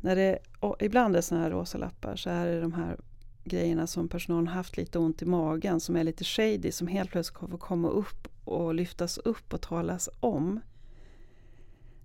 när 0.00 0.16
det, 0.16 0.38
ibland 0.80 1.16
är 1.16 1.20
sådana 1.20 1.44
här 1.44 1.50
rosa 1.50 1.78
lappar 1.78 2.16
så 2.16 2.30
är 2.30 2.46
det 2.46 2.60
de 2.60 2.72
här 2.72 2.96
grejerna 3.44 3.86
som 3.86 4.08
personalen 4.08 4.48
haft 4.48 4.76
lite 4.76 4.98
ont 4.98 5.22
i 5.22 5.24
magen, 5.24 5.80
som 5.80 5.96
är 5.96 6.04
lite 6.04 6.24
shady, 6.24 6.72
som 6.72 6.86
helt 6.86 7.10
plötsligt 7.10 7.50
får 7.50 7.58
komma 7.58 7.88
upp 7.88 8.28
och 8.44 8.74
lyftas 8.74 9.18
upp 9.18 9.52
och 9.54 9.60
talas 9.60 10.08
om. 10.20 10.60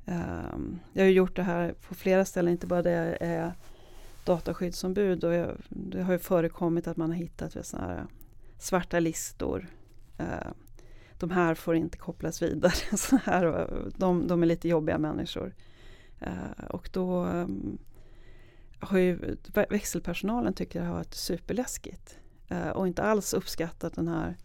Um, 0.05 0.79
jag 0.93 1.03
har 1.03 1.07
ju 1.07 1.15
gjort 1.15 1.35
det 1.35 1.43
här 1.43 1.73
på 1.87 1.95
flera 1.95 2.25
ställen, 2.25 2.51
inte 2.51 2.67
bara 2.67 2.81
där 2.81 3.05
jag 3.05 3.17
är 3.21 3.53
dataskyddsombud. 4.23 5.23
Och 5.23 5.33
jag, 5.33 5.57
det 5.69 6.01
har 6.01 6.13
ju 6.13 6.19
förekommit 6.19 6.87
att 6.87 6.97
man 6.97 7.09
har 7.09 7.17
hittat 7.17 7.65
såna 7.65 7.83
här 7.83 8.05
svarta 8.57 8.99
listor. 8.99 9.67
Uh, 10.19 10.51
de 11.19 11.31
här 11.31 11.55
får 11.55 11.75
inte 11.75 11.97
kopplas 11.97 12.41
vidare. 12.41 12.73
Så 12.97 13.17
här, 13.23 13.69
de, 13.97 14.27
de 14.27 14.43
är 14.43 14.47
lite 14.47 14.67
jobbiga 14.67 14.97
människor. 14.97 15.53
Uh, 16.21 16.65
och 16.69 16.89
då 16.93 17.25
um, 17.25 17.77
har 18.79 18.97
ju 18.97 19.35
växelpersonalen 19.51 20.53
tycker 20.53 20.79
det 20.79 20.85
har 20.85 20.93
varit 20.93 21.13
superläskigt. 21.13 22.19
Eh, 22.47 22.69
och 22.69 22.87
inte 22.87 23.03
alls 23.03 23.33
uppskattat 23.33 23.95
den 23.95 24.07
här 24.07 24.37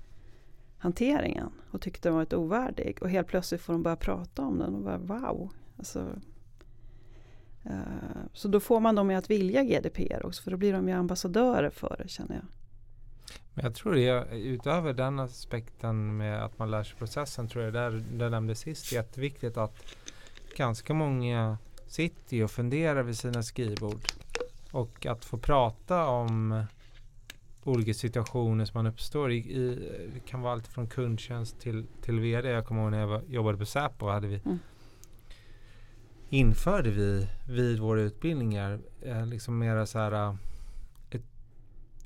hanteringen. 0.79 1.53
Och 1.71 1.81
tyckte 1.81 2.09
den 2.09 2.17
varit 2.17 2.33
ovärdig. 2.33 2.99
Och 3.01 3.11
helt 3.11 3.29
plötsligt 3.29 3.61
får 3.61 3.73
de 3.73 3.83
börja 3.83 3.97
prata 3.97 4.43
om 4.43 4.59
den 4.59 4.75
och 4.75 4.81
bara 4.81 4.99
wow. 4.99 5.53
Alltså, 5.79 6.09
eh, 7.63 7.79
så 8.33 8.49
då 8.49 8.61
får 8.61 8.81
man 8.81 8.95
dem 8.95 9.11
att 9.11 9.31
vilja 9.31 9.63
GDPR 9.63 10.27
också 10.27 10.43
för 10.43 10.51
då 10.51 10.57
blir 10.57 10.73
de 10.73 10.89
ju 10.89 10.95
ambassadörer 10.95 11.71
för 11.71 11.97
det 12.03 12.09
känner 12.09 12.35
jag. 12.35 12.45
Men 13.55 13.65
jag 13.65 13.75
tror 13.75 13.95
det, 13.95 14.37
utöver 14.37 14.93
den 14.93 15.19
aspekten 15.19 16.17
med 16.17 16.45
att 16.45 16.59
man 16.59 16.71
lär 16.71 16.83
sig 16.83 16.99
processen 16.99 17.49
tror 17.49 17.65
jag 17.65 17.73
det 17.73 17.79
där, 17.79 18.05
du 18.13 18.31
nämnde 18.31 18.55
sist 18.55 18.93
är 18.93 18.97
jätteviktigt 18.97 19.57
att 19.57 19.77
ganska 20.57 20.95
många 20.95 21.59
sitter 21.87 22.45
och 22.45 22.51
funderar 22.51 23.03
vid 23.03 23.19
sina 23.19 23.43
skrivbord. 23.43 24.01
Och 24.75 25.07
att 25.07 25.25
få 25.25 25.39
prata 25.39 26.07
om 26.07 26.65
olika 27.65 27.95
situationer 27.95 28.65
som 28.65 28.79
man 28.79 28.87
uppstår 28.87 29.33
i, 29.33 29.37
i 29.37 29.91
det 30.15 30.21
kan 30.21 30.41
vara 30.41 30.53
allt 30.53 30.67
från 30.67 30.87
kundtjänst 30.87 31.61
till, 31.61 31.87
till 32.03 32.21
VD. 32.21 32.49
Jag 32.49 32.67
kommer 32.67 32.83
ihåg 32.83 32.91
när 32.91 33.01
jag 33.01 33.07
var, 33.07 33.23
jobbade 33.29 33.59
på 33.59 33.67
Säpo 33.67 34.09
hade 34.09 34.27
vi 34.27 34.41
Mm. 34.45 34.59
införde 36.31 36.91
vi 36.91 37.29
vid 37.49 37.79
våra 37.79 38.01
utbildningar 38.01 38.81
eh, 39.03 39.27
liksom 39.27 39.59
mera 39.59 39.87
så 39.87 39.99
här 39.99 40.13
eh, 40.13 40.35
ett 41.11 41.25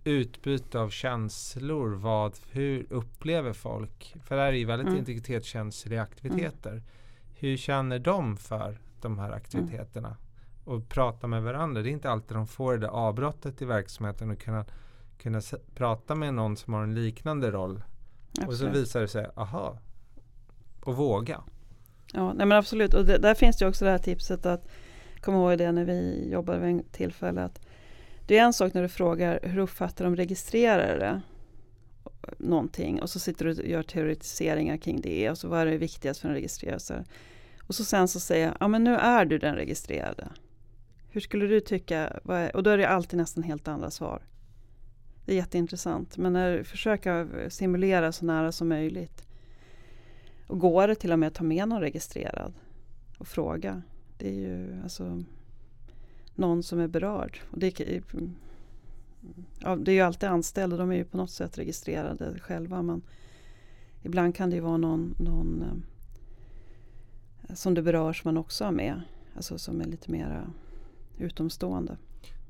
utbyte 0.05 0.81
av 0.81 0.91
känslor. 0.91 1.89
Vad, 1.95 2.35
hur 2.51 2.87
upplever 2.91 3.53
folk? 3.53 4.15
För 4.25 4.37
det 4.37 4.43
här 4.43 4.53
är 4.53 4.57
ju 4.57 4.65
väldigt 4.65 4.89
Mm. 4.89 4.99
integritetskänsliga 4.99 6.03
aktiviteter. 6.03 6.83
hur 7.41 7.57
känner 7.57 7.99
de 7.99 8.37
för 8.37 8.79
de 9.01 9.19
här 9.19 9.31
aktiviteterna? 9.33 10.17
Och 10.69 10.89
prata 10.89 11.27
med 11.27 11.43
varandra. 11.43 11.83
Det 11.83 11.89
är 11.89 11.93
inte 11.93 12.11
alltid 12.11 12.37
de 12.37 12.47
får 12.47 12.73
det 12.73 12.79
där 12.79 12.89
avbrottet 12.89 13.63
i 13.63 13.65
verksamheten 13.65 14.31
och 14.31 14.39
kunna, 14.39 14.65
kunna 15.19 15.41
prata 15.75 16.15
med 16.15 16.35
någon 16.35 16.57
som 16.57 16.75
har 16.75 16.83
en 16.83 16.95
liknande 16.95 17.51
roll. 17.51 17.83
Absolut. 18.31 18.49
Och 18.49 18.55
så 18.55 18.69
visar 18.69 19.01
det 19.01 19.09
sig, 19.09 19.27
aha, 19.35 19.79
och 20.81 20.97
våga. 20.97 21.41
Ja, 22.13 22.33
nej 22.33 22.47
men 22.47 22.59
absolut. 22.59 22.95
Och 22.95 23.05
det, 23.05 23.19
där 23.19 23.35
finns 23.35 23.57
det 23.57 23.67
också 23.67 23.85
det 23.85 23.91
här 23.91 23.99
tipset 23.99 24.47
att 24.47 24.69
komma 25.21 25.39
ihåg 25.39 25.59
det 25.59 25.73
när 25.73 25.85
vi 25.85 26.29
jobbade 26.33 26.59
vid 26.59 26.69
en 26.69 26.85
tillfälle 26.85 27.43
att 27.43 27.61
det 28.27 28.39
är 28.39 28.45
en 28.45 28.53
sak 28.53 28.75
när 28.75 28.83
du 28.83 28.89
frågar 28.89 29.41
hur 29.43 29.59
uppfattar 29.59 30.05
de 30.05 30.17
registrerare 30.17 31.23
någonting 32.39 33.03
och 33.03 33.11
så 33.11 33.19
sitter 33.19 33.45
du 33.45 33.51
och 33.51 33.67
gör 33.67 33.83
teoretiseringar 33.83 34.77
kring 34.77 35.01
det 35.01 35.31
och 35.31 35.39
så 35.39 35.49
vad 35.49 35.61
är 35.61 35.67
det 35.67 35.79
viktigast 35.79 36.21
för 36.21 36.29
en 36.29 36.35
registrerare. 36.35 37.05
Och 37.67 37.75
så 37.75 37.85
sen 37.85 38.09
så 38.09 38.21
säger 38.21 38.47
jag, 38.47 38.57
ja 38.61 38.69
men 38.69 38.85
nu 38.85 38.97
är 38.97 39.25
du 39.25 39.39
den 39.39 39.55
registrerade. 39.55 40.29
Hur 41.19 41.23
skulle 41.23 41.47
du 41.47 41.61
tycka? 41.61 42.21
Och 42.55 42.63
då 42.63 42.71
är 42.71 42.79
det 42.79 42.89
alltid 42.89 43.17
nästan 43.17 43.43
helt 43.43 43.69
andra 43.69 43.91
svar. 43.91 44.23
Det 45.25 45.33
är 45.33 45.37
jätteintressant. 45.37 46.17
Men 46.17 46.33
när 46.33 46.63
försöka 46.63 47.29
simulera 47.49 48.13
så 48.13 48.25
nära 48.25 48.53
som 48.53 48.69
möjligt. 48.69 49.27
Och 50.47 50.59
går 50.59 50.89
det 50.89 50.95
till 50.95 51.13
och 51.13 51.19
med 51.19 51.27
att 51.27 51.35
ta 51.35 51.45
med 51.45 51.69
någon 51.69 51.81
registrerad 51.81 52.55
och 53.19 53.29
fråga. 53.29 53.83
Det 54.19 54.29
är 54.29 54.35
ju 54.35 54.83
alltså 54.83 55.23
någon 56.35 56.63
som 56.63 56.81
är 56.81 56.89
berörd. 56.89 57.41
Och 57.51 57.59
det, 57.59 57.81
ja, 59.59 59.77
det 59.77 59.93
är 59.93 59.95
ju 59.95 60.01
alltid 60.01 60.29
anställda, 60.29 60.77
de 60.77 60.91
är 60.91 60.97
ju 60.97 61.05
på 61.05 61.17
något 61.17 61.31
sätt 61.31 61.59
registrerade 61.59 62.39
själva. 62.41 62.83
Men 62.83 63.03
ibland 64.03 64.35
kan 64.35 64.51
det 64.51 64.57
ju 64.57 64.63
vara 64.63 64.77
någon, 64.77 65.15
någon 65.19 65.63
eh, 67.49 67.55
som 67.55 67.75
det 67.75 67.83
berör 67.83 68.13
som 68.13 68.29
man 68.29 68.37
också 68.37 68.65
har 68.65 68.73
med. 68.73 69.03
Alltså 69.37 69.59
som 69.59 69.81
är 69.81 69.85
lite 69.85 70.11
mera 70.11 70.51
utomstående. 71.19 71.97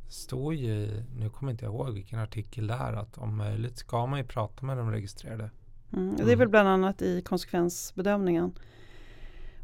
Det 0.07 0.13
står 0.13 0.55
ju, 0.55 1.03
nu 1.17 1.31
kommer 1.31 1.53
jag 1.53 1.55
inte 1.55 1.65
ihåg 1.65 1.91
vilken 1.91 2.19
artikel 2.19 2.67
det 2.67 2.75
är, 2.75 2.93
att 2.93 3.19
om 3.19 3.37
möjligt 3.37 3.79
ska 3.79 4.07
man 4.07 4.19
ju 4.19 4.25
prata 4.25 4.67
med 4.67 4.77
de 4.77 4.91
registrerade. 4.91 5.51
Mm, 5.93 6.17
det 6.17 6.33
är 6.33 6.37
väl 6.37 6.49
bland 6.49 6.69
annat 6.69 7.03
i 7.03 7.23
konsekvensbedömningen. 7.23 8.53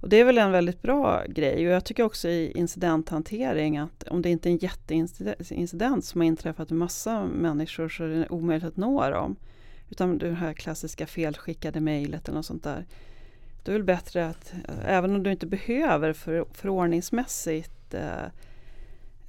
Och 0.01 0.09
det 0.09 0.17
är 0.17 0.25
väl 0.25 0.39
en 0.39 0.53
väldigt 0.53 0.83
bra 0.83 1.25
grej 1.29 1.67
och 1.67 1.75
jag 1.75 1.85
tycker 1.85 2.03
också 2.03 2.29
i 2.29 2.53
incidenthantering 2.53 3.79
att 3.79 4.03
om 4.03 4.23
det 4.23 4.31
inte 4.31 4.49
är 4.49 4.51
en 4.51 4.57
jätteincident 4.57 6.05
som 6.05 6.21
har 6.21 6.27
inträffat 6.27 6.71
med 6.71 6.79
massa 6.79 7.27
människor 7.27 7.89
så 7.89 8.05
är 8.05 8.09
det 8.09 8.29
omöjligt 8.29 8.69
att 8.69 8.77
nå 8.77 9.11
dem. 9.11 9.37
Utan 9.91 10.19
det 10.19 10.35
här 10.35 10.53
klassiska 10.53 11.07
felskickade 11.07 11.81
mejlet 11.81 12.29
eller 12.29 12.37
något 12.37 12.47
sånt 12.47 12.65
där. 12.65 12.87
Då 13.65 13.73
är 13.73 13.79
det 13.79 13.85
bättre 13.85 14.27
att, 14.29 14.55
även 14.85 15.15
om 15.15 15.23
du 15.23 15.33
inte 15.33 15.47
behöver 15.47 16.13
för, 16.13 16.47
förordningsmässigt 16.53 17.95
eh, 17.95 18.27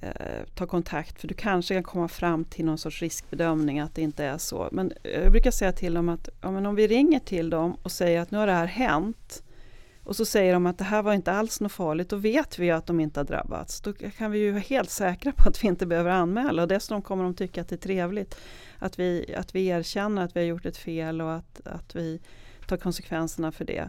eh, 0.06 0.44
ta 0.54 0.66
kontakt 0.66 1.20
för 1.20 1.28
du 1.28 1.34
kanske 1.34 1.74
kan 1.74 1.82
komma 1.82 2.08
fram 2.08 2.44
till 2.44 2.64
någon 2.64 2.78
sorts 2.78 3.02
riskbedömning 3.02 3.80
att 3.80 3.94
det 3.94 4.02
inte 4.02 4.24
är 4.24 4.38
så. 4.38 4.68
Men 4.72 4.92
eh, 5.02 5.22
jag 5.22 5.32
brukar 5.32 5.50
säga 5.50 5.72
till 5.72 5.94
dem 5.94 6.08
att 6.08 6.28
ja, 6.40 6.50
men 6.50 6.66
om 6.66 6.74
vi 6.74 6.86
ringer 6.86 7.20
till 7.20 7.50
dem 7.50 7.76
och 7.82 7.92
säger 7.92 8.20
att 8.20 8.30
nu 8.30 8.38
har 8.38 8.46
det 8.46 8.52
här 8.52 8.66
hänt 8.66 9.42
och 10.06 10.16
så 10.16 10.24
säger 10.24 10.52
de 10.52 10.66
att 10.66 10.78
det 10.78 10.84
här 10.84 11.02
var 11.02 11.12
inte 11.12 11.32
alls 11.32 11.60
något 11.60 11.72
farligt, 11.72 12.08
då 12.08 12.16
vet 12.16 12.58
vi 12.58 12.66
ju 12.66 12.72
att 12.72 12.86
de 12.86 13.00
inte 13.00 13.20
har 13.20 13.24
drabbats. 13.24 13.80
Då 13.80 13.92
kan 13.92 14.30
vi 14.30 14.38
ju 14.38 14.50
vara 14.50 14.60
helt 14.60 14.90
säkra 14.90 15.32
på 15.32 15.48
att 15.48 15.64
vi 15.64 15.68
inte 15.68 15.86
behöver 15.86 16.10
anmäla 16.10 16.62
och 16.62 16.68
dessutom 16.68 17.02
kommer 17.02 17.24
de 17.24 17.34
tycka 17.34 17.60
att 17.60 17.68
det 17.68 17.74
är 17.74 17.78
trevligt 17.78 18.36
att 18.78 18.98
vi, 18.98 19.34
att 19.38 19.54
vi 19.54 19.66
erkänner 19.66 20.24
att 20.24 20.36
vi 20.36 20.40
har 20.40 20.46
gjort 20.46 20.66
ett 20.66 20.76
fel 20.76 21.20
och 21.20 21.34
att, 21.34 21.60
att 21.64 21.96
vi 21.96 22.20
tar 22.66 22.76
konsekvenserna 22.76 23.52
för 23.52 23.64
det. 23.64 23.88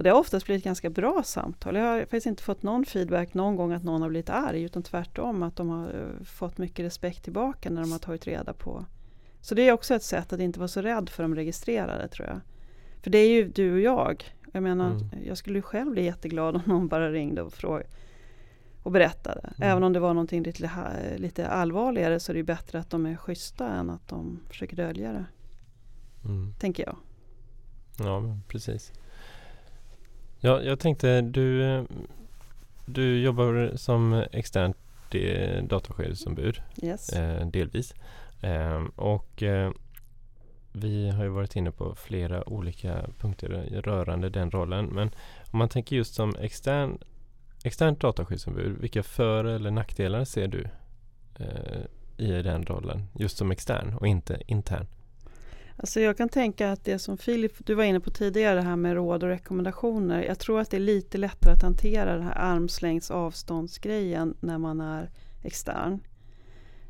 Och 0.00 0.04
det 0.04 0.10
har 0.10 0.18
oftast 0.18 0.46
blivit 0.46 0.64
ganska 0.64 0.90
bra 0.90 1.22
samtal. 1.24 1.76
Jag 1.76 1.84
har 1.84 2.00
faktiskt 2.00 2.26
inte 2.26 2.42
fått 2.42 2.62
någon 2.62 2.84
feedback 2.84 3.34
någon 3.34 3.56
gång 3.56 3.72
att 3.72 3.84
någon 3.84 4.02
har 4.02 4.08
blivit 4.08 4.30
arg 4.30 4.62
utan 4.62 4.82
tvärtom 4.82 5.42
att 5.42 5.56
de 5.56 5.68
har 5.68 5.86
eh, 5.86 6.24
fått 6.24 6.58
mycket 6.58 6.84
respekt 6.84 7.24
tillbaka 7.24 7.70
när 7.70 7.80
de 7.80 7.92
har 7.92 7.98
tagit 7.98 8.26
reda 8.26 8.52
på. 8.52 8.84
Så 9.40 9.54
det 9.54 9.68
är 9.68 9.72
också 9.72 9.94
ett 9.94 10.02
sätt 10.02 10.32
att 10.32 10.40
inte 10.40 10.58
vara 10.58 10.68
så 10.68 10.82
rädd 10.82 11.08
för 11.08 11.22
de 11.22 11.34
registrerade 11.34 12.08
tror 12.08 12.28
jag. 12.28 12.40
För 13.02 13.10
det 13.10 13.18
är 13.18 13.28
ju 13.28 13.48
du 13.48 13.72
och 13.72 13.80
jag. 13.80 14.34
Jag 14.52 14.62
menar, 14.62 14.90
mm. 14.90 15.08
jag 15.26 15.38
skulle 15.38 15.62
själv 15.62 15.90
bli 15.90 16.04
jätteglad 16.04 16.56
om 16.56 16.62
någon 16.66 16.88
bara 16.88 17.12
ringde 17.12 17.42
och 17.42 17.52
frågade 17.52 17.88
och 18.82 18.92
berättade. 18.92 19.40
Mm. 19.40 19.70
Även 19.70 19.84
om 19.84 19.92
det 19.92 20.00
var 20.00 20.14
någonting 20.14 20.42
lite, 20.42 20.70
lite 21.16 21.48
allvarligare 21.48 22.20
så 22.20 22.32
är 22.32 22.34
det 22.34 22.40
ju 22.40 22.44
bättre 22.44 22.78
att 22.78 22.90
de 22.90 23.06
är 23.06 23.16
schyssta 23.16 23.68
än 23.68 23.90
att 23.90 24.08
de 24.08 24.40
försöker 24.48 24.76
dölja 24.76 25.12
det. 25.12 25.24
Mm. 26.24 26.54
Tänker 26.58 26.84
jag. 26.84 26.96
Ja, 27.98 28.38
precis. 28.48 28.92
Ja, 30.40 30.62
jag 30.62 30.78
tänkte 30.78 31.20
du, 31.20 31.86
du 32.86 33.20
jobbar 33.20 33.72
som 33.76 34.24
externt 34.32 34.76
dataskyddsombud. 35.62 36.62
Yes. 36.82 37.12
Eh, 37.12 37.46
delvis. 37.46 37.94
Eh, 38.42 38.84
och 38.96 39.42
eh, 39.42 39.70
vi 40.72 41.10
har 41.10 41.24
ju 41.24 41.30
varit 41.30 41.56
inne 41.56 41.70
på 41.70 41.94
flera 41.94 42.48
olika 42.48 43.06
punkter 43.18 43.48
rörande 43.84 44.30
den 44.30 44.50
rollen. 44.50 44.86
Men 44.86 45.10
om 45.50 45.58
man 45.58 45.68
tänker 45.68 45.96
just 45.96 46.14
som 46.14 46.36
extern, 46.40 46.98
externt 47.64 48.00
dataskyddsombud, 48.00 48.78
vilka 48.80 49.02
för 49.02 49.44
eller 49.44 49.70
nackdelar 49.70 50.24
ser 50.24 50.48
du 50.48 50.66
eh, 51.38 51.82
i 52.16 52.42
den 52.42 52.64
rollen? 52.64 53.08
Just 53.14 53.36
som 53.36 53.50
extern 53.50 53.94
och 53.94 54.06
inte 54.06 54.42
intern? 54.46 54.86
Alltså 55.80 56.00
jag 56.00 56.16
kan 56.16 56.28
tänka 56.28 56.72
att 56.72 56.84
det 56.84 56.98
som 56.98 57.18
Filip, 57.18 57.66
du 57.66 57.74
var 57.74 57.84
inne 57.84 58.00
på 58.00 58.10
tidigare, 58.10 58.54
det 58.54 58.62
här 58.62 58.76
med 58.76 58.94
råd 58.94 59.22
och 59.22 59.28
rekommendationer. 59.28 60.22
Jag 60.22 60.38
tror 60.38 60.60
att 60.60 60.70
det 60.70 60.76
är 60.76 60.80
lite 60.80 61.18
lättare 61.18 61.52
att 61.52 61.62
hantera 61.62 62.14
den 62.14 62.22
här 62.22 62.38
armslängds 62.38 63.10
avståndsgrejen 63.10 64.34
när 64.40 64.58
man 64.58 64.80
är 64.80 65.10
extern. 65.42 66.00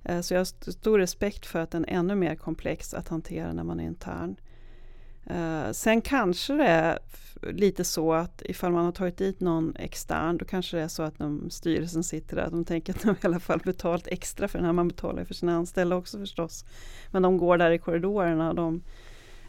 Eh, 0.05 0.21
så 0.21 0.35
jag 0.35 0.41
har 0.41 0.71
stor 0.71 0.99
respekt 0.99 1.47
för 1.47 1.59
att 1.59 1.71
den 1.71 1.85
är 1.85 1.93
ännu 1.93 2.15
mer 2.15 2.35
komplex 2.35 2.95
att 2.95 3.09
hantera 3.09 3.53
när 3.53 3.65
man 3.65 3.81
är 3.81 3.85
intern. 3.85 4.37
Uh, 5.31 5.73
sen 5.73 6.01
kanske 6.01 6.55
det 6.55 6.67
är 6.67 6.99
lite 7.43 7.85
så 7.85 8.13
att 8.13 8.43
ifall 8.45 8.73
man 8.73 8.85
har 8.85 8.93
tagit 8.93 9.17
dit 9.17 9.41
någon 9.41 9.77
extern 9.77 10.39
då 10.39 10.45
kanske 10.45 10.77
det 10.77 10.83
är 10.83 10.89
så 10.89 11.03
att 11.03 11.19
de, 11.19 11.51
styrelsen 11.51 12.05
sitter 12.05 12.37
där 12.37 12.51
de 12.51 12.65
tänker 12.65 12.95
att 12.95 13.03
de 13.03 13.11
i 13.11 13.15
alla 13.23 13.41
fall 13.41 13.61
betalt 13.65 14.07
extra 14.07 14.49
för 14.49 14.59
den 14.59 14.67
här. 14.67 14.73
Man 14.73 14.89
betalar 14.89 15.25
för 15.25 15.35
sina 15.35 15.55
anställda 15.55 15.97
också 15.97 16.19
förstås. 16.19 16.65
Men 17.11 17.23
de 17.23 17.39
går 17.39 17.59
där 17.59 17.71
i 17.71 17.79
korridorerna 17.79 18.55
de, 18.55 18.83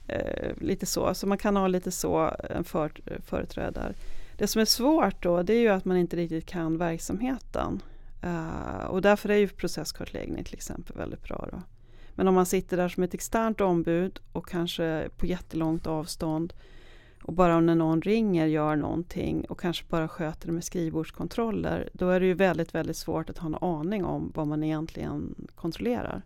uh, 0.09 0.53
lite 0.61 0.85
så. 0.85 1.13
Så 1.13 1.27
man 1.27 1.37
kan 1.37 1.55
ha 1.55 1.67
lite 1.67 1.91
så 1.91 2.25
eh, 2.27 2.57
en 2.57 2.63
för, 2.63 2.91
företrädare. 3.25 3.93
Det 4.37 4.47
som 4.47 4.61
är 4.61 4.65
svårt 4.65 5.23
då 5.23 5.43
det 5.43 5.53
är 5.53 5.59
ju 5.59 5.69
att 5.69 5.85
man 5.85 5.97
inte 5.97 6.15
riktigt 6.15 6.45
kan 6.45 6.77
verksamheten. 6.77 7.81
Uh, 8.23 8.85
och 8.85 9.01
därför 9.01 9.29
är 9.29 9.37
ju 9.37 9.47
processkartläggning 9.47 10.43
till 10.43 10.53
exempel 10.53 10.97
väldigt 10.97 11.23
bra. 11.23 11.47
Då. 11.51 11.61
Men 12.21 12.27
om 12.27 12.35
man 12.35 12.45
sitter 12.45 12.77
där 12.77 12.89
som 12.89 13.03
ett 13.03 13.13
externt 13.13 13.61
ombud 13.61 14.19
och 14.31 14.47
kanske 14.47 15.09
på 15.17 15.25
jättelångt 15.25 15.87
avstånd 15.87 16.53
och 17.23 17.33
bara 17.33 17.59
när 17.59 17.75
någon 17.75 18.01
ringer 18.01 18.45
gör 18.45 18.75
någonting 18.75 19.45
och 19.49 19.59
kanske 19.59 19.85
bara 19.89 20.07
sköter 20.07 20.47
det 20.47 20.53
med 20.53 20.63
skrivbordskontroller. 20.63 21.89
Då 21.93 22.09
är 22.09 22.19
det 22.19 22.25
ju 22.25 22.33
väldigt, 22.33 22.75
väldigt 22.75 22.97
svårt 22.97 23.29
att 23.29 23.37
ha 23.37 23.47
en 23.47 23.55
aning 23.55 24.05
om 24.05 24.31
vad 24.35 24.47
man 24.47 24.63
egentligen 24.63 25.35
kontrollerar. 25.55 26.21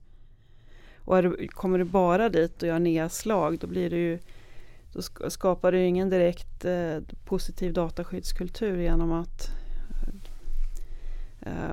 Och 0.98 1.24
det, 1.24 1.48
kommer 1.48 1.78
du 1.78 1.86
bara 1.86 2.30
dit 2.30 2.62
och 2.62 2.68
gör 2.68 2.80
nedslag 2.80 3.60
då 3.60 3.68
blir 3.68 3.90
det 3.90 3.98
ju 3.98 4.20
då 4.94 5.30
skapar 5.30 5.72
det 5.72 5.80
ju 5.80 5.86
ingen 5.86 6.10
direkt 6.10 6.66
eh, 6.66 6.98
positiv 7.26 7.74
dataskyddskultur 7.74 8.78
genom 8.78 9.12
att 9.12 9.50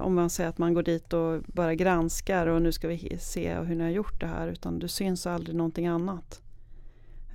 om 0.01 0.15
man 0.15 0.31
säger 0.31 0.51
att 0.51 0.59
man 0.59 0.75
går 0.75 0.83
dit 0.83 1.13
och 1.13 1.43
bara 1.47 1.75
granskar 1.75 2.47
och 2.47 2.63
nu 2.63 2.73
ska 2.73 2.89
vi 2.89 3.19
se 3.21 3.55
hur 3.55 3.75
ni 3.75 3.85
har 3.85 3.91
gjort 3.91 4.21
det 4.21 4.27
här 4.27 4.49
utan 4.49 4.79
det 4.79 4.89
syns 4.89 5.27
aldrig 5.27 5.57
någonting 5.57 5.87
annat. 5.87 6.43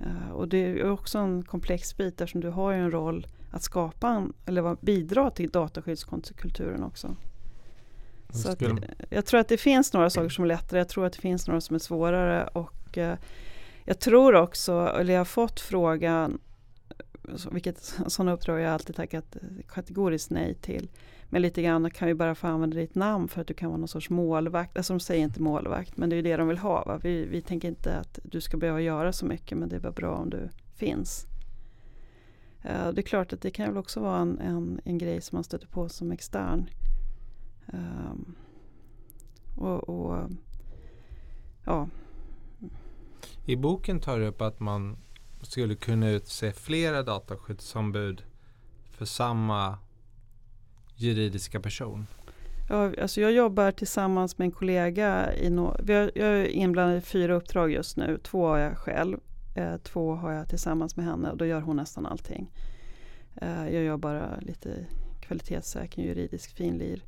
Eh, 0.00 0.30
och 0.32 0.48
det 0.48 0.58
är 0.58 0.90
också 0.90 1.18
en 1.18 1.42
komplex 1.42 1.96
bit 1.96 2.20
eftersom 2.20 2.40
du 2.40 2.48
har 2.48 2.72
en 2.72 2.90
roll 2.90 3.26
att 3.50 3.62
skapa 3.62 4.08
en, 4.08 4.32
eller 4.46 4.76
bidra 4.80 5.30
till 5.30 5.50
dataskyddskulturen 5.50 6.82
också. 6.82 7.16
Så 8.30 8.50
att, 8.50 8.62
jag 9.10 9.26
tror 9.26 9.40
att 9.40 9.48
det 9.48 9.56
finns 9.56 9.92
några 9.92 10.10
saker 10.10 10.28
som 10.28 10.44
är 10.44 10.48
lättare, 10.48 10.80
jag 10.80 10.88
tror 10.88 11.06
att 11.06 11.12
det 11.12 11.20
finns 11.20 11.46
några 11.48 11.60
som 11.60 11.74
är 11.74 11.80
svårare 11.80 12.46
och 12.46 12.98
eh, 12.98 13.18
jag 13.84 13.98
tror 13.98 14.34
också, 14.34 14.94
eller 15.00 15.12
jag 15.12 15.20
har 15.20 15.24
fått 15.24 15.60
frågan, 15.60 16.38
vilket 17.50 17.78
sådana 18.06 18.32
uppdrag 18.32 18.60
jag 18.60 18.72
alltid 18.72 18.96
tackat 18.96 19.36
kategoriskt 19.68 20.30
nej 20.30 20.54
till. 20.54 20.88
Men 21.30 21.42
lite 21.42 21.62
grann 21.62 21.90
kan 21.90 22.08
vi 22.08 22.14
bara 22.14 22.34
få 22.34 22.46
använda 22.46 22.76
ditt 22.76 22.94
namn 22.94 23.28
för 23.28 23.40
att 23.40 23.46
du 23.46 23.54
kan 23.54 23.68
vara 23.68 23.78
någon 23.78 23.88
sorts 23.88 24.10
målvakt. 24.10 24.76
Alltså 24.76 24.92
de 24.92 25.00
säger 25.00 25.24
inte 25.24 25.42
målvakt 25.42 25.96
men 25.96 26.10
det 26.10 26.16
är 26.16 26.22
det 26.22 26.36
de 26.36 26.48
vill 26.48 26.58
ha. 26.58 26.84
Va? 26.84 27.00
Vi, 27.02 27.26
vi 27.26 27.42
tänker 27.42 27.68
inte 27.68 27.98
att 27.98 28.18
du 28.22 28.40
ska 28.40 28.56
behöva 28.56 28.80
göra 28.80 29.12
så 29.12 29.26
mycket 29.26 29.58
men 29.58 29.68
det 29.68 29.76
är 29.76 29.80
bara 29.80 29.92
bra 29.92 30.16
om 30.16 30.30
du 30.30 30.48
finns. 30.74 31.26
Uh, 32.64 32.88
det 32.92 33.00
är 33.00 33.02
klart 33.02 33.32
att 33.32 33.40
det 33.40 33.50
kan 33.50 33.68
väl 33.68 33.76
också 33.76 34.00
vara 34.00 34.18
en, 34.18 34.38
en, 34.38 34.80
en 34.84 34.98
grej 34.98 35.20
som 35.20 35.36
man 35.36 35.44
stöter 35.44 35.66
på 35.66 35.88
som 35.88 36.12
extern. 36.12 36.70
Um, 37.66 38.34
och, 39.56 39.88
och, 39.88 40.30
ja. 41.64 41.88
I 43.44 43.56
boken 43.56 44.00
tar 44.00 44.18
du 44.18 44.26
upp 44.26 44.40
att 44.40 44.60
man 44.60 44.96
skulle 45.42 45.74
kunna 45.74 46.10
utse 46.10 46.52
flera 46.52 47.02
dataskyddsombud 47.02 48.22
för 48.90 49.04
samma 49.04 49.78
juridiska 51.00 51.60
person? 51.60 52.06
Ja, 52.68 52.92
alltså 53.00 53.20
jag 53.20 53.32
jobbar 53.32 53.72
tillsammans 53.72 54.38
med 54.38 54.44
en 54.44 54.52
kollega. 54.52 55.34
I 55.34 55.50
no 55.50 55.76
vi 55.82 55.94
har, 55.94 56.10
jag 56.14 56.28
är 56.28 56.46
inblandad 56.48 56.98
i 56.98 57.00
fyra 57.00 57.34
uppdrag 57.34 57.70
just 57.70 57.96
nu. 57.96 58.18
Två 58.22 58.46
har 58.46 58.58
jag 58.58 58.78
själv. 58.78 59.18
Eh, 59.54 59.76
två 59.76 60.14
har 60.14 60.32
jag 60.32 60.48
tillsammans 60.48 60.96
med 60.96 61.04
henne 61.06 61.30
och 61.30 61.36
då 61.36 61.46
gör 61.46 61.60
hon 61.60 61.76
nästan 61.76 62.06
allting. 62.06 62.50
Eh, 63.36 63.68
jag 63.68 63.84
gör 63.84 63.96
bara 63.96 64.36
eh, 64.36 64.40
lite 64.40 64.86
kvalitetssäkring, 65.20 66.06
juridisk 66.06 66.56
finlir 66.56 67.02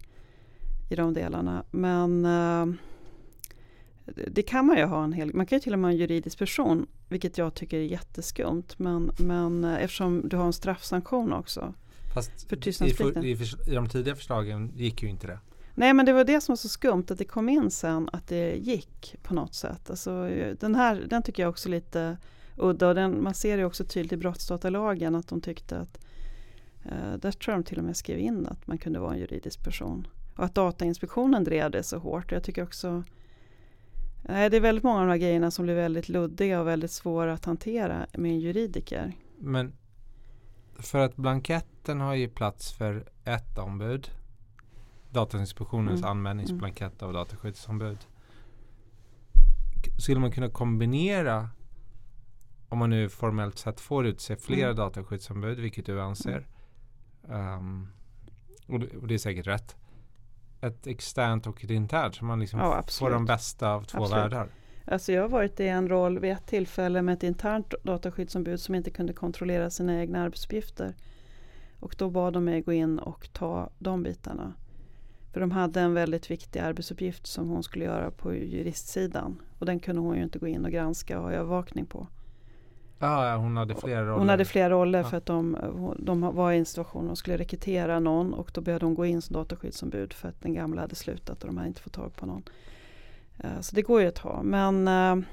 i 0.90 0.94
de 0.94 1.14
delarna. 1.14 1.64
Men 1.70 2.24
eh, 2.24 2.66
det 4.26 4.42
kan 4.42 4.66
man 4.66 4.76
ju 4.76 4.84
ha 4.84 5.04
en 5.04 5.12
hel, 5.12 5.34
man 5.34 5.46
kan 5.46 5.56
ju 5.56 5.60
till 5.60 5.72
och 5.72 5.78
med 5.78 5.88
ha 5.88 5.92
en 5.92 5.98
juridisk 5.98 6.38
person, 6.38 6.86
vilket 7.08 7.38
jag 7.38 7.54
tycker 7.54 7.78
är 7.78 7.82
jätteskumt. 7.82 8.66
Men, 8.76 9.10
men 9.18 9.64
eh, 9.64 9.82
eftersom 9.82 10.28
du 10.28 10.36
har 10.36 10.44
en 10.44 10.52
straffsanktion 10.52 11.32
också. 11.32 11.74
Fast 12.14 12.48
För 12.48 12.56
i, 12.56 12.60
tystnadsplikten. 12.60 13.24
i, 13.24 13.38
i 13.66 13.74
de 13.74 13.88
tidiga 13.88 14.16
förslagen 14.16 14.72
gick 14.76 15.02
ju 15.02 15.08
inte 15.08 15.26
det. 15.26 15.38
Nej 15.74 15.94
men 15.94 16.06
det 16.06 16.12
var 16.12 16.24
det 16.24 16.40
som 16.40 16.52
var 16.52 16.56
så 16.56 16.68
skumt 16.68 17.04
att 17.10 17.18
det 17.18 17.24
kom 17.24 17.48
in 17.48 17.70
sen 17.70 18.08
att 18.12 18.28
det 18.28 18.56
gick 18.56 19.16
på 19.22 19.34
något 19.34 19.54
sätt. 19.54 19.90
Alltså, 19.90 20.30
den 20.60 20.74
här 20.74 21.06
den 21.10 21.22
tycker 21.22 21.42
jag 21.42 21.50
också 21.50 21.68
lite 21.68 22.16
udda 22.56 22.88
och 22.88 22.94
den, 22.94 23.22
man 23.22 23.34
ser 23.34 23.56
det 23.56 23.64
också 23.64 23.84
tydligt 23.84 24.12
i 24.12 24.16
brottsdatalagen 24.16 25.14
att 25.14 25.28
de 25.28 25.40
tyckte 25.40 25.78
att 25.78 25.98
eh, 26.84 27.12
där 27.20 27.32
tror 27.32 27.54
jag 27.54 27.64
de 27.64 27.68
till 27.68 27.78
och 27.78 27.84
med 27.84 27.96
skrev 27.96 28.18
in 28.18 28.46
att 28.46 28.66
man 28.66 28.78
kunde 28.78 28.98
vara 28.98 29.12
en 29.12 29.20
juridisk 29.20 29.64
person. 29.64 30.06
Och 30.36 30.44
att 30.44 30.54
Datainspektionen 30.54 31.44
drev 31.44 31.70
det 31.70 31.82
så 31.82 31.98
hårt. 31.98 32.32
Jag 32.32 32.44
tycker 32.44 32.62
också 32.62 33.04
Nej, 34.22 34.50
det 34.50 34.56
är 34.56 34.60
väldigt 34.60 34.84
många 34.84 35.00
av 35.00 35.06
de 35.06 35.10
här 35.10 35.18
grejerna 35.18 35.50
som 35.50 35.64
blir 35.64 35.74
väldigt 35.74 36.08
luddiga 36.08 36.60
och 36.60 36.66
väldigt 36.66 36.90
svåra 36.90 37.32
att 37.32 37.44
hantera 37.44 38.06
med 38.12 38.30
en 38.30 38.40
juridiker. 38.40 39.12
Men 39.38 39.72
för 40.82 40.98
att 40.98 41.16
blanketten 41.16 42.00
har 42.00 42.14
ju 42.14 42.28
plats 42.28 42.72
för 42.72 43.08
ett 43.24 43.58
ombud. 43.58 44.10
Datainspektionens 45.10 46.00
Mm. 46.00 46.10
anmälningsblankett 46.10 47.02
av 47.02 47.12
dataskyddsombud. 47.12 47.98
Skulle 49.98 50.20
man 50.20 50.32
kunna 50.32 50.50
kombinera 50.50 51.48
om 52.68 52.78
man 52.78 52.90
nu 52.90 53.08
formellt 53.08 53.58
sett 53.58 53.80
får 53.80 54.06
utse 54.06 54.36
flera 54.36 54.64
Mm. 54.70 54.76
dataskyddsombud, 54.76 55.58
vilket 55.58 55.86
du 55.86 56.00
anser. 56.00 56.46
ehm, 57.28 57.88
och, 58.66 58.80
det, 58.80 58.96
och 58.96 59.06
det 59.08 59.14
är 59.14 59.18
säkert 59.18 59.46
rätt. 59.46 59.76
Ett 60.60 60.86
externt 60.86 61.46
och 61.46 61.64
ett 61.64 61.70
internt 61.70 62.14
så 62.14 62.24
man 62.24 62.40
liksom 62.40 62.60
Ja, 62.60 62.82
får 62.90 63.10
de 63.10 63.24
bästa 63.26 63.70
av 63.72 63.82
två 63.84 63.98
Absolut. 64.04 64.24
världar. 64.24 64.48
Alltså 64.84 65.12
jag 65.12 65.22
har 65.22 65.28
varit 65.28 65.60
i 65.60 65.66
en 65.68 65.88
roll 65.88 66.18
vid 66.18 66.32
ett 66.32 66.46
tillfälle 66.46 67.02
med 67.02 67.12
ett 67.14 67.22
internt 67.22 67.74
dataskyddsombud 67.82 68.60
som 68.60 68.74
inte 68.74 68.90
kunde 68.90 69.12
kontrollera 69.12 69.70
sina 69.70 70.00
egna 70.00 70.22
arbetsuppgifter. 70.22 70.94
Och 71.80 71.94
då 71.98 72.10
bad 72.10 72.32
de 72.32 72.44
mig 72.44 72.60
gå 72.60 72.72
in 72.72 72.98
och 72.98 73.28
ta 73.32 73.70
de 73.78 74.02
bitarna. 74.02 74.52
För 75.32 75.40
de 75.40 75.50
hade 75.50 75.80
en 75.80 75.94
väldigt 75.94 76.30
viktig 76.30 76.60
arbetsuppgift 76.60 77.26
som 77.26 77.48
hon 77.48 77.62
skulle 77.62 77.84
göra 77.84 78.10
på 78.10 78.34
juristsidan. 78.34 79.42
Och 79.58 79.66
den 79.66 79.80
kunde 79.80 80.00
hon 80.00 80.16
ju 80.16 80.22
inte 80.22 80.38
gå 80.38 80.46
in 80.46 80.64
och 80.64 80.70
granska 80.70 81.18
och 81.18 81.24
ha 81.24 81.32
övervakning 81.32 81.86
på. 81.86 82.06
Ja, 82.98 83.28
ja, 83.28 83.36
hon 83.36 83.56
hade 83.56 83.74
flera 83.74 84.02
roller. 84.02 84.18
Hon 84.18 84.28
hade 84.28 84.44
flera 84.44 84.70
roller 84.70 84.98
Ja. 84.98 85.04
för 85.04 85.16
att 85.16 85.26
de, 85.26 85.56
de 85.98 86.20
var 86.20 86.52
i 86.52 86.58
en 86.58 86.64
situation 86.64 87.06
de 87.06 87.16
skulle 87.16 87.36
rekrytera 87.36 88.00
någon 88.00 88.34
och 88.34 88.50
då 88.54 88.60
behövde 88.60 88.86
hon 88.86 88.94
gå 88.94 89.06
in 89.06 89.22
som 89.22 89.34
dataskyddsombud 89.34 90.12
för 90.12 90.28
att 90.28 90.40
den 90.40 90.54
gamla 90.54 90.80
hade 90.80 90.94
slutat 90.94 91.42
och 91.42 91.46
de 91.46 91.56
hade 91.56 91.68
inte 91.68 91.80
fått 91.80 91.92
tag 91.92 92.16
på 92.16 92.26
någon. 92.26 92.42
Eh, 93.44 93.60
så 93.60 93.74
det 93.74 93.82
går 93.82 94.00
ju 94.00 94.06
att 94.06 94.18
ha. 94.18 94.42
Men, 94.42 94.88
eh, 94.88 95.26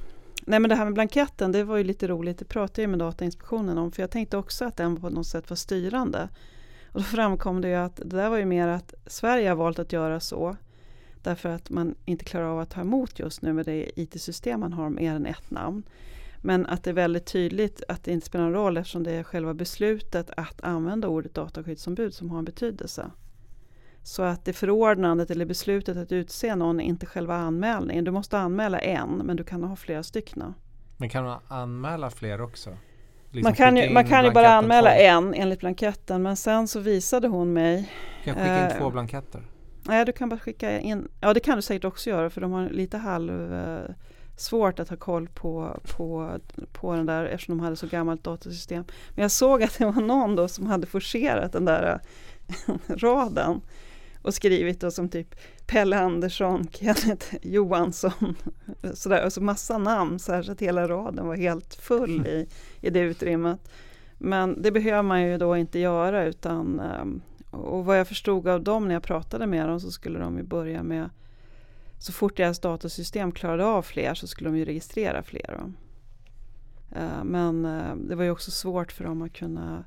nej 0.45 0.59
men 0.59 0.69
det 0.69 0.75
här 0.75 0.85
med 0.85 0.93
blanketten, 0.93 1.51
det 1.51 1.63
var 1.63 1.77
ju 1.77 1.83
lite 1.83 2.07
roligt. 2.07 2.39
Det 2.39 2.45
pratade 2.45 2.81
jag 2.81 2.89
med 2.89 2.99
Datainspektionen 2.99 3.77
om 3.77 3.91
för 3.91 4.03
jag 4.03 4.11
tänkte 4.11 4.37
också 4.37 4.65
att 4.65 4.77
den 4.77 5.01
på 5.01 5.09
något 5.09 5.27
sätt 5.27 5.49
var 5.49 5.57
styrande. 5.57 6.29
Och 6.91 6.99
då 6.99 7.03
framkom 7.03 7.61
det 7.61 7.69
ju 7.69 7.75
att 7.75 7.95
det 7.95 8.17
där 8.17 8.29
var 8.29 8.37
ju 8.37 8.45
mer 8.45 8.67
att 8.67 8.93
Sverige 9.05 9.49
har 9.49 9.55
valt 9.55 9.79
att 9.79 9.93
göra 9.93 10.19
så 10.19 10.55
därför 11.21 11.49
att 11.49 11.69
man 11.69 11.95
inte 12.05 12.25
klarar 12.25 12.45
av 12.45 12.59
att 12.59 12.69
ta 12.69 12.81
emot 12.81 13.19
just 13.19 13.41
nu 13.41 13.53
med 13.53 13.65
det 13.65 13.99
IT-system 13.99 14.59
man 14.59 14.73
har 14.73 14.89
mer 14.89 15.15
än 15.15 15.25
ett 15.25 15.51
namn. 15.51 15.83
Men 16.41 16.65
att 16.65 16.83
det 16.83 16.89
är 16.89 16.93
väldigt 16.93 17.25
tydligt 17.25 17.83
att 17.87 18.03
det 18.03 18.11
inte 18.11 18.27
spelar 18.27 18.45
någon 18.45 18.53
roll 18.53 18.77
eftersom 18.77 19.03
det 19.03 19.11
är 19.11 19.23
själva 19.23 19.53
beslutet 19.53 20.29
att 20.37 20.61
använda 20.61 21.07
ordet 21.07 21.33
dataskyddsombud 21.33 22.13
som 22.13 22.29
har 22.29 22.39
en 22.39 22.45
betydelse. 22.45 23.11
Så 24.07 24.23
att 24.23 24.45
det 24.45 24.53
förordnandet 24.53 25.31
eller 25.31 25.45
beslutet 25.45 25.97
att 25.97 26.11
utse 26.11 26.55
någon 26.55 26.79
är 26.79 26.83
inte 26.83 27.05
själva 27.05 27.35
anmälningen. 27.35 28.03
Du 28.03 28.11
måste 28.11 28.37
anmäla 28.37 28.79
en 28.79 29.09
men 29.09 29.35
du 29.35 29.43
kan 29.43 29.63
ha 29.63 29.75
flera 29.75 30.03
stycken. 30.03 30.53
Men 30.97 31.09
kan 31.09 31.23
man 31.23 31.39
anmäla 31.47 32.09
fler 32.09 32.41
också? 32.41 32.69
Liksom 33.31 33.43
man 33.43 33.53
kan 33.53 33.77
ju, 33.77 33.89
man 33.89 34.07
kan 34.07 34.25
ju 34.25 34.31
bara 34.31 34.49
anmäla 34.49 34.89
två- 34.89 34.97
en 34.97 35.33
enligt 35.33 35.59
blanketten 35.59 36.21
men 36.23 36.35
sen 36.35 36.67
så 36.67 36.79
visade 36.79 37.27
hon 37.27 37.53
mig 37.53 37.91
Kan 38.23 38.33
jag 38.33 38.43
skicka 38.43 38.65
in 38.65 38.71
eh, 38.71 38.77
två 38.77 38.89
blanketter? 38.89 39.41
Nej, 39.83 40.05
du 40.05 40.11
kan 40.11 40.29
bara 40.29 40.39
skicka 40.39 40.79
in. 40.79 41.07
Ja, 41.21 41.33
det 41.33 41.39
kan 41.39 41.55
du 41.55 41.61
säkert 41.61 41.85
också 41.85 42.09
göra 42.09 42.29
för 42.29 42.41
de 42.41 42.51
har 42.51 42.69
lite 42.69 42.97
halv 42.97 43.53
eh, 43.53 43.79
svårt 44.37 44.79
att 44.79 44.89
ha 44.89 44.97
koll 44.97 45.27
på, 45.27 45.79
på, 45.97 46.37
på 46.71 46.93
den 46.95 47.05
där 47.05 47.25
eftersom 47.25 47.57
de 47.57 47.63
hade 47.63 47.75
så 47.75 47.87
gammalt 47.87 48.23
datasystem. 48.23 48.83
Men 49.15 49.21
jag 49.21 49.31
såg 49.31 49.63
att 49.63 49.77
det 49.77 49.85
var 49.85 50.01
någon 50.01 50.35
då 50.35 50.47
som 50.47 50.65
hade 50.67 50.87
forcerat 50.87 51.51
den 51.51 51.65
där 51.65 51.99
eh, 52.67 52.73
raden 52.95 53.61
och 54.27 54.33
skrivit 54.33 54.79
då 54.79 54.91
som 54.91 55.09
typ 55.09 55.35
Pelle 55.67 55.99
Andersson, 55.99 56.67
Kenneth 56.71 57.35
Johansson, 57.41 58.35
sådär, 58.93 59.21
alltså 59.21 59.41
massa 59.41 59.77
namn 59.77 60.19
så, 60.19 60.33
här, 60.33 60.43
så 60.43 60.51
att 60.51 60.61
hela 60.61 60.87
raden 60.87 61.27
var 61.27 61.35
helt 61.35 61.75
full 61.75 62.27
i, 62.27 62.47
i 62.81 62.89
det 62.89 62.99
utrymmet. 62.99 63.71
Men 64.17 64.61
det 64.61 64.71
behöver 64.71 65.01
man 65.01 65.21
ju 65.21 65.37
då 65.37 65.57
inte 65.57 65.79
göra 65.79 66.25
utan 66.25 66.79
ehm, 66.79 67.21
och 67.51 67.85
vad 67.85 67.99
jag 67.99 68.07
förstod 68.07 68.47
av 68.47 68.63
dem 68.63 68.87
när 68.87 68.93
jag 68.93 69.03
pratade 69.03 69.47
med 69.47 69.69
dem 69.69 69.79
så 69.79 69.91
skulle 69.91 70.19
de 70.19 70.37
ju 70.37 70.43
börja 70.43 70.83
med 70.83 71.09
så 71.97 72.11
fort 72.11 72.37
deras 72.37 72.59
datasystem 72.59 73.31
klarade 73.31 73.65
av 73.65 73.81
fler 73.81 74.13
så 74.13 74.27
skulle 74.27 74.49
de 74.49 74.57
ju 74.57 74.65
registrera 74.65 75.23
fler. 75.23 75.63
Ehm, 76.95 77.27
men 77.27 77.65
ehm, 77.65 78.07
det 78.07 78.15
var 78.15 78.23
ju 78.23 78.31
också 78.31 78.51
svårt 78.51 78.91
för 78.91 79.03
dem 79.03 79.21
att 79.21 79.33
kunna 79.33 79.85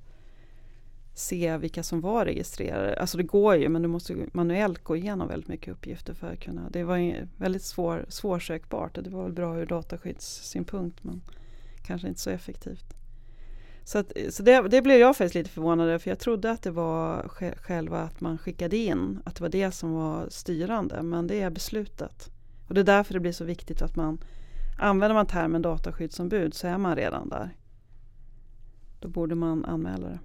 se 1.20 1.56
vilka 1.56 1.82
som 1.82 2.01
var 2.01 2.24
registrerade. 2.24 3.01
Alltså 3.01 3.16
det 3.16 3.22
går 3.22 3.56
ju 3.56 3.68
men 3.68 3.82
du 3.82 3.88
måste 3.88 4.26
manuellt 4.32 4.84
gå 4.84 4.97
igenom 4.97 5.28
väldigt 5.28 5.48
mycket 5.48 5.72
uppgifter 5.72 6.14
för 6.14 6.32
att 6.32 6.40
kunna. 6.40 6.70
Det 6.70 6.84
var 6.84 7.26
väldigt 7.36 7.62
svår, 7.62 8.05
svårsökbart 8.09 8.98
och 8.98 9.05
det 9.05 9.10
var 9.10 9.22
väl 9.22 9.32
bra 9.32 9.59
ur 9.59 9.66
dataskyddssynpunkt 9.66 11.05
men 11.05 11.22
kanske 11.86 12.09
inte 12.09 12.20
så 12.20 12.30
effektivt. 12.30 12.94
Så, 13.84 13.98
att, 13.98 14.12
så 14.30 14.42
det, 14.42 14.68
det 14.68 14.82
blev 14.82 14.98
jag 14.98 15.16
faktiskt 15.16 15.34
lite 15.34 15.51
förvånad 15.51 15.88
över 15.88 15.98
för 15.98 16.10
jag 16.10 16.18
trodde 16.18 16.51
att 16.51 16.62
det 16.62 16.70
var 16.70 17.28
själva 17.56 18.01
att 18.01 18.20
man 18.20 18.38
skickade 18.38 18.76
in, 18.76 19.20
att 19.24 19.34
det 19.34 19.42
var 19.42 19.48
det 19.48 19.70
som 19.70 19.92
var 19.92 20.28
styrande 20.28 21.02
men 21.02 21.26
det 21.26 21.40
är 21.40 21.51
beslutet. 21.51 22.30
Och 22.68 22.74
det 22.74 22.80
är 22.80 22.84
därför 22.84 23.14
det 23.14 23.20
blir 23.20 23.32
så 23.32 23.44
viktigt 23.44 23.82
att 23.82 23.97
man 23.97 24.18
använder 24.78 25.14
man 25.14 25.26
termen 25.26 25.62
dataskyddsombud 25.62 26.55
så 26.55 26.66
är 26.66 26.78
man 26.78 26.97
redan 26.97 27.28
där. 27.28 27.56
Då 29.01 29.09
borde 29.09 29.34
man 29.34 29.64
anmäla 29.64 30.09
det. 30.09 30.18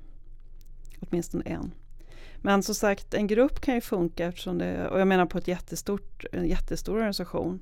Åtminstone 0.99 1.43
en. 1.45 1.71
Men 2.37 2.63
som 2.63 2.75
sagt 2.75 3.13
en 3.13 3.27
grupp 3.27 3.61
kan 3.61 3.75
ju 3.75 3.81
funka 3.81 4.25
eftersom 4.25 4.57
det, 4.57 4.89
och 4.89 4.99
jag 4.99 5.07
menar 5.07 5.25
på 5.25 5.37
ett 5.37 5.47
jättestort, 5.47 6.25
en 6.31 6.47
jättestor 6.47 6.93
organisation 6.93 7.59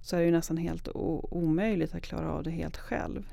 så 0.00 0.16
är 0.16 0.20
det 0.20 0.26
ju 0.26 0.32
nästan 0.32 0.56
helt 0.56 0.88
o- 0.88 1.28
omöjligt 1.30 1.94
att 1.94 2.02
klara 2.02 2.32
av 2.32 2.42
det 2.42 2.50
helt 2.50 2.76
själv. 2.76 3.28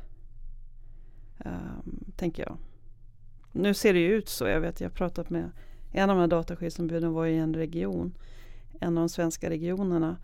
Um, 1.45 2.14
tänker 2.15 2.44
jag. 2.44 2.57
Nu 3.52 3.74
ser 3.74 3.94
det 3.94 3.99
ju 3.99 4.14
ut 4.14 4.30
så. 4.30 4.48
Jag 4.48 4.61
vet, 4.61 4.82
jag 4.82 4.90
har 4.90 4.95
pratat 4.95 5.30
med 5.30 5.52
en 5.91 6.10
av 6.10 6.15
de 6.15 6.22
här 6.22 6.28
dataskyddsombuden 6.28 7.14
var 7.14 7.26
i 7.26 7.38
en 7.38 7.53
region. 7.53 8.14
En 8.80 8.98
av 8.98 9.02
de 9.02 9.10
svenska 9.10 9.49
regionerna. 9.49 10.18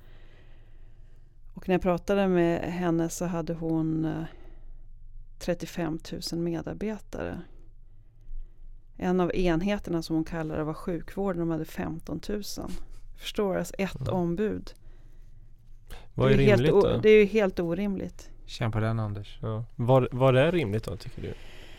Och 1.53 1.67
när 1.67 1.75
jag 1.75 1.81
pratade 1.81 2.27
med 2.27 2.73
henne 2.73 3.09
så 3.09 3.25
hade 3.25 3.53
hon 3.53 4.05
eh, 4.05 4.23
35 5.39 5.99
000 6.31 6.41
medarbetare. 6.41 7.41
En 9.01 9.19
av 9.19 9.35
enheterna 9.35 10.01
som 10.01 10.15
hon 10.15 10.25
kallade 10.25 10.59
det 10.59 10.63
var 10.63 10.73
sjukvården. 10.73 11.39
De 11.39 11.49
hade 11.49 11.65
15 11.65 12.21
000. 12.29 12.43
Förstår 13.17 13.53
du? 13.53 13.59
Alltså 13.59 13.73
ett 13.77 14.01
Mm. 14.01 14.13
ombud. 14.13 14.73
Vad 16.13 16.31
är 16.31 16.37
det, 16.37 16.43
helt 16.43 16.61
rimligt 16.61 16.73
o- 16.73 16.81
då? 16.81 16.97
det 16.97 17.09
är 17.09 17.19
ju 17.19 17.25
helt 17.25 17.59
orimligt. 17.59 18.29
Känn 18.45 18.71
på 18.71 18.79
den 18.79 18.99
Anders. 18.99 19.39
Ja. 19.41 19.65
Vad, 19.75 20.07
vad 20.11 20.37
är 20.37 20.51
rimligt 20.51 20.83
då 20.83 20.97
tycker 20.97 21.21
du? 21.21 21.33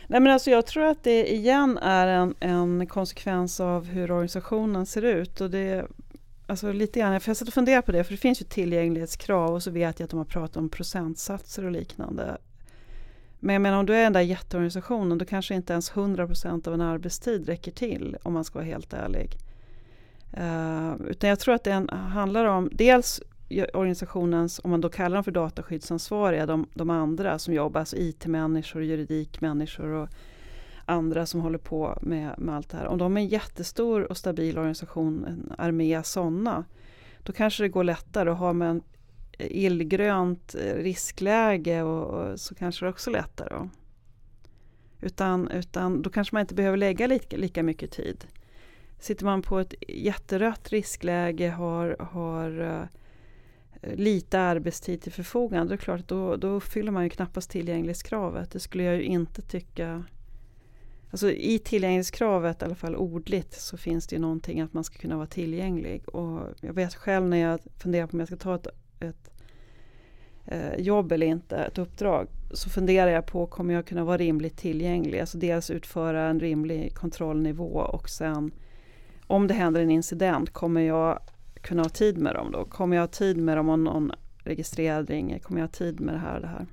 Nej, 0.07 0.21
men 0.21 0.33
alltså 0.33 0.51
jag 0.51 0.67
tror 0.67 0.85
att 0.85 1.03
det 1.05 1.33
igen 1.35 1.79
är 1.83 2.07
en, 2.07 2.35
en 2.41 2.87
konsekvens 2.87 3.61
av 3.61 3.85
hur 3.85 4.11
organisationen 4.11 4.87
ser 4.87 5.03
ut. 5.03 5.41
Och 5.41 5.51
det, 5.51 5.87
alltså 6.47 6.73
lite 6.73 7.01
grann, 7.01 7.21
för 7.21 7.31
jag 7.31 7.37
satt 7.37 7.49
och 7.49 7.55
funderade 7.55 7.83
på 7.83 7.93
det, 7.93 8.05
för 8.05 8.13
det 8.13 8.17
finns 8.19 8.41
ju 8.41 8.45
tillgänglighetskrav 8.45 9.55
och 9.55 9.63
så 9.63 9.71
vet 9.71 10.01
jag 10.01 10.05
att 10.05 10.11
de 10.11 10.17
har 10.19 10.25
pratat 10.25 10.57
om 10.57 10.69
procentsatser 10.69 11.65
och 11.65 11.71
liknande. 11.73 12.39
Men 13.41 13.53
jag 13.53 13.63
menar 13.63 13.79
om 13.79 13.87
du 13.87 13.95
är 13.95 14.03
den 14.03 14.13
där 14.13 14.21
jätteorganisationen 14.21 15.19
då 15.19 15.25
kanske 15.25 15.55
inte 15.55 15.73
ens 15.73 15.93
100% 15.93 16.69
av 16.69 16.75
en 16.75 16.81
arbetstid 16.81 17.47
räcker 17.47 17.73
till 17.73 18.17
om 18.23 18.33
man 18.33 18.45
ska 18.45 18.59
vara 18.59 18.67
helt 18.67 18.93
ärlig. 18.93 19.37
Uh, 20.39 21.07
utan 21.09 21.31
jag 21.31 21.39
tror 21.41 21.55
att 21.55 21.65
det 21.65 21.87
handlar 21.93 22.45
om 22.45 22.69
dels 22.73 23.21
organisationens, 23.75 24.61
om 24.65 24.71
man 24.71 24.81
då 24.81 24.89
kallar 24.89 25.17
dem 25.17 25.25
för 25.25 25.31
dataskyddsansvariga, 25.31 26.47
de, 26.47 26.67
de 26.75 26.91
andra 26.91 27.39
som 27.39 27.55
jobbar, 27.55 27.81
alltså 27.81 27.97
IT-människor, 27.97 28.85
juridikmänniskor 28.85 29.89
och 29.89 30.09
andra 30.85 31.27
som 31.27 31.41
håller 31.41 31.59
på 31.59 31.99
med, 32.03 32.35
med 32.39 32.57
allt 32.57 32.69
det 32.71 32.77
här. 32.77 32.87
Om 32.87 32.99
de 32.99 33.17
är 33.17 33.21
en 33.21 33.29
jättestor 33.29 34.11
och 34.11 34.17
stabil 34.17 34.59
organisation, 34.59 35.25
en 35.25 35.53
armé 35.59 36.03
sådana, 36.03 36.65
då 37.23 37.33
kanske 37.33 37.63
det 37.63 37.69
går 37.69 37.85
lättare. 37.85 38.31
Och 38.31 38.37
har 38.37 38.53
man 38.53 38.83
illgrönt 39.49 40.55
eh, 40.55 40.75
riskläge 40.75 41.83
och, 41.83 42.05
och, 42.05 42.41
så 42.41 42.55
kanske 42.55 42.87
det 42.87 42.91
också 42.91 43.11
lättare. 43.11 43.49
Då. 43.49 43.69
Utan, 45.01 45.49
utan 45.49 46.03
då 46.03 46.11
kanske 46.11 46.35
man 46.35 46.41
inte 46.41 46.55
behöver 46.55 46.77
lägga 46.77 47.07
lika, 47.07 47.37
lika 47.37 47.63
mycket 47.63 47.91
tid. 47.91 48.27
Sitter 48.99 49.25
man 49.25 49.43
på 49.43 49.59
ett 49.59 49.75
jätterött 49.89 50.69
riskläge, 50.69 51.51
har, 51.51 51.97
har 52.01 52.61
eh, 52.61 53.95
lite 53.97 54.41
arbetstid 54.41 55.03
till 55.03 55.13
förfogande, 55.13 55.69
då 55.69 55.73
är 55.73 55.77
det 55.77 55.85
klart 55.85 56.09
då, 56.09 56.37
då 56.37 56.61
fyller 56.61 56.93
man 56.93 57.05
ju 57.05 57.11
knappast 57.11 57.51
tillgänglighetskravet. 57.51 58.51
Det 58.51 58.61
skulle 58.61 58.85
jag 58.85 58.97
ju 58.97 59.03
inte 59.03 59.43
tycka 59.43 60.05
Alltså 61.11 61.31
i 61.31 61.59
tillgänglighetskravet, 61.59 62.63
i 62.63 62.65
alla 62.65 62.75
fall 62.75 62.97
ordligt, 62.97 63.53
så 63.53 63.77
finns 63.77 64.07
det 64.07 64.17
ju 64.17 64.23
någonting 64.23 64.61
att 64.61 64.73
man 64.73 64.85
ska 64.85 64.99
kunna 64.99 65.17
vara 65.17 65.27
tillgänglig. 65.27 66.09
Och 66.09 66.41
jag 66.61 66.73
vet 66.73 66.95
själv 66.95 67.29
när 67.29 67.37
jag 67.37 67.61
funderar 67.77 68.07
på 68.07 68.13
om 68.13 68.19
jag 68.19 68.29
ska 68.29 68.37
ta 68.37 68.55
ett, 68.55 68.67
Eh, 70.47 70.77
jobb 70.79 71.13
eller 71.13 71.27
inte, 71.27 71.57
ett 71.57 71.79
uppdrag, 71.79 72.29
så 72.51 72.71
funderar 72.71 73.11
jag 73.11 73.27
på 73.27 73.47
kommer 73.47 73.75
jag 73.75 73.87
kunna 73.87 74.05
vara 74.05 74.17
rimligt 74.17 74.57
tillgänglig? 74.57 75.21
Alltså 75.21 75.39
dels 75.39 75.71
utföra 75.71 76.23
en 76.23 76.41
rimlig 76.41 76.95
kontrollnivå 76.95 77.81
och 77.81 78.11
sen 78.11 78.53
om 79.27 79.47
det 79.47 79.55
händer 79.55 79.81
en 79.81 79.91
incident, 79.91 80.53
kommer 80.53 80.81
jag 80.81 81.21
kunna 81.61 81.83
ha 81.83 81.89
tid 81.89 82.19
med 82.19 82.35
dem 82.35 82.53
då? 82.53 82.65
Kommer 82.65 82.97
jag 82.97 83.03
ha 83.03 83.09
tid 83.09 83.37
med 83.37 83.57
dem 83.57 83.69
om 83.69 83.85
någon 83.85 84.13
registrerad 84.39 85.11
ringer? 85.11 85.39
Kommer 85.39 85.61
jag 85.61 85.67
ha 85.67 85.73
tid 85.73 86.01
med 86.01 86.15
det 86.15 86.19
här 86.19 86.35
och 86.35 86.41
det 86.41 86.47
här? 86.47 86.67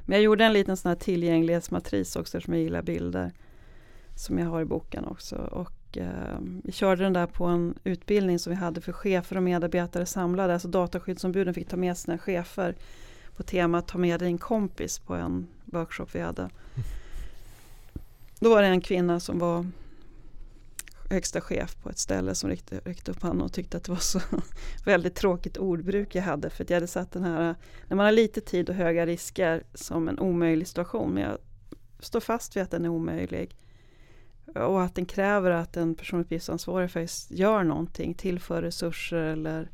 Men 0.00 0.16
jag 0.16 0.22
gjorde 0.22 0.44
en 0.44 0.52
liten 0.52 0.76
sån 0.76 0.88
här 0.88 0.96
tillgänglighetsmatris 0.96 2.16
också 2.16 2.36
eftersom 2.38 2.54
jag 2.54 2.62
gillar 2.62 2.82
bilder. 2.82 3.32
Som 4.14 4.38
jag 4.38 4.46
har 4.46 4.60
i 4.60 4.64
boken 4.64 5.04
också. 5.04 5.36
Och 5.36 5.77
eh, 5.96 6.38
vi 6.64 6.72
körde 6.72 7.02
den 7.02 7.12
där 7.12 7.26
på 7.26 7.44
en 7.44 7.74
utbildning 7.84 8.38
som 8.38 8.50
vi 8.50 8.56
hade 8.56 8.80
för 8.80 8.92
chefer 8.92 9.36
och 9.36 9.42
medarbetare 9.42 10.06
samlade. 10.06 10.52
Alltså 10.52 10.68
dataskyddsombuden 10.68 11.54
fick 11.54 11.68
ta 11.68 11.76
med 11.76 11.96
sina 11.96 12.18
chefer 12.18 12.76
på 13.36 13.42
temat 13.42 13.88
ta 13.88 13.98
med 13.98 14.20
din 14.20 14.38
kompis 14.38 14.98
på 14.98 15.14
en 15.14 15.46
workshop 15.64 16.06
vi 16.12 16.20
hade. 16.20 16.50
Då 18.40 18.50
var 18.50 18.62
det 18.62 18.68
en 18.68 18.80
kvinna 18.80 19.20
som 19.20 19.38
var 19.38 19.66
högsta 21.10 21.40
chef 21.40 21.76
på 21.82 21.90
ett 21.90 21.98
ställe 21.98 22.34
som 22.34 22.50
räckte, 22.50 22.80
räckte 22.84 23.10
upp 23.10 23.22
handen 23.22 23.44
och 23.44 23.52
tyckte 23.52 23.76
att 23.76 23.84
det 23.84 23.92
var 23.92 23.98
så 23.98 24.20
väldigt 24.84 25.14
tråkigt 25.14 25.56
ordbruk 25.56 26.14
jag 26.14 26.22
hade. 26.22 26.50
För 26.50 26.64
att 26.64 26.70
jag 26.70 26.76
hade 26.76 26.86
satt 26.86 27.12
den 27.12 27.24
här, 27.24 27.54
när 27.88 27.96
man 27.96 28.04
har 28.04 28.12
lite 28.12 28.40
tid 28.40 28.68
och 28.68 28.74
höga 28.74 29.06
risker, 29.06 29.62
som 29.74 30.08
en 30.08 30.18
omöjlig 30.18 30.68
situation. 30.68 31.10
Men 31.10 31.22
jag 31.22 31.38
står 32.00 32.20
fast 32.20 32.56
vid 32.56 32.62
att 32.62 32.70
den 32.70 32.84
är 32.84 32.88
omöjlig. 32.88 33.56
Och 34.54 34.82
att 34.82 34.94
den 34.94 35.06
kräver 35.06 35.50
att 35.50 35.76
en 35.76 35.94
personuppgiftsansvarig 35.94 36.90
faktiskt 36.90 37.30
gör 37.30 37.64
någonting, 37.64 38.14
tillför 38.14 38.62
resurser 38.62 39.22
eller 39.22 39.70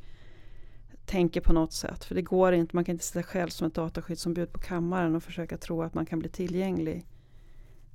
tänker 1.07 1.41
på 1.41 1.53
något 1.53 1.73
sätt. 1.73 2.05
För 2.05 2.15
det 2.15 2.23
går 2.23 2.53
inte, 2.53 2.77
man 2.77 2.85
kan 2.85 2.93
inte 2.93 3.05
sitta 3.05 3.23
själv 3.23 3.49
som 3.49 3.67
ett 3.67 3.75
dataskyddsombud 3.75 4.53
på 4.53 4.59
kammaren 4.59 5.15
och 5.15 5.23
försöka 5.23 5.57
tro 5.57 5.83
att 5.83 5.95
man 5.95 6.07
kan 6.07 6.19
bli 6.19 6.29
tillgänglig. 6.29 7.07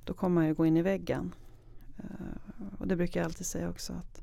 Då 0.04 0.14
kommer 0.14 0.34
man 0.34 0.46
ju 0.46 0.54
gå 0.54 0.66
in 0.66 0.76
i 0.76 0.82
väggen. 0.82 1.34
Eh, 1.98 2.78
och 2.78 2.88
det 2.88 2.96
brukar 2.96 3.20
jag 3.20 3.24
alltid 3.24 3.46
säga 3.46 3.70
också 3.70 3.92
att 3.92 4.22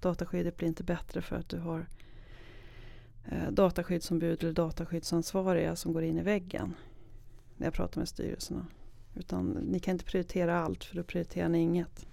dataskyddet 0.00 0.56
blir 0.56 0.68
inte 0.68 0.84
bättre 0.84 1.22
för 1.22 1.36
att 1.36 1.48
du 1.48 1.58
har 1.58 1.86
eh, 3.24 3.50
dataskyddsombud 3.50 4.42
eller 4.42 4.52
dataskyddsansvariga 4.52 5.76
som 5.76 5.92
går 5.92 6.02
in 6.02 6.18
i 6.18 6.22
väggen 6.22 6.74
när 7.56 7.66
jag 7.66 7.74
pratar 7.74 8.00
med 8.00 8.08
styrelserna. 8.08 8.66
Utan 9.14 9.46
ni 9.50 9.80
kan 9.80 9.92
inte 9.92 10.04
prioritera 10.04 10.60
allt 10.60 10.84
för 10.84 10.96
då 10.96 11.02
prioriterar 11.02 11.48
ni 11.48 11.58
inget. 11.58 12.06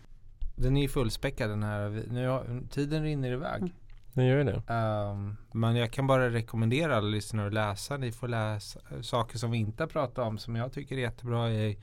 Den 0.56 0.78
är 0.78 0.82
ju 0.82 0.88
fullspäckad 0.88 1.50
den 1.50 1.64
här. 1.64 2.04
Nu 2.12 2.28
har, 2.28 2.62
tiden 2.70 3.04
rinner 3.04 3.32
iväg. 3.32 3.62
Mm. 3.62 3.74
Den 4.14 4.26
gör 4.26 4.44
det. 4.44 4.74
Um, 4.74 5.38
men 5.52 5.76
jag 5.76 5.92
kan 5.92 6.08
bara 6.08 6.30
rekommendera 6.30 6.98
alla 6.98 7.08
lyssnare 7.08 7.48
att 7.48 7.54
läsa. 7.54 7.98
Ni 7.98 8.12
får 8.12 8.28
läsa 8.28 8.80
saker 9.02 9.38
som 9.38 9.52
vi 9.52 9.58
inte 9.58 9.84
har 9.84 9.88
pratat 9.88 10.28
om 10.28 10.38
som 10.38 10.56
jag 10.56 10.74
tycker 10.74 10.96
är 10.98 11.02
jättebra. 11.02 11.50
Är 11.50 11.76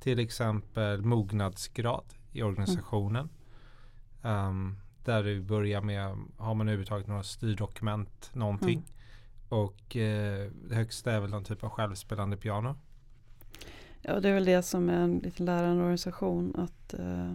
till 0.00 0.18
exempel 0.18 1.02
mognadsgrad 1.02 2.04
i 2.32 2.42
organisationen. 2.42 3.28
Mm. 4.22 4.48
Um, 4.48 4.76
där 5.04 5.22
du 5.22 5.40
börjar 5.40 5.80
med, 5.80 6.16
har 6.36 6.54
man 6.54 6.68
överhuvudtaget 6.68 7.06
några 7.06 7.22
styrdokument, 7.22 8.30
någonting. 8.32 8.78
Mm. 8.78 8.88
Och 9.48 9.96
eh, 9.96 10.50
det 10.68 10.74
högsta 10.74 11.12
är 11.12 11.20
väl 11.20 11.30
någon 11.30 11.44
typ 11.44 11.64
av 11.64 11.70
självspelande 11.70 12.36
piano. 12.36 12.76
Ja, 14.08 14.20
det 14.20 14.28
är 14.28 14.34
väl 14.34 14.44
det 14.44 14.62
som 14.62 14.90
är 14.90 15.00
en 15.00 15.18
liten 15.18 15.46
lärande 15.46 15.82
organisation. 15.82 16.54
Att, 16.56 16.94
eh, 16.94 17.34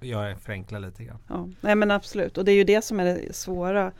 jag 0.00 0.40
förenklar 0.40 0.80
lite 0.80 1.04
grann. 1.04 1.18
Ja, 1.28 1.48
nej 1.60 1.74
men 1.74 1.90
absolut. 1.90 2.38
Och 2.38 2.44
det 2.44 2.52
är 2.52 2.56
ju 2.56 2.64
det 2.64 2.82
som 2.82 3.00
är 3.00 3.04
det 3.04 3.36
svåra. 3.36 3.92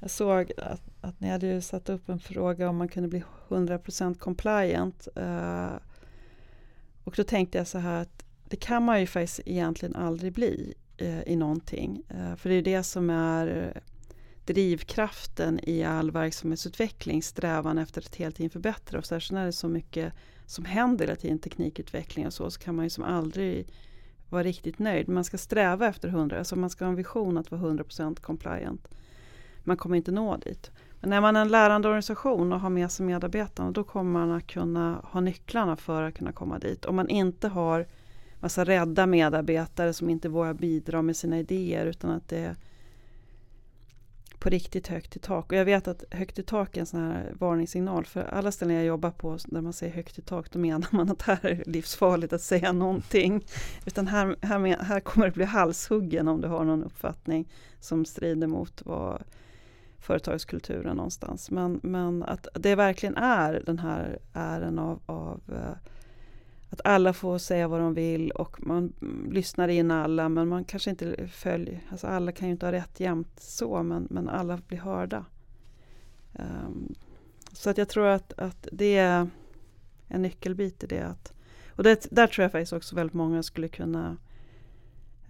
Jag 0.00 0.10
såg 0.10 0.52
att, 0.56 0.82
att 1.00 1.20
ni 1.20 1.28
hade 1.28 1.62
satt 1.62 1.88
upp 1.88 2.08
en 2.08 2.18
fråga 2.18 2.68
om 2.68 2.76
man 2.76 2.88
kunde 2.88 3.08
bli 3.08 3.22
100% 3.48 4.18
compliant. 4.18 5.08
Eh, 5.16 5.72
och 7.04 7.14
då 7.16 7.24
tänkte 7.24 7.58
jag 7.58 7.66
så 7.66 7.78
här 7.78 8.02
att 8.02 8.24
det 8.48 8.56
kan 8.56 8.84
man 8.84 9.00
ju 9.00 9.06
faktiskt 9.06 9.40
egentligen 9.44 9.96
aldrig 9.96 10.32
bli 10.32 10.74
eh, 10.96 11.22
i 11.22 11.36
någonting. 11.36 12.02
Eh, 12.08 12.36
för 12.36 12.48
det 12.48 12.54
är 12.54 12.62
det 12.62 12.82
som 12.82 13.10
är 13.10 13.72
drivkraften 14.44 15.60
i 15.62 15.84
all 15.84 16.10
verksamhetsutveckling, 16.10 17.22
strävan 17.22 17.78
efter 17.78 18.00
att 18.00 18.16
hela 18.16 18.32
tiden 18.32 18.50
förbättra. 18.50 18.98
Och 18.98 19.06
särskilt 19.06 19.32
när 19.32 19.42
det 19.42 19.48
är 19.48 19.52
så 19.52 19.68
mycket 19.68 20.12
som 20.48 20.64
händer 20.64 21.06
hela 21.06 21.16
tiden, 21.16 21.38
teknikutveckling 21.38 22.26
och 22.26 22.32
så, 22.32 22.50
så 22.50 22.60
kan 22.60 22.74
man 22.74 22.84
ju 22.84 22.90
som 22.90 23.04
aldrig 23.04 23.66
vara 24.28 24.42
riktigt 24.42 24.78
nöjd. 24.78 25.08
Man 25.08 25.24
ska 25.24 25.38
sträva 25.38 25.86
efter 25.86 26.08
100, 26.08 26.38
alltså 26.38 26.56
man 26.56 26.70
ska 26.70 26.84
ha 26.84 26.90
en 26.90 26.96
vision 26.96 27.38
att 27.38 27.50
vara 27.50 27.60
100% 27.60 28.20
compliant. 28.20 28.88
Man 29.64 29.76
kommer 29.76 29.96
inte 29.96 30.12
nå 30.12 30.36
dit. 30.36 30.70
Men 31.00 31.10
när 31.10 31.20
man 31.20 31.36
är 31.36 31.40
en 31.40 31.48
lärande 31.48 31.88
organisation 31.88 32.52
och 32.52 32.60
har 32.60 32.70
med 32.70 32.90
sig 32.90 33.06
medarbetarna, 33.06 33.70
då 33.70 33.84
kommer 33.84 34.12
man 34.12 34.30
att 34.30 34.46
kunna 34.46 35.00
ha 35.04 35.20
nycklarna 35.20 35.76
för 35.76 36.02
att 36.02 36.14
kunna 36.14 36.32
komma 36.32 36.58
dit. 36.58 36.84
Om 36.84 36.96
man 36.96 37.08
inte 37.08 37.48
har 37.48 37.86
massa 38.40 38.64
rädda 38.64 39.06
medarbetare 39.06 39.92
som 39.92 40.10
inte 40.10 40.28
vågar 40.28 40.54
bidra 40.54 41.02
med 41.02 41.16
sina 41.16 41.38
idéer 41.38 41.86
utan 41.86 42.10
att 42.10 42.28
det 42.28 42.38
är 42.38 42.56
på 44.38 44.48
riktigt 44.48 44.86
högt 44.86 45.16
i 45.16 45.18
tak. 45.18 45.52
Och 45.52 45.58
jag 45.58 45.64
vet 45.64 45.88
att 45.88 46.04
högt 46.10 46.38
i 46.38 46.42
tak 46.42 46.76
är 46.76 46.80
en 46.80 46.86
sån 46.86 47.00
här 47.00 47.32
varningssignal. 47.38 48.04
För 48.04 48.22
alla 48.22 48.52
ställen 48.52 48.76
jag 48.76 48.84
jobbar 48.84 49.10
på 49.10 49.38
där 49.44 49.60
man 49.60 49.72
säger 49.72 49.92
högt 49.92 50.18
i 50.18 50.22
tak, 50.22 50.50
då 50.50 50.58
menar 50.58 50.88
man 50.90 51.10
att 51.10 51.22
här 51.22 51.46
är 51.46 51.62
livsfarligt 51.66 52.32
att 52.32 52.42
säga 52.42 52.72
någonting. 52.72 53.44
Utan 53.86 54.06
här, 54.06 54.36
här, 54.42 54.82
här 54.82 55.00
kommer 55.00 55.26
det 55.26 55.32
bli 55.32 55.44
halshuggen 55.44 56.28
om 56.28 56.40
du 56.40 56.48
har 56.48 56.64
någon 56.64 56.84
uppfattning 56.84 57.48
som 57.80 58.04
strider 58.04 58.46
mot 58.46 58.82
vad 58.84 59.22
företagskulturen 59.98 60.96
någonstans. 60.96 61.50
Men, 61.50 61.80
men 61.82 62.22
att 62.22 62.46
det 62.54 62.74
verkligen 62.74 63.16
är 63.16 63.62
den 63.66 63.78
här 63.78 64.18
ären 64.32 64.78
av, 64.78 65.00
av 65.06 65.40
eh, 65.48 65.90
att 66.70 66.80
alla 66.84 67.12
får 67.12 67.38
säga 67.38 67.68
vad 67.68 67.80
de 67.80 67.94
vill 67.94 68.30
och 68.30 68.66
man 68.66 68.92
lyssnar 69.30 69.68
in 69.68 69.90
alla 69.90 70.28
men 70.28 70.48
man 70.48 70.64
kanske 70.64 70.90
inte 70.90 71.28
följer, 71.28 71.80
alltså 71.90 72.06
alla 72.06 72.32
kan 72.32 72.48
ju 72.48 72.52
inte 72.52 72.66
ha 72.66 72.72
rätt 72.72 73.00
jämt 73.00 73.40
så 73.40 73.82
men, 73.82 74.06
men 74.10 74.28
alla 74.28 74.60
blir 74.66 74.78
hörda. 74.78 75.24
Um, 76.32 76.94
så 77.52 77.70
att 77.70 77.78
jag 77.78 77.88
tror 77.88 78.06
att, 78.06 78.32
att 78.32 78.68
det 78.72 78.96
är 78.96 79.30
en 80.08 80.22
nyckelbit 80.22 80.84
i 80.84 80.86
det. 80.86 81.06
Att, 81.06 81.32
och 81.68 81.82
det, 81.82 82.06
där 82.10 82.26
tror 82.26 82.42
jag 82.42 82.52
faktiskt 82.52 82.72
också 82.72 82.96
väldigt 82.96 83.14
många 83.14 83.42
skulle 83.42 83.68
kunna 83.68 84.16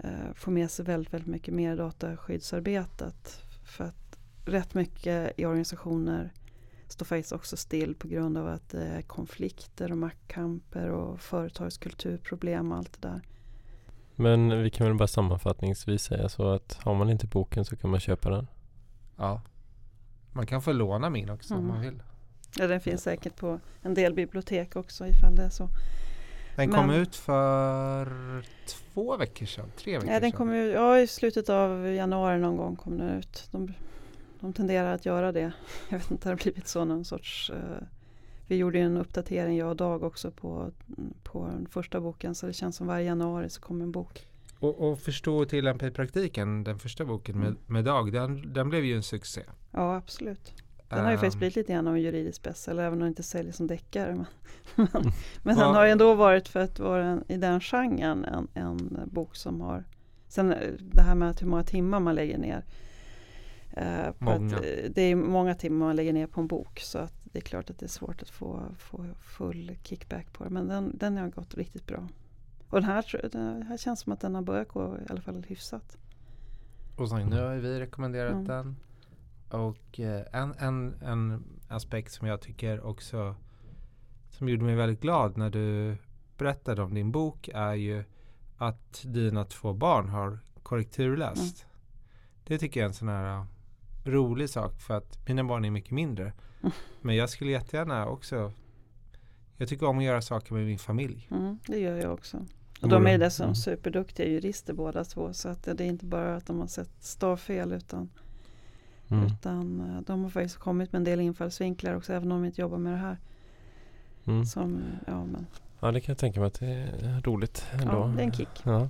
uh, 0.04 0.32
få 0.34 0.50
med 0.50 0.70
sig 0.70 0.84
väldigt, 0.84 1.12
väldigt 1.12 1.30
mycket 1.30 1.54
mer 1.54 1.76
dataskyddsarbetet. 1.76 3.42
För 3.64 3.84
att 3.84 4.18
rätt 4.44 4.74
mycket 4.74 5.32
i 5.36 5.46
organisationer 5.46 6.32
står 6.92 7.06
faktiskt 7.06 7.32
också 7.32 7.56
still 7.56 7.94
på 7.94 8.08
grund 8.08 8.38
av 8.38 8.48
att 8.48 8.68
det 8.68 8.84
är 8.84 9.02
konflikter 9.02 9.92
och 9.92 9.98
maktkamper 9.98 10.90
och 10.90 11.20
företagskulturproblem 11.20 12.72
och 12.72 12.78
allt 12.78 13.02
det 13.02 13.08
där. 13.08 13.22
Men 14.14 14.62
vi 14.62 14.70
kan 14.70 14.86
väl 14.86 14.96
bara 14.96 15.08
sammanfattningsvis 15.08 16.02
säga 16.02 16.28
så 16.28 16.48
att 16.48 16.78
har 16.82 16.94
man 16.94 17.10
inte 17.10 17.26
boken 17.26 17.64
så 17.64 17.76
kan 17.76 17.90
man 17.90 18.00
köpa 18.00 18.30
den? 18.30 18.46
Ja. 19.16 19.42
Man 20.32 20.46
kan 20.46 20.62
få 20.62 20.72
låna 20.72 21.10
min 21.10 21.30
också 21.30 21.54
mm. 21.54 21.66
om 21.66 21.74
man 21.74 21.80
vill. 21.80 22.02
Ja, 22.58 22.66
den 22.66 22.80
finns 22.80 23.02
säkert 23.02 23.36
på 23.36 23.60
en 23.82 23.94
del 23.94 24.14
bibliotek 24.14 24.76
också 24.76 25.06
ifall 25.06 25.34
det 25.36 25.42
är 25.42 25.50
så. 25.50 25.68
Den 26.56 26.72
kom 26.72 26.90
ut 26.90 27.16
för 27.16 28.08
två 28.66 29.16
veckor 29.16 29.46
sedan, 29.46 29.70
tre 29.76 29.98
veckor 29.98 30.12
ja, 30.12 30.20
den 30.20 30.32
kom 30.32 30.52
ut, 30.52 30.74
ja, 30.74 30.98
i 30.98 31.06
slutet 31.06 31.48
av 31.48 31.86
januari 31.86 32.38
någon 32.38 32.56
gång 32.56 32.76
kom 32.76 32.98
den 32.98 33.08
ut. 33.08 33.48
De 33.50 33.72
de 34.40 34.52
tenderar 34.52 34.94
att 34.94 35.06
göra 35.06 35.32
det. 35.32 35.52
Jag 35.88 35.98
vet 35.98 36.10
inte, 36.10 36.28
det 36.28 36.32
har 36.32 36.36
blivit 36.36 36.68
så 36.68 36.84
någon 36.84 37.04
sorts 37.04 37.50
eh, 37.50 37.86
Vi 38.46 38.56
gjorde 38.56 38.78
en 38.78 38.96
uppdatering 38.96 39.56
jag 39.56 39.68
och 39.68 39.76
Dag 39.76 40.02
också 40.02 40.30
på, 40.30 40.72
på 41.22 41.46
den 41.46 41.66
första 41.66 42.00
boken 42.00 42.34
så 42.34 42.46
det 42.46 42.52
känns 42.52 42.76
som 42.76 42.86
varje 42.86 43.06
januari 43.06 43.48
så 43.50 43.60
kommer 43.60 43.84
en 43.84 43.92
bok. 43.92 44.26
Och, 44.58 44.90
och 44.90 44.98
förstå 44.98 45.36
och 45.36 45.48
tillämpa 45.48 45.86
i 45.86 45.90
praktiken, 45.90 46.64
den 46.64 46.78
första 46.78 47.04
boken 47.04 47.38
med, 47.38 47.48
mm. 47.48 47.58
med 47.66 47.84
Dag, 47.84 48.12
den, 48.12 48.52
den 48.52 48.68
blev 48.68 48.84
ju 48.84 48.96
en 48.96 49.02
succé. 49.02 49.42
Ja, 49.70 49.96
absolut. 49.96 50.52
Den 50.88 51.04
har 51.04 51.10
ju 51.10 51.16
faktiskt 51.16 51.34
Ehm, 51.34 51.38
blivit 51.38 51.56
lite 51.56 51.72
grann 51.72 51.86
av 51.86 51.94
en 51.94 52.02
juridisk 52.02 52.42
bestseller 52.42 52.82
även 52.82 52.92
om 52.92 52.98
den 52.98 53.08
inte 53.08 53.22
säljer 53.22 53.52
som 53.52 53.66
deckare. 53.66 54.14
Men, 54.14 54.26
men, 54.92 55.02
men 55.42 55.56
Vad- 55.56 55.66
den 55.66 55.74
har 55.74 55.84
ju 55.84 55.90
ändå 55.90 56.14
varit 56.14 56.48
för 56.48 56.60
att 56.60 56.78
vara 56.78 57.06
en, 57.06 57.24
i 57.28 57.36
den 57.36 57.60
genren 57.60 58.24
en, 58.24 58.48
en 58.54 59.00
bok 59.12 59.36
som 59.36 59.60
har 59.60 59.84
Sen 60.28 60.52
eh, 60.52 60.72
det 60.78 61.02
här 61.02 61.14
med 61.14 61.40
hur 61.40 61.46
många 61.46 61.62
timmar 61.62 62.00
man 62.00 62.14
lägger 62.14 62.38
ner. 62.38 62.64
Eh, 63.78 64.12
Många. 64.18 64.56
Att, 64.56 64.62
det 64.94 65.02
är 65.02 65.14
många 65.16 65.54
timmar 65.54 65.86
man 65.86 65.96
lägger 65.96 66.12
ner 66.12 66.26
på 66.26 66.40
en 66.40 66.46
bok 66.46 66.80
så 66.80 66.98
att 66.98 67.12
det 67.24 67.38
är 67.38 67.42
klart 67.42 67.70
att 67.70 67.78
det 67.78 67.86
är 67.86 67.90
svårt 67.90 68.22
att 68.22 68.30
få, 68.30 68.62
få 68.78 69.04
full 69.20 69.76
kickback 69.82 70.32
på 70.32 70.44
det. 70.44 70.50
Men 70.50 70.68
den, 70.68 70.98
den 70.98 71.16
har 71.16 71.28
gått 71.28 71.54
riktigt 71.54 71.86
bra. 71.86 72.08
Och 72.68 72.80
den 72.80 72.84
här, 72.84 73.28
den 73.32 73.62
här 73.62 73.76
känns 73.76 74.00
som 74.00 74.12
att 74.12 74.20
den 74.20 74.34
har 74.34 74.42
börjat 74.42 74.68
gå 74.68 74.96
i 74.98 75.10
alla 75.10 75.20
fall 75.20 75.44
hyfsat. 75.48 75.98
Och 76.96 77.08
så, 77.08 77.16
nu 77.16 77.40
har 77.40 77.54
vi 77.56 77.80
rekommenderat 77.80 78.32
Mm. 78.32 78.44
den. 78.44 78.76
Och 79.50 80.00
eh, 80.00 80.22
en, 80.32 80.54
en, 80.58 80.94
en 81.02 81.44
aspekt 81.68 82.12
som 82.12 82.28
jag 82.28 82.40
tycker 82.40 82.80
också 82.80 83.34
som 84.30 84.48
gjorde 84.48 84.64
mig 84.64 84.74
väldigt 84.74 85.00
glad 85.00 85.36
när 85.36 85.50
du 85.50 85.96
berättade 86.38 86.82
om 86.82 86.94
din 86.94 87.12
bok 87.12 87.48
är 87.54 87.74
ju 87.74 88.04
att 88.56 89.02
dina 89.06 89.44
två 89.44 89.72
barn 89.72 90.08
har 90.08 90.38
korrekturläst. 90.62 91.66
Det 92.44 92.58
tycker 92.58 92.80
jag 92.80 92.84
är 92.84 92.88
en 92.88 92.94
sån 92.94 93.08
här 93.08 93.46
rolig 94.12 94.50
sak 94.50 94.80
för 94.80 94.94
att 94.96 95.28
mina 95.28 95.44
barn 95.44 95.64
är 95.64 95.70
mycket 95.70 95.90
mindre. 95.90 96.32
Mm. 96.60 96.72
Men 97.02 97.16
jag 97.16 97.30
skulle 97.30 97.50
jättegärna 97.50 98.06
också 98.06 98.52
jag 99.56 99.68
tycker 99.68 99.86
om 99.86 99.98
att 99.98 100.04
göra 100.04 100.22
saker 100.22 100.54
med 100.54 100.66
min 100.66 100.78
familj. 100.78 101.28
Mm, 101.30 101.58
det 101.66 101.78
gör 101.78 101.96
jag 101.96 102.12
också. 102.14 102.46
Och 102.82 102.88
de 102.88 103.06
är 103.06 103.18
dessutom 103.18 103.44
Mm. 103.46 103.54
superduktiga 103.54 104.26
jurister 104.28 104.72
båda 104.72 105.04
två. 105.04 105.32
Så 105.32 105.48
att 105.48 105.62
det 105.62 105.80
är 105.80 105.86
inte 105.88 106.04
bara 106.04 106.36
att 106.36 106.46
de 106.46 106.58
har 106.60 106.66
sett 106.66 106.90
stavfel 107.00 107.72
utan, 107.72 108.10
Mm. 109.10 109.26
utan 109.26 109.80
eh, 109.80 110.00
de 110.06 110.22
har 110.22 110.30
faktiskt 110.30 110.56
kommit 110.56 110.92
med 110.92 110.98
en 110.98 111.04
del 111.04 111.20
infallsvinklar 111.20 111.94
också 111.96 112.12
även 112.12 112.32
om 112.32 112.42
de 112.42 112.46
inte 112.46 112.60
jobbar 112.60 112.78
med 112.78 112.92
det 112.92 112.98
här. 112.98 113.16
Mm. 114.26 114.44
Som, 114.44 114.82
ja, 115.06 115.24
men, 115.24 115.46
Ja, 115.80 115.92
det 115.92 116.00
kan 116.00 116.12
jag 116.12 116.18
tänka 116.18 116.40
mig 116.40 116.46
att 116.46 116.60
det 116.60 116.66
är 116.66 117.20
roligt 117.20 117.66
ändå. 117.72 117.92
ja, 117.92 118.12
det 118.16 118.22
är 118.22 118.26
en 118.26 118.32
kick. 118.32 118.48
Ja. 118.64 118.88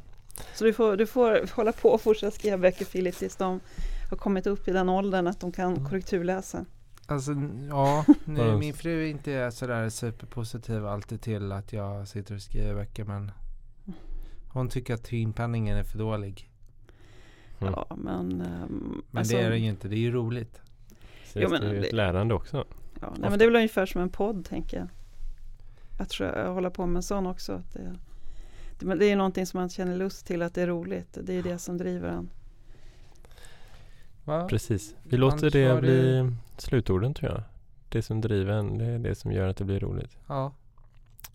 Så 0.55 0.65
du 0.65 0.73
får, 0.73 0.97
du 0.97 1.07
får 1.07 1.55
hålla 1.57 1.73
på 1.73 1.89
och 1.89 2.01
fortsätta 2.01 2.31
skriva 2.31 2.59
böcker 2.59 2.85
Filip 2.85 3.15
tills 3.17 3.37
de 3.37 3.61
har 4.11 4.17
kommit 4.17 4.47
upp 4.47 4.69
i 4.69 4.73
den 4.73 4.89
åldern 4.89 5.27
att 5.27 5.41
de 5.41 5.53
kan 5.53 5.73
Mm. 5.73 5.85
korrekturläsa. 5.89 6.65
Alltså 7.07 7.33
ja, 7.69 8.05
nu, 8.25 8.57
min 8.57 8.75
fru 8.75 9.03
är 9.03 9.07
inte 9.07 9.51
sådär 9.51 9.89
superpositiv 9.89 10.87
alltid 10.87 11.21
till 11.21 11.53
att 11.53 11.73
jag 11.73 12.09
sitter 12.09 12.35
och 12.35 12.43
skriver 12.43 12.75
böcker 12.75 13.05
men 13.05 13.31
hon 14.49 14.69
tycker 14.69 14.95
att 14.95 15.05
timpenningen 15.05 15.77
är 15.79 15.85
för 15.85 15.99
dålig. 15.99 16.51
Mm. 17.61 17.73
Ja, 17.77 17.97
men, 17.97 18.41
ehm, 18.41 19.03
Men 19.11 19.19
alltså, 19.19 19.37
det 19.37 19.43
är 19.43 19.51
den 19.51 19.63
ju 19.63 19.69
inte, 19.69 19.89
det 19.89 19.97
är 19.97 19.99
ju 20.01 20.11
roligt. 20.13 20.61
Så 21.27 21.41
Jo, 21.41 21.49
men 21.51 21.61
det 21.61 21.67
är 21.69 21.73
ju 21.75 21.81
det- 21.81 21.87
ett 21.87 21.93
lärande 21.93 22.35
också. 22.35 22.65
Ja, 23.01 23.13
nej, 23.19 23.31
men 23.31 23.39
det 23.39 23.45
är 23.45 23.47
väl 23.49 23.57
ungefär 23.57 23.87
som 23.87 24.01
en 24.01 24.09
podd 24.11 24.45
tänker 24.45 24.77
jag. 24.79 24.89
Att 26.01 26.09
tror- 26.09 26.47
hålla 26.53 26.71
på 26.71 26.87
med 26.87 26.97
en 26.97 27.03
sån 27.03 27.27
också. 27.27 27.53
Att 27.53 27.73
det, 27.73 27.95
det, 28.79 28.87
men 28.87 28.99
det 28.99 29.07
är 29.11 29.17
någonting 29.17 29.47
som 29.47 29.61
man 29.61 29.69
känner 29.69 29.97
lust 29.97 30.27
till 30.27 30.43
att 30.43 30.55
det 30.55 30.63
är 30.63 30.67
roligt. 30.67 31.19
Det 31.23 31.33
är 31.35 31.43
det 31.43 31.59
som 31.59 31.79
driver 31.79 32.09
en. 32.09 32.31
Va? 34.29 34.47
Precis. 34.49 34.95
Vi 35.03 35.17
låter 35.17 35.51
det 35.51 35.73
var 35.73 35.81
bli 35.81 36.31
slutorden 36.57 37.15
tror 37.15 37.33
jag. 37.33 37.43
Det 37.89 38.03
som 38.03 38.21
driver 38.21 38.53
en, 38.53 38.79
det 38.79 38.85
är 38.85 38.99
det 38.99 39.15
som 39.15 39.33
gör 39.33 39.49
att 39.49 39.57
det 39.57 39.65
blir 39.65 39.81
roligt. 39.81 40.19
Ja. 40.27 40.53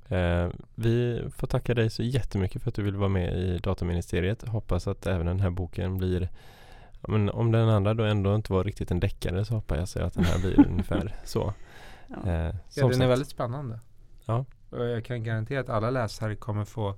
Eh, 0.07 0.49
vi 0.75 1.23
får 1.35 1.47
tacka 1.47 1.73
dig 1.73 1.89
så 1.89 2.03
jättemycket 2.03 2.61
för 2.61 2.69
att 2.69 2.75
du 2.75 2.83
vill 2.83 2.95
vara 2.95 3.09
med 3.09 3.37
i 3.37 3.57
Dataministeriet. 3.57 4.47
Hoppas 4.47 4.87
att 4.87 5.07
även 5.07 5.25
den 5.25 5.39
här 5.39 5.49
boken 5.49 5.97
blir 5.97 6.29
men 7.07 7.29
om 7.29 7.51
den 7.51 7.69
andra 7.69 7.93
då 7.93 8.03
ändå 8.03 8.35
inte 8.35 8.53
var 8.53 8.63
riktigt 8.63 8.91
en 8.91 8.99
deckare 8.99 9.45
så 9.45 9.53
hoppas 9.53 9.95
jag 9.95 10.05
att 10.05 10.13
den 10.13 10.23
här 10.23 10.39
blir 10.39 10.67
ungefär 10.69 11.15
så. 11.23 11.53
Ja. 12.07 12.15
Eh, 12.31 12.55
Ja, 12.75 12.81
den 12.81 12.85
är 12.89 12.93
sagt, 12.93 13.09
väldigt 13.09 13.27
spännande. 13.27 13.79
Ja. 14.25 14.45
Och 14.69 14.85
jag 14.85 15.05
kan 15.05 15.23
garantera 15.23 15.59
att 15.59 15.69
alla 15.69 15.89
läsare 15.89 16.35
kommer 16.35 16.65
få 16.65 16.95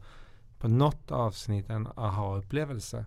på 0.60 0.68
något 0.68 1.12
avsnitt 1.12 1.70
en 1.70 1.88
aha-upplevelse. 1.96 3.06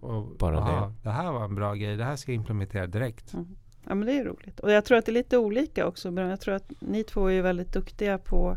Och, 0.00 0.36
Bara 0.38 0.56
det. 0.56 0.60
aha, 0.60 0.92
det. 1.02 1.10
här 1.10 1.32
var 1.32 1.44
en 1.44 1.54
bra 1.54 1.74
grej, 1.74 1.96
det 1.96 2.04
här 2.04 2.16
ska 2.16 2.32
jag 2.32 2.36
implementera 2.36 2.86
direkt. 2.86 3.34
Mm. 3.34 3.56
Ja 3.88 3.94
men 3.94 4.06
det 4.06 4.12
är 4.12 4.24
roligt. 4.24 4.60
Och 4.60 4.70
jag 4.70 4.84
tror 4.84 4.98
att 4.98 5.06
det 5.06 5.12
är 5.12 5.14
lite 5.14 5.38
olika 5.38 5.86
också. 5.86 6.10
Men 6.10 6.28
jag 6.28 6.40
tror 6.40 6.54
att 6.54 6.72
ni 6.80 7.04
två 7.04 7.26
är 7.26 7.32
ju 7.32 7.42
väldigt 7.42 7.72
duktiga 7.72 8.18
på 8.18 8.56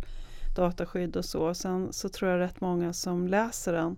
dataskydd 0.55 1.15
och 1.15 1.25
så. 1.25 1.53
Sen 1.53 1.93
så 1.93 2.09
tror 2.09 2.31
jag 2.31 2.39
rätt 2.39 2.61
många 2.61 2.93
som 2.93 3.27
läser 3.27 3.73
den 3.73 3.97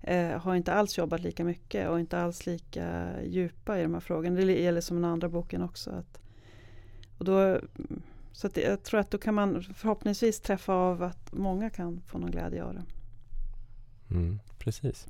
eh, 0.00 0.40
har 0.40 0.54
inte 0.54 0.72
alls 0.72 0.98
jobbat 0.98 1.20
lika 1.20 1.44
mycket 1.44 1.88
och 1.88 2.00
inte 2.00 2.18
alls 2.18 2.46
lika 2.46 3.08
djupa 3.22 3.78
i 3.78 3.82
de 3.82 3.94
här 3.94 4.00
frågorna. 4.00 4.36
Det 4.36 4.62
gäller 4.62 4.80
som 4.80 4.96
den 4.96 5.10
andra 5.10 5.28
boken 5.28 5.62
också. 5.62 5.90
Att, 5.90 6.20
och 7.18 7.24
då, 7.24 7.60
så 8.32 8.46
att 8.46 8.56
jag 8.56 8.82
tror 8.82 9.00
att 9.00 9.10
då 9.10 9.18
kan 9.18 9.34
man 9.34 9.62
förhoppningsvis 9.62 10.40
träffa 10.40 10.72
av 10.72 11.02
att 11.02 11.32
många 11.32 11.70
kan 11.70 12.00
få 12.06 12.18
någon 12.18 12.30
glädje 12.30 12.64
av 12.64 12.74
det. 12.74 12.84
Mm, 14.10 14.40
precis. 14.58 15.06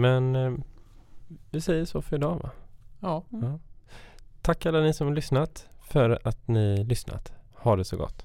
Men 0.00 0.36
eh, 0.36 0.52
vi 1.50 1.60
säger 1.60 1.84
så 1.84 2.02
för 2.02 2.16
idag 2.16 2.38
va? 2.42 2.50
Ja. 3.00 3.24
Ja. 3.30 3.58
Tack 4.42 4.66
alla 4.66 4.80
ni 4.80 4.94
som 4.94 5.06
har 5.06 5.14
lyssnat 5.14 5.68
för 5.80 6.18
att 6.24 6.48
ni 6.48 6.84
lyssnat. 6.84 7.32
Ha 7.54 7.76
det 7.76 7.84
så 7.84 7.96
gott. 7.96 8.24